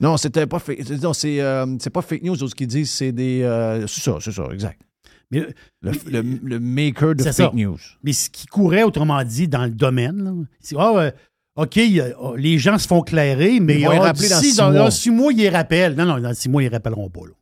Non, 0.00 0.16
c'était 0.16 0.46
pas 0.46 0.58
fake. 0.58 0.88
Non, 1.02 1.12
c'est, 1.12 1.40
euh, 1.40 1.66
c'est 1.78 1.90
pas 1.90 2.00
fake 2.02 2.22
news, 2.22 2.34
ce 2.36 2.54
qu'ils 2.54 2.66
disent, 2.66 2.90
c'est 2.90 3.12
des. 3.12 3.42
euh, 3.42 3.86
c'est 3.86 4.00
ça, 4.00 4.16
c'est 4.20 4.32
ça, 4.32 4.44
exact. 4.52 4.80
Mais, 5.30 5.46
Le, 5.82 5.92
le- 6.10 6.38
le 6.42 6.58
maker 6.58 7.14
de 7.14 7.22
C'est 7.22 7.32
fake 7.34 7.50
ça. 7.52 7.56
news. 7.56 7.78
mais 8.02 8.12
ce 8.12 8.30
qui 8.30 8.46
courait, 8.46 8.82
autrement 8.82 9.22
dit, 9.22 9.46
dans 9.46 9.64
le 9.64 9.70
domaine, 9.70 10.24
là, 10.24 10.32
c'est 10.60 10.74
ah, 10.78 11.10
OK, 11.56 11.76
a- 11.78 12.18
oh, 12.18 12.34
les 12.36 12.58
gens 12.58 12.78
se 12.78 12.88
font 12.88 13.02
clairer, 13.02 13.60
mais 13.60 13.78
Ils 13.80 13.84
vont 13.86 13.92
ah, 14.00 14.06
rappeler 14.06 14.28
dans 14.28 14.40
six 14.40 14.56
dans, 14.56 14.70
mois. 14.70 14.78
dans 14.80 14.90
six 14.90 15.10
mois, 15.10 15.32
ils 15.32 15.38
les 15.38 15.48
rappellent. 15.50 15.94
Non, 15.94 16.04
non, 16.06 16.18
dans 16.18 16.34
six 16.34 16.48
mois, 16.48 16.62
ils 16.62 16.66
ne 16.66 16.72
rappelleront 16.72 17.10
pas. 17.10 17.20
là. 17.26 17.32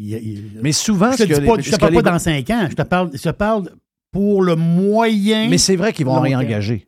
Il- 0.00 0.12
il- 0.14 0.60
Mais 0.62 0.70
souvent, 0.70 1.10
je 1.12 1.18
te 1.18 1.22
dis 1.24 1.40
les- 1.40 1.46
pas, 1.46 1.60
je 1.60 1.70
te 1.72 1.76
parle 1.76 1.92
les- 1.92 2.02
pas 2.02 2.10
dans 2.12 2.18
cinq 2.20 2.48
ans. 2.50 2.66
Je 2.70 2.74
te 2.76 2.82
parle, 2.82 3.10
je 3.12 3.20
te 3.22 3.30
parle 3.30 3.70
pour 4.12 4.42
le 4.42 4.54
moyen. 4.54 5.48
Mais 5.48 5.58
c'est 5.58 5.74
vrai 5.76 5.92
qu'ils 5.92 6.06
vont 6.06 6.20
réengager. 6.20 6.86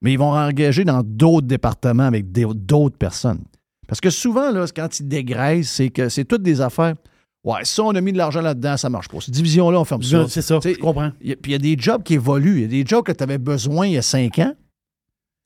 Mais 0.00 0.12
ils 0.14 0.18
vont 0.18 0.30
réengager 0.30 0.84
dans 0.84 1.02
d'autres 1.02 1.46
départements 1.46 2.04
avec 2.04 2.32
d'autres 2.32 2.96
personnes. 2.96 3.44
Parce 3.86 4.00
que 4.00 4.08
souvent, 4.10 4.50
là, 4.50 4.64
quand 4.74 5.00
ils 5.00 5.06
dégraissent, 5.06 5.70
c'est 5.70 5.90
que 5.90 6.08
c'est 6.08 6.24
toutes 6.24 6.42
des 6.42 6.60
affaires. 6.62 6.94
Ouais, 7.44 7.64
ça, 7.64 7.84
on 7.84 7.94
a 7.94 8.00
mis 8.00 8.12
de 8.12 8.18
l'argent 8.18 8.40
là-dedans, 8.40 8.76
ça 8.76 8.88
marche 8.90 9.08
pas. 9.08 9.20
Cette 9.20 9.34
division-là, 9.34 9.78
on 9.78 9.84
ferme 9.84 10.02
ça. 10.02 10.26
C'est 10.28 10.42
ça, 10.42 10.58
je 10.72 10.78
comprends. 10.78 11.10
Puis 11.20 11.36
il 11.44 11.50
y 11.52 11.54
a 11.54 11.58
des 11.58 11.76
jobs 11.78 12.02
qui 12.02 12.14
évoluent. 12.14 12.56
Il 12.56 12.62
y 12.62 12.64
a 12.64 12.82
des 12.82 12.86
jobs 12.86 13.04
que 13.04 13.12
tu 13.12 13.22
avais 13.22 13.38
besoin 13.38 13.86
il 13.86 13.92
y 13.92 13.98
a 13.98 14.02
cinq 14.02 14.38
ans, 14.40 14.54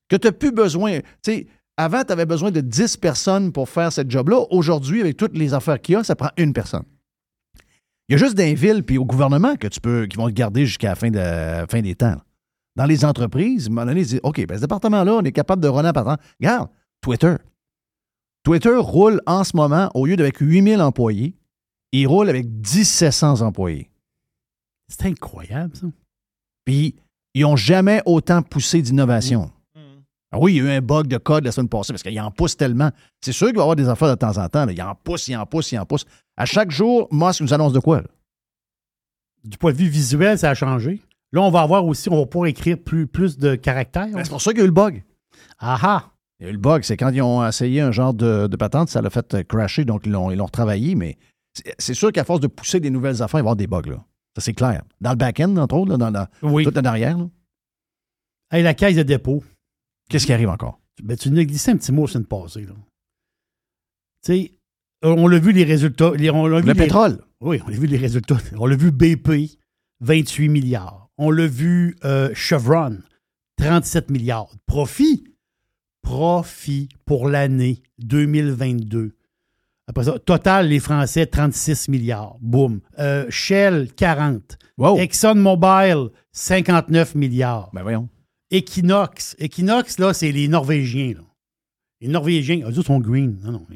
que 0.09 0.16
tu 0.16 0.27
n'as 0.28 0.32
plus 0.32 0.53
besoin. 0.53 1.01
Tu 1.01 1.05
sais, 1.23 1.47
avant, 1.77 2.03
tu 2.05 2.12
avais 2.12 2.24
besoin 2.27 2.51
de 2.51 2.61
10 2.61 2.97
personnes 2.97 3.53
pour 3.53 3.69
faire 3.69 3.93
ce 3.93 4.01
job-là. 4.09 4.45
Aujourd'hui, 4.51 5.01
avec 5.03 5.16
toutes 5.16 5.37
les 5.37 5.53
affaires 5.55 5.81
qu'il 5.81 5.95
y 5.95 5.97
a, 5.97 6.05
ça 6.05 6.15
prend 6.16 6.31
une 6.39 6.53
personne. 6.53 6.85
Il 8.11 8.15
y 8.15 8.16
a 8.16 8.19
juste 8.19 8.37
les 8.37 8.57
villes 8.57 8.82
puis 8.82 8.99
au 8.99 9.05
gouvernement 9.05 9.55
que 9.55 9.69
tu 9.69 9.81
peux, 9.81 10.07
qui 10.07 10.16
vont 10.16 10.27
te 10.27 10.32
garder 10.32 10.66
jusqu'à 10.66 10.89
la 10.89 10.95
fin, 10.97 11.12
de, 11.12 11.65
fin 11.70 11.81
des 11.81 11.95
temps. 11.95 12.16
dans 12.74 12.85
les 12.85 13.05
entreprises, 13.05 13.66
à 13.66 13.70
un 13.70 13.74
moment 13.74 13.87
donné, 13.87 14.01
ils 14.01 14.07
disent 14.09 14.20
OK, 14.24 14.45
ben, 14.47 14.57
ce 14.57 14.62
département-là, 14.62 15.15
on 15.15 15.23
est 15.23 15.31
capable 15.31 15.62
de 15.62 15.69
runner 15.69 15.91
un 15.91 15.93
partant. 15.93 16.16
Regarde, 16.41 16.70
Twitter. 17.01 17.37
Twitter 18.43 18.74
roule 18.74 19.20
en 19.27 19.45
ce 19.45 19.57
moment, 19.57 19.91
au 19.95 20.07
lieu 20.07 20.16
d'avec 20.16 20.39
8000 20.39 20.81
employés, 20.81 21.37
il 21.93 22.09
roule 22.09 22.28
avec 22.28 22.47
1700 22.47 23.43
employés. 23.43 23.93
C'est 24.89 25.07
incroyable, 25.07 25.77
ça. 25.77 25.87
Puis, 26.65 26.97
ils 27.35 27.43
n'ont 27.43 27.55
jamais 27.55 28.03
autant 28.07 28.43
poussé 28.43 28.82
d'innovation. 28.82 29.53
Ah 30.32 30.39
oui, 30.39 30.55
il 30.55 30.57
y 30.59 30.61
a 30.61 30.65
eu 30.73 30.77
un 30.77 30.81
bug 30.81 31.09
de 31.09 31.16
code 31.19 31.44
la 31.44 31.51
semaine 31.52 31.69
passée 31.69 31.93
parce 31.93 32.02
qu'il 32.05 32.20
en 32.20 32.31
pousse 32.31 32.57
tellement. 32.57 32.90
C'est 33.20 33.32
sûr 33.32 33.48
qu'il 33.48 33.57
va 33.57 33.62
y 33.62 33.65
avoir 33.65 33.77
des 33.77 33.89
affaires 33.89 34.11
de 34.11 34.15
temps 34.15 34.36
en 34.39 34.48
temps. 34.48 34.65
là. 34.65 34.73
Il 34.73 34.81
en 34.82 34.94
pousse, 34.94 35.27
il 35.28 35.36
en 35.36 35.44
pousse, 35.47 35.73
il 35.73 35.78
en 35.78 35.86
pousse. 35.86 36.05
À 36.36 36.44
chaque 36.47 36.70
jour, 36.70 37.09
Musk 37.11 37.40
nous 37.40 37.52
annonce 37.52 37.73
de 37.73 37.81
quoi? 37.81 37.98
là? 38.02 38.07
Du 39.44 39.57
point 39.59 39.73
de 39.73 39.77
vue 39.78 39.89
visuel, 39.89 40.39
ça 40.39 40.51
a 40.51 40.55
changé. 40.55 41.01
Là, 41.32 41.43
on 41.43 41.51
va 41.51 41.62
avoir 41.62 41.85
aussi, 41.85 42.09
on 42.11 42.16
va 42.19 42.27
pouvoir 42.27 42.48
écrire 42.48 42.77
plus, 42.78 43.07
plus 43.07 43.39
de 43.39 43.55
caractères. 43.55 44.09
Ben, 44.12 44.23
c'est 44.24 44.31
pour 44.31 44.43
ça 44.43 44.51
qu'il 44.51 44.59
y 44.59 44.62
a 44.62 44.65
eu 44.65 44.69
le 44.69 44.73
bug. 44.74 45.02
Ah 45.59 45.78
ah! 45.82 46.11
Il 46.39 46.44
y 46.44 46.47
a 46.47 46.51
eu 46.51 46.55
le 46.55 46.59
bug, 46.59 46.82
c'est 46.85 46.97
quand 46.97 47.11
ils 47.11 47.23
ont 47.23 47.47
essayé 47.47 47.81
un 47.81 47.93
genre 47.93 48.15
de, 48.15 48.47
de 48.47 48.57
patente, 48.57 48.89
ça 48.89 49.02
l'a 49.02 49.11
fait 49.11 49.35
euh, 49.35 49.43
crasher, 49.43 49.85
donc 49.85 50.02
ils 50.07 50.12
l'ont, 50.12 50.31
ils 50.31 50.36
l'ont 50.36 50.47
retravaillé, 50.47 50.94
mais 50.94 51.19
c'est- 51.55 51.74
c'est 51.78 51.94
sûr 51.94 52.12
qu'à 52.12 52.24
force 52.24 52.40
de 52.40 52.47
pousser 52.47 52.81
des 52.81 52.90
nouvelles 52.90 53.23
affaires, 53.23 53.40
il 53.40 53.43
va 53.43 53.51
y 53.51 53.52
avoir 53.52 53.57
des 53.57 53.66
bugs, 53.66 53.82
là. 53.90 54.02
Ça, 54.36 54.43
c'est 54.43 54.55
clair. 54.55 54.82
Dans 55.01 55.11
le 55.11 55.16
back-end, 55.16 55.57
entre 55.57 55.74
autres, 55.77 55.90
là, 55.90 55.97
dans 55.98 56.11
la, 56.11 56.28
Oui. 56.43 56.65
tout 56.65 56.77
en 56.78 56.85
arrière, 56.85 57.19
là. 57.19 57.27
Hey, 58.52 58.62
la 58.62 58.74
caisse 58.74 58.97
de 58.97 59.02
dépôt. 59.02 59.43
Qu'est-ce 60.11 60.27
qui 60.27 60.32
arrive 60.32 60.49
encore? 60.51 60.81
Ben, 61.03 61.16
tu 61.16 61.31
nous 61.31 61.39
as 61.41 61.45
glissé 61.45 61.70
un 61.70 61.77
petit 61.77 61.93
mot 61.93 62.03
la 62.07 62.12
semaine 62.12 62.27
passée. 62.27 62.62
là. 62.66 62.74
Tu 64.24 64.32
sais, 64.32 64.55
on 65.03 65.27
l'a 65.28 65.39
vu 65.39 65.53
les 65.53 65.65
résultats. 65.65 66.12
les- 66.16 66.31
on 66.31 66.47
l'a 66.47 66.61
vu 66.61 66.66
Le 66.66 66.73
les- 66.74 66.78
pétrole. 66.78 67.23
Oui, 67.41 67.61
on 67.65 67.69
a 67.69 67.73
vu 67.73 67.87
les 67.87 67.97
résultats. 67.97 68.37
On 68.59 68.66
l'a 68.66 68.77
vu 68.77 68.91
BP, 68.91 69.57
28 70.01 70.49
milliards. 70.51 71.09
On 71.16 71.31
l'a 71.31 71.47
vu 71.47 71.97
euh, 72.05 72.31
Chevron, 72.35 72.99
37 73.57 74.11
milliards. 74.11 74.51
Profit? 74.66 75.24
Profit 76.03 76.89
pour 77.07 77.28
l'année 77.28 77.82
2022. 77.99 79.12
Après 79.87 80.05
ça, 80.05 80.19
total, 80.19 80.69
les 80.69 80.81
Français, 80.81 81.27
36 81.27 81.89
milliards. 81.89 82.37
Boum. 82.41 82.81
Euh, 82.99 83.27
Shell, 83.31 83.93
40. 83.95 84.57
Wow. 84.78 84.99
ExxonMobil, 84.99 86.09
59 86.32 87.15
milliards. 87.15 87.70
Ben 87.73 87.82
voyons. 87.82 88.09
Equinox. 88.51 89.36
Equinox, 89.39 89.98
là, 89.98 90.12
c'est 90.14 90.32
les 90.32 90.48
Norvégiens. 90.48 91.14
là. 91.14 91.24
Les 92.01 92.09
Norvégiens, 92.09 92.60
eux 92.68 92.78
autres 92.78 92.86
sont 92.86 93.01
green. 93.01 93.39
Non, 93.43 93.52
non. 93.52 93.66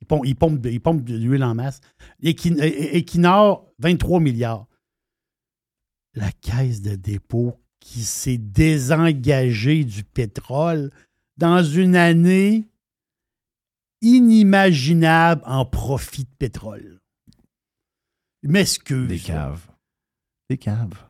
Ils 0.00 0.06
pompent, 0.06 0.26
ils 0.26 0.36
pompent, 0.36 0.60
de- 0.60 0.70
ils 0.70 0.80
pompent 0.80 1.04
de 1.04 1.16
l'huile 1.16 1.44
en 1.44 1.54
masse. 1.54 1.80
Equin- 2.22 2.56
E- 2.58 2.96
Equinor, 2.96 3.70
23 3.78 4.20
milliards. 4.20 4.66
La 6.14 6.30
caisse 6.32 6.80
de 6.82 6.94
dépôt 6.94 7.54
qui 7.80 8.02
s'est 8.02 8.38
désengagée 8.38 9.84
du 9.84 10.04
pétrole 10.04 10.90
dans 11.36 11.62
une 11.62 11.96
année 11.96 12.64
inimaginable 14.00 15.42
en 15.46 15.64
profit 15.64 16.24
de 16.24 16.34
pétrole. 16.38 17.00
M'excuse. 18.42 19.08
Des 19.08 19.18
caves. 19.18 19.66
Des 20.50 20.58
caves. 20.58 21.08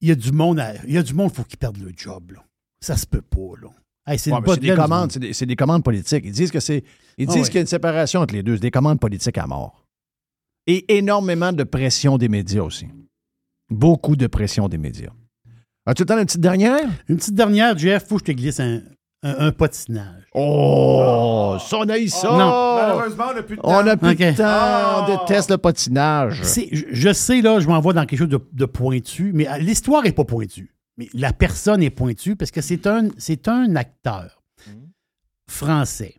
Il 0.00 0.08
y 0.08 0.12
a 0.12 0.14
du 0.14 0.32
monde, 0.32 0.60
à- 0.60 0.74
il 0.84 0.92
y 0.92 0.98
a 0.98 1.02
du 1.02 1.14
monde, 1.14 1.30
il 1.32 1.36
faut 1.36 1.44
qu'ils 1.44 1.58
perdent 1.58 1.78
le 1.78 1.92
job. 1.96 2.32
Là. 2.32 2.44
Ça 2.80 2.96
se 2.96 3.06
peut 3.06 3.22
pas. 3.22 3.60
Là. 3.62 3.68
Hey, 4.06 4.18
c'est 4.18 4.32
Ouais, 4.32 4.56
des 4.58 4.74
commandes, 4.74 5.10
c'est 5.10 5.46
des, 5.46 5.56
commandes 5.56 5.82
politiques. 5.82 6.24
Ils 6.24 6.32
disent 6.32 6.52
que 6.52 6.60
c'est. 6.60 6.84
Ils 7.18 7.26
Ah 7.28 7.32
disent 7.32 7.46
qu'il 7.46 7.56
y 7.56 7.58
a 7.58 7.60
une 7.62 7.66
séparation 7.66 8.20
entre 8.20 8.34
les 8.34 8.42
deux. 8.42 8.54
C'est 8.54 8.62
des 8.62 8.70
commandes 8.70 9.00
politiques 9.00 9.38
à 9.38 9.46
mort. 9.46 9.84
Et 10.66 10.96
énormément 10.96 11.52
de 11.52 11.64
pression 11.64 12.18
des 12.18 12.28
médias 12.28 12.62
aussi. 12.62 12.86
Beaucoup 13.70 14.14
de 14.16 14.26
pression 14.26 14.68
des 14.68 14.78
médias. 14.78 15.10
As-tu 15.86 16.02
le 16.02 16.06
temps 16.06 16.16
d'une 16.16 16.26
petite 16.26 16.40
dernière? 16.40 16.88
Une 17.08 17.16
petite 17.16 17.34
dernière, 17.34 17.76
Jeff, 17.78 18.06
faut 18.06 18.16
que 18.16 18.26
je 18.26 18.32
te 18.32 18.36
glisse 18.36 18.58
un, 18.60 18.80
un, 19.22 19.46
un 19.46 19.52
patinage. 19.52 20.24
Oh, 20.34 21.56
ça, 21.60 21.78
on 21.78 21.88
a 21.88 21.98
eu 21.98 22.08
ça! 22.08 22.28
Non. 22.30 22.76
Malheureusement, 22.76 23.24
on 23.30 23.34
n'a 23.34 23.42
plus 23.42 23.56
de 23.56 23.62
temps. 23.62 23.68
On 23.68 23.82
n'a 23.82 23.96
plus 23.96 24.14
de 24.14 24.30
temps. 24.36 24.44
Ah. 24.44 25.06
On 25.08 25.16
déteste 25.24 25.50
le 25.50 25.58
patinage. 25.58 26.42
Je, 26.44 26.84
je 26.90 27.12
sais, 27.12 27.40
là, 27.40 27.60
je 27.60 27.66
m'envoie 27.68 27.92
dans 27.92 28.04
quelque 28.04 28.18
chose 28.18 28.28
de, 28.28 28.40
de 28.52 28.64
pointu, 28.66 29.32
mais 29.32 29.48
euh, 29.48 29.58
l'histoire 29.58 30.02
n'est 30.02 30.12
pas 30.12 30.24
pointue. 30.24 30.72
Mais 30.98 31.08
la 31.12 31.32
personne 31.32 31.82
est 31.82 31.90
pointue 31.90 32.36
parce 32.36 32.50
que 32.50 32.60
c'est 32.60 32.86
un, 32.86 33.08
c'est 33.18 33.48
un 33.48 33.76
acteur 33.76 34.42
français. 35.48 36.16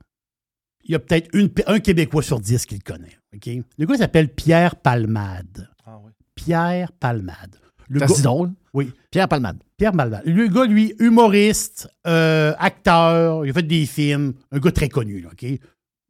Il 0.84 0.92
y 0.92 0.96
a 0.96 1.00
peut-être 1.00 1.30
une- 1.34 1.52
un 1.66 1.80
Québécois 1.80 2.24
sur 2.24 2.40
dix 2.40 2.66
qui 2.66 2.76
le 2.76 2.82
connaît. 2.82 3.18
OK? 3.36 3.50
Le 3.78 3.86
gars 3.86 3.98
s'appelle 3.98 4.34
Pierre 4.34 4.76
Palmade. 4.78 5.70
Ah 5.86 6.00
oui. 6.04 6.12
Pierre 6.36 6.92
Palmade. 6.94 7.58
Le 7.90 8.00
gars- 8.00 8.08
c'est 8.08 8.22
drôle. 8.22 8.52
Oui. 8.74 8.94
Pierre 9.12 9.28
Palmade. 9.28 9.62
Pierre 9.78 9.92
Palmade. 9.92 10.22
Le 10.26 10.48
gars, 10.48 10.66
lui, 10.66 10.94
humoriste, 11.00 11.90
euh, 12.06 12.54
acteur, 12.58 13.46
il 13.46 13.50
a 13.50 13.54
fait 13.54 13.64
des 13.64 13.86
films, 13.86 14.34
un 14.52 14.60
gars 14.60 14.72
très 14.72 14.90
connu, 14.90 15.22
là, 15.22 15.30
OK? 15.32 15.46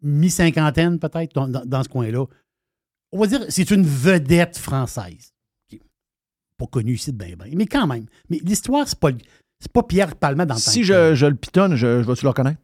Mi-cinquantaine, 0.01 0.99
peut-être, 0.99 1.33
dans, 1.33 1.47
dans- 1.47 1.65
dans 1.65 1.83
ce 1.83 1.89
coin-là. 1.89 2.25
On 3.11 3.19
va 3.19 3.27
dire, 3.27 3.45
c'est 3.49 3.71
une 3.71 3.83
vedette 3.85 4.57
française. 4.57 5.33
Pas 6.57 6.65
connue 6.67 6.93
ici 6.93 7.11
de 7.11 7.17
bien, 7.23 7.35
bien, 7.35 7.53
mais 7.55 7.65
quand 7.67 7.85
même. 7.87 8.05
Mais 8.29 8.39
l'histoire, 8.43 8.87
c'est 8.87 8.99
pas, 8.99 9.09
c'est 9.59 9.71
pas 9.71 9.83
Pierre 9.83 10.15
Palmade 10.15 10.51
en 10.51 10.55
tant 10.55 10.59
Si 10.59 10.83
je, 10.83 11.13
je 11.15 11.25
le 11.27 11.35
pitonne, 11.35 11.75
je, 11.75 12.01
je 12.01 12.07
vais-tu 12.07 12.23
le 12.23 12.29
reconnaître? 12.29 12.59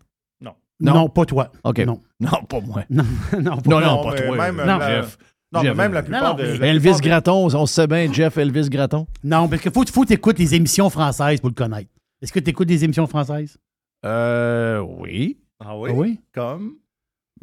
Non, 0.80 0.94
non? 0.96 1.08
pas 1.10 1.24
toi. 1.26 1.52
OK. 1.64 1.78
Non. 1.80 2.02
Non, 2.20 2.44
pas 2.50 2.60
moi. 2.60 2.84
Non, 2.90 3.04
non, 3.40 3.58
pas 3.58 3.70
Non, 3.70 3.80
toi. 3.80 3.82
non, 3.82 4.04
pas 4.04 4.12
mais 4.12 4.26
toi. 4.28 4.38
Même, 4.38 4.58
Non. 4.58 4.78
la- 4.80 4.96
Jeff. 5.02 5.18
non, 5.54 5.62
Jeff. 5.62 5.78
même 5.78 5.94
la 5.94 6.04
plupart 6.04 6.36
non, 6.36 6.44
de. 6.44 6.48
mais- 6.52 6.58
la 6.58 6.68
Elvis 6.68 6.80
plupart 6.82 7.00
de- 7.00 7.06
Gratton, 7.06 7.50
on 7.54 7.66
se 7.68 7.74
sait 7.74 7.88
bien, 7.88 8.12
Jeff 8.12 8.38
Elvis 8.38 8.70
Gratton. 8.70 9.06
Non, 9.24 9.48
parce 9.48 9.62
qu'il 9.62 9.72
faut, 9.72 9.86
faut 9.86 10.04
t'écouter 10.04 10.44
les 10.44 10.56
émissions 10.56 10.90
françaises 10.90 11.40
pour 11.40 11.50
le 11.50 11.56
connaître. 11.56 11.90
Est-ce 12.22 12.34
que 12.34 12.40
tu 12.40 12.50
écoutes 12.50 12.68
des 12.68 12.84
émissions 12.84 13.08
françaises? 13.08 13.58
Euh, 14.04 14.80
oui. 14.80 15.38
Ah 15.64 15.78
oui? 15.78 15.90
Ah 15.92 15.96
oui? 15.96 16.20
Comme? 16.34 16.74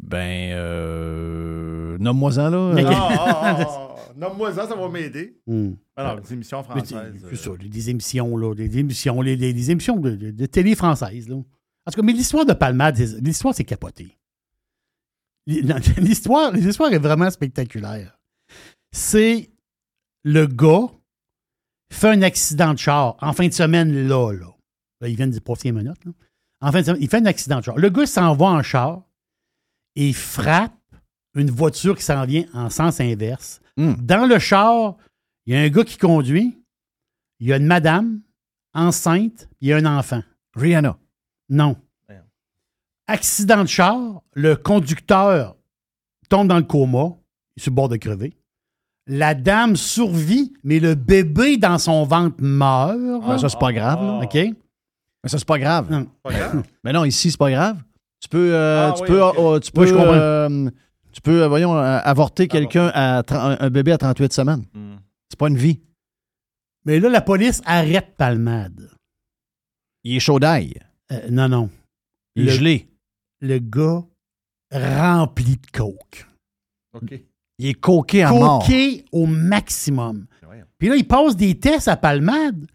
Ben, 0.03 0.51
euh, 0.53 1.97
nomme-moi-en, 1.99 2.49
là. 2.49 2.71
Mais- 2.75 2.83
ah, 2.85 3.09
ah, 3.17 3.57
ah. 3.59 3.87
Nomme-moi 4.15 4.53
ça, 4.53 4.67
ça 4.67 4.75
va 4.75 4.89
m'aider. 4.89 5.39
Hmm. 5.47 5.71
Alors, 5.95 6.19
des 6.21 6.33
émissions 6.33 6.63
françaises. 6.63 6.93
C'est 7.29 7.35
ça, 7.35 7.51
les- 7.59 7.69
des 7.69 7.89
émissions, 7.89 8.37
là, 8.37 8.53
des 8.55 8.77
émissions, 8.77 9.21
les, 9.21 9.35
les- 9.35 9.53
les 9.53 9.71
émissions 9.71 9.95
de, 9.97 10.11
de- 10.15 10.31
de 10.31 10.45
télé 10.45 10.75
française. 10.75 11.27
Là. 11.29 11.35
En 11.35 11.91
tout 11.91 11.99
cas, 11.99 12.05
mais 12.05 12.13
l'histoire 12.13 12.45
de 12.45 12.53
Palmade, 12.53 12.97
l'histoire, 13.21 13.53
c'est 13.55 13.63
capoté. 13.63 14.17
L'histoire, 15.47 16.51
l'histoire 16.51 16.93
est 16.93 16.99
vraiment 16.99 17.29
spectaculaire. 17.29 18.17
C'est 18.91 19.49
le 20.23 20.45
gars 20.45 20.87
fait 21.91 22.09
un 22.09 22.21
accident 22.21 22.73
de 22.73 22.79
char 22.79 23.17
en 23.21 23.33
fin 23.33 23.47
de 23.47 23.53
semaine, 23.53 24.07
là, 24.07 24.31
là. 24.33 24.47
Là, 25.01 25.07
il 25.07 25.15
vient 25.15 25.27
de 25.27 25.39
passer 25.39 25.69
une 25.69 25.77
minute, 25.77 26.05
là. 26.05 26.11
En 26.61 26.71
fin 26.71 26.81
de 26.81 26.85
semaine, 26.85 27.01
il 27.01 27.09
fait 27.09 27.17
un 27.17 27.25
accident 27.25 27.57
de 27.59 27.63
char. 27.63 27.77
Le 27.77 27.89
gars 27.89 28.05
s'en 28.05 28.35
va 28.35 28.45
en 28.45 28.61
char 28.61 29.01
et 29.95 30.13
frappe 30.13 30.73
une 31.33 31.49
voiture 31.49 31.97
qui 31.97 32.03
s'en 32.03 32.23
vient 32.25 32.45
en 32.53 32.69
sens 32.69 32.99
inverse. 33.01 33.61
Hmm. 33.81 33.93
Dans 34.01 34.25
le 34.27 34.37
char, 34.39 34.95
il 35.45 35.53
y 35.53 35.57
a 35.57 35.61
un 35.61 35.69
gars 35.69 35.83
qui 35.83 35.97
conduit, 35.97 36.57
il 37.39 37.47
y 37.47 37.53
a 37.53 37.57
une 37.57 37.65
madame 37.65 38.21
enceinte, 38.73 39.47
puis 39.57 39.57
il 39.61 39.67
y 39.69 39.73
a 39.73 39.77
un 39.77 39.85
enfant. 39.85 40.21
Rihanna. 40.55 40.97
Non. 41.49 41.75
Accident 43.07 43.63
de 43.63 43.67
char, 43.67 44.21
le 44.33 44.55
conducteur 44.55 45.55
tombe 46.29 46.47
dans 46.47 46.57
le 46.57 46.63
coma, 46.63 47.15
il 47.55 47.59
est 47.59 47.63
sur 47.63 47.71
le 47.71 47.75
bord 47.75 47.89
de 47.89 47.97
crever. 47.97 48.37
La 49.07 49.33
dame 49.33 49.75
survit, 49.75 50.53
mais 50.63 50.79
le 50.79 50.95
bébé 50.95 51.57
dans 51.57 51.77
son 51.77 52.05
ventre 52.05 52.37
meurt. 52.39 52.97
Ben, 52.97 53.37
ça, 53.37 53.49
c'est 53.49 53.59
pas 53.59 53.73
grave, 53.73 53.99
là. 54.01 54.19
OK? 54.23 54.33
Mais 54.35 55.29
ça, 55.29 55.37
c'est 55.37 55.47
pas 55.47 55.59
grave. 55.59 55.91
Non. 55.91 56.07
Pas 56.23 56.31
grave. 56.37 56.63
Mais 56.83 56.93
non, 56.93 57.03
ici, 57.03 57.31
c'est 57.31 57.37
pas 57.37 57.49
grave. 57.51 57.77
Tu 58.21 58.29
peux, 58.29 58.53
euh, 58.53 58.89
Ah, 58.89 58.93
tu 58.95 59.01
oui, 59.01 59.07
peux, 59.09 59.21
euh, 59.23 59.59
tu 59.59 59.71
Oui, 59.75 59.81
peux, 59.81 59.85
je 59.87 59.93
comprends. 59.93 60.13
euh, 60.13 60.69
tu 61.11 61.21
peux, 61.21 61.43
euh, 61.43 61.47
voyons, 61.47 61.75
euh, 61.75 61.99
avorter 62.03 62.47
quelqu'un 62.47 62.91
à 62.93 63.23
un, 63.29 63.69
bébé 63.69 63.91
à 63.91 63.97
38 63.97 64.33
semaines. 64.33 64.65
Hmm. 64.73 64.95
C'est 65.29 65.37
pas 65.39 65.47
une 65.49 65.57
vie. 65.57 65.79
Mais 66.85 66.99
là, 66.99 67.09
la 67.09 67.21
police 67.21 67.61
arrête 67.65 68.15
Palmade. 68.17 68.89
Il 70.03 70.15
est 70.15 70.19
chaud 70.19 70.39
d'ail. 70.39 70.73
Euh, 71.11 71.29
non, 71.29 71.47
non. 71.47 71.69
Il 72.35 72.43
est 72.43 72.45
Le- 72.45 72.57
gelé. 72.57 72.87
Le 73.41 73.59
gars 73.59 74.03
rempli 74.71 75.57
de 75.57 75.67
coke. 75.71 76.27
OK. 76.93 77.13
Il 77.59 77.67
est 77.67 77.73
coqué 77.73 78.23
à 78.23 78.31
mort. 78.31 78.59
Coqué 78.63 79.05
au 79.11 79.25
maximum. 79.25 80.25
Voyons. 80.43 80.65
Puis 80.77 80.89
là, 80.89 80.95
ils 80.95 81.07
passent 81.07 81.35
des 81.35 81.59
tests 81.59 81.87
à 81.87 81.97
Palmade. 81.97 82.65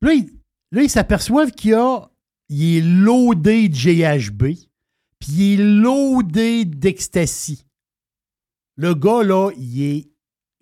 Puis 0.00 0.08
Là, 0.08 0.14
ils, 0.14 0.30
là, 0.72 0.82
ils 0.82 0.90
s'aperçoivent 0.90 1.50
qu'il 1.50 1.70
y 1.70 1.74
a. 1.74 2.08
Il 2.48 2.76
est 2.76 2.80
loadé 2.80 3.68
de 3.68 3.74
GHB. 3.74 4.56
Puis 5.18 5.32
il 5.32 5.60
est 5.60 5.64
loadé 5.64 6.64
d'ecstasy. 6.64 7.64
Le 8.80 8.94
gars, 8.94 9.22
là, 9.22 9.50
il 9.56 9.82
est. 9.82 10.08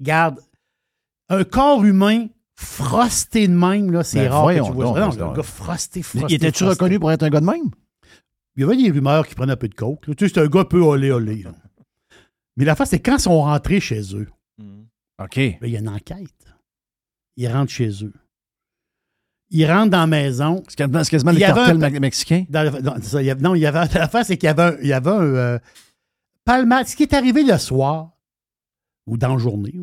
Regarde, 0.01 0.40
un 1.28 1.45
corps 1.45 1.85
humain 1.85 2.27
frosté 2.57 3.47
de 3.49 3.53
même, 3.55 3.90
là, 3.93 4.03
c'est 4.03 4.20
Ben, 4.28 4.32
rare 4.32 4.49
que 4.49 4.55
tu 4.66 4.73
vois 4.73 4.85
donc, 5.01 5.15
ça. 5.15 5.20
Non, 5.20 5.32
gars 5.32 5.43
frosté, 5.43 6.01
Il 6.01 6.03
frosté. 6.03 6.35
était-tu 6.35 6.65
frosté. 6.65 6.82
reconnu 6.85 6.99
pour 6.99 7.12
être 7.12 7.23
un 7.23 7.31
gars 7.31 7.40
de 7.40 7.47
même? 7.47 7.70
Il 8.57 8.62
y 8.62 8.65
avait 8.65 8.77
des 8.77 8.90
rumeurs 8.90 9.27
qui 9.27 9.35
prenaient 9.36 9.53
un 9.53 9.57
peu 9.57 9.69
de 9.69 9.74
coke. 9.74 10.07
là. 10.09 10.15
Tu 10.15 10.27
sais, 10.28 10.35
c'est 10.35 10.40
un 10.40 10.49
gars 10.49 10.61
un 10.61 10.65
peu 10.65 10.81
olé 10.81 11.11
olé. 11.12 11.43
là. 11.45 11.53
Mais 12.57 12.65
la 12.65 12.74
face, 12.74 12.90
c'est 12.90 12.99
quand 13.01 13.16
ils 13.19 13.20
sont 13.23 13.40
rentrés 13.43 13.78
chez 13.78 14.03
eux. 14.16 14.28
Hmm. 14.59 14.82
OK. 15.23 15.36
Ben, 15.36 15.59
il 15.62 15.70
y 15.70 15.77
a 15.77 15.81
une 15.81 15.89
enquête. 15.89 16.47
Ils 17.36 17.47
rentrent 17.49 17.70
chez 17.70 18.05
eux. 18.05 18.12
Il 19.51 19.65
rentre 19.70 19.90
dans 19.90 20.01
la 20.01 20.07
maison. 20.09 20.62
C'est 20.69 20.77
quasiment, 20.77 21.31
Il 21.31 21.36
les 21.39 21.40
cartels 21.47 21.78
mexicains. 22.01 22.45
Il 22.49 22.55
y 22.55 22.57
avait- 23.31 23.40
non, 23.40 23.55
il 23.55 23.61
y 23.61 23.66
avait 23.66 23.78
l'affaire, 23.99 24.24
c'est 24.27 24.36
qu'il 24.36 24.49
y 24.49 24.51
avait 24.51 24.62
un, 24.62 24.77
il 24.82 24.89
y 24.89 24.93
avait 24.93 25.11
un 25.11 25.23
euh, 25.23 25.59
Palmade. 26.49 26.87
Ce 26.89 26.97
qui 26.97 27.03
est 27.03 27.12
arrivé 27.12 27.43
le 27.45 27.59
soir 27.59 28.12
ou 29.07 29.19
dans 29.19 29.33
la 29.35 29.39
journée, 29.39 29.75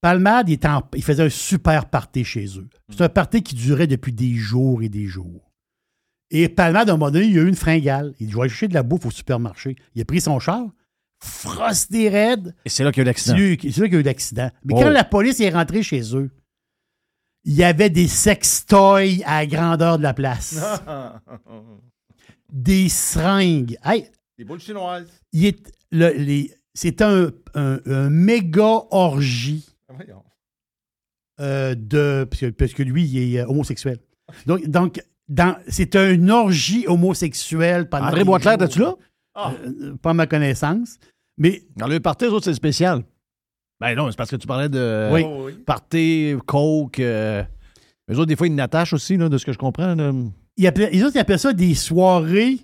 Palmade, 0.00 0.48
il, 0.48 0.58
en- 0.66 0.82
il 0.94 1.02
faisait 1.02 1.24
un 1.24 1.28
super 1.30 1.88
party 1.90 2.22
chez 2.24 2.46
eux. 2.58 2.68
C'est 2.90 3.00
un 3.02 3.08
party 3.08 3.42
qui 3.42 3.54
durait 3.56 3.88
depuis 3.88 4.12
des 4.12 4.34
jours 4.34 4.82
et 4.82 4.88
des 4.88 5.06
jours. 5.06 5.50
Et 6.30 6.48
Palmade, 6.48 6.88
à 6.90 6.92
un 6.92 6.96
moment 6.96 7.10
donné, 7.10 7.26
il 7.26 7.38
a 7.38 7.42
eu 7.42 7.48
une 7.48 7.56
fringale. 7.56 8.14
Il 8.20 8.26
dit 8.28 8.32
Je 8.32 8.38
vais 8.38 8.48
chercher 8.48 8.68
de 8.68 8.74
la 8.74 8.82
bouffe 8.84 9.06
au 9.06 9.10
supermarché. 9.10 9.74
Il 9.96 10.02
a 10.02 10.04
pris 10.04 10.20
son 10.20 10.38
char, 10.38 10.64
frosté 11.18 12.08
raide. 12.08 12.54
Et 12.64 12.68
c'est 12.68 12.84
là 12.84 12.92
qu'il 12.92 13.00
y 13.00 13.02
a 13.02 13.04
eu 13.04 13.06
l'accident. 13.06 13.36
c'est 13.36 13.78
là 13.78 13.86
qu'il 13.86 13.94
y 13.94 13.96
a 13.96 14.00
eu 14.00 14.02
l'accident. 14.02 14.50
Mais 14.64 14.74
Oh. 14.76 14.80
quand 14.80 14.90
la 14.90 15.04
police 15.04 15.40
est 15.40 15.50
rentrée 15.50 15.82
chez 15.82 16.14
eux, 16.16 16.30
il 17.44 17.54
y 17.54 17.64
avait 17.64 17.90
des 17.90 18.06
sextoys 18.08 19.22
à 19.24 19.40
la 19.40 19.46
grandeur 19.46 19.98
de 19.98 20.02
la 20.04 20.14
place. 20.14 20.56
des 22.52 22.88
seringues. 22.88 23.76
Hey, 23.84 24.08
Des 24.38 24.44
boules 24.44 24.60
chinoises. 24.60 25.08
il 25.32 25.46
est, 25.46 25.72
le- 25.90 26.12
les- 26.16 26.52
c'est 26.74 27.00
un, 27.02 27.30
un- 27.54 27.80
un 27.86 28.10
méga 28.10 28.82
orgie 28.90 29.66
euh, 31.40 31.74
de. 31.74 32.26
Parce 32.30 32.40
que, 32.40 32.50
parce 32.50 32.72
que 32.74 32.82
lui, 32.82 33.04
il 33.04 33.34
est 33.36 33.40
euh, 33.40 33.46
homosexuel. 33.46 33.98
Donc, 34.46 34.66
donc 34.66 35.02
dans, 35.28 35.56
c'est 35.68 35.94
une 35.96 36.30
orgie 36.30 36.86
homosexuelle 36.86 37.88
pendant. 37.88 38.06
André 38.06 38.24
Boisclair, 38.24 38.58
t'as-tu 38.58 38.78
là? 38.80 38.94
Euh, 39.36 39.94
pas 39.96 40.10
à 40.10 40.14
ma 40.14 40.26
connaissance. 40.26 40.98
Mais 41.38 41.62
Dans 41.76 41.86
le 41.88 42.00
party, 42.00 42.24
eux 42.26 42.32
autres, 42.32 42.46
c'est 42.46 42.54
spécial. 42.54 43.04
Ben 43.78 43.94
non, 43.94 44.10
c'est 44.10 44.16
parce 44.16 44.30
que 44.30 44.36
tu 44.36 44.46
parlais 44.46 44.70
de 44.70 45.10
Oui. 45.12 45.22
Oh, 45.26 45.44
oui. 45.46 45.52
party, 45.52 46.34
coke. 46.46 46.98
Euh... 47.00 47.44
Eux 48.10 48.14
autres, 48.14 48.26
des 48.26 48.36
fois, 48.36 48.46
ils 48.46 48.54
n'attachent 48.54 48.94
aussi, 48.94 49.18
là, 49.18 49.28
de 49.28 49.36
ce 49.36 49.44
que 49.44 49.52
je 49.52 49.58
comprends. 49.58 49.94
là. 49.94 50.12
ils 50.56 50.66
appelaient, 50.66 50.90
les 50.90 51.02
autres, 51.04 51.16
ils 51.16 51.20
appellent 51.20 51.38
ça 51.38 51.52
des 51.52 51.74
soirées 51.74 52.58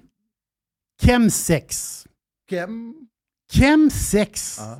chemsex. 1.04 2.06
Kem. 2.46 2.94
Chemsex. 3.52 4.58
Ah. 4.60 4.78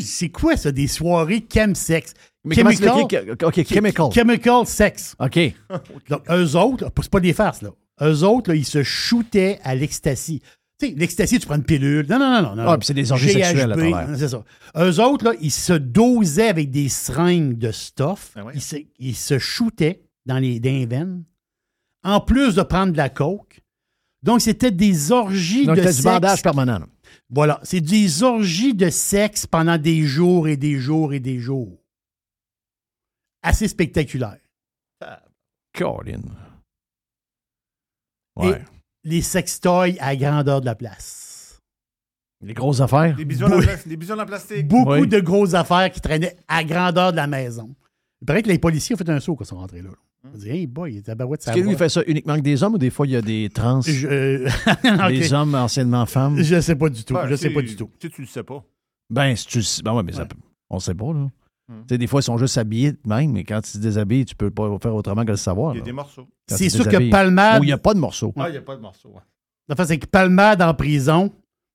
C'est 0.00 0.30
quoi 0.30 0.56
ça, 0.56 0.72
des 0.72 0.86
soirées 0.88 1.44
chemsex? 1.52 2.14
Mais 2.44 2.54
Chemical? 2.54 3.06
c'est 3.10 3.16
écrit? 3.18 3.44
OK, 3.44 3.66
chemical. 3.68 4.12
Chemical 4.12 4.66
sex. 4.66 5.14
OK. 5.18 5.38
Donc, 6.08 6.22
eux 6.30 6.56
autres, 6.56 6.90
c'est 7.00 7.10
pas 7.10 7.20
des 7.20 7.32
farces, 7.32 7.62
là. 7.62 7.70
Eux 8.00 8.24
autres, 8.24 8.50
là, 8.50 8.56
ils 8.56 8.64
se 8.64 8.82
shootaient 8.82 9.60
à 9.62 9.74
l'ecstasy. 9.74 10.40
Tu 10.80 10.88
sais, 10.88 10.94
l'ecstasy, 10.96 11.38
tu 11.38 11.46
prends 11.46 11.56
une 11.56 11.62
pilule. 11.62 12.06
Non, 12.08 12.18
non, 12.18 12.30
non, 12.30 12.42
non. 12.42 12.56
non. 12.56 12.68
Ah, 12.70 12.78
puis 12.78 12.86
c'est 12.86 12.94
des 12.94 13.12
orgies 13.12 13.28
GHB, 13.34 13.42
sexuelles 13.44 13.72
à 13.72 13.76
travers. 13.76 14.18
C'est 14.18 14.28
ça. 14.28 14.44
Eux 14.78 15.00
autres, 15.00 15.24
là, 15.26 15.32
ils 15.40 15.52
se 15.52 15.74
dosaient 15.74 16.48
avec 16.48 16.70
des 16.70 16.88
seringues 16.88 17.58
de 17.58 17.70
stuff. 17.70 18.32
Ah 18.34 18.44
ouais. 18.44 18.52
ils, 18.56 18.62
se, 18.62 18.76
ils 18.98 19.14
se 19.14 19.38
shootaient 19.38 20.02
dans 20.26 20.38
les, 20.38 20.58
dans 20.58 20.70
les 20.70 20.86
veines. 20.86 21.22
En 22.02 22.20
plus 22.20 22.54
de 22.54 22.62
prendre 22.62 22.92
de 22.92 22.96
la 22.96 23.10
coke. 23.10 23.60
Donc, 24.22 24.40
c'était 24.40 24.70
des 24.72 25.12
orgies 25.12 25.66
Donc, 25.66 25.76
de 25.76 25.82
t'as 25.82 25.88
du 25.88 25.94
sexe. 25.94 26.04
bandage 26.04 26.42
permanent. 26.42 26.80
Là. 27.12 27.18
Voilà. 27.30 27.60
C'est 27.62 27.80
des 27.80 28.22
orgies 28.22 28.74
de 28.74 28.90
sexe 28.90 29.46
pendant 29.46 29.78
des 29.78 30.02
jours 30.02 30.48
et 30.48 30.56
des 30.56 30.78
jours 30.78 31.12
et 31.12 31.20
des 31.20 31.38
jours. 31.38 31.78
Assez 33.42 33.68
spectaculaire. 33.68 34.38
Colin. 35.74 36.20
Ouais. 38.36 38.62
Les 39.04 39.22
sextoys 39.22 39.96
à 39.98 40.14
grandeur 40.16 40.60
de 40.60 40.66
la 40.66 40.74
place. 40.74 41.60
Les 42.40 42.54
grosses 42.54 42.80
affaires? 42.80 43.14
Des 43.16 43.24
bisous, 43.24 43.44
en 43.44 43.58
bisous 43.58 44.12
en 44.18 44.26
plastique. 44.26 44.66
Beaucoup 44.66 44.92
Oui. 44.92 45.08
de 45.08 45.20
grosses 45.20 45.54
affaires 45.54 45.90
qui 45.90 46.00
traînaient 46.00 46.36
à 46.48 46.64
grandeur 46.64 47.12
de 47.12 47.16
la 47.16 47.26
maison. 47.26 47.74
Il 48.20 48.26
paraît 48.26 48.42
que 48.42 48.48
les 48.48 48.58
policiers 48.58 48.94
ont 48.94 48.98
fait 48.98 49.08
un 49.08 49.20
saut 49.20 49.36
quand 49.36 49.44
ils 49.44 49.48
sont 49.48 49.56
rentrés 49.58 49.82
là. 49.82 49.90
On 50.24 50.38
dit, 50.38 50.50
hey 50.50 50.66
boy, 50.68 50.92
il 50.92 50.98
est 50.98 51.02
tabarouette, 51.02 51.40
Est-ce 51.40 51.46
ça 51.50 51.54
que 51.54 51.60
lui, 51.60 51.72
il 51.72 51.76
fait 51.76 51.88
ça 51.88 52.00
uniquement 52.06 52.34
avec 52.34 52.44
des 52.44 52.62
hommes 52.62 52.74
ou 52.74 52.78
des 52.78 52.90
fois, 52.90 53.06
il 53.06 53.10
y 53.12 53.16
a 53.16 53.22
des 53.22 53.48
trans, 53.52 53.80
Je, 53.80 54.06
euh, 54.06 54.48
des 55.08 55.32
hommes 55.32 55.54
anciennement 55.56 56.06
femmes? 56.06 56.40
Je 56.40 56.60
sais 56.60 56.76
pas 56.76 56.88
du 56.88 57.02
tout. 57.04 57.14
Ouais, 57.14 57.28
je 57.28 57.34
sais 57.34 57.50
pas 57.50 57.60
du 57.62 57.74
tout. 57.74 57.90
Tu 57.98 58.06
sais, 58.08 58.14
tu 58.14 58.20
le 58.22 58.26
sais 58.28 58.44
pas. 58.44 58.62
Ben, 59.10 59.34
si 59.34 59.46
tu 59.46 59.58
le 59.58 59.64
sais- 59.64 59.82
ben 59.82 59.92
ouais, 59.94 60.02
mais 60.04 60.12
ça 60.12 60.22
Ouais. 60.22 60.28
on 60.70 60.78
sait 60.78 60.94
pas, 60.94 61.12
là. 61.12 61.28
Tu 61.68 61.74
sais, 61.88 61.98
des 61.98 62.06
fois, 62.06 62.20
ils 62.20 62.24
sont 62.24 62.36
juste 62.38 62.56
habillés 62.58 62.92
de 62.92 62.98
même, 63.06 63.32
mais 63.32 63.44
quand 63.44 63.60
ils 63.66 63.70
se 63.70 63.78
déshabillent, 63.78 64.24
tu 64.26 64.34
peux 64.36 64.50
pas 64.50 64.68
faire 64.80 64.94
autrement 64.94 65.24
que 65.24 65.30
le 65.30 65.36
savoir. 65.36 65.72
Il 65.74 65.78
y 65.78 65.78
a 65.78 65.80
là. 65.80 65.84
des 65.86 65.92
morceaux. 65.92 66.28
C'est 66.46 66.68
sûr 66.68 66.86
que. 66.86 67.10
Palmade. 67.10 67.60
Ou 67.60 67.64
il 67.64 67.68
n'y 67.68 67.72
a 67.72 67.78
pas 67.78 67.94
de 67.94 67.98
morceaux. 67.98 68.32
Ah, 68.36 68.48
il 68.48 68.52
n'y 68.52 68.58
a 68.58 68.62
pas 68.62 68.76
de 68.76 68.80
morceaux. 68.82 69.08
ouais. 69.08 69.20
L'affaire, 69.68 69.86
c'est 69.86 69.98
que 69.98 70.06
Palmade 70.06 70.60
en 70.62 70.74
prison, 70.74 71.32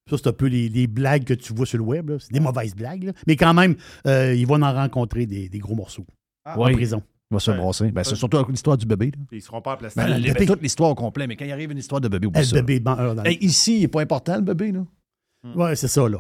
ça, 0.10 0.18
c'est 0.18 0.28
un 0.28 0.34
peu 0.34 0.46
les, 0.48 0.70
les 0.70 0.88
blagues 0.88 1.24
que 1.26 1.34
tu 1.34 1.54
vois 1.54 1.66
sur 1.66 1.80
le 1.80 1.84
web. 1.84 2.12
C'est 2.20 2.32
des 2.32 2.40
mauvaises 2.40 2.76
blagues. 2.76 3.04
là. 3.06 3.12
Mais 3.28 3.36
quand 3.36 3.54
même, 3.54 3.76
euh, 4.06 4.34
ils 4.36 4.46
vont 4.48 4.62
en 4.62 4.74
rencontrer 4.74 5.26
des, 5.26 5.50
des 5.50 5.60
gros 5.60 5.76
morceaux 5.76 6.06
Ah, 6.46 6.60
en 6.60 6.66
Oui. 6.66 6.74
prison. 6.74 7.02
Il 7.30 7.34
va 7.34 7.40
se 7.40 7.52
Ouais. 7.52 7.58
brasser. 7.58 7.92
Ben, 7.92 8.04
c'est 8.04 8.16
surtout 8.16 8.46
l'histoire 8.50 8.78
du 8.78 8.86
bébé. 8.86 9.12
là. 9.12 9.24
Ils 9.32 9.42
seront 9.42 9.62
pas 9.62 9.74
en 9.74 9.78
plastique. 9.78 10.02
Ben, 10.02 10.22
bébé. 10.22 10.46
toute 10.46 10.62
l'histoire 10.62 10.92
au 10.92 10.96
complet, 10.96 11.28
mais 11.28 11.36
quand 11.36 11.44
il 11.46 11.52
arrive 11.52 11.72
une 11.72 11.78
histoire 11.78 12.00
de 12.00 12.08
bébé, 12.08 12.28
oublie 12.28 12.46
ça. 12.46 12.62
Bébé 12.62 12.82
euh, 12.88 13.24
Hey, 13.26 13.38
ici, 13.42 13.78
il 13.78 13.82
n'est 13.82 13.88
pas 13.90 14.02
important, 14.02 14.36
le 14.36 14.42
bébé, 14.42 14.72
là. 14.72 14.86
Ouais, 15.56 15.76
c'est 15.76 15.88
ça, 15.90 16.08
là. 16.08 16.20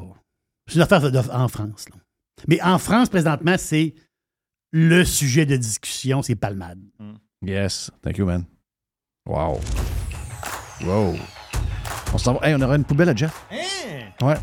C'est 0.67 0.75
une 0.75 0.81
affaire 0.81 1.09
de- 1.11 1.17
en 1.31 1.47
France. 1.47 1.87
là. 1.89 1.95
Mais 2.47 2.61
en 2.61 2.77
France, 2.77 3.07
présentement, 3.09 3.55
c'est 3.57 3.95
le 4.71 5.03
sujet 5.05 5.45
de 5.45 5.55
discussion, 5.55 6.21
c'est 6.21 6.35
Palmade. 6.35 6.79
Yes. 7.41 7.89
Thank 8.01 8.17
you, 8.17 8.25
man. 8.25 8.43
Wow. 9.25 9.59
Wow. 10.85 11.15
On 12.13 12.17
s'en 12.17 12.33
va. 12.33 12.47
Hey, 12.47 12.55
on 12.55 12.61
aura 12.61 12.75
une 12.75 12.83
poubelle 12.83 13.09
à 13.09 13.15
Jeff. 13.15 13.45
Ouais. 14.21 14.35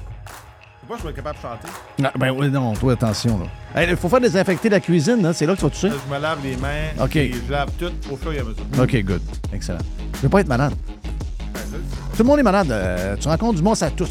Que 0.88 0.94
je 1.02 1.08
être 1.08 1.16
capable 1.16 1.36
de 1.36 1.42
chanter. 1.42 1.68
Ah, 2.04 2.12
ben 2.18 2.30
oui, 2.30 2.50
non, 2.50 2.74
toi, 2.74 2.92
attention, 2.92 3.40
là. 3.74 3.84
Il 3.88 3.96
faut 3.96 4.08
faire 4.08 4.20
désinfecter 4.20 4.68
la 4.68 4.80
cuisine, 4.80 5.24
hein. 5.24 5.32
C'est 5.32 5.46
là 5.46 5.54
que 5.54 5.58
tu 5.58 5.64
vas 5.64 5.70
toucher. 5.70 5.88
Là, 5.88 5.94
je 6.06 6.14
me 6.14 6.20
lave 6.20 6.38
les 6.44 6.56
mains. 6.56 7.02
OK. 7.02 7.16
et 7.16 7.32
Je 7.46 7.50
lave 7.52 7.70
tout 7.78 7.90
au 8.12 8.16
fur 8.16 8.32
et 8.32 8.38
à 8.40 8.44
mesure. 8.44 8.64
OK, 8.78 8.96
good. 9.04 9.22
Excellent. 9.52 9.78
Je 10.16 10.20
veux 10.22 10.28
pas 10.28 10.40
être 10.40 10.48
malade. 10.48 10.74
Ben, 11.54 11.60
Tout 12.16 12.22
le 12.22 12.24
monde 12.24 12.38
est 12.38 12.42
malade. 12.44 12.70
Euh, 12.70 13.16
tu 13.18 13.26
rencontres 13.28 13.56
du 13.56 13.62
monde, 13.62 13.76
ça 13.76 13.90
tousse. 13.90 14.10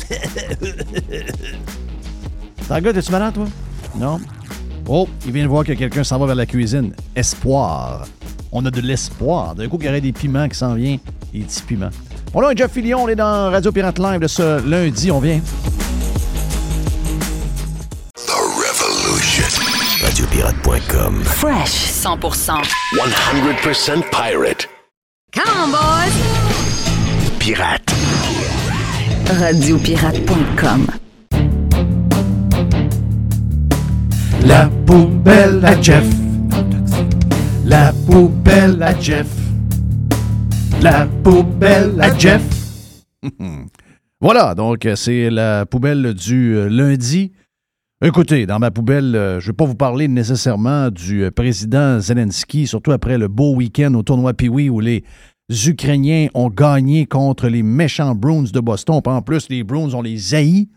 T'as 2.67 2.75
un 2.75 2.81
gars, 2.81 2.91
es-tu 2.91 3.11
malade, 3.11 3.33
toi? 3.33 3.45
Non? 3.95 4.19
Oh, 4.87 5.07
il 5.25 5.31
vient 5.31 5.43
de 5.43 5.49
voir 5.49 5.63
que 5.63 5.73
quelqu'un 5.73 6.03
s'en 6.03 6.17
va 6.19 6.25
vers 6.25 6.35
la 6.35 6.45
cuisine. 6.45 6.93
Espoir. 7.15 8.05
On 8.51 8.65
a 8.65 8.71
de 8.71 8.81
l'espoir. 8.81 9.55
D'un 9.55 9.67
coup, 9.69 9.77
il 9.79 9.85
y 9.85 9.89
aurait 9.89 10.01
des 10.01 10.11
piments 10.11 10.47
qui 10.49 10.57
s'en 10.57 10.73
viennent. 10.73 10.99
Des 11.33 11.39
petits 11.41 11.61
piments. 11.61 11.89
Bon, 12.33 12.41
là, 12.41 12.51
Jeff 12.55 12.71
Fillion, 12.71 13.03
on 13.03 13.07
est 13.07 13.15
dans 13.15 13.51
Radio 13.51 13.71
Pirate 13.71 13.99
Live 13.99 14.19
de 14.19 14.27
ce 14.27 14.67
lundi. 14.67 15.11
On 15.11 15.19
vient. 15.19 15.39
Fresh 20.43 21.93
100%. 22.03 22.63
100% 22.95 24.03
pirate. 24.11 24.67
Come 25.31 25.47
on, 25.47 25.71
boys! 25.71 26.13
Pirate. 27.39 27.89
Radiopirate.com. 29.39 30.87
La 34.45 34.69
poubelle 34.85 35.63
à 35.63 35.81
Jeff. 35.81 36.05
La 37.63 37.93
poubelle 38.05 38.83
à 38.83 38.99
Jeff. 38.99 39.27
La 40.81 41.07
poubelle 41.23 42.01
à 42.01 42.17
Jeff. 42.17 42.41
Voilà, 44.19 44.55
donc 44.55 44.85
euh, 44.85 44.95
c'est 44.95 45.29
la 45.29 45.65
poubelle 45.65 46.13
du 46.13 46.55
euh, 46.55 46.69
lundi. 46.69 47.33
Écoutez, 48.05 48.45
dans 48.45 48.59
ma 48.59 48.69
poubelle, 48.69 49.15
euh, 49.15 49.39
je 49.39 49.45
ne 49.45 49.51
vais 49.53 49.55
pas 49.55 49.63
vous 49.63 49.75
parler 49.75 50.09
nécessairement 50.09 50.89
du 50.89 51.23
euh, 51.23 51.31
président 51.31 52.01
Zelensky, 52.01 52.67
surtout 52.67 52.91
après 52.91 53.17
le 53.17 53.29
beau 53.29 53.55
week-end 53.55 53.93
au 53.93 54.03
tournoi 54.03 54.33
Pee-Wee 54.33 54.69
où 54.69 54.81
les 54.81 55.05
Ukrainiens 55.65 56.27
ont 56.33 56.49
gagné 56.49 57.05
contre 57.05 57.47
les 57.47 57.63
méchants 57.63 58.13
Bruins 58.13 58.43
de 58.53 58.59
Boston. 58.59 58.99
En 59.05 59.21
plus, 59.21 59.47
les 59.47 59.63
Bruins, 59.63 59.93
on 59.93 60.01
les 60.01 60.35
haït. 60.35 60.67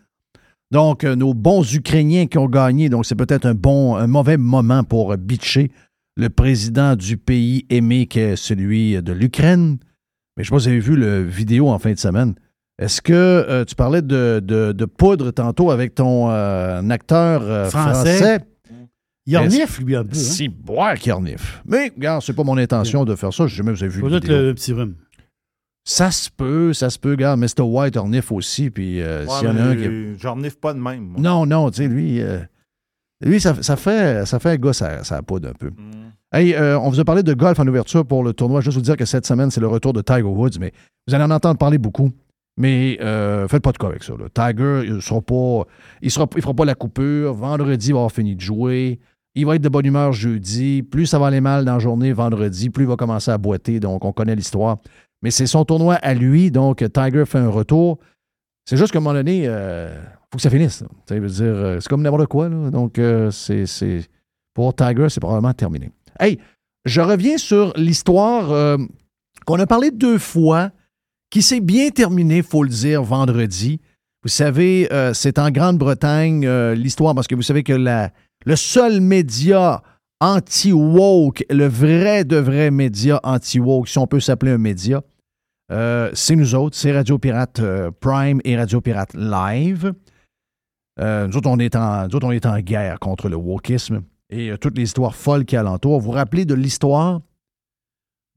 Donc, 0.71 1.03
euh, 1.03 1.17
nos 1.17 1.33
bons 1.33 1.69
Ukrainiens 1.73 2.27
qui 2.27 2.37
ont 2.37 2.47
gagné, 2.47 2.87
donc 2.87 3.05
c'est 3.05 3.15
peut-être 3.15 3.45
un 3.45 3.55
bon, 3.55 3.97
un 3.97 4.07
mauvais 4.07 4.37
moment 4.37 4.85
pour 4.85 5.17
bitcher 5.17 5.69
le 6.15 6.29
président 6.29 6.95
du 6.95 7.17
pays 7.17 7.65
aimé 7.69 8.07
qui 8.07 8.19
est 8.19 8.37
celui 8.37 9.01
de 9.01 9.11
l'Ukraine. 9.11 9.79
Mais 10.37 10.45
je 10.45 10.53
ne 10.53 10.59
sais 10.59 10.65
pas 10.65 10.69
si 10.69 10.69
vous 10.69 10.71
avez 10.75 10.79
vu 10.79 10.95
le 10.95 11.23
vidéo 11.23 11.67
en 11.67 11.77
fin 11.77 11.91
de 11.91 11.99
semaine. 11.99 12.35
Est-ce 12.79 13.01
que 13.01 13.13
euh, 13.13 13.65
tu 13.65 13.73
parlais 13.75 14.01
de, 14.01 14.39
de- 14.43 14.71
de 14.71 14.85
poudre 14.85 15.31
tantôt 15.31 15.71
avec 15.71 15.95
ton 15.95 16.29
euh, 16.29 16.87
acteur 16.89 17.41
euh, 17.43 17.69
Français. 17.69 18.17
français? 18.17 18.39
Il 19.25 19.35
orniffe, 19.35 19.79
lui, 19.79 19.95
un 19.95 20.03
peu. 20.03 20.11
Hein? 20.11 20.19
Si 20.19 20.47
boire 20.47 20.93
qui 20.95 21.11
orniffe. 21.11 21.61
Mais, 21.65 21.91
regarde, 21.95 22.21
c'est 22.21 22.33
pas 22.33 22.43
mon 22.45 22.57
intention 22.57 23.03
de 23.03 23.13
faire 23.15 23.33
ça. 23.33 23.45
Je 23.45 23.51
sais 23.51 23.57
jamais 23.57 23.71
vous 23.73 23.83
avez 23.83 23.91
vu 23.91 23.99
Faut 23.99 24.07
le 24.07 24.19
le 24.19 24.53
petit 24.53 24.71
rhume. 24.71 24.95
Ça 25.83 26.11
se 26.11 26.29
peut, 26.29 26.71
ça 26.73 26.89
se 26.89 26.97
peut. 26.99 27.11
Regarde, 27.11 27.39
Mr. 27.39 27.61
White 27.63 27.97
orniffe 27.97 28.31
aussi. 28.31 28.69
Puis 28.69 29.01
euh, 29.01 29.25
Ouais, 29.25 29.31
s'il 29.33 29.47
y 29.47 29.51
en 29.51 29.57
a 29.57 29.61
un 29.63 29.75
qui... 29.75 30.17
J'en 30.19 30.35
renifle 30.35 30.57
pas 30.57 30.73
de 30.73 30.79
même. 30.79 31.01
moi. 31.03 31.19
Non, 31.19 31.45
non, 31.45 31.69
tu 31.71 31.77
sais, 31.77 31.87
lui, 31.87 32.21
euh, 32.21 32.39
lui 33.21 33.41
ça, 33.41 33.55
ça 33.61 33.75
fait, 33.75 34.25
ça 34.25 34.39
fait 34.39 34.51
un 34.51 34.55
gars, 34.57 34.73
ça, 34.73 35.03
ça 35.03 35.21
poudre 35.21 35.49
un 35.49 35.53
peu. 35.53 35.71
Mm. 35.71 36.11
Hey, 36.33 36.53
euh, 36.53 36.77
on 36.79 36.89
vous 36.89 36.99
a 36.99 37.05
parlé 37.05 37.23
de 37.23 37.33
golf 37.33 37.59
en 37.59 37.67
ouverture 37.67 38.05
pour 38.05 38.23
le 38.23 38.33
tournoi. 38.33 38.61
Juste 38.61 38.75
vous 38.77 38.83
dire 38.83 38.97
que 38.97 39.05
cette 39.05 39.25
semaine, 39.25 39.49
c'est 39.51 39.61
le 39.61 39.67
retour 39.67 39.91
de 39.93 40.01
Tiger 40.01 40.21
Woods, 40.23 40.57
mais 40.59 40.71
vous 41.07 41.15
allez 41.15 41.23
en 41.23 41.31
entendre 41.31 41.57
parler 41.57 41.77
beaucoup. 41.77 42.11
Mais 42.57 42.97
euh, 43.01 43.47
faites 43.47 43.61
pas 43.61 43.71
de 43.71 43.77
cas 43.77 43.87
avec 43.87 44.03
ça. 44.03 44.13
là. 44.17 44.25
Tiger, 44.33 44.81
il 44.87 45.01
sera 45.01 45.21
pas, 45.21 45.63
il 46.01 46.09
sera, 46.09 46.27
il 46.35 46.41
fera 46.41 46.53
pas 46.53 46.65
la 46.65 46.75
coupure. 46.75 47.33
Vendredi, 47.35 47.89
il 47.89 47.93
va 47.93 47.99
avoir 47.99 48.11
fini 48.11 48.35
de 48.35 48.41
jouer. 48.41 48.99
il 49.35 49.45
va 49.45 49.55
être 49.55 49.61
de 49.61 49.69
bonne 49.69 49.85
humeur 49.85 50.11
jeudi. 50.11 50.81
Plus 50.81 51.05
ça 51.05 51.19
va 51.19 51.27
aller 51.27 51.41
mal 51.41 51.65
dans 51.65 51.73
la 51.73 51.79
journée, 51.79 52.13
vendredi, 52.13 52.69
plus 52.71 52.85
il 52.85 52.87
va 52.87 52.95
commencer 52.95 53.29
à 53.29 53.37
boiter. 53.37 53.79
Donc, 53.79 54.03
on 54.05 54.11
connaît 54.11 54.35
l'histoire. 54.35 54.77
Mais 55.21 55.29
c'est 55.31 55.45
son 55.47 55.65
tournoi 55.65 55.95
à 55.95 56.13
lui. 56.15 56.49
Donc, 56.51 56.83
Tiger 56.91 57.25
fait 57.25 57.37
un 57.37 57.49
retour. 57.49 57.99
C'est 58.65 58.75
juste 58.77 58.91
qu'à 58.91 58.97
un 58.97 59.01
moment 59.01 59.13
donné, 59.13 59.43
il 59.43 59.49
faut 60.31 60.37
que 60.37 60.41
ça 60.41 60.49
finisse. 60.49 60.83
euh, 61.11 61.79
c'est 61.79 61.87
comme 61.89 62.01
n'importe 62.01 62.25
quoi. 62.27 62.49
là. 62.49 62.71
Donc, 62.71 62.97
euh, 62.99 63.29
c'est, 63.31 63.65
c'est- 63.67 64.09
pour 64.55 64.75
Tiger, 64.75 65.07
c'est 65.09 65.19
probablement 65.19 65.53
terminé. 65.53 65.91
Hey, 66.19 66.39
je 66.85 67.01
reviens 67.01 67.37
sur 67.37 67.71
l'histoire 67.77 68.51
euh, 68.51 68.77
qu'on 69.45 69.59
a 69.59 69.67
parlé 69.67 69.91
deux 69.91 70.17
fois, 70.17 70.71
qui 71.29 71.41
s'est 71.41 71.59
bien 71.59 71.89
terminée, 71.89 72.41
faut 72.41 72.63
le 72.63 72.69
dire, 72.69 73.03
vendredi. 73.03 73.79
Vous 74.23 74.29
savez, 74.29 74.91
euh, 74.91 75.13
c'est 75.13 75.39
en 75.39 75.51
Grande-Bretagne 75.51 76.45
euh, 76.45 76.75
l'histoire, 76.75 77.13
parce 77.15 77.27
que 77.27 77.35
vous 77.35 77.41
savez 77.41 77.63
que 77.63 77.73
le 77.73 78.55
seul 78.55 79.01
média 79.01 79.81
anti-woke, 80.19 81.45
le 81.49 81.67
vrai 81.67 82.25
de 82.25 82.37
vrai 82.37 82.71
média 82.71 83.19
anti-woke, 83.23 83.87
si 83.87 83.97
on 83.97 84.07
peut 84.07 84.19
s'appeler 84.19 84.53
un 84.53 84.57
média, 84.57 85.01
euh, 85.71 86.09
c'est 86.13 86.35
nous 86.35 86.55
autres, 86.55 86.75
c'est 86.75 86.91
Radio 86.91 87.17
Pirate 87.19 87.61
Prime 87.99 88.41
et 88.43 88.57
Radio 88.57 88.81
Pirate 88.81 89.13
Live. 89.13 89.93
Nous, 90.99 91.37
autres, 91.37 91.49
on 91.49 91.59
est 91.59 91.75
en, 91.75 92.07
on 92.11 92.31
est 92.31 92.45
en 92.47 92.59
guerre 92.59 92.99
contre 92.99 93.29
le 93.29 93.35
wokisme 93.35 94.01
et 94.31 94.51
toutes 94.59 94.75
les 94.75 94.83
histoires 94.83 95.15
folles 95.15 95.45
qui 95.45 95.55
alentour. 95.55 95.99
Vous 95.99 96.07
vous 96.07 96.11
rappelez 96.11 96.43
de 96.43 96.55
l'histoire? 96.55 97.21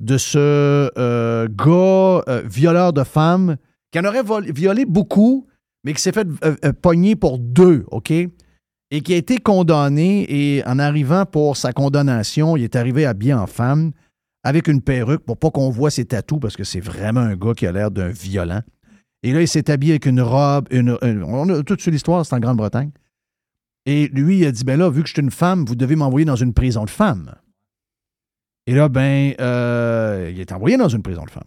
De 0.00 0.16
ce 0.16 0.90
euh, 0.98 1.48
gars 1.48 2.22
euh, 2.28 2.42
violeur 2.44 2.92
de 2.92 3.04
femmes 3.04 3.56
qui 3.92 3.98
en 3.98 4.04
aurait 4.04 4.22
violé 4.52 4.84
beaucoup, 4.84 5.46
mais 5.84 5.92
qui 5.92 6.00
s'est 6.00 6.12
fait 6.12 6.26
euh, 6.44 6.56
euh, 6.64 6.72
pogner 6.72 7.16
pour 7.16 7.38
deux, 7.38 7.84
OK? 7.90 8.10
Et 8.10 9.02
qui 9.02 9.14
a 9.14 9.16
été 9.16 9.38
condamné 9.38 10.26
et 10.28 10.64
en 10.66 10.78
arrivant 10.78 11.24
pour 11.24 11.56
sa 11.56 11.72
condamnation, 11.72 12.56
il 12.56 12.64
est 12.64 12.74
arrivé 12.76 13.06
habillé 13.06 13.34
en 13.34 13.46
femme 13.46 13.92
avec 14.42 14.68
une 14.68 14.80
perruque 14.80 15.24
pour 15.24 15.36
pas 15.36 15.50
qu'on 15.50 15.70
voit 15.70 15.90
ses 15.90 16.06
tatous 16.06 16.40
parce 16.40 16.56
que 16.56 16.64
c'est 16.64 16.80
vraiment 16.80 17.20
un 17.20 17.36
gars 17.36 17.54
qui 17.54 17.66
a 17.66 17.72
l'air 17.72 17.90
d'un 17.90 18.08
violent. 18.08 18.62
Et 19.22 19.32
là, 19.32 19.42
il 19.42 19.48
s'est 19.48 19.70
habillé 19.70 19.92
avec 19.92 20.06
une 20.06 20.20
robe, 20.20 20.66
une, 20.70 20.96
on 21.02 21.48
a 21.50 21.62
toute 21.62 21.84
l'histoire, 21.86 22.24
c'est 22.24 22.34
en 22.34 22.40
Grande-Bretagne. 22.40 22.90
Et 23.86 24.08
lui, 24.08 24.38
il 24.38 24.46
a 24.46 24.52
dit, 24.52 24.64
ben 24.64 24.78
là, 24.78 24.90
vu 24.90 25.02
que 25.02 25.08
je 25.08 25.12
suis 25.12 25.22
une 25.22 25.30
femme, 25.30 25.64
vous 25.66 25.74
devez 25.74 25.94
m'envoyer 25.94 26.24
dans 26.24 26.36
une 26.36 26.54
prison 26.54 26.84
de 26.84 26.90
femmes. 26.90 27.34
Et 28.70 28.74
là, 28.74 28.88
ben, 28.88 29.34
euh, 29.40 30.30
il 30.32 30.38
est 30.38 30.52
envoyé 30.52 30.76
dans 30.76 30.88
une 30.88 31.02
prison 31.02 31.24
de 31.24 31.30
femmes. 31.30 31.42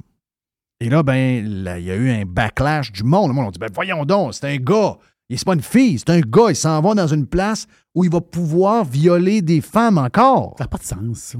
Et 0.81 0.89
là, 0.89 1.03
ben, 1.03 1.63
là, 1.63 1.79
il 1.79 1.85
y 1.85 1.91
a 1.91 1.95
eu 1.95 2.09
un 2.09 2.25
backlash 2.25 2.91
du 2.91 3.05
monde. 3.05 3.29
Le 3.29 3.33
monde 3.33 3.47
a 3.47 3.51
dit, 3.51 3.59
ben, 3.59 3.69
voyons 3.73 4.03
donc, 4.03 4.33
c'est 4.33 4.53
un 4.53 4.57
gars. 4.57 4.97
Il 5.29 5.39
C'est 5.39 5.45
pas 5.45 5.53
une 5.53 5.61
fille, 5.61 5.97
c'est 5.99 6.09
un 6.09 6.19
gars. 6.19 6.49
Il 6.49 6.55
s'en 6.57 6.81
va 6.81 6.93
dans 6.93 7.07
une 7.07 7.25
place 7.25 7.65
où 7.95 8.03
il 8.03 8.11
va 8.11 8.19
pouvoir 8.19 8.83
violer 8.83 9.41
des 9.41 9.61
femmes 9.61 9.99
encore. 9.99 10.55
Ça 10.57 10.65
n'a 10.65 10.67
pas 10.67 10.79
de 10.79 10.83
sens, 10.83 11.17
ça. 11.17 11.39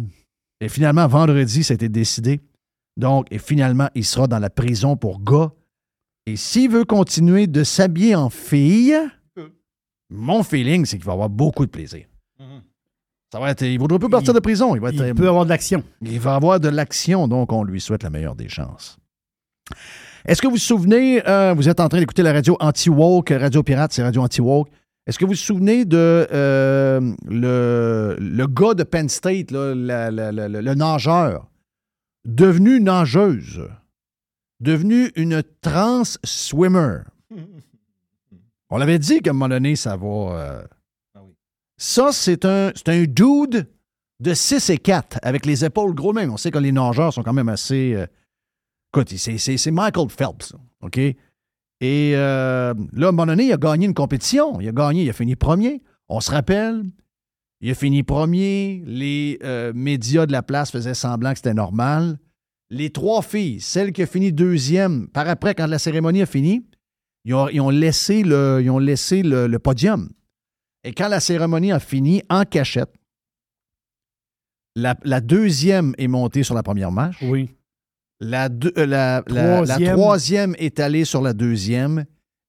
Et 0.61 0.69
finalement, 0.69 1.05
vendredi, 1.05 1.65
ça 1.65 1.73
a 1.73 1.75
été 1.75 1.89
décidé. 1.89 2.39
Donc, 2.95 3.27
et 3.29 3.37
finalement, 3.37 3.89
il 3.93 4.05
sera 4.05 4.27
dans 4.27 4.39
la 4.39 4.49
prison 4.49 4.95
pour 4.95 5.21
gars. 5.21 5.51
Et 6.25 6.37
s'il 6.37 6.71
veut 6.71 6.85
continuer 6.85 7.45
de 7.45 7.65
s'habiller 7.65 8.15
en 8.15 8.29
fille, 8.29 8.95
mon 10.09 10.43
feeling, 10.43 10.85
c'est 10.85 10.95
qu'il 10.95 11.05
va 11.05 11.11
avoir 11.11 11.29
beaucoup 11.29 11.65
de 11.65 11.71
plaisir. 11.71 12.05
Ça 13.33 13.39
va 13.39 13.49
être, 13.49 13.63
il 13.63 13.73
ne 13.73 13.79
voudra 13.79 13.97
plus 13.97 14.09
partir 14.09 14.31
de 14.31 14.39
prison. 14.39 14.75
Il, 14.75 14.81
va 14.81 14.89
être- 14.89 15.07
Il 15.07 15.15
peut 15.15 15.27
avoir 15.27 15.43
de 15.45 15.49
l'action. 15.49 15.83
il 16.01 16.19
va 16.19 16.35
avoir 16.35 16.59
de 16.59 16.69
l'action, 16.69 17.27
donc 17.27 17.51
on 17.51 17.63
lui 17.63 17.81
souhaite 17.81 18.03
la 18.03 18.11
meilleure 18.11 18.35
des 18.35 18.47
chances. 18.47 18.97
Est-ce 20.25 20.39
que 20.39 20.45
vous 20.45 20.53
vous 20.53 20.57
souvenez, 20.59 21.27
euh, 21.27 21.55
vous 21.55 21.67
êtes 21.67 21.79
en 21.79 21.89
train 21.89 21.97
d'écouter 21.97 22.21
la 22.21 22.31
radio 22.31 22.55
anti-woke, 22.59 23.29
Radio 23.31 23.63
Pirate, 23.63 23.91
c'est 23.91 24.03
Radio 24.03 24.21
anti-woke. 24.21 24.69
Est-ce 25.07 25.17
que 25.17 25.25
vous 25.25 25.31
vous 25.31 25.35
souvenez 25.37 25.83
de 25.83 26.27
euh, 26.31 27.01
le, 27.27 28.17
le 28.19 28.45
gars 28.47 28.75
de 28.75 28.83
Penn 28.83 29.09
State, 29.09 29.49
là, 29.49 29.73
la- 29.73 30.11
la- 30.11 30.31
la- 30.31 30.47
le, 30.47 30.61
le 30.61 30.73
nageur, 30.75 31.49
devenu 32.25 32.79
nageuse, 32.81 33.67
devenu 34.59 35.11
une 35.15 35.41
trans 35.61 36.03
swimmer? 36.23 36.99
On 38.69 38.77
l'avait 38.77 38.99
dit 38.99 39.21
qu'à 39.21 39.31
un 39.31 39.33
moment 39.33 39.49
donné, 39.49 39.75
ça 39.75 39.97
va. 39.97 40.05
euh, 40.07 40.63
Ça, 41.85 42.13
c'est 42.13 42.45
un, 42.45 42.71
un 42.87 43.03
dude 43.03 43.67
de 44.21 44.33
6 44.33 44.69
et 44.69 44.77
4, 44.77 45.19
avec 45.21 45.45
les 45.45 45.65
épaules 45.65 45.93
gros 45.93 46.13
même. 46.13 46.31
On 46.31 46.37
sait 46.37 46.49
que 46.49 46.57
les 46.57 46.71
nageurs 46.71 47.11
sont 47.11 47.23
quand 47.23 47.33
même 47.33 47.49
assez. 47.49 47.93
euh, 47.93 48.07
Écoute, 48.93 49.09
c'est, 49.17 49.71
Michael 49.71 50.07
Phelps, 50.07 50.53
OK? 50.79 50.97
Et 50.97 51.17
euh, 51.81 52.73
là, 52.93 53.07
à 53.07 53.09
un 53.09 53.11
moment 53.11 53.25
donné, 53.25 53.47
il 53.47 53.51
a 53.51 53.57
gagné 53.57 53.85
une 53.85 53.93
compétition. 53.93 54.61
Il 54.61 54.69
a 54.69 54.71
gagné, 54.71 55.03
il 55.03 55.09
a 55.09 55.13
fini 55.13 55.35
premier. 55.35 55.83
On 56.07 56.21
se 56.21 56.31
rappelle, 56.31 56.85
il 57.59 57.69
a 57.69 57.75
fini 57.75 58.01
premier. 58.03 58.81
Les 58.85 59.37
euh, 59.43 59.73
médias 59.75 60.25
de 60.25 60.31
la 60.31 60.41
place 60.41 60.71
faisaient 60.71 60.93
semblant 60.93 61.31
que 61.31 61.39
c'était 61.39 61.53
normal. 61.53 62.17
Les 62.69 62.91
trois 62.91 63.21
filles, 63.21 63.59
celle 63.59 63.91
qui 63.91 64.03
a 64.03 64.05
fini 64.05 64.31
deuxième, 64.31 65.09
par 65.09 65.27
après, 65.27 65.53
quand 65.53 65.67
la 65.67 65.79
cérémonie 65.79 66.21
a 66.21 66.27
fini, 66.27 66.65
ils 67.25 67.33
ont, 67.33 67.69
laissé, 67.69 68.23
le 68.23 69.57
podium. 69.57 70.07
Et 70.83 70.93
quand 70.93 71.07
la 71.07 71.19
cérémonie 71.19 71.71
a 71.71 71.79
fini, 71.79 72.21
en 72.29 72.43
cachette, 72.43 72.93
la, 74.75 74.95
la 75.03 75.21
deuxième 75.21 75.93
est 75.97 76.07
montée 76.07 76.43
sur 76.43 76.55
la 76.55 76.63
première 76.63 76.91
marche. 76.91 77.21
Oui. 77.21 77.49
La, 78.19 78.49
deux- 78.49 78.73
euh, 78.77 78.85
la- 78.85 79.23
la- 79.27 79.61
la 79.61 79.63
Troisième. 79.65 79.95
troisième 79.95 80.55
est 80.57 80.79
allée 80.79 81.05
sur 81.05 81.21
la 81.21 81.33
deuxième. 81.33 82.05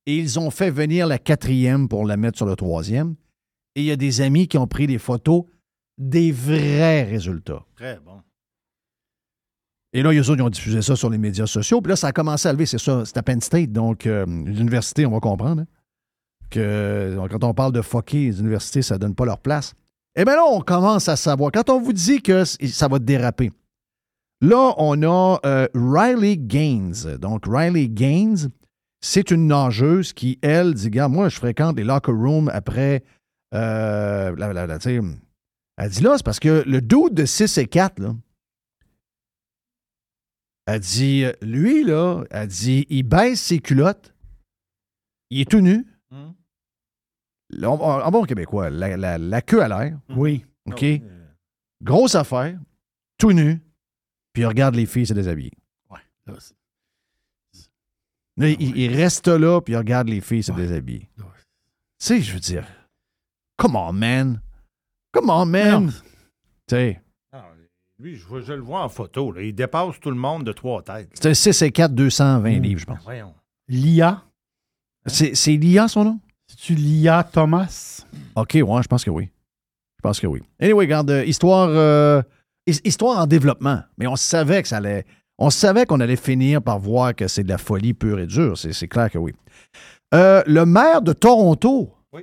Et 0.06 0.16
ils 0.16 0.38
ont 0.38 0.50
fait 0.50 0.70
venir 0.70 1.06
la 1.06 1.18
quatrième 1.18 1.88
pour 1.88 2.04
la 2.06 2.16
mettre 2.16 2.36
sur 2.36 2.46
le 2.46 2.56
troisième. 2.56 3.14
Et 3.74 3.80
il 3.80 3.86
y 3.86 3.90
a 3.90 3.96
des 3.96 4.20
amis 4.20 4.48
qui 4.48 4.58
ont 4.58 4.66
pris 4.66 4.86
des 4.86 4.98
photos 4.98 5.44
des 5.98 6.30
vrais 6.32 7.04
résultats. 7.04 7.64
Très 7.76 7.98
bon. 8.00 8.20
Et 9.92 10.02
là, 10.02 10.12
eux 10.12 10.18
autres, 10.30 10.38
ils 10.40 10.42
ont 10.42 10.50
diffusé 10.50 10.82
ça 10.82 10.96
sur 10.96 11.08
les 11.08 11.18
médias 11.18 11.46
sociaux. 11.46 11.80
Puis 11.80 11.90
là, 11.90 11.96
ça 11.96 12.08
a 12.08 12.12
commencé 12.12 12.48
à 12.48 12.52
lever, 12.52 12.66
c'est 12.66 12.78
ça, 12.78 13.04
c'est 13.04 13.16
à 13.16 13.22
Penn 13.22 13.40
State, 13.40 13.70
donc 13.70 14.06
euh, 14.06 14.26
l'université, 14.26 15.06
on 15.06 15.12
va 15.12 15.20
comprendre, 15.20 15.62
hein, 15.62 15.66
que 16.50 17.14
donc, 17.16 17.30
quand 17.30 17.44
on 17.44 17.54
parle 17.54 17.72
de 17.72 17.82
fucker, 17.82 18.26
les 18.26 18.40
universités, 18.40 18.82
ça 18.82 18.98
donne 18.98 19.14
pas 19.14 19.24
leur 19.24 19.38
place. 19.38 19.74
Eh 20.16 20.24
bien 20.24 20.36
là, 20.36 20.44
on 20.46 20.60
commence 20.60 21.08
à 21.08 21.16
savoir. 21.16 21.50
Quand 21.52 21.70
on 21.70 21.80
vous 21.80 21.92
dit 21.92 22.22
que 22.22 22.44
ça 22.44 22.88
va 22.88 22.98
déraper, 22.98 23.50
là, 24.40 24.74
on 24.78 25.02
a 25.02 25.40
euh, 25.44 25.66
Riley 25.74 26.36
Gaines. 26.36 27.16
Donc, 27.20 27.44
Riley 27.46 27.88
Gaines, 27.88 28.50
c'est 29.00 29.30
une 29.30 29.46
nageuse 29.48 30.12
qui, 30.12 30.38
elle, 30.42 30.74
dit, 30.74 30.90
gars, 30.90 31.08
moi, 31.08 31.28
je 31.28 31.36
fréquente 31.36 31.76
les 31.76 31.84
locker 31.84 32.12
rooms 32.12 32.48
après, 32.52 33.02
euh, 33.54 34.34
la- 34.36 34.52
la- 34.52 34.66
la- 34.66 34.78
elle 35.76 35.90
dit 35.90 36.02
là, 36.02 36.14
c'est 36.16 36.24
parce 36.24 36.38
que 36.40 36.62
le 36.66 36.80
dude 36.80 37.14
de 37.14 37.24
6 37.24 37.58
et 37.58 37.66
4, 37.66 37.98
là, 37.98 38.14
elle 40.66 40.80
dit, 40.80 41.24
euh, 41.24 41.32
lui, 41.42 41.84
là, 41.84 42.24
elle 42.30 42.48
dit, 42.48 42.86
il 42.88 43.02
baisse 43.02 43.40
ses 43.42 43.58
culottes, 43.58 44.14
il 45.30 45.40
est 45.42 45.50
tout 45.50 45.60
nu. 45.60 45.86
En 47.62 48.10
bon 48.10 48.24
québécois, 48.24 48.70
la, 48.70 48.96
la- 48.96 49.18
la 49.18 49.42
queue 49.42 49.62
à 49.62 49.68
l'air, 49.68 49.98
Oui. 50.10 50.44
OK? 50.66 50.84
Grosse 51.82 52.14
affaire, 52.14 52.58
tout 53.18 53.32
nu, 53.32 53.60
puis 54.32 54.42
il 54.42 54.46
regarde 54.46 54.74
les 54.74 54.86
filles 54.86 55.06
se 55.06 55.14
déshabiller. 55.14 55.52
Là, 56.26 56.34
c'est- 56.38 56.54
Là, 58.36 58.48
il, 58.48 58.76
il 58.76 58.96
reste 58.96 59.28
là, 59.28 59.60
puis 59.60 59.74
il 59.74 59.76
regarde 59.76 60.08
les 60.08 60.20
filles 60.20 60.42
se 60.42 60.52
déshabiller. 60.52 61.08
Ouais. 61.18 61.24
Tu 62.00 62.06
sais, 62.06 62.20
je 62.20 62.32
veux 62.32 62.40
dire, 62.40 62.66
come 63.56 63.76
on, 63.76 63.92
man. 63.92 64.40
Come 65.12 65.30
on, 65.30 65.44
man. 65.46 65.92
Tu 65.92 66.00
sais, 66.70 67.00
Ah, 67.30 67.44
lui, 67.98 68.16
je, 68.16 68.40
je 68.40 68.52
le 68.54 68.60
vois 68.62 68.82
en 68.82 68.88
photo. 68.88 69.30
là. 69.30 69.42
Il 69.42 69.54
dépasse 69.54 70.00
tout 70.00 70.10
le 70.10 70.16
monde 70.16 70.42
de 70.44 70.52
trois 70.52 70.82
têtes. 70.82 71.10
c'est 71.14 71.28
un 71.28 71.34
6 71.34 71.62
et 71.62 71.70
4, 71.70 71.94
220 71.94 72.58
Mm. 72.58 72.62
livres, 72.62 72.80
je 72.80 72.86
pense. 72.86 73.04
Voyons. 73.04 73.34
L'IA. 73.68 74.24
C'est 75.06 75.34
c'est 75.36 75.56
Lia, 75.56 75.86
son 75.86 76.04
nom? 76.04 76.20
C'est-tu 76.56 76.74
l'IA 76.74 77.24
Thomas? 77.24 78.04
OK, 78.36 78.54
ouais, 78.54 78.82
je 78.82 78.88
pense 78.88 79.04
que 79.04 79.10
oui. 79.10 79.24
Je 79.98 80.02
pense 80.02 80.20
que 80.20 80.26
oui. 80.26 80.40
Anyway, 80.60 80.84
regarde, 80.84 81.10
euh, 81.10 81.24
histoire, 81.24 81.68
euh, 81.70 82.22
his- 82.66 82.80
histoire 82.84 83.18
en 83.18 83.26
développement. 83.26 83.80
Mais 83.98 84.06
on 84.06 84.16
savait 84.16 84.62
que 84.62 84.68
ça 84.68 84.76
allait. 84.76 85.04
On 85.38 85.50
savait 85.50 85.84
qu'on 85.84 85.98
allait 86.00 86.14
finir 86.16 86.62
par 86.62 86.78
voir 86.78 87.14
que 87.14 87.26
c'est 87.26 87.42
de 87.42 87.48
la 87.48 87.58
folie 87.58 87.92
pure 87.94 88.20
et 88.20 88.26
dure. 88.26 88.56
C'est 88.56 88.72
c'est 88.72 88.86
clair 88.86 89.10
que 89.10 89.18
oui. 89.18 89.32
Euh, 90.14 90.42
le 90.46 90.64
maire 90.64 91.02
de 91.02 91.12
Toronto. 91.12 91.92
Oui. 92.12 92.22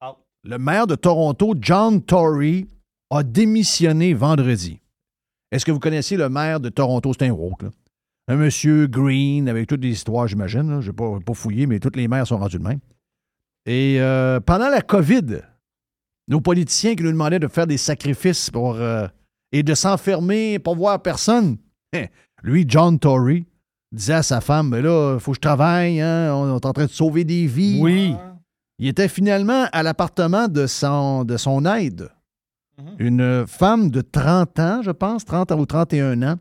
Ah. 0.00 0.16
Le 0.44 0.56
maire 0.58 0.86
de 0.86 0.94
Toronto, 0.94 1.54
John 1.60 2.00
Tory, 2.02 2.68
a 3.10 3.22
démissionné 3.22 4.14
vendredi. 4.14 4.80
Est-ce 5.52 5.64
que 5.66 5.72
vous 5.72 5.80
connaissiez 5.80 6.16
le 6.16 6.28
maire 6.30 6.60
de 6.60 6.68
Toronto? 6.70 7.12
C'est 7.12 7.26
un 7.26 7.32
woke, 7.32 7.64
là. 7.64 7.70
Un 8.28 8.36
monsieur 8.36 8.86
green, 8.86 9.48
avec 9.48 9.66
toutes 9.66 9.82
les 9.82 9.90
histoires, 9.90 10.26
j'imagine. 10.28 10.70
là. 10.70 10.80
Je 10.80 10.90
n'ai 10.90 10.96
pas, 10.96 11.18
pas 11.20 11.34
fouillé, 11.34 11.66
mais 11.66 11.80
tous 11.80 11.90
les 11.96 12.06
maires 12.08 12.26
sont 12.26 12.38
rendus 12.38 12.58
de 12.58 12.62
même. 12.62 12.78
Et 13.66 13.96
euh, 14.00 14.40
pendant 14.40 14.68
la 14.68 14.80
COVID, 14.82 15.42
nos 16.28 16.40
politiciens 16.40 16.94
qui 16.94 17.02
nous 17.02 17.12
demandaient 17.12 17.38
de 17.38 17.48
faire 17.48 17.66
des 17.66 17.76
sacrifices 17.76 18.50
pour, 18.50 18.74
euh, 18.76 19.06
et 19.52 19.62
de 19.62 19.74
s'enfermer 19.74 20.58
pour 20.58 20.76
voir 20.76 21.00
personne, 21.02 21.56
hein, 21.94 22.06
lui, 22.42 22.64
John 22.66 22.98
Tory, 22.98 23.46
disait 23.92 24.14
à 24.14 24.22
sa 24.22 24.40
femme, 24.40 24.68
mais 24.70 24.82
là, 24.82 25.14
il 25.14 25.20
faut 25.20 25.32
que 25.32 25.36
je 25.36 25.40
travaille, 25.40 26.00
hein, 26.00 26.32
on 26.34 26.48
est 26.48 26.66
en 26.66 26.72
train 26.72 26.86
de 26.86 26.90
sauver 26.90 27.24
des 27.24 27.46
vies. 27.46 27.78
Oui. 27.82 28.14
Il 28.78 28.88
était 28.88 29.08
finalement 29.08 29.66
à 29.72 29.82
l'appartement 29.82 30.48
de 30.48 30.66
son, 30.66 31.24
de 31.24 31.36
son 31.36 31.64
aide. 31.66 32.08
Une 32.98 33.44
femme 33.46 33.90
de 33.90 34.00
30 34.00 34.58
ans, 34.58 34.80
je 34.82 34.90
pense, 34.90 35.26
30 35.26 35.50
ou 35.52 35.66
31 35.66 36.22
ans. 36.22 36.36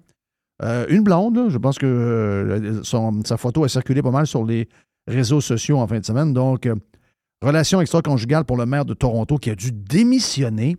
Euh, 0.61 0.85
une 0.89 1.03
blonde, 1.03 1.35
là. 1.35 1.45
je 1.49 1.57
pense 1.57 1.77
que 1.77 1.85
euh, 1.85 2.81
son- 2.83 3.21
sa 3.25 3.35
photo 3.35 3.65
a 3.65 3.69
circulé 3.69 4.01
pas 4.01 4.11
mal 4.11 4.25
sur 4.25 4.45
les 4.45 4.69
réseaux 5.05 5.41
sociaux 5.41 5.79
en 5.79 5.87
fin 5.87 5.99
de 5.99 6.05
semaine. 6.05 6.33
Donc, 6.33 6.69
euh, 7.43 7.47
relation 7.47 7.81
extra-conjugale 7.81 8.45
pour 8.45 8.57
le 8.57 8.65
maire 8.65 8.85
de 8.85 8.93
Toronto 8.93 9.37
qui 9.37 9.49
a 9.49 9.55
dû 9.55 9.71
démissionner. 9.71 10.77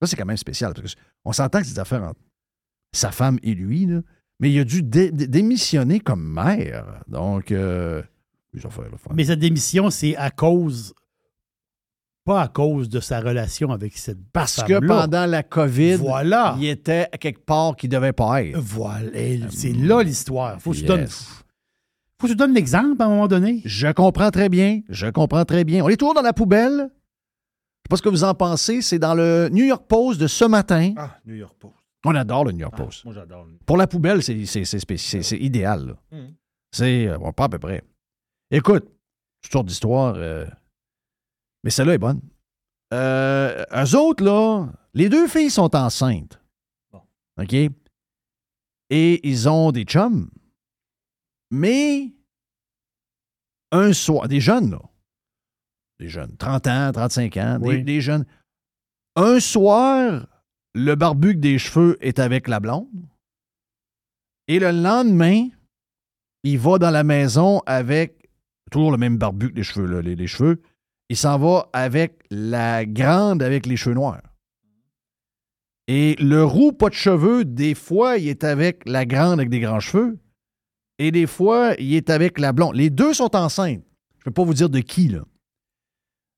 Ça, 0.00 0.06
c'est 0.08 0.16
quand 0.16 0.26
même 0.26 0.36
spécial. 0.36 0.72
Parce 0.74 0.94
que 0.94 1.00
on 1.24 1.32
s'entend 1.32 1.60
que 1.60 1.66
c'est 1.66 1.74
des 1.74 1.80
affaires 1.80 2.02
entre 2.02 2.20
sa 2.92 3.10
femme 3.10 3.38
et 3.42 3.54
lui, 3.54 3.86
là. 3.86 4.00
mais 4.40 4.50
il 4.52 4.58
a 4.60 4.64
dû 4.64 4.82
dé- 4.82 5.10
dé- 5.10 5.26
démissionner 5.26 6.00
comme 6.00 6.22
maire. 6.32 7.02
Donc, 7.08 7.50
euh. 7.52 8.02
Mais 9.14 9.24
cette 9.24 9.40
démission, 9.40 9.90
c'est 9.90 10.16
à 10.16 10.30
cause. 10.30 10.94
Pas 12.24 12.42
à 12.42 12.48
cause 12.48 12.88
de 12.88 13.00
sa 13.00 13.20
relation 13.20 13.70
avec 13.72 13.96
cette 13.96 14.18
Parce 14.32 14.62
que 14.62 14.84
pendant 14.86 15.26
la 15.26 15.42
COVID, 15.42 15.94
Voilà. 15.96 16.56
il 16.58 16.66
était 16.66 17.08
à 17.12 17.16
quelque 17.18 17.44
part 17.44 17.74
qu'il 17.76 17.88
ne 17.90 17.96
devait 17.96 18.12
pas 18.12 18.42
être. 18.42 18.58
Voilà. 18.58 19.10
Et 19.18 19.40
C'est 19.50 19.72
là 19.72 20.02
l'histoire. 20.02 20.60
Faut 20.60 20.72
que 20.72 20.76
tu 20.76 20.82
Yes. 20.82 20.88
donnes. 20.88 21.08
Faut 22.20 22.26
que 22.26 22.32
tu 22.32 22.36
donnes 22.36 22.54
l'exemple 22.54 23.00
à 23.00 23.06
un 23.06 23.08
moment 23.10 23.28
donné. 23.28 23.62
Je 23.64 23.88
comprends 23.92 24.30
très 24.30 24.48
bien. 24.48 24.80
Je 24.88 25.06
comprends 25.08 25.44
très 25.44 25.64
bien. 25.64 25.84
On 25.84 25.88
est 25.88 25.96
toujours 25.96 26.14
dans 26.14 26.22
la 26.22 26.32
poubelle. 26.32 26.72
Je 26.78 26.84
sais 26.84 27.88
pas 27.90 27.96
ce 27.96 28.02
que 28.02 28.08
vous 28.08 28.24
en 28.24 28.34
pensez. 28.34 28.82
C'est 28.82 28.98
dans 28.98 29.14
le 29.14 29.48
New 29.52 29.64
York 29.64 29.84
Post 29.86 30.20
de 30.20 30.26
ce 30.26 30.44
matin. 30.44 30.94
Ah, 30.96 31.16
New 31.24 31.34
York 31.36 31.54
Post. 31.58 31.74
On 32.04 32.14
adore 32.14 32.44
le 32.44 32.52
New 32.52 32.60
York 32.60 32.74
Ah, 32.76 32.82
Post. 32.84 33.04
moi, 33.04 33.14
j'adore. 33.14 33.46
Pour 33.66 33.76
la 33.76 33.86
poubelle, 33.86 34.22
c'est 34.22 34.44
c'est- 34.46 34.64
c'est 34.64 34.78
spéci- 34.78 35.08
c'est- 35.10 35.22
c'est 35.22 35.38
idéal. 35.38 35.86
là. 35.86 35.94
Mhm. 36.18 36.34
C'est 36.72 37.06
euh, 37.08 37.18
bon, 37.18 37.32
pas 37.32 37.44
à 37.44 37.48
peu 37.48 37.58
près. 37.58 37.82
Écoute, 38.50 38.86
toutes 39.42 39.52
sortes 39.52 39.66
d'histoires, 39.66 40.14
euh, 40.16 40.44
mais 41.64 41.70
celle-là 41.70 41.94
est 41.94 41.98
bonne. 41.98 42.20
Euh, 42.94 43.64
eux 43.74 43.96
autres, 43.96 44.24
là, 44.24 44.66
les 44.94 45.08
deux 45.08 45.28
filles 45.28 45.50
sont 45.50 45.74
enceintes. 45.76 46.40
OK? 47.40 47.52
Et 48.90 49.28
ils 49.28 49.48
ont 49.48 49.70
des 49.70 49.84
chums. 49.84 50.28
Mais 51.50 52.12
un 53.72 53.92
soir, 53.92 54.28
des 54.28 54.40
jeunes, 54.40 54.70
là. 54.70 54.80
Des 56.00 56.08
jeunes, 56.08 56.36
30 56.36 56.66
ans, 56.68 56.92
35 56.92 57.36
ans, 57.38 57.58
des- 57.58 57.66
Oui. 57.68 57.82
des 57.82 58.00
jeunes. 58.00 58.24
Un 59.16 59.40
soir, 59.40 60.26
le 60.74 60.94
barbuque 60.94 61.40
des 61.40 61.58
cheveux 61.58 61.96
est 62.00 62.18
avec 62.20 62.46
la 62.48 62.60
blonde. 62.60 62.88
Et 64.46 64.58
le 64.60 64.70
lendemain, 64.70 65.48
il 66.44 66.58
va 66.58 66.78
dans 66.78 66.90
la 66.90 67.02
maison 67.04 67.60
avec 67.66 68.30
toujours 68.70 68.92
le 68.92 68.96
même 68.98 69.18
barbuque 69.18 69.54
des 69.54 69.64
cheveux, 69.64 69.86
là, 69.86 70.00
les, 70.02 70.14
les 70.14 70.26
cheveux. 70.26 70.62
Il 71.08 71.16
s'en 71.16 71.38
va 71.38 71.68
avec 71.72 72.22
la 72.30 72.84
grande 72.86 73.42
avec 73.42 73.66
les 73.66 73.76
cheveux 73.76 73.94
noirs. 73.94 74.22
Et 75.88 76.16
le 76.20 76.44
roux, 76.44 76.72
pas 76.72 76.90
de 76.90 76.94
cheveux, 76.94 77.44
des 77.44 77.74
fois, 77.74 78.18
il 78.18 78.28
est 78.28 78.44
avec 78.44 78.82
la 78.86 79.04
grande 79.06 79.40
avec 79.40 79.48
des 79.50 79.60
grands 79.60 79.80
cheveux. 79.80 80.18
Et 80.98 81.10
des 81.10 81.26
fois, 81.26 81.74
il 81.78 81.94
est 81.94 82.10
avec 82.10 82.38
la 82.38 82.52
blonde. 82.52 82.74
Les 82.74 82.90
deux 82.90 83.14
sont 83.14 83.34
enceintes. 83.36 83.84
Je 84.14 84.20
ne 84.20 84.24
peux 84.24 84.30
pas 84.32 84.44
vous 84.44 84.54
dire 84.54 84.68
de 84.68 84.80
qui, 84.80 85.08
là. 85.08 85.24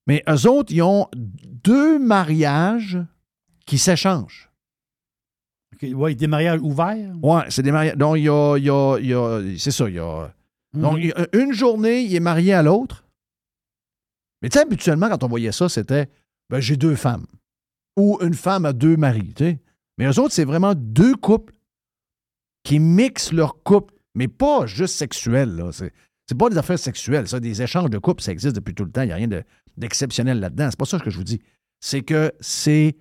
Mais 0.06 0.22
eux 0.28 0.46
autres, 0.48 0.72
ils 0.72 0.82
ont 0.82 1.08
deux 1.14 1.98
mariages 1.98 2.98
qui 3.66 3.78
s'échangent. 3.78 4.50
OK, 5.74 5.88
Ouais, 5.94 6.14
des 6.14 6.26
mariages 6.26 6.60
ouverts? 6.62 7.14
Ouais, 7.22 7.42
c'est 7.48 7.62
des 7.62 7.72
mariages. 7.72 7.96
Donc, 7.96 8.16
il 8.18 8.24
y 8.24 8.28
a. 8.28 8.56
il 8.58 8.64
y 8.64 8.70
a- 8.70 8.98
il 9.00 9.06
y 9.06 9.14
a- 9.14 9.40
c'est 9.58 9.70
ça, 9.70 9.88
il 9.88 9.94
y 9.94 9.98
a. 9.98 10.32
Donc, 10.74 10.94
Mhm. 10.98 11.02
y 11.04 11.12
a 11.12 11.26
une 11.36 11.52
journée, 11.52 12.02
il 12.02 12.14
est 12.14 12.20
marié 12.20 12.52
à 12.52 12.62
l'autre. 12.62 13.04
Mais 14.42 14.48
tu 14.48 14.54
sais, 14.58 14.62
habituellement, 14.62 15.08
quand 15.08 15.22
on 15.24 15.28
voyait 15.28 15.52
ça, 15.52 15.68
c'était 15.68 16.08
ben, 16.48 16.60
j'ai 16.60 16.76
deux 16.76 16.96
femmes. 16.96 17.26
Ou 17.96 18.18
une 18.22 18.34
femme 18.34 18.64
a 18.64 18.72
deux 18.72 18.96
maris. 18.96 19.34
Mais 19.98 20.06
eux 20.06 20.18
autres, 20.18 20.32
c'est 20.32 20.44
vraiment 20.44 20.74
deux 20.74 21.14
couples 21.14 21.54
qui 22.64 22.78
mixent 22.78 23.32
leur 23.32 23.62
couple, 23.62 23.94
mais 24.14 24.28
pas 24.28 24.66
juste 24.66 24.94
sexuel, 24.96 25.56
là. 25.56 25.70
C'est, 25.72 25.92
pas 26.38 26.48
des 26.48 26.58
affaires 26.58 26.78
sexuelles, 26.78 27.26
ça. 27.28 27.40
Des 27.40 27.60
échanges 27.62 27.90
de 27.90 27.98
couples, 27.98 28.22
ça 28.22 28.32
existe 28.32 28.54
depuis 28.56 28.74
tout 28.74 28.84
le 28.84 28.90
temps. 28.92 29.02
Il 29.02 29.06
n'y 29.06 29.12
a 29.12 29.16
rien 29.16 29.28
de- 29.28 29.42
d'exceptionnel 29.76 30.38
là-dedans. 30.40 30.68
C'est 30.70 30.78
pas 30.78 30.84
ça 30.84 30.98
que 31.00 31.10
je 31.10 31.16
vous 31.16 31.24
dis. 31.24 31.40
C'est 31.80 32.02
que 32.02 32.32
c'est 32.40 32.96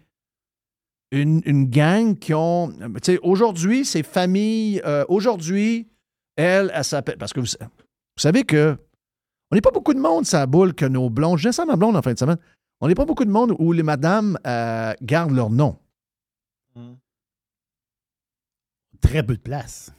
une, 1.12 1.42
une 1.46 1.66
gang 1.70 2.18
qui 2.18 2.34
ont. 2.34 2.70
Tu 2.72 2.90
sais, 3.04 3.20
aujourd'hui, 3.22 3.86
c'est 3.86 4.04
famille. 4.04 4.82
euh, 4.86 5.06
aujourd'hui, 5.10 5.88
elle, 6.36 6.72
elle 6.74 6.84
s'appelle. 6.84 7.18
Parce 7.18 7.34
que 7.34 7.40
vous, 7.40 7.48
vous 7.60 8.22
savez 8.22 8.44
que. 8.44 8.78
On 9.52 9.56
n'est 9.56 9.62
pas 9.62 9.72
beaucoup 9.72 9.96
de 9.96 10.00
monde, 10.00 10.26
ça 10.28 10.46
boule, 10.46 10.74
que 10.76 10.86
nos 10.86 11.10
blondes. 11.10 11.40
J'ai 11.40 11.52
ça 11.52 11.66
ma 11.66 11.76
blonde 11.76 11.96
en 11.96 12.02
fin 12.04 12.14
de 12.14 12.20
semaine. 12.20 12.38
On 12.82 12.88
n'est 12.88 12.96
pas 12.96 13.06
beaucoup 13.06 13.26
de 13.26 13.32
monde 13.32 13.56
où 13.60 13.72
les 13.74 13.82
madames 13.84 14.38
euh, 14.46 14.94
gardent 15.02 15.32
leur 15.36 15.50
nom. 15.50 15.78
Très 19.02 19.24
peu 19.24 19.36
de 19.36 19.42
place. 19.42 19.92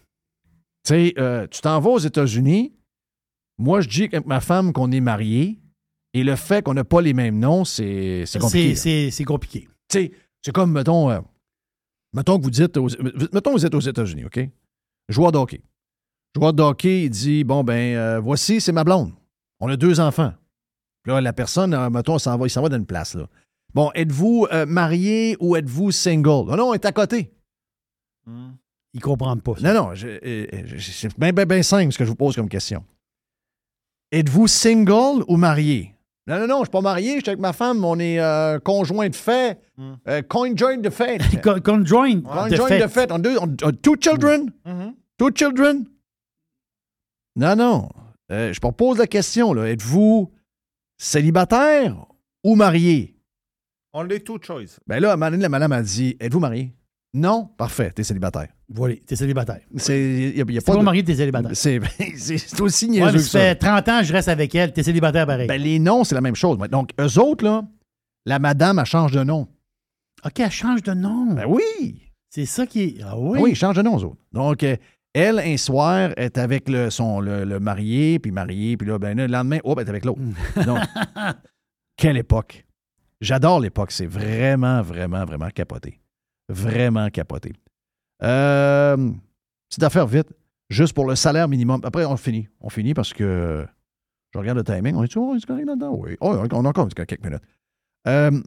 Tu 0.85 0.94
sais, 0.94 1.15
euh, 1.19 1.47
tu 1.47 1.61
t'en 1.61 1.78
vas 1.81 1.90
aux 1.90 1.98
États-Unis. 1.98 2.73
Moi, 3.59 3.81
je 3.82 3.89
dis 3.89 4.05
avec 4.05 4.27
ma 4.27 4.40
femme 4.40 4.73
qu'on 4.73 4.90
est 4.93 5.01
mariés. 5.01 5.59
Et 6.12 6.24
le 6.24 6.35
fait 6.35 6.62
qu'on 6.62 6.74
n'a 6.74 6.82
pas 6.85 7.01
les 7.01 7.12
mêmes 7.12 7.39
noms, 7.39 7.65
c'est 7.65 8.24
c'est 8.27 8.39
compliqué. 8.40 8.74
C'est- 9.11 9.24
compliqué. 9.24 9.69
Tu 9.89 9.98
sais, 9.98 10.12
c'est 10.43 10.52
comme, 10.52 10.73
mettons, 10.73 11.09
euh, 11.11 11.20
mettons 12.12 12.39
que 12.39 12.43
vous 12.44 12.51
dites, 12.51 12.77
aux- 12.77 12.89
mettons 13.32 13.51
que 13.52 13.57
vous 13.59 13.66
êtes 13.66 13.74
aux 13.74 13.81
États-Unis, 13.81 14.24
OK? 14.24 14.40
Joueur 15.09 15.31
de 15.31 15.39
hockey. 15.39 15.62
Joueur 16.35 16.52
de 16.52 16.62
hockey, 16.62 17.05
il 17.05 17.11
dit, 17.11 17.44
bon, 17.44 17.62
ben, 17.62 17.94
euh, 17.97 18.20
voici, 18.20 18.61
c'est 18.61 18.73
ma 18.73 18.82
blonde. 18.82 19.12
On 19.61 19.69
a 19.69 19.77
deux 19.77 20.01
enfants. 20.01 20.32
Puis 21.02 21.12
là, 21.12 21.20
la 21.20 21.32
personne, 21.32 21.74
euh, 21.74 21.90
mettons, 21.90 22.19
s'en 22.19 22.36
va, 22.36 22.47
il 22.47 22.51
s'en 22.51 22.62
va 22.62 22.69
dans 22.70 22.77
une 22.78 22.86
place, 22.86 23.15
là. 23.15 23.28
Bon, 23.73 23.90
êtes-vous 23.94 24.48
euh, 24.52 24.66
marié 24.66 25.36
ou 25.39 25.55
êtes-vous 25.55 25.93
single? 25.93 26.48
Non, 26.48 26.57
non, 26.57 26.65
on 26.70 26.74
est 26.74 26.85
à 26.85 26.90
côté. 26.93 27.31
Ils 28.93 29.01
comprennent 29.01 29.41
pas. 29.41 29.55
ça. 29.57 29.73
Non, 29.73 29.91
non, 29.91 29.95
c'est 29.97 31.09
bien, 31.19 31.33
bien, 31.33 31.47
bien 31.47 31.62
simple 31.62 31.93
ce 31.93 31.99
que 31.99 32.05
je 32.05 32.11
vous 32.11 32.17
pose 32.17 32.35
comme 32.37 32.49
question. 32.49 32.85
Êtes-vous 34.12 34.49
single 34.49 35.25
ou 35.29 35.37
marié? 35.37 35.95
Non, 36.27 36.39
non, 36.41 36.47
non, 36.47 36.59
je 36.61 36.65
suis 36.65 36.71
pas 36.71 36.81
marié, 36.81 37.15
je 37.17 37.21
suis 37.21 37.29
avec 37.29 37.41
ma 37.41 37.53
femme, 37.53 37.85
on 37.85 37.99
est 37.99 38.21
euh, 38.21 38.59
conjoint 38.59 39.09
de 39.09 39.15
fait. 39.17 39.59
Euh, 40.09 40.23
conjoint 40.23 40.77
de 40.77 40.91
fait. 40.91 41.19
Con- 41.43 41.61
Conjoint 41.65 42.15
de 42.17 42.21
Conjoint 42.21 42.69
fait. 42.69 42.81
de 42.83 42.87
fait. 42.89 43.12
On 43.12 43.19
deux, 43.19 43.37
on- 43.39 43.57
on- 43.62 43.73
two 43.73 43.95
children? 44.01 44.51
Two 45.17 45.31
children? 45.35 45.87
Non, 47.37 47.57
non. 47.57 47.89
Euh, 48.33 48.53
je 48.53 48.61
propose 48.61 48.99
la 48.99 49.07
question, 49.07 49.53
là. 49.55 49.65
Êtes-vous 49.71 50.31
célibataire 50.99 51.97
ou 52.45 52.55
marié? 52.55 53.17
On 53.93 54.03
les 54.03 54.21
two 54.23 54.39
choice. 54.41 54.79
Ben 54.87 55.01
là, 55.01 55.11
à 55.11 55.12
un 55.15 55.17
moment 55.17 55.31
donné, 55.31 55.43
la 55.43 55.49
madame 55.49 55.73
a 55.73 55.83
dit 55.83 56.17
Êtes-vous 56.21 56.39
marié? 56.41 56.73
Non? 57.15 57.47
Parfait, 57.57 57.91
t'es 57.91 58.05
célibataire. 58.05 58.49
Voilà, 58.73 58.95
t'es 59.05 59.17
célibataire. 59.17 59.61
C'est 59.77 60.33
y 60.37 60.41
a, 60.41 60.45
y 60.49 60.59
a 60.59 60.61
pas 60.61 60.77
de- 60.77 60.83
marié, 60.83 61.03
t'es 61.03 61.17
célibataire. 61.17 61.51
C'est 61.57 61.81
aussi 62.61 62.87
Ouais, 62.87 62.91
niaiseux 62.93 63.07
mais 63.07 63.13
que 63.15 63.19
ça 63.25 63.39
fait 63.41 63.55
30 63.57 63.89
ans, 63.89 64.03
je 64.05 64.13
reste 64.13 64.29
avec 64.29 64.55
elle, 64.55 64.73
t'es 64.73 64.85
célibataire 64.85 65.27
pareil. 65.27 65.49
Ben, 65.49 65.61
les 65.61 65.79
noms, 65.81 66.05
c'est 66.05 66.15
la 66.15 66.21
même 66.21 66.37
chose. 66.37 66.57
Donc, 66.71 66.91
eux 67.01 67.19
autres, 67.19 67.45
là, 67.45 67.65
la 68.27 68.39
madame, 68.39 68.79
elle 68.79 68.85
change 68.85 69.11
de 69.13 69.25
nom. 69.25 69.49
OK, 70.25 70.39
elle 70.39 70.51
change 70.51 70.83
de 70.85 70.93
nom. 70.93 71.33
Ben 71.35 71.47
oui! 71.49 72.03
C'est 72.29 72.47
ça 72.47 72.65
qui 72.65 72.83
est. 72.83 72.95
Ah 73.03 73.19
oui? 73.19 73.39
Oui, 73.41 73.51
oui, 73.51 73.55
change 73.57 73.75
de 73.77 73.83
nom, 73.83 73.99
eux 73.99 74.05
autres. 74.05 74.21
Donc, 74.33 74.63
euh, 74.63 74.77
elle, 75.13 75.41
un 75.41 75.57
soir, 75.57 76.11
est 76.17 76.39
avec 76.39 76.69
le, 76.69 76.91
son, 76.91 77.19
le, 77.21 77.45
le 77.45 77.59
marié, 77.59 78.21
puis 78.21 78.31
marié, 78.31 78.77
puis 78.77 78.87
là, 78.87 79.01
ben, 79.01 79.17
le 79.19 79.27
lendemain, 79.27 79.59
hop, 79.65 79.81
elle 79.81 79.87
est 79.87 79.91
avec 79.91 80.05
l'autre. 80.05 80.21
Donc, 80.65 80.79
quelle 81.97 82.19
époque! 82.19 82.65
J'adore 83.21 83.59
l'époque. 83.61 83.91
C'est 83.91 84.07
vraiment, 84.07 84.81
vraiment, 84.81 85.25
vraiment 85.25 85.49
capoté. 85.51 86.01
Vraiment 86.49 87.09
capoté. 87.11 87.53
Euh, 88.23 89.13
petite 89.69 89.83
affaire 89.83 90.07
vite, 90.07 90.29
juste 90.69 90.93
pour 90.95 91.07
le 91.07 91.17
salaire 91.17 91.49
minimum. 91.49 91.81
Après, 91.85 92.05
on 92.05 92.17
finit. 92.17 92.49
On 92.61 92.69
finit 92.69 92.95
parce 92.95 93.13
que 93.13 93.67
je 94.33 94.39
regarde 94.39 94.59
le 94.59 94.65
timing. 94.65 94.95
On 94.95 95.03
est 95.03 95.09
toujours 95.09 95.37
correct 95.47 95.67
là-dedans? 95.67 95.95
Oui. 95.95 96.17
Oh, 96.21 96.37
on 96.53 96.65
a 96.65 96.69
encore 96.69 96.89
quelques 96.89 97.25
minutes. 97.25 97.43
Euh, 98.07 98.41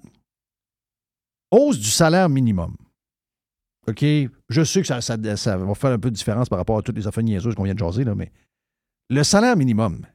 hausse 1.52 1.80
du 1.80 1.90
salaire 1.90 2.30
minimum. 2.30 2.76
OK? 3.88 4.04
Je 4.50 4.64
sais 4.64 4.82
que 4.82 4.88
ça, 4.88 5.58
va 5.58 5.76
faire 5.76 5.92
un 5.92 6.00
peu 6.00 6.10
de 6.10 6.16
différence 6.16 6.50
par 6.50 6.58
rapport 6.58 6.78
à 6.78 6.82
toutes 6.82 6.96
les 6.96 7.08
affaires 7.08 7.24
niaiseuses 7.24 7.56
qu'on 7.56 7.64
vient 7.64 7.74
de 7.74 7.80
jaser, 7.80 8.04
là, 8.04 8.16
mais 8.16 8.32
le 9.10 9.24
salaire 9.24 9.58
minimum. 9.58 10.06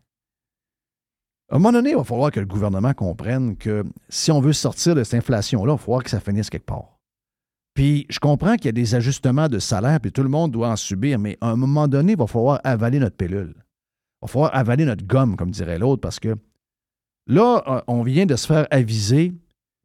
À 1.51 1.57
un 1.57 1.59
moment 1.59 1.73
donné, 1.73 1.91
il 1.91 1.97
va 1.97 2.05
falloir 2.05 2.31
que 2.31 2.41
le 2.41 2.47
gouvernement 2.47 2.93
comprenne 2.95 3.57
que 3.57 3.85
si 4.09 4.31
on 4.31 4.41
veut 4.41 4.53
sortir 4.53 4.95
de 4.95 5.05
cette 5.05 5.19
inflation-là, 5.19 5.73
il 5.73 5.77
va 5.77 5.79
falloir 5.79 6.03
que 6.03 6.11
ça 6.11 6.21
finisse 6.21 6.51
quelque 6.51 6.67
part. 6.67 6.98
Puis 7.79 8.07
je 8.11 8.19
comprends 8.19 8.57
qu'il 8.57 8.65
y 8.67 8.69
a 8.71 8.73
des 8.73 8.97
ajustements 8.97 9.47
de 9.49 9.61
salaire, 9.61 10.01
puis 10.01 10.11
tout 10.11 10.25
le 10.25 10.29
monde 10.29 10.51
doit 10.51 10.69
en 10.71 10.75
subir, 10.75 11.17
mais 11.21 11.39
à 11.41 11.51
un 11.51 11.55
moment 11.55 11.87
donné, 11.87 12.15
il 12.15 12.19
va 12.19 12.27
falloir 12.27 12.61
avaler 12.65 12.99
notre 12.99 13.15
pilule. 13.17 13.55
Il 13.57 14.23
va 14.23 14.27
falloir 14.27 14.51
avaler 14.53 14.85
notre 14.85 15.07
gomme, 15.07 15.37
comme 15.37 15.53
dirait 15.53 15.79
l'autre, 15.79 16.01
parce 16.01 16.19
que 16.19 16.35
là, 17.29 17.63
euh, 17.69 17.81
on 17.87 18.03
vient 18.03 18.27
de 18.27 18.35
se 18.35 18.49
faire 18.49 18.67
aviser, 18.73 19.33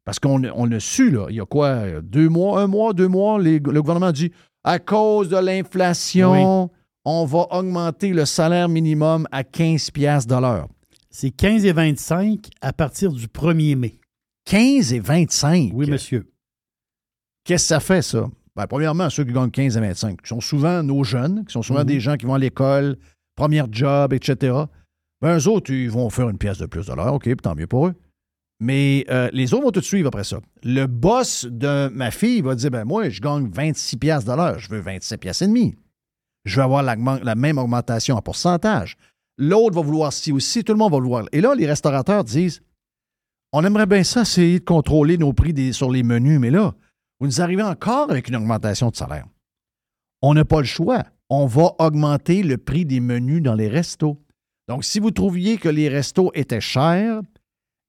parce 0.04 0.18
qu'on 0.18 0.42
on 0.56 0.72
a 0.72 0.80
su, 0.80 1.12
là, 1.12 1.26
il 1.30 1.36
y 1.36 1.40
a 1.40 1.46
quoi, 1.46 2.00
deux 2.02 2.28
mois, 2.28 2.62
un 2.62 2.66
mois, 2.66 2.94
deux 2.94 3.06
mois, 3.06 3.38
les- 3.40 3.60
le 3.60 3.80
gouvernement 3.80 4.10
dit 4.10 4.32
à 4.64 4.80
cause 4.80 5.28
de 5.28 5.36
l'inflation, 5.36 6.32
on 7.04 7.24
va 7.26 7.46
augmenter 7.52 8.12
le 8.12 8.24
salaire 8.24 8.68
minimum 8.68 9.28
à 9.30 9.44
15 9.44 9.92
piastres 9.92 10.34
de 10.34 10.40
l'heure. 10.40 10.66
C'est 11.10 11.30
15 11.30 11.64
et 11.64 11.72
25 11.72 12.48
à 12.60 12.72
partir 12.72 13.12
du 13.12 13.28
1er 13.28 13.76
mai. 13.76 14.00
15 14.46 14.92
et 14.92 14.98
25. 14.98 15.70
Oui, 15.74 15.86
monsieur. 15.88 16.26
Qu'est-ce 17.44 17.64
que 17.64 17.68
ça 17.68 17.80
fait, 17.80 18.02
ça? 18.02 18.26
Ben, 18.56 18.66
premièrement, 18.66 19.10
ceux 19.10 19.24
qui 19.24 19.32
gagnent 19.32 19.50
15 19.50 19.76
à 19.76 19.80
25, 19.80 20.22
qui 20.22 20.28
sont 20.28 20.40
souvent 20.40 20.82
nos 20.82 21.04
jeunes, 21.04 21.44
qui 21.44 21.52
sont 21.52 21.62
souvent 21.62 21.80
Mhm. 21.80 21.86
des 21.86 22.00
gens 22.00 22.16
qui 22.16 22.26
vont 22.26 22.34
à 22.34 22.38
l'école, 22.38 22.96
première 23.36 23.66
job, 23.70 24.12
etc. 24.12 24.54
Ben, 25.20 25.38
eux 25.38 25.48
autres, 25.48 25.72
ils 25.72 25.90
vont 25.90 26.08
faire 26.10 26.28
une 26.28 26.38
pièce 26.38 26.58
de 26.58 26.66
plus 26.66 26.86
de 26.86 26.92
l'heure. 26.94 27.14
OK, 27.14 27.28
tant 27.42 27.54
mieux 27.54 27.66
pour 27.66 27.88
eux. 27.88 27.94
Mais 28.60 29.04
euh, 29.10 29.28
les 29.32 29.52
autres 29.52 29.64
vont 29.64 29.72
tout 29.72 29.80
suivre 29.82 30.06
après 30.08 30.22
ça. 30.24 30.38
Le 30.62 30.86
boss 30.86 31.44
de 31.50 31.88
ma 31.92 32.10
fille 32.12 32.40
va 32.40 32.54
dire 32.54 32.70
ben 32.70 32.84
moi, 32.84 33.08
je 33.08 33.20
gagne 33.20 33.48
26 33.50 33.96
pièces 33.96 34.24
de 34.24 34.32
l'heure, 34.32 34.58
je 34.60 34.70
veux 34.70 34.78
27 34.80 35.20
pièces 35.20 35.42
et 35.42 35.46
demi. 35.48 35.74
Je 36.44 36.56
veux 36.56 36.62
avoir 36.62 36.82
la, 36.82 36.94
la 36.94 37.34
même 37.34 37.58
augmentation 37.58 38.16
en 38.16 38.22
pourcentage. 38.22 38.96
L'autre 39.38 39.74
va 39.74 39.82
vouloir 39.82 40.12
ci 40.12 40.30
aussi, 40.30 40.62
tout 40.62 40.72
le 40.72 40.78
monde 40.78 40.92
va 40.92 40.98
vouloir. 40.98 41.24
Et 41.32 41.40
là, 41.40 41.54
les 41.56 41.66
restaurateurs 41.66 42.22
disent 42.22 42.62
on 43.52 43.64
aimerait 43.64 43.86
bien 43.86 44.04
ça, 44.04 44.22
essayer 44.22 44.60
de 44.60 44.64
contrôler 44.64 45.18
nos 45.18 45.32
prix 45.32 45.52
des- 45.52 45.72
sur 45.72 45.90
les 45.90 46.02
menus, 46.04 46.38
mais 46.38 46.50
là, 46.50 46.74
vous 47.20 47.26
nous 47.26 47.40
arrivez 47.40 47.62
encore 47.62 48.10
avec 48.10 48.28
une 48.28 48.36
augmentation 48.36 48.90
de 48.90 48.96
salaire. 48.96 49.26
On 50.22 50.34
n'a 50.34 50.44
pas 50.44 50.60
le 50.60 50.66
choix. 50.66 51.04
On 51.30 51.46
va 51.46 51.74
augmenter 51.78 52.42
le 52.42 52.58
prix 52.58 52.84
des 52.84 53.00
menus 53.00 53.42
dans 53.42 53.54
les 53.54 53.68
restos. 53.68 54.20
Donc, 54.68 54.84
si 54.84 54.98
vous 54.98 55.10
trouviez 55.10 55.58
que 55.58 55.68
les 55.68 55.88
restos 55.88 56.30
étaient 56.34 56.60
chers, 56.60 57.20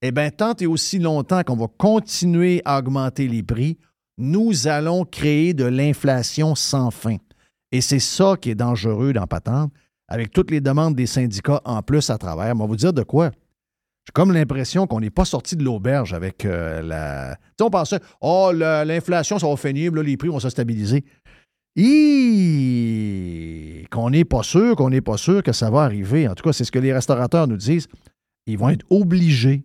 eh 0.01 0.11
bien, 0.11 0.29
tant 0.29 0.55
et 0.55 0.65
aussi 0.65 0.99
longtemps 0.99 1.43
qu'on 1.43 1.55
va 1.55 1.67
continuer 1.77 2.61
à 2.65 2.79
augmenter 2.79 3.27
les 3.27 3.43
prix, 3.43 3.77
nous 4.17 4.67
allons 4.67 5.05
créer 5.05 5.53
de 5.53 5.65
l'inflation 5.65 6.55
sans 6.55 6.91
fin. 6.91 7.17
Et 7.71 7.81
c'est 7.81 7.99
ça 7.99 8.35
qui 8.39 8.51
est 8.51 8.55
dangereux 8.55 9.13
dans 9.13 9.27
Patente, 9.27 9.71
avec 10.07 10.31
toutes 10.31 10.51
les 10.51 10.61
demandes 10.61 10.95
des 10.95 11.07
syndicats 11.07 11.61
en 11.65 11.81
plus 11.81 12.09
à 12.09 12.17
travers. 12.17 12.53
On 12.55 12.59
va 12.59 12.65
vous 12.65 12.75
dire 12.75 12.93
de 12.93 13.03
quoi? 13.03 13.31
J'ai 14.07 14.11
comme 14.13 14.31
l'impression 14.31 14.85
qu'on 14.87 14.99
n'est 14.99 15.09
pas 15.09 15.25
sorti 15.25 15.55
de 15.55 15.63
l'auberge 15.63 16.13
avec 16.13 16.45
euh, 16.45 16.81
la. 16.81 17.35
Tu 17.35 17.41
sais, 17.59 17.63
on 17.63 17.69
pensait, 17.71 17.99
oh, 18.21 18.51
la- 18.53 18.85
l'inflation, 18.85 19.39
ça 19.39 19.47
va 19.47 19.55
finir, 19.57 19.91
là, 19.93 20.03
les 20.03 20.15
prix 20.15 20.29
vont 20.29 20.39
se 20.39 20.49
stabiliser. 20.49 21.03
Qu'on 23.91 24.09
n'est 24.09 24.25
pas 24.25 24.43
sûr, 24.43 24.75
qu'on 24.75 24.89
n'est 24.89 25.01
pas 25.01 25.17
sûr 25.17 25.41
que 25.43 25.51
ça 25.51 25.69
va 25.69 25.83
arriver. 25.83 26.27
En 26.27 26.35
tout 26.35 26.43
cas, 26.43 26.53
c'est 26.53 26.63
ce 26.63 26.71
que 26.71 26.79
les 26.79 26.93
restaurateurs 26.93 27.47
nous 27.47 27.57
disent. 27.57 27.87
Ils 28.47 28.57
vont 28.57 28.69
être 28.69 28.85
obligés 28.89 29.63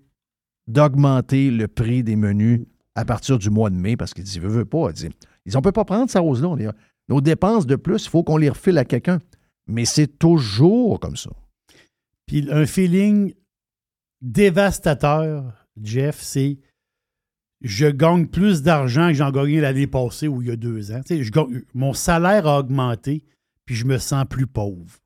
d'augmenter 0.67 1.51
le 1.51 1.69
prix 1.69 2.03
des 2.03 2.17
menus 2.17 2.63
à 2.95 3.05
partir 3.05 3.39
du 3.39 3.51
mois 3.51 3.71
de 3.71 3.75
mai 3.77 3.97
parce 3.97 4.15
qu'ils 4.15 4.25
disent, 4.25 4.41
veut, 4.41 4.49
veut 4.49 4.65
pas. 4.65 4.89
Ils 4.91 5.11
disent, 5.47 5.57
on 5.57 5.61
peut 5.63 5.73
pas 5.73 5.85
prendre 5.85 6.11
ça 6.11 6.21
rose-là. 6.21 6.73
Nos 7.09 7.21
dépenses 7.21 7.67
de 7.67 7.77
plus, 7.77 8.05
il 8.07 8.09
faut 8.09 8.23
qu'on 8.23 8.37
les 8.37 8.49
refile 8.49 8.79
à 8.79 8.85
quelqu'un. 8.85 9.19
Mais 9.67 9.85
c'est 9.85 10.19
toujours 10.19 10.99
comme 10.99 11.17
ça. 11.17 11.31
Puis 12.27 12.49
un 12.51 12.67
feeling 12.67 13.35
dévastateur, 14.21 15.67
Jeff, 15.83 16.21
c'est 16.21 16.59
je 17.63 17.87
gagne 17.89 18.27
plus 18.27 18.63
d'argent 18.63 19.09
que 19.09 19.15
j'en 19.15 19.31
gagnais 19.31 19.61
l'année 19.61 19.87
passée 19.87 20.29
ou 20.29 20.41
il 20.43 20.49
y 20.49 20.51
a 20.51 20.57
deux 20.57 20.93
ans. 20.93 21.01
Je 21.09 21.31
gagne- 21.31 21.63
mon 21.75 21.93
salaire 21.93 22.47
a 22.47 22.59
augmenté, 22.61 23.25
puis 23.67 23.75
je 23.75 23.85
me 23.85 23.99
sens 23.99 24.25
plus 24.29 24.47
pauvre. 24.47 24.97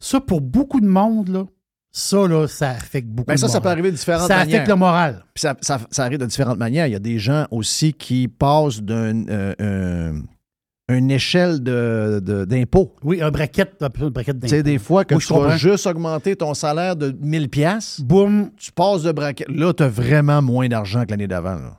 Ça, 0.00 0.20
pour 0.20 0.40
beaucoup 0.40 0.80
de 0.80 0.88
monde, 0.88 1.28
là, 1.28 1.44
ça, 1.92 2.26
là, 2.26 2.48
ça 2.48 2.70
affecte 2.70 3.06
beaucoup 3.08 3.28
Ben 3.28 3.34
de 3.34 3.38
ça, 3.38 3.48
ça 3.48 3.60
peut 3.60 3.68
arriver 3.68 3.92
de 3.92 3.96
différentes 3.96 4.26
Ça 4.26 4.38
manières. 4.38 4.56
affecte 4.56 4.68
le 4.68 4.76
moral. 4.76 5.24
Puis 5.32 5.42
ça, 5.42 5.56
ça- 5.60 5.80
ça 5.90 6.04
arrive 6.04 6.18
de 6.18 6.26
différentes 6.26 6.58
manières. 6.58 6.88
Il 6.88 6.92
y 6.92 6.96
a 6.96 7.00
des 7.00 7.18
gens 7.20 7.46
aussi 7.52 7.92
qui 7.94 8.26
passent 8.26 8.80
euh, 8.90 9.54
euh, 9.60 10.12
une 10.88 11.10
échelle 11.10 11.62
de- 11.62 12.20
de- 12.22 12.44
d'impôts. 12.44 12.94
Oui, 13.02 13.22
un 13.22 13.30
bracket, 13.30 13.82
un 13.82 14.10
bracket 14.10 14.38
Tu 14.40 14.48
sais, 14.48 14.62
des 14.62 14.78
fois, 14.78 15.04
que 15.04 15.14
Oui, 15.14 15.24
tu 15.24 15.32
vas 15.32 15.56
juste 15.56 15.86
augmenter 15.86 16.36
ton 16.36 16.52
salaire 16.54 16.94
de 16.96 17.14
1000 17.20 17.48
pièces, 17.48 18.00
Boum. 18.02 18.50
tu 18.56 18.70
passes 18.72 19.02
de 19.02 19.12
bracket. 19.12 19.48
Là, 19.48 19.72
tu 19.72 19.82
as 19.82 19.88
vraiment 19.88 20.42
moins 20.42 20.68
d'argent 20.68 21.04
que 21.04 21.10
l'année 21.10 21.26
d'avant. 21.28 21.54
là. 21.54 21.78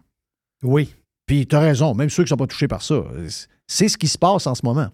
Oui. 0.64 0.94
Puis 1.28 1.46
tu 1.46 1.56
as 1.56 1.60
raison, 1.60 1.94
même 1.94 2.10
ceux 2.10 2.24
qui 2.24 2.28
ne 2.28 2.30
sont 2.30 2.38
pas 2.38 2.48
touchés 2.48 2.68
par 2.68 2.82
ça. 2.82 3.04
C'est 3.68 3.88
ce 3.88 3.98
qui 3.98 4.08
se 4.08 4.18
passe 4.18 4.48
en 4.48 4.56
ce 4.56 4.62
moment. 4.66 4.90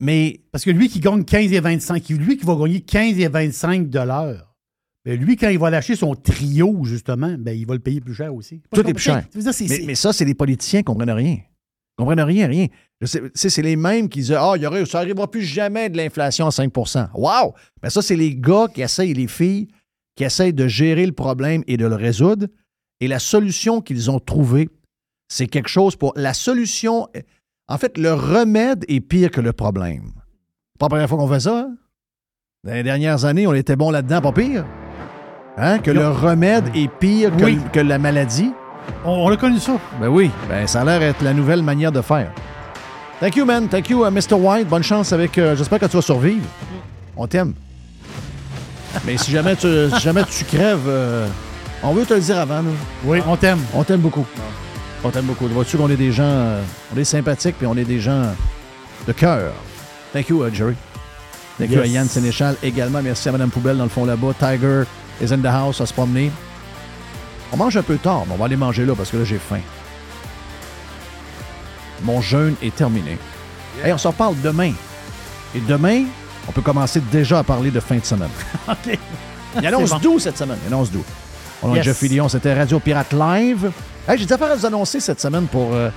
Mais 0.00 0.40
Parce 0.50 0.64
que 0.64 0.70
lui 0.70 0.88
qui 0.88 1.00
gagne 1.00 1.24
15 1.24 1.52
et 1.52 1.60
25, 1.60 2.08
lui 2.10 2.36
qui 2.36 2.44
va 2.44 2.54
gagner 2.56 2.80
15 2.80 3.18
et 3.18 3.28
25 3.28 3.88
dollars, 3.88 4.54
ben 5.04 5.18
lui, 5.18 5.36
quand 5.36 5.48
il 5.48 5.58
va 5.58 5.70
lâcher 5.70 5.96
son 5.96 6.14
trio, 6.14 6.84
justement, 6.84 7.34
ben 7.38 7.56
il 7.56 7.66
va 7.66 7.74
le 7.74 7.80
payer 7.80 8.00
plus 8.00 8.14
cher 8.14 8.34
aussi. 8.34 8.62
tout 8.72 8.80
est 8.86 8.92
plus 8.92 9.02
cher. 9.02 9.24
Dire, 9.34 9.80
mais 9.86 9.94
ça, 9.94 10.12
c'est 10.12 10.24
les 10.24 10.34
politiciens 10.34 10.80
qui 10.80 10.90
ne 10.90 10.94
comprennent 10.94 11.10
rien. 11.16 11.38
Ils 12.02 12.06
comprennent 12.06 12.20
rien, 12.26 12.46
rien. 12.46 12.66
C'est 13.34 13.62
les 13.62 13.76
mêmes 13.76 14.08
qui 14.08 14.20
disent 14.20 14.32
Ah, 14.32 14.50
aurait- 14.50 14.86
ça 14.86 14.98
n'arrivera 15.00 15.30
plus 15.30 15.42
jamais 15.42 15.88
de 15.88 15.96
l'inflation 15.96 16.46
à 16.46 16.50
5% 16.50 17.08
Wow! 17.14 17.54
Mais 17.82 17.90
ça, 17.90 18.02
c'est 18.02 18.16
les 18.16 18.34
gars 18.36 18.66
qui 18.72 18.82
essayent, 18.82 19.14
les 19.14 19.26
filles, 19.26 19.68
qui 20.16 20.24
essayent 20.24 20.52
de 20.52 20.68
gérer 20.68 21.04
le 21.06 21.12
problème 21.12 21.62
et 21.66 21.76
de 21.76 21.86
le 21.86 21.96
résoudre. 21.96 22.46
Et 23.00 23.08
la 23.08 23.18
solution 23.18 23.80
qu'ils 23.80 24.10
ont 24.10 24.20
trouvée, 24.20 24.68
c'est 25.28 25.46
quelque 25.48 25.68
chose 25.68 25.96
pour. 25.96 26.12
La 26.16 26.34
solution. 26.34 27.08
En 27.68 27.78
fait, 27.78 27.98
le 27.98 28.12
remède 28.12 28.84
est 28.88 29.00
pire 29.00 29.30
que 29.30 29.40
le 29.40 29.52
problème. 29.52 30.12
Pas 30.78 30.86
la 30.86 30.90
première 30.90 31.08
fois 31.08 31.18
qu'on 31.18 31.28
fait 31.28 31.40
ça. 31.40 31.58
hein? 31.60 31.76
Dans 32.64 32.74
les 32.74 32.82
dernières 32.84 33.24
années, 33.24 33.46
on 33.46 33.54
était 33.54 33.74
bon 33.76 33.90
là-dedans, 33.90 34.20
pas 34.20 34.32
pire. 34.32 34.64
Hein? 35.56 35.78
Que 35.80 35.90
le 35.90 36.08
remède 36.08 36.64
est 36.76 36.88
pire 36.88 37.36
que, 37.36 37.44
Oui. 37.44 37.58
que 37.72 37.80
la 37.80 37.98
maladie. 37.98 38.52
On, 39.04 39.10
on 39.10 39.30
a 39.30 39.36
connu 39.36 39.58
ça. 39.58 39.72
Ben 40.00 40.08
oui, 40.08 40.30
ben 40.48 40.66
ça 40.66 40.80
a 40.82 40.84
l'air 40.84 41.00
d'être 41.00 41.22
la 41.22 41.32
nouvelle 41.32 41.62
manière 41.62 41.92
de 41.92 42.00
faire. 42.02 42.30
Thank 43.20 43.36
you, 43.36 43.44
man. 43.44 43.68
Thank 43.68 43.88
you, 43.90 44.04
uh, 44.04 44.10
Mr. 44.10 44.34
White. 44.34 44.68
Bonne 44.68 44.82
chance 44.82 45.12
avec. 45.12 45.38
euh, 45.38 45.54
J'espère 45.56 45.78
que 45.78 45.86
tu 45.86 45.96
vas 45.96 46.02
survivre. 46.02 46.44
On 47.16 47.26
t'aime. 47.26 47.54
Mais 49.06 49.16
si 49.16 49.30
jamais 49.30 49.54
tu, 49.56 49.68
si 49.94 50.00
jamais 50.00 50.24
tu 50.24 50.44
crèves, 50.44 50.86
euh, 50.88 51.26
on 51.82 51.92
veut 51.92 52.04
te 52.04 52.14
le 52.14 52.20
dire 52.20 52.38
avant. 52.38 52.56
là. 52.62 52.70
Oui, 53.04 53.20
on 53.26 53.36
t'aime. 53.36 53.60
On 53.74 53.84
t'aime 53.84 54.00
beaucoup. 54.00 54.26
On 55.04 55.10
t'aime 55.10 55.24
beaucoup. 55.24 55.46
Vois-tu 55.48 55.76
qu'on 55.76 55.88
est 55.90 55.96
des 55.96 56.12
gens. 56.12 56.22
euh, 56.24 56.62
on 56.94 56.98
est 56.98 57.04
sympathiques 57.04 57.56
puis 57.58 57.66
on 57.66 57.76
est 57.76 57.84
des 57.84 58.00
gens 58.00 58.22
de 59.06 59.12
cœur. 59.12 59.52
Thank 60.12 60.28
you, 60.28 60.44
uh, 60.46 60.50
Jerry. 60.52 60.74
Thank 61.58 61.70
you 61.70 61.80
à 61.80 61.84
Yes. 61.86 61.92
Yann 61.94 62.08
Sénéchal 62.08 62.56
également. 62.62 63.00
Merci 63.02 63.28
à 63.28 63.32
Madame 63.32 63.50
Poubelle 63.50 63.76
dans 63.76 63.84
le 63.84 63.88
fond 63.90 64.04
là-bas. 64.04 64.32
Tiger 64.38 64.82
is 65.22 65.32
in 65.32 65.38
the 65.38 65.46
house 65.46 65.80
à 65.80 65.86
se 65.86 65.92
promener. 65.92 66.30
On 67.52 67.56
mange 67.56 67.76
un 67.76 67.82
peu 67.82 67.98
tard, 67.98 68.24
mais 68.26 68.34
on 68.34 68.36
va 68.38 68.46
aller 68.46 68.56
manger 68.56 68.84
là 68.86 68.94
parce 68.96 69.10
que 69.10 69.18
là, 69.18 69.24
j'ai 69.24 69.38
faim. 69.38 69.60
Mon 72.02 72.20
jeûne 72.20 72.54
est 72.62 72.74
terminé. 72.74 73.18
Hey, 73.84 73.92
on 73.92 73.98
s'en 73.98 74.12
parle 74.12 74.34
demain. 74.42 74.72
Et 75.54 75.60
demain, 75.60 76.04
on 76.48 76.52
peut 76.52 76.62
commencer 76.62 77.00
déjà 77.12 77.40
à 77.40 77.42
parler 77.42 77.70
de 77.70 77.80
fin 77.80 77.96
de 77.96 78.04
semaine. 78.04 78.30
OK. 78.68 78.98
Il 79.60 79.66
annonce 79.66 79.90
bon. 79.90 79.98
12 79.98 80.22
cette 80.22 80.38
semaine. 80.38 80.58
Il 80.66 80.72
annonce 80.72 80.90
12. 80.90 81.02
On 81.62 81.72
a 81.72 81.76
Yes. 81.76 81.84
Jeff 81.84 81.98
Fillion, 81.98 82.28
c'était 82.28 82.54
Radio 82.54 82.80
Pirate 82.80 83.12
Live. 83.12 83.70
Hey, 84.08 84.18
j'ai 84.18 84.26
des 84.26 84.32
affaires 84.32 84.50
à 84.50 84.56
vous 84.56 84.66
annoncer 84.66 84.98
cette 84.98 85.20
semaine 85.20 85.46
pour 85.46 85.74
euh, 85.74 85.90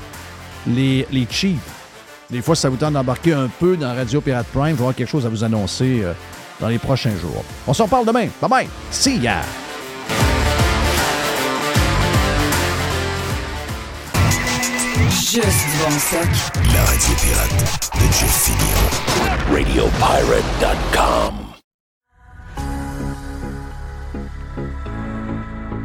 les, 0.67 1.07
les 1.11 1.25
Chiefs. 1.29 1.57
Des 2.29 2.41
fois, 2.41 2.55
ça 2.55 2.69
vous 2.69 2.75
tente 2.75 2.93
d'embarquer 2.93 3.33
un 3.33 3.47
peu 3.47 3.77
dans 3.77 3.95
Radio 3.95 4.19
Pirate 4.21 4.47
Prime, 4.47 4.63
je 4.65 4.73
vais 4.73 4.79
avoir 4.79 4.95
quelque 4.95 5.09
chose 5.09 5.25
à 5.25 5.29
vous 5.29 5.43
annoncer 5.43 6.01
euh, 6.03 6.13
dans 6.59 6.67
les 6.67 6.79
prochains 6.79 7.15
jours. 7.19 7.43
On 7.65 7.73
s'en 7.73 7.87
parle 7.87 8.05
demain. 8.05 8.27
Bye 8.41 8.49
bye. 8.49 8.67
See 8.91 9.17
ya. 9.17 9.41
Juste 15.35 15.67
bon. 15.81 15.91
La 16.73 16.81
radio 16.85 17.13
pirate 17.19 17.59
de 17.95 18.05
Jeff 18.13 18.35
Fillion. 18.45 18.83
RadioPirate.com. 19.53 21.33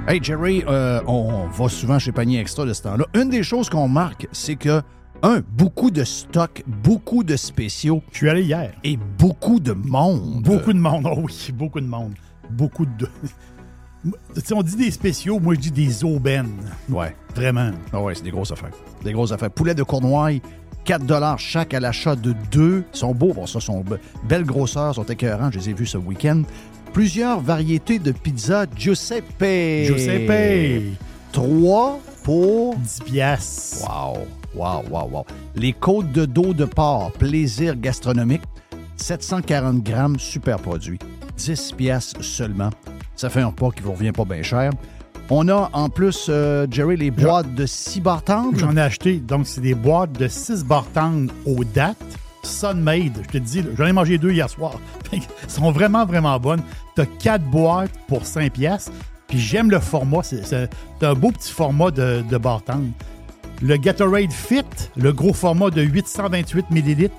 Hey 0.07 0.21
Jerry, 0.23 0.63
euh, 0.69 1.01
on 1.09 1.49
va 1.49 1.69
souvent 1.69 1.99
chez 1.99 2.13
Panier 2.13 2.39
Extra 2.39 2.65
de 2.65 2.73
ce 2.73 2.83
temps-là. 2.83 3.07
Une 3.15 3.29
des 3.29 3.43
choses 3.43 3.69
qu'on 3.69 3.89
marque, 3.89 4.29
c'est 4.31 4.55
que, 4.55 4.83
un, 5.25 5.41
beaucoup 5.41 5.91
de 5.91 6.05
stocks, 6.05 6.63
beaucoup 6.69 7.25
de 7.25 7.35
spéciaux 7.35 8.05
Je 8.13 8.19
suis 8.19 8.29
allé 8.31 8.45
hier. 8.45 8.71
et 8.85 8.97
beaucoup 8.97 9.59
de 9.59 9.73
monde. 9.73 10.45
Beaucoup 10.45 10.73
de 10.73 10.79
monde. 10.79 11.09
Oh 11.11 11.23
oui, 11.25 11.51
beaucoup 11.53 11.81
de 11.81 11.89
monde. 11.89 12.15
Beaucoup 12.51 12.87
de. 12.87 13.09
Tu 14.35 14.41
sais, 14.43 14.55
on 14.55 14.63
dit 14.63 14.77
des 14.77 14.91
spéciaux, 14.91 15.39
moi 15.41 15.55
je 15.55 15.61
dis 15.61 15.71
des 15.71 16.05
aubaines. 16.05 16.57
Ouais. 16.89 17.15
Vraiment. 17.35 17.71
Ah 17.93 18.01
ouais, 18.01 18.15
c'est 18.15 18.23
des 18.25 18.31
grosses 18.31 18.51
affaires. 18.53 18.71
Des 19.05 19.13
grosses 19.13 19.33
affaires. 19.33 19.51
Poulet 19.51 19.75
de 19.75 19.83
Cournoye, 19.83 20.41
4 20.85 21.39
chaque 21.39 21.75
à 21.75 21.81
l'achat 21.81 22.17
de 22.17 22.35
deux. 22.51 22.85
Ils 22.95 22.99
sont 22.99 23.15
beaux, 23.15 23.35
bon, 23.35 23.47
ça, 23.47 23.61
sont 23.61 23.83
be- 23.83 23.99
belles 24.25 24.45
grosseurs, 24.45 24.95
sont 24.95 25.05
écœurants. 25.05 25.51
Je 25.53 25.59
les 25.59 25.71
ai 25.71 25.73
vus 25.75 25.87
ce 25.87 25.99
week-end. 25.99 26.43
Plusieurs 26.93 27.41
variétés 27.41 27.99
de 27.99 28.11
pizza 28.13 28.65
Giuseppe. 28.75 29.85
Giuseppe. 29.87 30.97
3 31.33 32.01
pour 32.25 32.77
10 32.77 33.01
piastres. 33.05 33.87
Wow, 33.89 34.19
wow, 34.55 34.83
wow, 34.91 35.09
wow. 35.11 35.27
Les 35.55 35.73
côtes 35.73 36.11
de 36.13 36.25
dos 36.25 36.55
de 36.55 36.65
porc, 36.65 37.13
plaisir 37.13 37.77
gastronomique, 37.77 38.43
740 38.97 39.83
grammes, 39.83 40.19
super 40.19 40.59
produit. 40.59 40.99
10 41.37 41.73
piastres 41.77 42.25
seulement. 42.25 42.71
Ça 43.21 43.29
fait 43.29 43.43
un 43.43 43.49
repas 43.49 43.69
qui 43.71 43.83
vous 43.83 43.93
revient 43.93 44.13
pas 44.13 44.25
bien 44.25 44.43
cher. 44.43 44.71
On 45.29 45.47
a 45.49 45.69
en 45.75 45.91
plus, 45.91 46.29
euh, 46.31 46.67
Jerry, 46.71 46.97
les 46.97 47.11
boîtes 47.11 47.55
de 47.55 47.67
6 47.67 48.01
barres 48.01 48.23
tendres. 48.23 48.59
J'en 48.59 48.75
ai 48.79 48.81
acheté. 48.81 49.19
Donc, 49.19 49.47
c'est 49.47 49.61
des 49.61 49.75
boîtes 49.75 50.13
de 50.13 50.27
6 50.27 50.65
bartendes 50.65 51.31
aux 51.45 51.63
dates. 51.63 51.99
Sunmade, 52.43 53.21
je 53.23 53.29
te 53.29 53.37
dis, 53.37 53.63
j'en 53.77 53.85
ai 53.85 53.93
mangé 53.93 54.17
deux 54.17 54.33
hier 54.33 54.49
soir. 54.49 54.73
Elles 55.13 55.21
sont 55.49 55.71
vraiment, 55.71 56.07
vraiment 56.07 56.41
bonnes. 56.41 56.63
Tu 56.95 57.03
as 57.03 57.07
4 57.07 57.45
boîtes 57.45 57.91
pour 58.09 58.25
5 58.25 58.55
piastres. 58.55 58.91
Puis 59.29 59.39
j'aime 59.39 59.71
le 59.71 59.81
format. 59.81 60.23
C'est 60.23 60.71
un 61.03 61.15
beau 61.15 61.31
petit 61.31 61.53
format 61.53 61.91
de, 61.91 62.25
de 62.27 62.39
bartende. 62.39 62.89
Le 63.61 63.77
Gatorade 63.77 64.33
Fit, 64.33 64.65
le 64.97 65.13
gros 65.13 65.35
format 65.35 65.69
de 65.69 65.83
828 65.83 66.71
ml, 66.71 67.11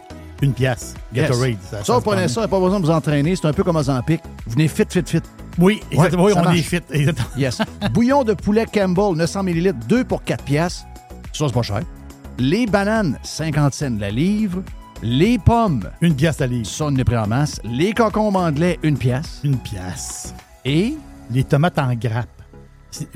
une 0.42 0.54
pièce. 0.54 0.94
Yes. 1.14 1.28
Gatorade. 1.30 1.58
Ça, 1.70 1.84
se 1.84 1.92
vous 1.92 2.02
prenez 2.02 2.28
ça, 2.28 2.48
pas 2.48 2.60
besoin 2.60 2.80
de 2.80 2.86
vous 2.86 2.92
entraîner. 2.92 3.36
C'est 3.36 3.48
un 3.48 3.54
peu 3.54 3.64
comme 3.64 3.76
Ozempic. 3.76 4.22
Vous 4.46 4.54
venez 4.54 4.68
fit, 4.68 4.84
fit, 4.90 5.04
fit. 5.06 5.22
Oui, 5.60 5.82
exactement. 5.92 6.24
Ouais, 6.24 6.30
oui, 6.32 6.34
ça 6.36 6.42
on 6.42 6.46
marche. 6.46 6.60
est 6.60 6.62
fit. 6.62 6.82
Exactement. 6.92 7.28
Yes. 7.38 7.58
Bouillon 7.94 8.24
de 8.24 8.34
poulet 8.34 8.66
Campbell, 8.72 9.16
900 9.18 9.44
ml, 9.44 9.74
2 9.88 10.04
pour 10.06 10.24
4 10.24 10.44
piastres. 10.44 10.86
Ça, 11.34 11.46
c'est 11.48 11.54
pas 11.54 11.62
cher. 11.62 11.82
Les 12.40 12.66
bananes, 12.66 13.18
50 13.24 13.74
cents 13.74 13.98
la 14.00 14.10
livre. 14.10 14.64
Les 15.04 15.38
pommes, 15.40 15.90
Une 16.02 16.16
pièce 16.16 16.42
à 16.42 16.48
livre. 16.48 16.68
ça, 16.68 16.86
on 16.86 16.96
est 16.96 17.04
pris 17.04 17.18
en 17.18 17.28
masse. 17.28 17.60
Les 17.64 17.92
concombres 17.94 18.40
anglais, 18.40 18.78
une 18.84 18.98
pièce. 18.98 19.42
Une 19.44 19.58
pièce. 19.58 20.34
Et? 20.64 20.96
Les 21.32 21.44
tomates 21.44 21.80
en 21.80 21.94
grappe. 21.96 22.30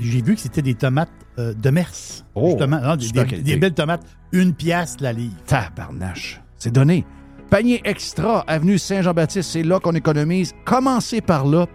J'ai 0.00 0.22
vu 0.22 0.34
que 0.34 0.40
c'était 0.40 0.62
des 0.62 0.74
tomates 0.74 1.10
euh, 1.38 1.52
de 1.54 1.70
Mers. 1.70 1.90
Oh, 2.34 2.48
justement. 2.48 2.80
Non, 2.80 2.96
des, 2.96 3.42
des 3.42 3.56
belles 3.56 3.74
tomates. 3.74 4.02
Une 4.32 4.52
pièce 4.54 4.96
la 5.00 5.12
livre. 5.12 5.34
tabarnache. 5.46 6.40
Donné. 6.70 7.04
Panier 7.50 7.80
extra, 7.84 8.40
avenue 8.48 8.78
Saint-Jean-Baptiste, 8.78 9.50
c'est 9.50 9.62
là 9.62 9.78
qu'on 9.78 9.92
économise. 9.92 10.52
Commencez 10.64 11.20
par 11.20 11.46
là 11.46 11.66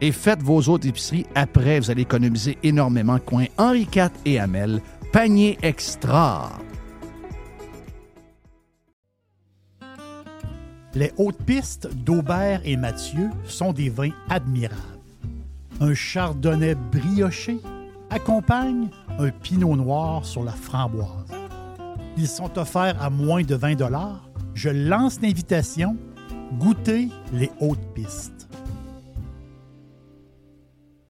et 0.00 0.12
faites 0.12 0.42
vos 0.42 0.60
autres 0.68 0.86
épiceries. 0.86 1.26
Après, 1.34 1.80
vous 1.80 1.90
allez 1.90 2.02
économiser 2.02 2.58
énormément. 2.62 3.18
Coin 3.18 3.46
Henri 3.56 3.88
IV 3.94 4.10
et 4.26 4.38
Hamel. 4.38 4.80
Panier 5.12 5.58
extra. 5.62 6.50
Les 10.94 11.12
hautes 11.16 11.42
pistes 11.44 11.88
d'Aubert 11.92 12.60
et 12.64 12.76
Mathieu 12.76 13.30
sont 13.46 13.72
des 13.72 13.88
vins 13.88 14.12
admirables. 14.28 14.80
Un 15.80 15.94
chardonnay 15.94 16.76
brioché 16.92 17.58
accompagne 18.10 18.88
un 19.18 19.30
pinot 19.30 19.74
noir 19.74 20.24
sur 20.24 20.44
la 20.44 20.52
framboise. 20.52 21.08
Ils 22.16 22.28
sont 22.28 22.58
offerts 22.58 23.02
à 23.02 23.10
moins 23.10 23.42
de 23.42 23.56
20 23.56 23.74
Je 24.54 24.68
lance 24.68 25.20
l'invitation. 25.20 25.96
Goûtez 26.58 27.08
les 27.32 27.50
hautes 27.60 27.94
pistes. 27.94 28.33